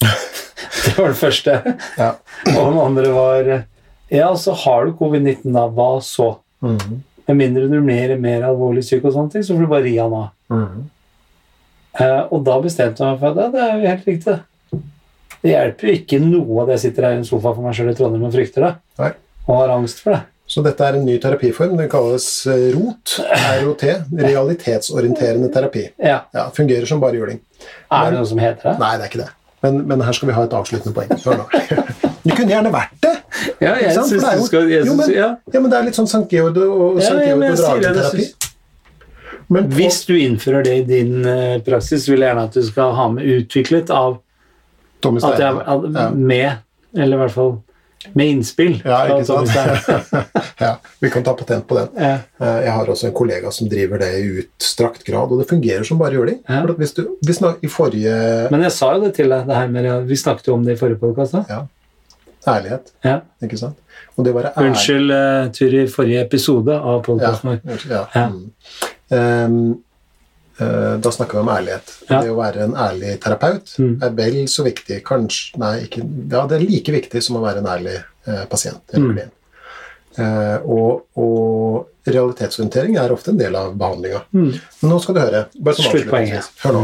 det 0.85 0.93
var 0.99 1.09
det 1.11 1.19
første. 1.19 1.57
Ja. 1.97 2.13
Og 2.53 2.61
den 2.69 2.79
andre 2.81 3.09
var 3.15 3.49
Ja, 4.13 4.29
så 4.37 4.53
har 4.63 4.85
du 4.85 4.93
covid-19, 4.99 5.49
da. 5.55 5.65
Hva 5.73 5.97
så? 6.05 6.35
Mhm, 6.63 7.01
Med 7.27 7.39
mindre 7.39 7.67
du 7.71 7.77
blir 7.81 8.17
mer 8.19 8.45
alvorlig 8.45 8.83
syk, 8.85 9.05
og 9.07 9.15
sånne 9.15 9.33
ting, 9.33 9.43
så 9.43 9.55
får 9.55 9.65
du 9.65 9.71
bare 9.71 9.85
ri 9.87 9.95
han 9.97 10.15
av. 10.17 10.31
Eh, 11.99 12.21
og 12.33 12.41
da 12.47 12.55
bestemte 12.63 13.03
jeg 13.03 13.11
meg 13.13 13.19
for 13.21 13.29
at 13.29 13.37
ja, 13.43 13.47
det 13.53 13.61
er 13.63 13.73
jo 13.77 13.89
helt 13.91 14.07
riktig. 14.09 14.33
det. 14.33 14.81
Hjelper 15.43 15.89
jo 15.89 15.93
ikke 15.99 16.19
noe 16.23 16.63
at 16.63 16.69
jeg 16.73 16.81
sitter 16.87 17.05
her 17.09 17.17
i 17.17 17.19
en 17.21 17.27
sofa 17.27 17.51
for 17.53 17.61
meg 17.65 17.75
sjøl 17.77 17.91
i 17.91 17.95
Trondheim 17.97 18.23
og 18.29 18.33
frykter 18.33 18.63
det. 18.65 18.71
Nei. 19.01 19.09
Og 19.47 19.57
har 19.59 19.73
angst 19.75 19.99
for 20.01 20.15
det. 20.15 20.21
Så 20.53 20.61
dette 20.63 20.83
er 20.85 20.97
en 20.99 21.05
ny 21.07 21.17
terapiform. 21.23 21.75
Den 21.79 21.89
kalles 21.91 22.25
eh, 22.51 22.69
ROT. 22.75 23.17
ROT. 23.63 23.83
Realitetsorienterende 24.23 25.49
terapi. 25.53 25.85
Ja. 26.03 26.21
Ja, 26.35 26.47
Fungerer 26.55 26.87
som 26.89 26.99
bare 27.03 27.19
juling. 27.19 27.39
Er 27.91 28.11
det 28.11 28.19
noe 28.19 28.27
som 28.29 28.41
heter 28.43 28.71
det? 28.73 28.75
Nei, 28.81 28.93
det 28.99 29.05
er 29.07 29.11
ikke 29.11 29.21
det. 29.23 29.29
Men, 29.63 29.77
men 29.87 30.01
her 30.03 30.15
skal 30.17 30.27
vi 30.31 30.35
ha 30.35 30.43
et 30.47 30.55
avsluttende 30.57 30.95
poeng. 30.95 31.11
Det 32.23 32.37
kunne 32.37 32.53
gjerne 32.53 32.69
vært 32.71 32.93
det. 33.03 33.09
Ja, 33.59 33.73
jeg 33.83 33.91
syns 33.97 34.11
du 34.13 34.45
skal 34.47 34.69
jo, 34.71 34.93
men- 34.95 35.09
ja. 35.11 35.25
Ja, 35.51 35.59
men 35.59 35.65
det 35.71 35.75
er 35.75 35.87
litt 35.89 35.97
sånn 35.97 36.07
Sankt 36.07 36.31
Georg 36.31 36.55
og 36.63 37.01
Sankt 37.03 37.25
Georg 37.27 37.41
og 37.49 37.57
drageterapi. 37.59 38.27
Men 39.53 39.67
Hvis 39.73 40.01
du 40.09 40.13
innfører 40.17 40.63
det 40.65 40.77
i 40.81 40.85
din 40.87 41.25
eh, 41.29 41.59
praksis, 41.65 42.07
vil 42.09 42.19
jeg 42.23 42.31
gjerne 42.31 42.47
at 42.49 42.55
du 42.57 42.63
skal 42.65 42.95
ha 42.97 43.09
med 43.13 43.27
utviklet 43.37 43.91
av 43.93 44.17
Tommy 45.03 45.19
Steine. 45.23 45.61
Ja. 45.93 46.09
med 46.13 46.97
Eller 46.97 47.17
i 47.17 47.21
hvert 47.23 47.33
fall 47.35 47.53
med 48.19 48.27
innspill. 48.33 48.81
Ja, 48.83 48.97
ikke 49.07 49.25
sant? 49.25 50.33
Ja, 50.63 50.73
vi 50.99 51.09
kan 51.11 51.23
ta 51.23 51.33
patent 51.39 51.65
på 51.67 51.75
den. 51.77 51.87
Ja. 51.97 52.17
Eh, 52.39 52.57
Jeg 52.65 52.71
har 52.75 52.89
også 52.91 53.07
en 53.09 53.13
kollega 53.15 53.51
som 53.51 53.67
driver 53.71 53.99
det 54.03 54.09
i 54.19 54.25
utstrakt 54.43 55.03
grad, 55.07 55.31
og 55.31 55.39
det 55.39 55.47
fungerer 55.49 55.83
som 55.87 55.97
bare 55.99 56.13
juling. 56.17 56.41
Ja. 56.49 56.61
Hvis 56.77 56.93
du, 56.97 57.05
hvis 57.25 57.39
nå, 57.43 57.53
I 57.63 57.69
forrige 57.71 58.17
Men 58.51 58.61
jeg 58.67 58.71
sa 58.75 58.91
jo 58.95 59.05
det 59.05 59.13
til 59.17 59.31
deg, 59.31 59.47
det 59.47 59.55
her 59.55 59.71
med, 59.71 59.87
vi 60.09 60.19
snakket 60.19 60.47
jo 60.51 60.57
om 60.57 60.65
det 60.67 60.75
i 60.75 60.79
forrige 60.79 60.99
podkast. 61.03 61.35
ærlighet, 62.47 62.91
Ja. 63.07 63.21
ikke 63.41 63.57
sant? 63.57 63.77
Og 64.17 64.25
det 64.25 64.33
å 64.33 64.35
være 64.37 64.51
ærlig 64.57 64.69
Unnskyld, 64.73 65.11
uh, 65.15 65.51
Turi, 65.55 65.85
forrige 65.89 66.21
episode 66.27 66.75
av 66.75 66.99
Ja, 66.99 67.03
podkasten 67.07 67.49
vår. 67.49 67.85
ja. 67.89 68.03
Ja. 68.13 68.27
Mm. 68.29 68.51
Ehm, 69.13 69.59
eh, 70.59 70.95
da 71.03 71.11
snakker 71.13 71.37
vi 71.39 71.43
om 71.43 71.51
ærlighet. 71.53 71.93
Ja. 72.09 72.21
Det 72.23 72.31
å 72.33 72.37
være 72.39 72.63
en 72.67 72.75
ærlig 72.77 73.15
terapeut 73.23 73.75
Mm. 73.79 73.95
er 74.03 74.09
vel 74.17 74.41
så 74.51 74.65
viktig 74.65 74.99
kanskje, 75.07 75.57
Nei, 75.61 75.75
ikke, 75.87 76.03
ja, 76.31 76.45
det 76.47 76.59
er 76.59 76.65
like 76.67 76.91
viktig 76.99 77.21
som 77.23 77.37
å 77.39 77.45
være 77.45 77.63
en 77.63 77.71
ærlig 77.73 77.95
eh, 78.27 78.43
pasient. 78.51 78.83
Mm. 78.93 79.19
Eh, 80.17 80.57
og, 80.69 81.05
og 81.17 81.87
realitetsorientering 82.05 82.97
er 83.01 83.11
ofte 83.15 83.31
en 83.33 83.39
del 83.39 83.55
av 83.57 83.73
behandlinga. 83.79 84.21
Mm. 84.33 84.51
Men 84.81 84.91
nå 84.93 84.99
skal 85.01 85.15
du 85.17 85.21
høre. 85.23 85.45
Sånn 85.57 85.89
Sluttpoenget. 85.89 86.51
Hør 86.65 86.77
nå. 86.77 86.83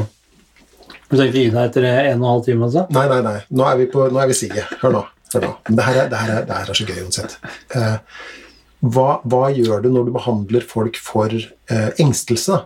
Du 1.10 1.16
tenkte 1.18 1.42
gi 1.42 1.50
deg 1.50 1.64
etter 1.70 1.86
en 1.90 2.10
og 2.10 2.14
en 2.14 2.26
halv 2.30 2.44
time, 2.46 2.66
altså? 2.68 2.84
Nei, 2.94 3.06
nei, 3.10 3.22
nei. 3.26 3.38
Nå 3.58 3.66
er 3.66 3.78
vi 3.80 3.88
på 3.90 4.10
Nå 4.14 4.20
er 4.22 4.28
vi 4.30 4.38
siget. 4.38 4.76
Hør 4.82 4.94
nå. 4.94 5.06
Hør 5.34 5.42
nå. 5.46 5.50
Men 5.70 5.76
Det 5.80 5.86
her 5.88 5.96
er, 6.04 6.10
det 6.12 6.20
her 6.24 6.34
er, 6.36 6.44
det 6.50 6.58
her 6.60 6.70
er 6.74 6.78
så 6.80 6.86
gøy 6.90 7.00
uansett. 7.06 7.38
Eh, 7.78 7.96
hva, 8.82 9.20
hva 9.28 9.50
gjør 9.52 9.82
du 9.84 9.90
når 9.92 10.06
du 10.08 10.12
behandler 10.16 10.62
folk 10.64 10.96
for 10.98 11.34
eh, 11.34 11.90
engstelse? 12.00 12.62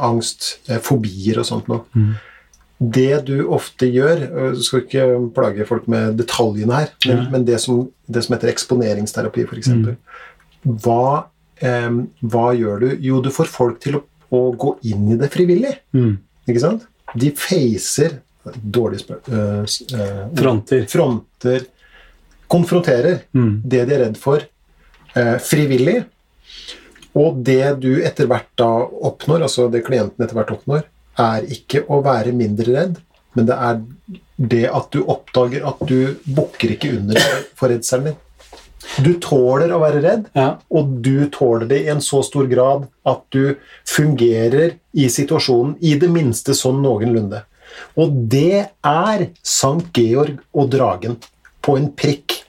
Angst, 0.00 0.58
eh, 0.68 0.78
fobier 0.80 1.38
og 1.40 1.46
sånt 1.48 1.66
noe. 1.68 1.84
Det 2.80 3.24
du 3.28 3.42
ofte 3.52 3.84
gjør 3.92 4.22
øh, 4.30 4.52
Du 4.56 4.62
skal 4.64 4.80
ikke 4.86 5.02
plage 5.36 5.66
folk 5.68 5.84
med 5.92 6.14
detaljene 6.16 6.72
her, 6.78 6.88
men, 7.06 7.16
Ja. 7.18 7.26
men 7.30 7.44
det, 7.44 7.58
som, 7.60 7.82
det 8.08 8.22
som 8.24 8.32
heter 8.36 8.48
eksponeringsterapi, 8.54 9.44
f.eks. 9.44 9.58
eksempel 9.68 9.96
Hva, 10.64 11.26
eh, 11.60 11.90
hva 12.24 12.46
gjør 12.56 12.80
du? 12.80 12.88
Jo, 13.04 13.20
du 13.20 13.28
får 13.30 13.46
folk 13.52 13.80
til 13.84 13.98
å, 14.00 14.02
å 14.32 14.40
gå 14.56 14.78
inn 14.88 15.10
i 15.12 15.18
det 15.20 15.28
frivillig. 15.32 15.74
Mm. 15.92 16.14
Ikke 16.48 16.60
sant? 16.64 16.86
De 17.14 17.30
facer 17.36 18.20
Dårlig 18.64 19.02
spør... 19.02 19.20
øh, 19.28 19.64
øh, 19.92 20.22
Fronter. 20.40 20.86
Fronter 20.88 21.66
Konfronterer 22.50 23.20
Mm. 23.36 23.60
det 23.64 23.84
de 23.88 23.94
er 23.94 24.00
redd 24.06 24.16
for, 24.18 24.40
eh, 24.40 24.48
frivillig. 25.42 26.04
Og 27.18 27.40
det 27.42 27.80
du 27.82 27.90
etter 28.06 28.28
hvert 28.30 28.48
da 28.60 28.68
oppnår, 29.10 29.42
altså 29.48 29.68
det 29.72 29.82
klienten 29.86 30.22
etter 30.22 30.36
hvert 30.38 30.52
oppnår, 30.54 30.84
er 31.20 31.46
ikke 31.50 31.82
å 31.90 31.98
være 32.04 32.32
mindre 32.36 32.70
redd, 32.76 32.98
men 33.34 33.46
det 33.48 33.56
er 33.56 33.80
det 34.40 34.64
at 34.72 34.88
du 34.94 35.02
oppdager 35.10 35.66
at 35.68 35.80
du 35.86 36.16
bukker 36.24 36.72
ikke 36.76 36.92
under 36.96 37.18
for 37.58 37.68
redselen 37.72 38.12
din. 38.12 38.18
Du 39.04 39.10
tåler 39.22 39.70
å 39.76 39.80
være 39.82 40.00
redd, 40.02 40.24
Ja. 40.34 40.56
og 40.70 41.02
du 41.04 41.28
tåler 41.28 41.66
det 41.68 41.82
i 41.84 41.90
en 41.92 42.00
så 42.00 42.22
stor 42.24 42.46
grad 42.48 42.88
at 43.06 43.20
du 43.30 43.56
fungerer 43.86 44.78
i 44.94 45.06
situasjonen 45.12 45.76
i 45.82 45.94
det 46.00 46.08
minste 46.10 46.54
sånn 46.56 46.80
noenlunde. 46.82 47.42
Og 48.00 48.10
det 48.32 48.70
er 48.82 49.26
Sankt 49.46 49.92
Georg 49.94 50.38
og 50.54 50.70
dragen 50.72 51.18
på 51.62 51.76
en 51.76 51.90
prikk. 51.92 52.39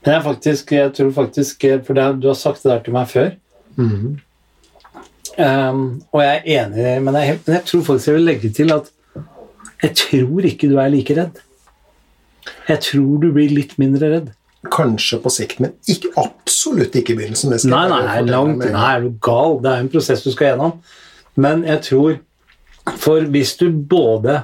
Men 0.00 0.14
jeg, 0.14 0.22
faktisk, 0.24 0.72
jeg 0.72 0.92
tror 0.96 1.10
faktisk 1.12 1.64
For 1.86 1.96
det, 1.96 2.06
du 2.22 2.30
har 2.30 2.38
sagt 2.38 2.62
det 2.62 2.72
der 2.72 2.82
til 2.86 2.94
meg 2.96 3.08
før. 3.10 3.30
Um, 5.40 6.02
og 6.12 6.22
jeg 6.24 6.40
er 6.40 6.64
enig, 6.64 7.02
men 7.04 7.16
jeg, 7.16 7.38
men 7.46 7.54
jeg 7.54 7.64
tror 7.68 7.84
faktisk 7.86 8.10
jeg 8.10 8.16
vil 8.16 8.26
legge 8.28 8.50
til 8.52 8.72
at 8.74 8.90
jeg 9.80 9.96
tror 9.96 10.44
ikke 10.44 10.68
du 10.68 10.76
er 10.80 10.90
like 10.92 11.14
redd. 11.16 11.38
Jeg 12.68 12.80
tror 12.84 13.20
du 13.22 13.30
blir 13.32 13.52
litt 13.52 13.76
mindre 13.80 14.10
redd. 14.12 14.30
Kanskje 14.70 15.16
på 15.24 15.32
sikt, 15.32 15.60
men 15.64 15.72
ikke, 15.88 16.10
absolutt 16.20 16.96
ikke 16.98 17.14
i 17.14 17.20
begynnelsen. 17.22 17.54
Nei, 17.70 17.84
jeg 17.88 18.04
nei, 18.04 18.18
langt 18.28 18.60
Nei, 18.66 18.88
er 18.90 19.06
du 19.06 19.14
gal? 19.24 19.56
Det 19.64 19.70
er 19.72 19.84
en 19.84 19.92
prosess 19.92 20.24
du 20.26 20.30
skal 20.34 20.52
gjennom. 20.52 20.74
Men 21.40 21.64
jeg 21.64 21.80
tror 21.86 22.18
For 22.98 23.24
hvis 23.30 23.54
du 23.60 23.68
både 23.70 24.40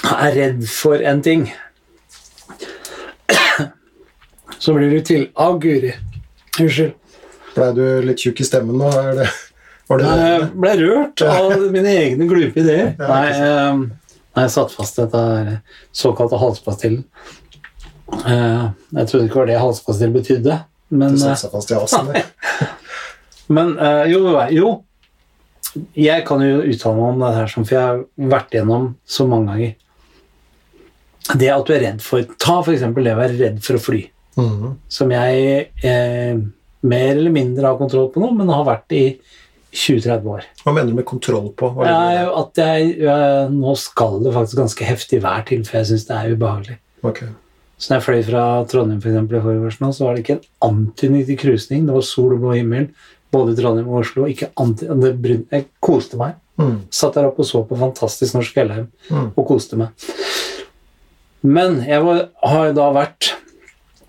er 0.00 0.34
redd 0.34 0.62
for 0.70 1.02
en 1.04 1.20
ting, 1.22 1.42
så 4.60 4.74
blir 4.76 4.92
du 4.92 5.00
til 5.06 5.28
Å, 5.40 5.52
guri. 5.60 5.92
Unnskyld. 6.60 6.96
Blei 7.54 7.70
du 7.74 7.84
litt 8.06 8.20
tjukk 8.22 8.42
i 8.42 8.46
stemmen 8.46 8.78
nå? 8.78 8.90
Er 8.94 9.16
det, 9.22 9.28
var 9.90 10.00
det 10.02 10.10
Jeg 10.20 10.48
ble 10.54 10.74
rørt 10.84 11.24
av 11.26 11.54
mine 11.74 11.94
egne 12.04 12.28
glupe 12.30 12.62
ideer. 12.62 12.92
Ja, 12.98 13.08
Nei, 13.08 13.22
ikke 13.32 13.48
eh, 13.48 13.80
nei, 14.36 14.44
jeg 14.44 14.52
satte 14.54 14.76
fast 14.76 15.00
dette 15.00 15.22
her 15.24 15.50
såkalte 16.02 16.38
halspastillen. 16.40 17.02
Eh, 18.20 18.68
jeg 19.00 19.08
trodde 19.10 19.24
ikke 19.26 19.34
det 19.34 19.40
var 19.40 19.50
det 19.50 19.58
halspastill 19.64 20.14
betydde, 20.14 20.60
men 20.94 21.16
Du 21.16 21.24
eh, 21.24 21.34
satte 21.34 21.52
fast 21.56 21.74
i 21.74 21.78
halsen? 21.78 22.14
Men 23.50 23.72
eh, 23.82 24.04
jo, 24.12 24.20
jo. 24.54 24.68
Jeg 25.98 26.22
kan 26.26 26.42
jo 26.42 26.60
uttale 26.62 26.94
meg 26.94 27.08
om 27.08 27.22
det 27.24 27.30
her, 27.34 27.48
for 27.50 27.74
jeg 27.74 27.82
har 27.82 28.30
vært 28.30 28.54
gjennom 28.54 28.84
så 29.06 29.26
mange 29.26 29.50
ganger. 29.50 29.72
Det 31.34 31.50
at 31.50 31.66
du 31.66 31.74
er 31.74 31.82
redd 31.82 32.00
for 32.02 32.26
Ta 32.42 32.60
eksempel 32.62 33.06
det 33.06 33.14
å 33.16 33.18
være 33.18 33.38
redd 33.40 33.58
for 33.66 33.78
å 33.78 33.82
fly. 33.82 34.04
Mhm. 34.38 34.76
Som 34.88 35.10
jeg 35.10 35.70
eh, 35.82 36.36
mer 36.82 37.10
eller 37.16 37.30
mindre 37.34 37.66
har 37.66 37.76
kontroll 37.80 38.10
på 38.12 38.20
nå, 38.22 38.30
men 38.36 38.48
har 38.48 38.64
vært 38.64 38.92
i 38.96 39.04
20-30 39.72 40.26
år. 40.26 40.46
Hva 40.64 40.72
mener 40.74 40.90
du 40.90 40.96
med 40.98 41.04
kontroll 41.06 41.50
på? 41.54 41.68
Hva 41.74 41.86
Ja, 41.86 42.24
at 42.40 42.54
jeg, 42.58 42.96
eh, 43.02 43.48
nå 43.52 43.76
skal 43.78 44.20
det 44.24 44.32
faktisk 44.34 44.58
ganske 44.62 44.84
heftig 44.88 45.20
vær 45.22 45.44
til, 45.46 45.62
for 45.64 45.78
jeg 45.78 45.86
syns 45.92 46.06
det 46.08 46.16
er 46.16 46.34
ubehagelig. 46.34 46.78
Okay. 47.04 47.28
Så 47.78 47.90
når 47.90 47.96
jeg 48.00 48.06
fløy 48.06 48.24
fra 48.30 48.64
Trondheim 48.68 49.00
for 49.00 49.08
eksempel, 49.10 49.38
i 49.38 49.44
forgårs 49.44 49.80
nå, 49.80 49.92
så 49.94 50.04
var 50.04 50.14
det 50.16 50.24
ikke 50.24 50.38
en 50.38 50.46
antydning 50.70 51.26
til 51.26 51.38
krusning. 51.40 51.86
Det 51.86 51.94
var 51.94 52.02
sol 52.04 52.34
og 52.34 52.40
blå 52.42 52.54
himmel 52.58 52.90
både 53.32 53.52
i 53.54 53.60
Trondheim 53.60 53.88
og 53.88 54.00
Oslo. 54.02 54.26
Ikke 54.28 54.50
anty 54.60 54.86
det 55.00 55.46
jeg 55.50 55.66
koste 55.80 56.18
meg. 56.20 56.34
Mm. 56.60 56.80
Satt 56.92 57.14
der 57.16 57.24
oppe 57.30 57.40
og 57.40 57.48
så 57.48 57.62
på 57.64 57.78
fantastisk 57.78 58.34
norsk 58.36 58.52
fjellheim 58.52 58.88
Mm. 59.10 59.30
og 59.36 59.46
koste 59.48 59.76
meg. 59.80 59.88
Men 61.42 61.80
jeg 61.86 62.02
var, 62.04 62.26
har 62.44 62.66
jo 62.68 62.74
da 62.76 62.88
vært, 62.92 63.30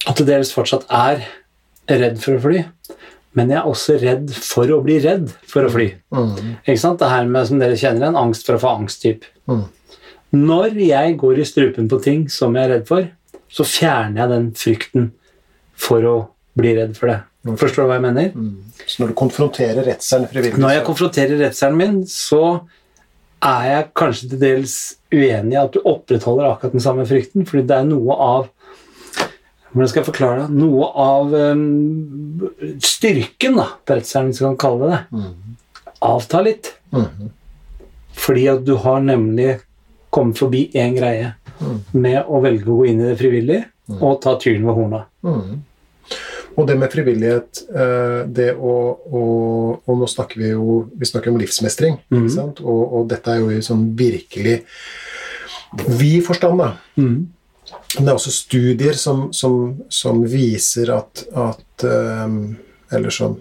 og 0.07 0.18
til 0.18 0.28
dels 0.30 0.53
fortsatt 0.56 0.88
er, 0.90 1.23
redd 1.91 2.19
for 2.22 2.38
å 2.38 2.44
fly. 2.44 2.64
Men 3.38 3.52
jeg 3.52 3.60
er 3.61 3.68
også 3.68 3.95
redd 4.02 4.32
for 4.36 4.72
å 4.73 4.82
bli 4.84 4.98
redd 5.03 5.30
for 5.48 5.68
å 5.68 5.72
fly. 5.72 5.88
Mm. 6.11 6.57
Ikke 6.65 6.82
sant? 6.82 6.99
Det 6.99 7.11
her 7.11 7.30
med, 7.30 7.48
som 7.48 7.61
dere 7.61 7.80
kjenner 7.80 8.10
en 8.10 8.19
angst 8.19 8.48
for 8.48 8.57
å 8.57 8.61
få 8.61 8.73
angsttyp. 8.82 9.28
Mm. 9.52 9.64
Når 10.41 10.78
jeg 10.84 11.15
går 11.19 11.40
i 11.40 11.48
strupen 11.48 11.88
på 11.91 11.99
ting 12.03 12.26
som 12.32 12.56
jeg 12.56 12.68
er 12.68 12.73
redd 12.76 12.86
for, 12.88 13.07
så 13.52 13.68
fjerner 13.68 14.23
jeg 14.23 14.32
den 14.32 14.48
frykten 14.56 15.10
for 15.80 16.07
å 16.07 16.15
bli 16.60 16.76
redd 16.78 16.95
for 16.99 17.11
det. 17.11 17.19
Forstår 17.60 17.88
du 17.88 17.90
hva 17.90 17.98
jeg 17.98 18.06
mener? 18.06 18.34
Så 18.86 19.02
når 19.02 19.11
du 19.11 19.18
konfronterer 19.18 19.88
redselen 19.88 20.30
frivillig 20.30 20.61
Når 20.61 20.76
jeg 20.76 20.86
konfronterer 20.86 21.40
redselen 21.41 21.80
min, 21.80 21.95
så 22.07 22.61
er 23.41 23.68
jeg 23.72 23.88
kanskje 23.98 24.30
til 24.32 24.41
dels 24.44 24.76
uenig 25.11 25.56
i 25.56 25.61
at 25.61 25.73
du 25.73 25.82
opprettholder 25.82 26.52
akkurat 26.52 26.76
den 26.76 26.84
samme 26.84 27.07
frykten, 27.10 27.48
fordi 27.49 27.65
det 27.72 27.80
er 27.80 27.88
noe 27.90 28.18
av 28.22 28.52
hvordan 29.72 29.89
skal 29.89 30.02
jeg 30.02 30.10
forklare 30.10 30.45
det? 30.45 30.60
Noe 30.60 30.88
av 30.99 31.34
um, 31.34 32.48
styrken 32.84 33.60
da, 33.60 33.68
på 33.85 33.98
redselen, 33.98 34.31
hvis 34.31 34.41
vi 34.41 34.48
kan 34.49 34.60
kalle 34.60 34.89
det 34.89 35.02
det, 35.15 35.31
avtar 36.02 36.48
litt. 36.48 36.73
Mm. 36.91 37.30
Fordi 38.22 38.48
at 38.52 38.65
du 38.68 38.73
har 38.84 39.03
nemlig 39.06 39.61
kommet 40.11 40.39
forbi 40.41 40.65
én 40.76 40.98
greie 40.98 41.34
med 41.95 42.26
å 42.27 42.41
velge 42.43 42.68
å 42.68 42.81
gå 42.81 42.89
inn 42.91 42.99
i 42.99 43.11
det 43.11 43.19
frivillige 43.19 43.68
og 43.99 44.22
ta 44.23 44.38
tyren 44.39 44.65
ved 44.68 44.77
horna. 44.77 45.06
Mhm. 45.27 45.60
Og 46.60 46.65
det 46.68 46.76
med 46.76 46.91
frivillighet 46.91 47.61
eh, 47.72 48.22
det 48.27 48.49
å, 48.60 48.73
å, 48.91 49.22
Og 49.88 49.99
nå 50.02 50.07
snakker 50.10 50.41
vi 50.41 50.49
jo 50.49 50.81
vi 50.99 51.07
snakker 51.07 51.31
om 51.31 51.38
livsmestring, 51.39 51.95
ikke 52.11 52.34
sant? 52.34 52.60
Og, 52.60 52.81
og 52.98 53.06
dette 53.07 53.31
er 53.31 53.39
jo 53.39 53.53
i 53.56 53.61
sånn 53.64 53.85
virkelig 53.95 54.57
vid 55.88 56.19
forstand, 56.27 56.60
da. 56.60 56.73
Men 57.95 58.06
det 58.06 58.11
er 58.11 58.18
også 58.18 58.34
studier 58.34 58.98
som, 58.98 59.30
som, 59.35 59.81
som 59.91 60.22
viser 60.27 60.93
at, 60.95 61.23
at 61.35 61.85
um, 61.85 62.56
Eller 62.91 63.14
som, 63.14 63.38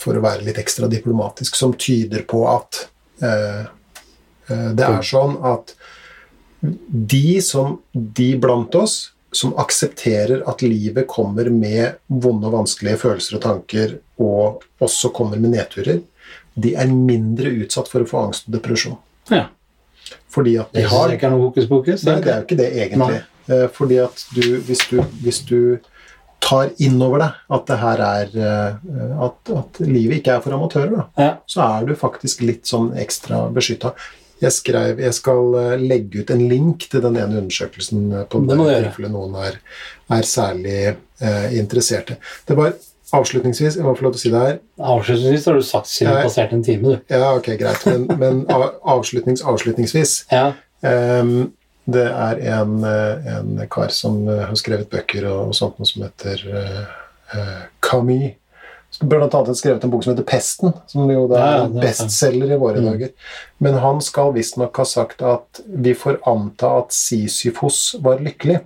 for 0.00 0.16
å 0.16 0.24
være 0.24 0.46
litt 0.46 0.60
ekstra 0.60 0.88
diplomatisk, 0.88 1.56
som 1.56 1.74
tyder 1.76 2.24
på 2.28 2.44
at 2.48 2.86
uh, 3.24 3.64
uh, 4.50 4.70
det 4.76 4.86
er 4.86 5.04
sånn 5.04 5.36
at 5.44 5.74
de 6.88 7.42
som 7.44 7.78
de 7.92 8.30
blant 8.40 8.72
oss 8.80 8.94
som 9.34 9.52
aksepterer 9.58 10.44
at 10.48 10.62
livet 10.62 11.06
kommer 11.10 11.50
med 11.50 11.98
vonde 12.06 12.48
og 12.48 12.54
vanskelige 12.54 13.00
følelser 13.02 13.36
og 13.36 13.42
tanker, 13.44 13.96
og 14.22 14.62
også 14.84 15.10
kommer 15.12 15.40
med 15.42 15.56
nedturer, 15.56 16.00
de 16.54 16.74
er 16.78 16.90
mindre 16.94 17.50
utsatt 17.64 17.90
for 17.90 18.04
å 18.04 18.08
få 18.08 18.22
angst 18.28 18.48
og 18.48 18.56
depresjon. 18.56 18.96
Ja. 19.32 19.48
Fordi 20.30 20.56
at 20.62 20.72
de 20.74 20.84
Det 20.84 20.90
er 20.90 21.14
ikke 21.16 21.30
noe 21.32 21.48
hokus 21.48 21.66
pokus. 21.70 22.04
Nei, 22.06 22.20
det 22.22 22.30
er 22.30 22.40
jo 22.40 22.46
ikke 22.46 22.60
det 22.60 22.70
egentlig. 22.84 23.20
Eh, 23.20 23.30
Fordi 23.76 23.98
at 24.04 24.24
du 24.34 24.42
hvis, 24.64 24.86
du 24.90 25.00
hvis 25.24 25.42
du 25.48 25.58
tar 26.44 26.70
inn 26.84 26.98
over 27.00 27.22
deg 27.22 27.36
at 27.56 27.66
det 27.70 27.76
her 27.80 28.00
er 28.04 28.34
eh, 28.36 29.22
at, 29.24 29.52
at 29.56 29.78
livet 29.84 30.18
ikke 30.20 30.34
er 30.36 30.42
for 30.44 30.52
amatører, 30.56 30.90
da, 30.92 31.04
Ja. 31.22 31.30
så 31.48 31.62
er 31.64 31.86
du 31.88 31.94
faktisk 31.96 32.42
litt 32.44 32.68
sånn 32.68 32.90
ekstra 33.00 33.46
beskytta. 33.54 33.94
Jeg 34.42 34.52
skrev 34.52 34.98
Jeg 35.00 35.14
skal 35.16 35.54
eh, 35.60 35.76
legge 35.80 36.20
ut 36.24 36.30
en 36.34 36.42
link 36.50 36.88
til 36.90 37.00
den 37.04 37.16
ene 37.16 37.38
undersøkelsen 37.40 38.02
eh, 38.12 38.24
på 38.28 38.42
Det 38.44 38.56
må 38.58 38.66
du 38.68 38.74
tilfelle 38.74 39.08
noen 39.14 39.38
er, 39.40 39.56
er 40.12 40.26
særlig 40.28 40.74
eh, 41.22 41.46
interesserte. 41.56 42.18
Det 42.44 42.56
var 42.58 42.74
avslutningsvis 43.14 43.76
Jeg 43.78 43.84
må 43.86 43.94
få 43.96 44.08
lov 44.08 44.16
til 44.16 44.20
å 44.20 44.24
si 44.24 44.32
det 44.34 44.42
her. 44.42 44.56
Avslutningsvis 44.90 45.44
har 45.48 45.54
du 45.60 45.64
sagt 45.64 45.88
siden 45.88 46.16
det 46.18 46.26
passerte 46.26 46.58
en 46.58 46.64
time, 46.66 46.96
du. 46.96 47.14
Ja, 47.14 47.30
ok, 47.38 47.52
greit. 47.60 47.86
Men, 47.86 48.08
men 48.20 48.44
avslutnings, 48.50 49.44
avslutningsvis 49.48 50.24
Ja. 50.34 50.48
Ehm, 50.84 51.52
det 51.84 52.06
er 52.08 52.40
en, 52.60 52.78
eh, 52.84 53.26
en 53.36 53.58
kar 53.70 53.92
som 53.92 54.22
eh, 54.28 54.44
har 54.48 54.56
skrevet 54.56 54.88
bøker 54.92 55.26
og, 55.28 55.50
og 55.50 55.58
sånt 55.58 55.76
noe 55.78 55.88
som 55.88 56.06
heter 56.06 56.44
uh, 56.54 57.66
Camus. 57.84 58.38
Som 58.94 59.10
Blant 59.10 59.34
annet 59.34 59.58
skrevet 59.58 59.82
en 59.82 59.90
bok 59.90 60.04
som 60.04 60.12
heter 60.14 60.26
Pesten, 60.28 60.70
som 60.86 61.08
jo 61.10 61.24
da 61.26 61.40
er 61.42 61.64
er 61.64 61.72
bestselger 61.82 62.52
i 62.54 62.58
våre 62.60 62.78
Mm. 62.78 62.84
dager. 62.92 63.10
Men 63.58 63.74
han 63.82 64.00
skal 64.00 64.32
visstnok 64.36 64.76
ha 64.76 64.84
sagt 64.86 65.22
at 65.22 65.60
vi 65.66 65.96
får 65.98 66.20
anta 66.30 66.78
at 66.78 66.94
Sisyfos 66.94 67.96
var 68.00 68.22
lykkelig. 68.22 68.60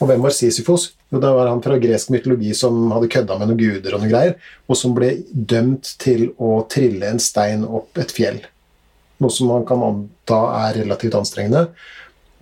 Og 0.00 0.08
hvem 0.10 0.22
var 0.22 0.34
Sisyfos? 0.34 0.92
Jo, 1.12 1.20
det 1.22 1.30
var 1.30 1.46
han 1.48 1.62
fra 1.62 1.78
gresk 1.78 2.10
mytologi 2.10 2.50
som 2.54 2.90
hadde 2.90 3.08
kødda 3.08 3.38
med 3.38 3.48
noen 3.48 3.60
guder 3.60 3.94
og 3.94 4.02
noen 4.02 4.10
greier, 4.12 4.34
og 4.68 4.76
som 4.76 4.92
ble 4.98 5.22
dømt 5.32 5.94
til 6.02 6.32
å 6.36 6.66
trille 6.68 7.06
en 7.06 7.22
stein 7.22 7.62
opp 7.64 7.96
et 8.02 8.10
fjell. 8.12 8.42
Noe 9.22 9.30
som 9.30 9.48
man 9.50 9.64
kan 9.66 9.80
anta 9.82 10.42
er 10.66 10.82
relativt 10.82 11.14
anstrengende. 11.14 11.68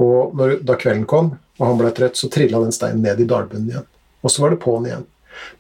Og 0.03 0.35
når, 0.37 0.59
da 0.67 0.77
kvelden 0.79 1.07
kom, 1.09 1.35
og 1.57 1.65
han 1.65 1.79
ble 1.81 1.93
trøtt, 1.97 2.19
så 2.19 2.29
trilla 2.33 2.61
den 2.63 2.75
steinen 2.75 3.05
ned 3.05 3.21
i 3.23 3.29
dalbunnen 3.29 3.71
igjen. 3.71 3.87
Og 4.23 4.33
så 4.33 4.43
var 4.43 4.53
det 4.53 4.61
på'n 4.65 4.89
igjen. 4.89 5.07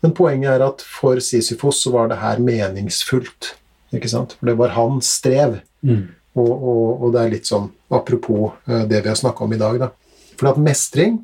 Men 0.00 0.14
poenget 0.16 0.56
er 0.56 0.64
at 0.66 0.82
for 0.84 1.20
Sisyfos 1.22 1.80
så 1.84 1.92
var 1.94 2.10
det 2.10 2.20
her 2.20 2.40
meningsfullt. 2.42 3.54
Ikke 3.96 4.10
sant? 4.10 4.34
For 4.38 4.50
det 4.50 4.56
var 4.60 4.74
hans 4.76 5.10
strev. 5.20 5.60
Mm. 5.86 6.08
Og, 6.36 6.50
og, 6.52 7.04
og 7.06 7.14
det 7.14 7.22
er 7.22 7.32
litt 7.32 7.48
sånn 7.48 7.70
apropos 7.92 8.52
eh, 8.68 8.84
det 8.88 9.00
vi 9.00 9.08
har 9.08 9.16
snakka 9.16 9.46
om 9.46 9.54
i 9.56 9.60
dag, 9.60 9.78
da. 9.86 9.90
For 10.36 10.50
at 10.50 10.60
mestring 10.60 11.22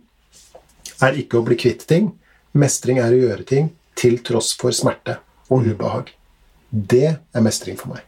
er 1.05 1.18
ikke 1.20 1.40
å 1.40 1.44
bli 1.44 1.59
kvitt 1.60 1.84
ting. 1.89 2.12
Mestring 2.56 3.01
er 3.02 3.12
å 3.12 3.20
gjøre 3.26 3.44
ting 3.48 3.68
til 3.98 4.18
tross 4.24 4.55
for 4.56 4.72
smerte 4.76 5.18
og 5.52 5.68
ubehag. 5.68 6.14
Det 6.70 7.09
er 7.12 7.44
mestring 7.44 7.76
for 7.76 7.93
meg. 7.93 8.06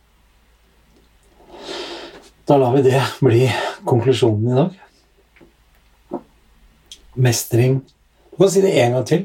Da 2.49 2.57
lar 2.61 2.75
vi 2.77 2.85
det 2.85 3.01
bli 3.25 3.45
konklusjonen 3.89 4.49
i 4.49 4.57
dag. 4.57 4.81
Mestring 7.15 7.81
Du 8.31 8.37
kan 8.43 8.51
si 8.51 8.61
det 8.65 8.73
en 8.83 8.93
gang 8.97 9.05
til. 9.07 9.25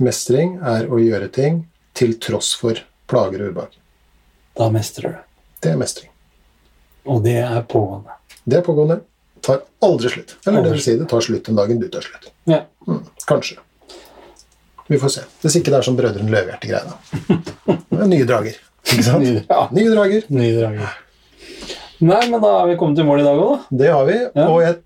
Mestring 0.00 0.54
er 0.64 0.86
å 0.88 0.98
gjøre 1.02 1.28
ting 1.34 1.58
til 1.98 2.14
tross 2.22 2.54
for 2.56 2.78
plager 3.10 3.42
og 3.44 3.50
ubehag. 3.52 3.74
Da 4.56 4.70
mestrer 4.72 5.12
du. 5.12 5.18
Det 5.60 5.72
er 5.74 5.76
mestring. 5.80 6.08
Og 7.04 7.20
det 7.24 7.34
er 7.42 7.60
pågående. 7.68 8.14
Det 8.48 8.56
er 8.60 8.64
pågående. 8.64 9.00
Tar 9.44 9.60
aldri 9.84 10.08
slutt. 10.14 10.36
Eller 10.46 10.64
det 10.64 10.72
vil 10.76 10.82
si, 10.84 10.94
det 11.00 11.08
tar 11.10 11.20
slutt 11.24 11.44
den 11.50 11.58
dagen 11.60 11.80
du 11.80 11.88
tar 11.92 12.04
slutt. 12.06 12.30
Ja. 12.48 12.62
Mm, 12.88 13.02
kanskje. 13.28 13.58
Vi 14.88 14.98
får 14.98 15.12
se. 15.18 15.26
Hvis 15.44 15.58
ikke 15.60 15.70
det 15.74 15.78
er 15.82 15.86
sånn 15.86 15.98
Brødrene 16.00 16.32
Løvehjerte-greie, 16.32 16.82
da. 16.88 17.38
Det 17.90 18.00
er 18.06 18.08
nye 18.10 18.26
drager. 18.28 18.56
Ikke 18.88 19.04
sant? 19.04 19.24
Nye- 19.26 19.44
ja. 19.44 19.60
Nye 19.76 19.92
drager. 19.92 20.24
Nye 20.32 20.54
drager. 20.56 20.94
Nei, 22.00 22.22
men 22.32 22.40
da 22.40 22.50
har 22.62 22.68
vi 22.70 22.78
kommet 22.80 22.96
til 22.96 23.04
mål 23.08 23.20
i 23.20 23.26
dag 23.26 23.36
òg, 23.44 23.50
da. 23.52 23.76
Det 23.82 23.90
har 23.92 24.06
vi, 24.08 24.16
Ja. 24.40 24.46
og 24.48 24.62
jeg 24.64 24.78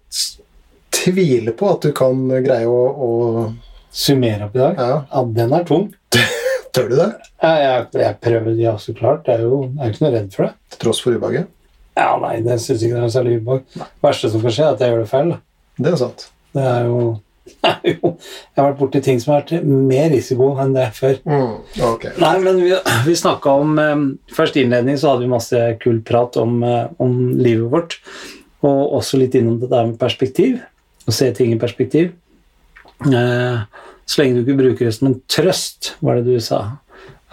tviler 0.95 1.55
på 1.59 1.69
at 1.75 1.85
du 1.85 1.93
kan 1.97 2.27
greie 2.45 2.69
å, 2.71 2.83
å 2.95 3.11
Summere 3.95 4.49
opp 4.49 4.57
i 4.57 4.59
dag. 4.59 4.79
Ja, 4.79 4.95
Ja, 5.07 5.21
den 5.37 5.53
er 5.55 5.67
tung. 5.69 5.85
tør 6.75 6.89
du 6.91 6.97
det? 6.99 7.11
Ja, 7.39 7.53
jeg, 7.63 7.83
jeg 8.01 8.17
prøver, 8.25 8.55
ja, 8.59 8.73
så 8.83 8.95
klart. 8.97 9.29
Jeg 9.31 9.39
er 9.39 9.45
jo, 9.47 9.61
jeg 9.69 9.85
er 9.87 9.93
ikke 9.93 10.05
noe 10.05 10.15
redd 10.17 10.33
for 10.35 10.49
det. 10.49 10.55
Til 10.75 10.81
tross 10.83 11.03
for 11.05 11.15
ubehaget? 11.15 11.53
Ja, 11.95 12.09
nei, 12.19 12.41
det 12.43 12.57
syns 12.63 12.83
ikke 12.83 12.99
det 12.99 13.05
er 13.07 13.13
særlig 13.15 13.37
ubehag. 13.39 13.63
Det 13.77 13.87
verste 14.03 14.33
som 14.33 14.43
kan 14.43 14.57
skje, 14.57 14.67
er 14.67 14.75
at 14.75 14.83
jeg 14.83 14.91
gjør 14.91 15.05
det 15.05 15.13
feil. 15.13 15.31
Det 15.79 15.93
er 15.93 16.01
sant. 16.01 16.27
Det 16.59 16.67
er 16.73 16.89
jo, 16.91 16.99
det 17.53 17.71
er 17.71 17.89
jo 17.93 18.11
Jeg 18.11 18.59
har 18.59 18.69
vært 18.73 18.83
borti 18.83 19.05
ting 19.07 19.23
som 19.23 19.37
har 19.37 19.45
vært 19.45 19.71
mer 19.95 20.11
risiko 20.11 20.51
enn 20.65 20.75
det 20.75 20.91
før. 20.99 21.17
Mm, 21.31 21.57
okay. 21.93 22.19
Nei, 22.19 22.35
men 22.43 22.63
vi, 22.67 22.75
vi 23.07 23.19
snakka 23.23 23.55
om 23.63 23.79
eh, 23.83 23.95
Først 24.35 24.59
innledning 24.59 24.99
så 24.99 25.15
hadde 25.15 25.29
vi 25.29 25.35
masse 25.37 25.65
kul 25.87 26.03
prat 26.07 26.43
om, 26.43 26.59
eh, 26.67 26.87
om 26.99 27.19
livet 27.39 27.71
vårt. 27.71 28.01
Og 28.67 28.99
også 28.99 29.23
litt 29.23 29.39
innom 29.39 29.61
det 29.63 29.71
der 29.71 29.87
med 29.93 30.01
perspektiv. 30.03 30.59
Å 31.05 31.13
se 31.13 31.29
ting 31.37 31.53
i 31.53 31.61
perspektiv. 31.61 32.13
Eh, 33.05 33.59
så 34.05 34.21
lenge 34.21 34.39
du 34.39 34.45
ikke 34.45 34.61
bruker 34.61 34.89
det 34.89 34.95
som 34.97 35.11
en 35.11 35.21
trøst, 35.31 35.95
var 36.05 36.21
det 36.21 36.29
du 36.29 36.41
sa. 36.45 36.79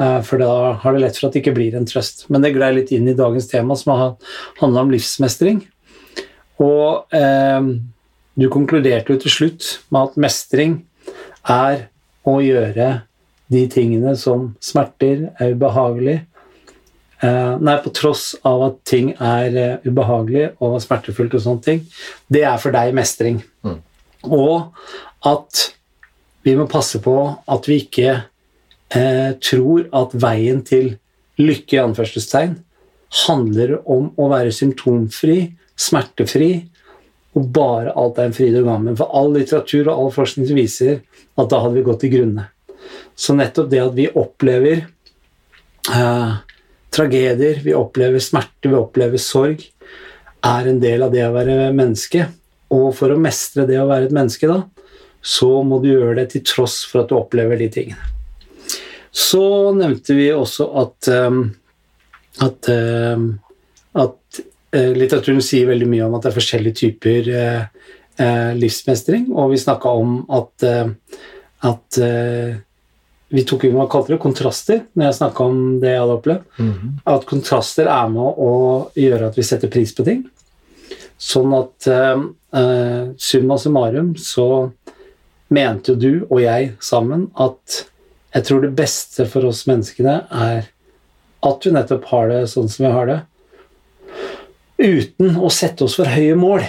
Eh, 0.01 0.19
for 0.25 0.41
da 0.41 0.73
har 0.81 0.95
det 0.95 1.03
lett 1.03 1.19
for 1.19 1.27
at 1.27 1.35
det 1.35 1.43
ikke 1.43 1.55
blir 1.57 1.75
en 1.77 1.87
trøst. 1.87 2.25
Men 2.31 2.43
det 2.43 2.53
glei 2.55 2.71
litt 2.75 2.93
inn 2.95 3.09
i 3.11 3.17
dagens 3.17 3.49
tema, 3.51 3.77
som 3.77 3.93
har 3.93 4.33
handla 4.61 4.85
om 4.85 4.93
livsmestring. 4.93 5.63
Og 6.61 7.15
eh, 7.17 7.61
du 8.39 8.49
konkluderte 8.53 9.13
jo 9.13 9.21
til 9.21 9.35
slutt 9.35 9.71
med 9.91 10.09
at 10.09 10.19
mestring 10.27 10.81
er 11.49 11.87
å 12.27 12.37
gjøre 12.43 12.91
de 13.51 13.63
tingene 13.67 14.13
som 14.15 14.53
smerter, 14.63 15.27
er 15.41 15.55
ubehagelig. 15.57 16.21
Eh, 17.21 17.55
nei, 17.61 17.77
på 17.83 17.91
tross 17.93 18.31
av 18.47 18.63
at 18.69 18.77
ting 18.87 19.11
er 19.13 19.51
ubehagelige 19.51 19.91
ubehagelig 19.91 20.45
og 20.63 20.79
smertefullt 20.81 21.35
og 21.37 21.43
sånne 21.43 21.65
ting. 21.65 21.83
Det 22.31 22.45
er 22.47 22.61
for 22.61 22.73
deg 22.73 22.95
mestring. 22.97 23.41
Og 24.27 24.71
at 25.27 25.67
vi 26.45 26.55
må 26.57 26.67
passe 26.69 27.01
på 27.03 27.15
at 27.29 27.69
vi 27.69 27.81
ikke 27.83 28.09
eh, 28.17 29.31
tror 29.41 29.87
at 29.97 30.17
veien 30.17 30.61
til 30.65 30.95
lykke 31.41 31.77
i 31.77 31.81
anførselstegn 31.81 32.57
handler 33.25 33.77
om 33.89 34.11
å 34.19 34.29
være 34.31 34.53
symptomfri, 34.55 35.51
smertefri, 35.79 36.51
og 37.35 37.47
bare 37.55 37.93
alt 37.95 38.19
er 38.19 38.29
en 38.29 38.35
fryd 38.35 38.57
og 38.59 38.67
gammen. 38.67 38.97
For 38.99 39.11
all 39.15 39.31
litteratur 39.35 39.87
og 39.87 39.93
all 39.93 40.13
forskning 40.15 40.49
viser 40.55 40.99
at 41.39 41.51
da 41.51 41.61
hadde 41.63 41.77
vi 41.77 41.85
gått 41.87 42.01
til 42.03 42.13
grunne. 42.15 42.47
Så 43.15 43.35
nettopp 43.37 43.69
det 43.71 43.81
at 43.83 43.95
vi 43.95 44.07
opplever 44.19 44.83
eh, 45.91 46.33
tragedier, 46.91 47.61
vi 47.63 47.75
opplever 47.77 48.23
smerte, 48.23 48.67
vi 48.67 48.77
opplever 48.79 49.21
sorg, 49.21 49.63
er 50.41 50.67
en 50.67 50.81
del 50.81 51.05
av 51.05 51.13
det 51.13 51.23
å 51.27 51.33
være 51.35 51.71
menneske. 51.75 52.27
Og 52.71 52.91
for 52.95 53.11
å 53.11 53.19
mestre 53.19 53.67
det 53.67 53.79
å 53.81 53.89
være 53.89 54.07
et 54.07 54.15
menneske, 54.15 54.47
da, 54.47 54.63
så 55.21 55.61
må 55.67 55.81
du 55.83 55.91
gjøre 55.91 56.17
det 56.21 56.31
til 56.33 56.45
tross 56.47 56.81
for 56.87 57.03
at 57.03 57.11
du 57.11 57.17
opplever 57.19 57.59
de 57.59 57.69
tingene. 57.71 58.11
Så 59.11 59.43
nevnte 59.75 60.15
vi 60.15 60.29
også 60.31 60.69
at 60.79 61.09
um, 61.11 61.43
at, 62.39 62.69
um, 62.69 63.27
at 63.99 64.41
uh, 64.75 64.91
litteraturen 64.95 65.43
sier 65.43 65.67
veldig 65.69 65.89
mye 65.91 66.07
om 66.07 66.15
at 66.15 66.25
det 66.25 66.31
er 66.31 66.37
forskjellige 66.37 66.79
typer 66.79 67.29
uh, 67.35 67.63
uh, 68.21 68.51
livsmestring, 68.57 69.29
og 69.35 69.51
vi 69.53 69.61
snakka 69.61 69.95
om 70.01 70.19
at, 70.31 70.65
at 71.67 72.01
vi 73.31 73.43
tok 73.47 73.65
inn, 73.67 73.79
kalte 73.91 74.15
det 74.15 74.21
kontraster 74.23 74.85
når 74.95 75.07
jeg 75.07 75.17
snakka 75.21 75.47
om 75.47 75.59
det 75.83 75.93
jeg 75.93 76.03
hadde 76.03 76.17
opplevd. 76.19 76.47
Mhm. 76.59 76.93
At 77.11 77.27
kontraster 77.29 77.89
er 77.91 78.11
med 78.11 78.41
å 78.43 78.53
gjøre 78.97 79.29
at 79.31 79.39
vi 79.39 79.45
setter 79.47 79.71
pris 79.71 79.93
på 79.95 80.05
ting. 80.07 80.25
Sånn 81.21 81.53
at 81.53 81.87
uh, 82.53 82.59
uh, 82.59 83.11
summa 83.17 83.57
summarum 83.57 84.15
så 84.19 84.71
mente 85.51 85.91
jo 85.91 85.99
du 85.99 86.11
og 86.29 86.41
jeg 86.43 86.73
sammen 86.83 87.29
at 87.39 87.81
jeg 88.31 88.47
tror 88.47 88.63
det 88.63 88.75
beste 88.77 89.25
for 89.27 89.47
oss 89.49 89.65
menneskene 89.67 90.21
er 90.31 90.69
at 91.41 91.65
vi 91.65 91.73
nettopp 91.73 92.05
har 92.11 92.29
det 92.31 92.45
sånn 92.51 92.69
som 92.71 92.85
vi 92.85 92.91
har 92.93 93.09
det, 93.09 93.17
uten 94.81 95.39
å 95.41 95.49
sette 95.53 95.85
oss 95.85 95.97
for 95.99 96.09
høye 96.09 96.37
mål. 96.37 96.63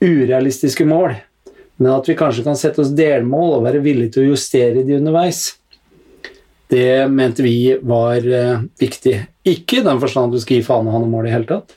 Urealistiske 0.00 0.86
mål. 0.88 1.14
Men 1.76 1.92
at 1.92 2.08
vi 2.08 2.16
kanskje 2.18 2.44
kan 2.46 2.58
sette 2.58 2.82
oss 2.82 2.94
delmål 2.96 3.58
og 3.58 3.66
være 3.66 3.82
villige 3.84 4.16
til 4.16 4.24
å 4.24 4.34
justere 4.34 4.84
de 4.86 4.98
underveis. 4.98 5.46
Det 6.70 7.04
mente 7.12 7.44
vi 7.44 7.74
var 7.84 8.24
uh, 8.24 8.64
viktig. 8.80 9.16
Ikke 9.46 9.80
i 9.80 9.86
den 9.86 10.00
forstand 10.02 10.32
at 10.32 10.38
du 10.38 10.44
skal 10.44 10.58
gi 10.58 10.66
faen 10.66 10.88
og 10.88 10.96
ha 10.96 11.02
noe 11.02 11.12
mål 11.12 11.28
i 11.28 11.34
hele 11.34 11.48
tatt, 11.48 11.74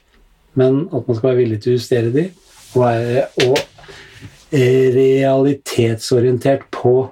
men 0.58 0.86
at 0.88 1.10
man 1.10 1.18
skal 1.18 1.32
være 1.32 1.42
villig 1.42 1.60
til 1.64 1.74
å 1.74 1.78
justere 1.78 2.14
de, 2.14 2.30
være, 2.76 3.28
og 3.48 3.58
eh, 4.52 4.88
realitetsorientert 4.96 6.68
på 6.72 7.10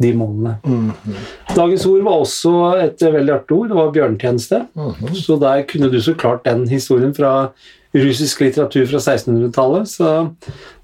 de 0.00 0.12
målene. 0.16 0.56
Mhm. 0.64 1.16
Dagens 1.56 1.84
ord 1.86 2.06
var 2.06 2.22
også 2.22 2.54
et 2.80 3.02
eh, 3.04 3.12
veldig 3.12 3.34
artig 3.34 3.56
ord. 3.56 3.68
Det 3.68 3.76
var 3.76 3.92
bjørnetjeneste. 3.96 4.62
Mhm. 4.74 5.14
Så 5.14 5.36
der 5.40 5.66
kunne 5.68 5.90
du 5.92 6.00
så 6.00 6.14
klart 6.14 6.44
den 6.44 6.68
historien 6.68 7.14
fra 7.14 7.50
russisk 7.94 8.40
litteratur 8.40 8.86
fra 8.86 9.00
1600-tallet. 9.02 9.88
Så 9.88 10.30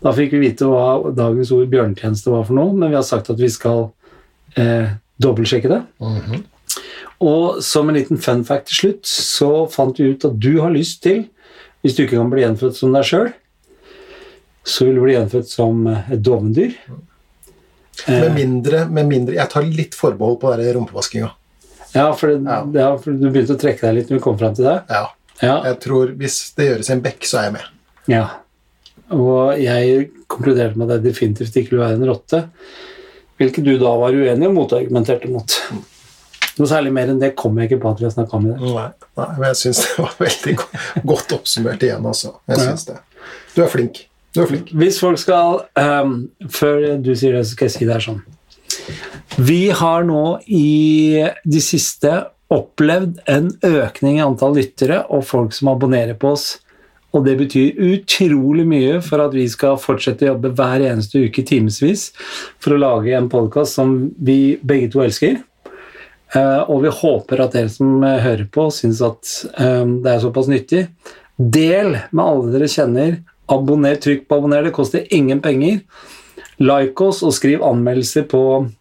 da 0.03 0.13
fikk 0.13 0.35
vi 0.35 0.49
vite 0.49 0.69
hva 0.69 1.15
dagens 1.15 1.53
ord 1.55 1.71
bjørnetjeneste 1.73 2.33
var 2.33 2.45
for 2.49 2.59
noe, 2.59 2.75
men 2.75 2.91
vi 2.91 2.99
har 2.99 3.07
sagt 3.07 3.31
at 3.31 3.41
vi 3.41 3.49
skal 3.53 3.89
eh, 4.59 4.93
dobbeltsjekke 5.23 5.73
det. 5.73 5.83
Mhm. 6.03 6.45
Og 7.25 7.63
som 7.65 7.89
en 7.89 7.97
liten 7.97 8.21
fun 8.21 8.45
fact 8.45 8.69
til 8.69 8.77
slutt, 8.77 9.09
så 9.09 9.51
fant 9.73 9.97
vi 9.97 10.11
ut 10.13 10.25
at 10.29 10.37
du 10.37 10.59
har 10.61 10.75
lyst 10.75 11.03
til, 11.07 11.25
hvis 11.81 11.97
du 11.97 12.03
ikke 12.05 12.19
kan 12.19 12.29
bli 12.33 12.43
gjenfødt 12.43 12.77
som 12.77 12.93
deg 12.93 13.07
sjøl, 13.09 13.31
så 14.67 14.87
vil 14.89 14.97
du 14.99 15.03
bli 15.05 15.15
gjenfødt 15.17 15.51
som 15.51 15.85
eh, 15.91 16.13
et 16.17 16.23
dovendyr. 16.27 16.75
Med 18.07 18.35
mindre, 18.37 18.83
med 18.93 19.07
mindre 19.09 19.35
Jeg 19.39 19.49
tar 19.49 19.65
litt 19.65 19.95
forbehold 19.97 20.37
på 20.43 20.51
rumpevaskinga. 20.53 21.31
Ja, 21.95 22.11
for, 22.13 22.29
det, 22.29 22.43
Ja. 22.45 22.59
ja, 22.75 22.89
for 23.01 23.17
du 23.17 23.31
begynte 23.31 23.55
å 23.57 23.61
trekke 23.61 23.87
deg 23.87 23.95
litt 23.97 24.11
når 24.11 24.19
vi 24.19 24.25
kom 24.27 24.37
fram 24.39 24.55
til 24.59 24.67
det. 24.69 24.77
Ja. 24.93 25.07
Ja. 25.41 25.55
Jeg 25.69 25.81
tror 25.85 26.13
Hvis 26.17 26.37
det 26.57 26.67
gjøres 26.71 26.91
i 26.91 26.93
en 26.97 27.03
bekk, 27.05 27.25
så 27.29 27.39
er 27.41 27.49
jeg 27.49 27.55
med. 27.57 27.71
Ja. 28.13 28.25
Og 29.17 29.57
jeg 29.63 30.11
konkluderte 30.29 30.77
med 30.77 30.91
at 30.91 31.01
det 31.03 31.13
definitivt 31.13 31.57
ikke 31.57 31.73
ville 31.75 31.85
være 31.87 31.99
en 32.01 32.09
rotte. 32.11 32.43
Hvilket 33.41 33.65
du 33.67 33.75
da 33.79 33.93
var 34.01 34.17
uenig 34.17 34.49
og 34.49 34.57
motargumenterte 34.57 35.29
mot. 35.33 35.57
Noe 36.57 36.69
særlig 36.71 36.93
mer 36.97 37.11
enn 37.13 37.21
det 37.21 37.35
kommer 37.37 37.63
jeg 37.63 37.73
ikke 37.75 37.83
på 37.85 37.91
at 37.93 37.99
vi 38.01 38.07
har 38.09 38.15
snakka 38.15 38.39
om 38.39 38.47
i 38.49 38.53
dag. 38.55 38.63
Nei, 38.65 38.87
nei, 39.21 39.27
men 39.37 39.49
jeg 39.51 39.59
syns 39.61 39.83
det 39.85 39.97
var 40.01 40.15
veldig 40.23 40.55
godt 41.13 41.35
oppsummert 41.37 41.85
igjen, 41.85 42.07
altså. 42.13 42.33
Jeg 42.49 42.63
Ja. 42.65 42.77
det. 42.93 43.01
Du 43.55 43.63
er 43.65 43.69
flink. 43.73 44.07
Du 44.37 44.43
er 44.45 44.51
flink. 44.51 44.71
Hvis 44.77 45.01
folk 45.01 45.21
skal 45.21 45.63
um, 45.81 46.17
Før 46.53 46.99
du 47.01 47.15
sier 47.17 47.39
det, 47.39 47.47
så 47.47 47.57
skal 47.57 47.71
jeg 47.71 47.77
si 47.77 47.89
det 47.89 47.97
her 47.97 48.05
sånn. 48.05 48.23
Vi 49.37 49.63
har 49.75 50.05
nå 50.07 50.39
i 50.45 51.25
de 51.45 51.61
siste 51.65 52.13
opplevd 52.53 53.19
en 53.33 53.49
økning 53.67 54.21
i 54.21 54.25
antall 54.25 54.55
lyttere 54.59 55.03
og 55.13 55.25
folk 55.27 55.57
som 55.57 55.73
abonnerer 55.73 56.15
på 56.21 56.35
oss. 56.37 56.47
Og 57.17 57.25
det 57.25 57.37
betyr 57.41 57.81
utrolig 57.81 58.67
mye 58.69 59.01
for 59.05 59.25
at 59.25 59.35
vi 59.35 59.47
skal 59.51 59.79
fortsette 59.81 60.27
å 60.27 60.35
jobbe 60.35 60.53
hver 60.59 60.85
eneste 60.85 61.25
uke 61.27 61.45
timevis 61.49 62.11
for 62.63 62.77
å 62.77 62.81
lage 62.81 63.15
en 63.17 63.31
podkast 63.33 63.79
som 63.79 63.97
vi 64.19 64.57
begge 64.63 64.93
to 64.93 65.03
elsker. 65.05 65.39
Eh, 66.37 66.63
og 66.69 66.83
vi 66.85 66.93
håper 66.93 67.43
at 67.43 67.57
dere 67.57 67.73
som 67.73 68.03
hører 68.05 68.45
på, 68.53 68.69
syns 68.75 69.01
at 69.05 69.33
eh, 69.57 69.85
det 70.05 70.13
er 70.13 70.23
såpass 70.23 70.51
nyttig. 70.53 70.87
Del 71.37 71.97
med 72.11 72.25
alle 72.25 72.53
dere 72.53 72.71
kjenner. 72.71 73.19
Abonner, 73.53 73.97
trykk 74.03 74.27
på 74.29 74.39
abonner. 74.41 74.67
Det 74.67 74.75
koster 74.75 75.07
ingen 75.15 75.41
penger. 75.45 75.81
Like 76.59 77.05
oss 77.05 77.23
og 77.27 77.35
skriv 77.37 77.63
anmeldelser 77.65 78.25
på 78.31 78.41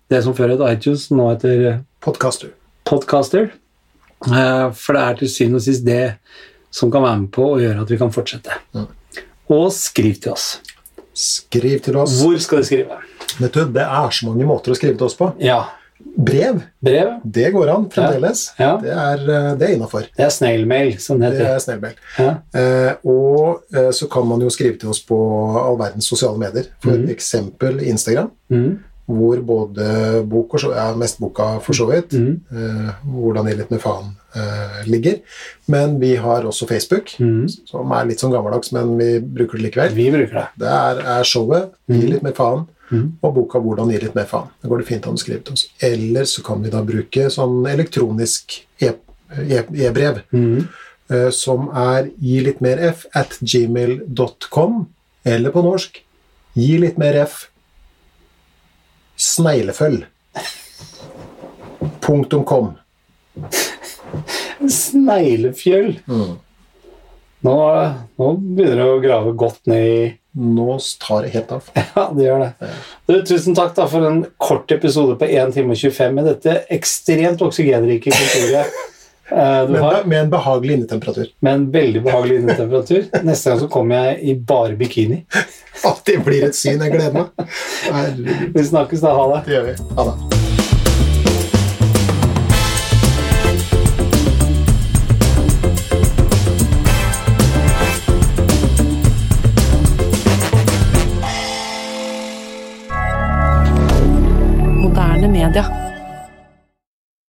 det 0.10 0.22
som 0.24 0.36
før 0.38 0.54
het 0.56 0.64
iTunes, 0.72 1.10
nå 1.12 1.28
heter 1.34 1.82
Podcaster. 2.06 2.54
Podcaster. 2.88 3.52
Eh, 4.26 4.68
For 4.72 4.96
det 4.96 5.02
er 5.04 5.20
til 5.20 5.32
syvende 5.32 5.60
og 5.62 5.66
sist 5.68 5.86
det 5.86 6.16
som 6.74 6.92
kan 6.92 7.04
være 7.06 7.22
med 7.24 7.32
på 7.36 7.50
å 7.54 7.60
gjøre 7.62 7.84
at 7.84 7.92
vi 7.92 8.00
kan 8.00 8.14
fortsette. 8.14 8.58
Mm. 8.76 8.88
Og 9.56 9.68
skriv 9.76 10.18
til 10.24 10.34
oss. 10.34 10.48
Skriv 11.16 11.80
til 11.86 11.98
oss. 12.02 12.18
Hvor 12.22 12.38
skal 12.44 12.64
du 12.64 12.68
skrive? 12.68 12.98
Vet 13.40 13.54
du, 13.54 13.66
Det 13.76 13.84
er 13.86 14.10
så 14.12 14.28
mange 14.28 14.48
måter 14.48 14.74
å 14.74 14.78
skrive 14.78 14.98
til 14.98 15.08
oss 15.08 15.18
på. 15.20 15.30
Ja. 15.44 15.62
Brev, 16.18 16.62
Brev? 16.86 17.20
det 17.26 17.50
går 17.54 17.70
an 17.74 17.90
fremdeles. 17.92 18.46
Ja. 18.60 18.78
Det 18.82 18.92
er, 18.94 19.24
eh, 19.26 19.56
det 19.60 19.68
er 19.70 19.74
innafor. 19.76 20.06
Det 20.16 20.26
er 20.26 20.30
snailmail, 20.30 20.98
som 21.02 21.20
det 21.20 21.32
Det 21.34 21.46
er. 21.46 21.94
Ja. 22.20 22.30
Eh, 22.54 22.94
og 23.04 23.64
eh, 23.76 23.90
så 23.92 24.08
kan 24.10 24.28
man 24.28 24.40
jo 24.42 24.50
skrive 24.50 24.78
til 24.80 24.90
oss 24.90 25.02
på 25.04 25.18
all 25.60 25.78
verdens 25.78 26.08
sosiale 26.08 26.38
medier. 26.38 26.66
For 26.84 26.92
eksempel 27.12 27.82
Instagram, 27.84 28.32
Mm. 28.50 28.80
hvor 29.08 29.38
både 29.46 30.24
bok 30.28 30.54
og 30.54 30.60
så, 30.60 30.72
ja, 30.76 30.94
mest 30.96 31.20
boka 31.20 31.60
for 31.62 31.74
så 31.74 31.86
vidt, 31.92 32.14
Mm. 32.14 32.40
eh, 32.52 32.94
hvordan 33.06 33.48
i 33.52 33.54
litt 33.56 33.70
med 33.72 33.80
faen 33.82 34.16
eh, 34.36 34.84
ligger. 34.88 35.20
Men 35.68 36.00
vi 36.00 36.16
har 36.16 36.44
også 36.44 36.68
Facebook, 36.68 37.16
Mm. 37.20 37.48
som 37.68 37.92
er 37.92 38.06
litt 38.06 38.20
sånn 38.20 38.32
gammeldags, 38.32 38.72
men 38.74 38.98
vi 38.98 39.20
bruker 39.20 39.58
det 39.58 39.72
likevel. 39.72 39.94
Vi 39.96 40.10
bruker 40.12 40.34
det. 40.34 40.48
Det 40.60 40.68
er, 40.68 41.00
er 41.20 41.24
showet 41.24 41.72
Gi 41.88 42.08
litt 42.08 42.24
mer 42.24 42.34
faen, 42.34 42.68
Mm. 42.92 43.18
og 43.24 43.32
boka 43.34 43.60
Hvordan 43.60 43.90
gi 43.90 43.98
litt 44.04 44.16
mer 44.16 44.28
faen. 44.30 44.52
Da 44.62 44.70
går 44.70 44.84
det 44.84 44.88
fint 44.88 45.08
an 45.10 45.16
å 45.18 45.22
skrive 45.22 45.42
til 45.44 45.54
oss. 45.58 45.66
Eller 45.82 46.28
så 46.30 46.44
kan 46.46 46.62
vi 46.62 46.70
da 46.70 46.84
bruke 46.86 47.30
sånn 47.34 47.66
elektronisk 47.72 48.60
e- 48.80 48.92
e- 49.34 49.88
e-brev. 49.88 50.22
Mm. 50.32 50.68
uh, 51.10 51.30
som 51.34 51.70
er 51.74 52.12
gi 52.22 52.40
litt 52.46 52.62
mer 52.62 52.78
f 52.92 53.06
at 53.14 53.38
gmail.com, 53.42 54.86
eller 55.26 55.52
på 55.54 55.64
norsk 55.66 56.02
gi 56.56 56.78
litt 56.82 56.98
mer 57.02 57.18
f 57.26 57.48
sneglefølg. 59.18 60.06
Punktum 62.06 62.44
kom. 62.46 62.74
Sneglefjøll. 64.62 65.96
Nå, 67.46 67.56
nå 68.18 68.30
begynner 68.42 68.82
du 68.82 68.92
å 68.96 69.02
grave 69.04 69.34
godt 69.38 69.68
ned 69.70 69.86
i 69.86 70.06
Nå 70.36 70.78
tar 71.00 71.22
det 71.24 71.30
helt 71.30 71.52
av. 71.52 71.70
Ja, 71.96 72.10
det 72.16 72.26
gjør 72.26 72.42
det. 72.44 72.72
Du, 73.08 73.16
tusen 73.24 73.56
takk 73.56 73.76
da 73.78 73.86
for 73.88 74.04
en 74.08 74.26
kort 74.42 74.72
episode 74.76 75.16
på 75.22 75.30
1 75.30 75.56
time 75.56 75.76
og 75.76 75.80
25 75.80 76.18
med 76.18 76.28
dette 76.28 76.58
ekstremt 76.76 77.44
oksygenrike 77.46 78.12
kontoret 78.12 78.76
eh, 79.32 79.62
du 79.70 79.78
har, 79.80 80.02
med 80.04 80.26
en 80.26 80.34
behagelig 80.34 80.80
innetemperatur. 80.82 81.30
med 81.40 81.54
en 81.54 81.68
veldig 81.72 82.04
behagelig 82.04 82.40
innetemperatur. 82.44 83.06
Neste 83.30 83.54
gang 83.54 83.62
så 83.64 83.72
kommer 83.72 84.10
jeg 84.10 84.20
i 84.22 84.36
bare 84.36 84.76
bikini. 84.80 85.24
At 85.86 86.04
det 86.08 86.20
blir 86.26 86.50
et 86.50 86.58
syn. 86.58 86.82
Jeg 86.84 86.98
gleder 86.98 87.16
meg. 87.22 87.54
Herregud. 87.86 88.50
Vi 88.56 88.68
snakkes 88.74 89.06
da. 89.06 89.16
Ha 89.16 89.30
det. 89.36 89.46
Det 89.48 89.56
gjør 89.60 89.72
vi. 89.72 89.78
Ha 90.00 90.10
det. 90.12 90.45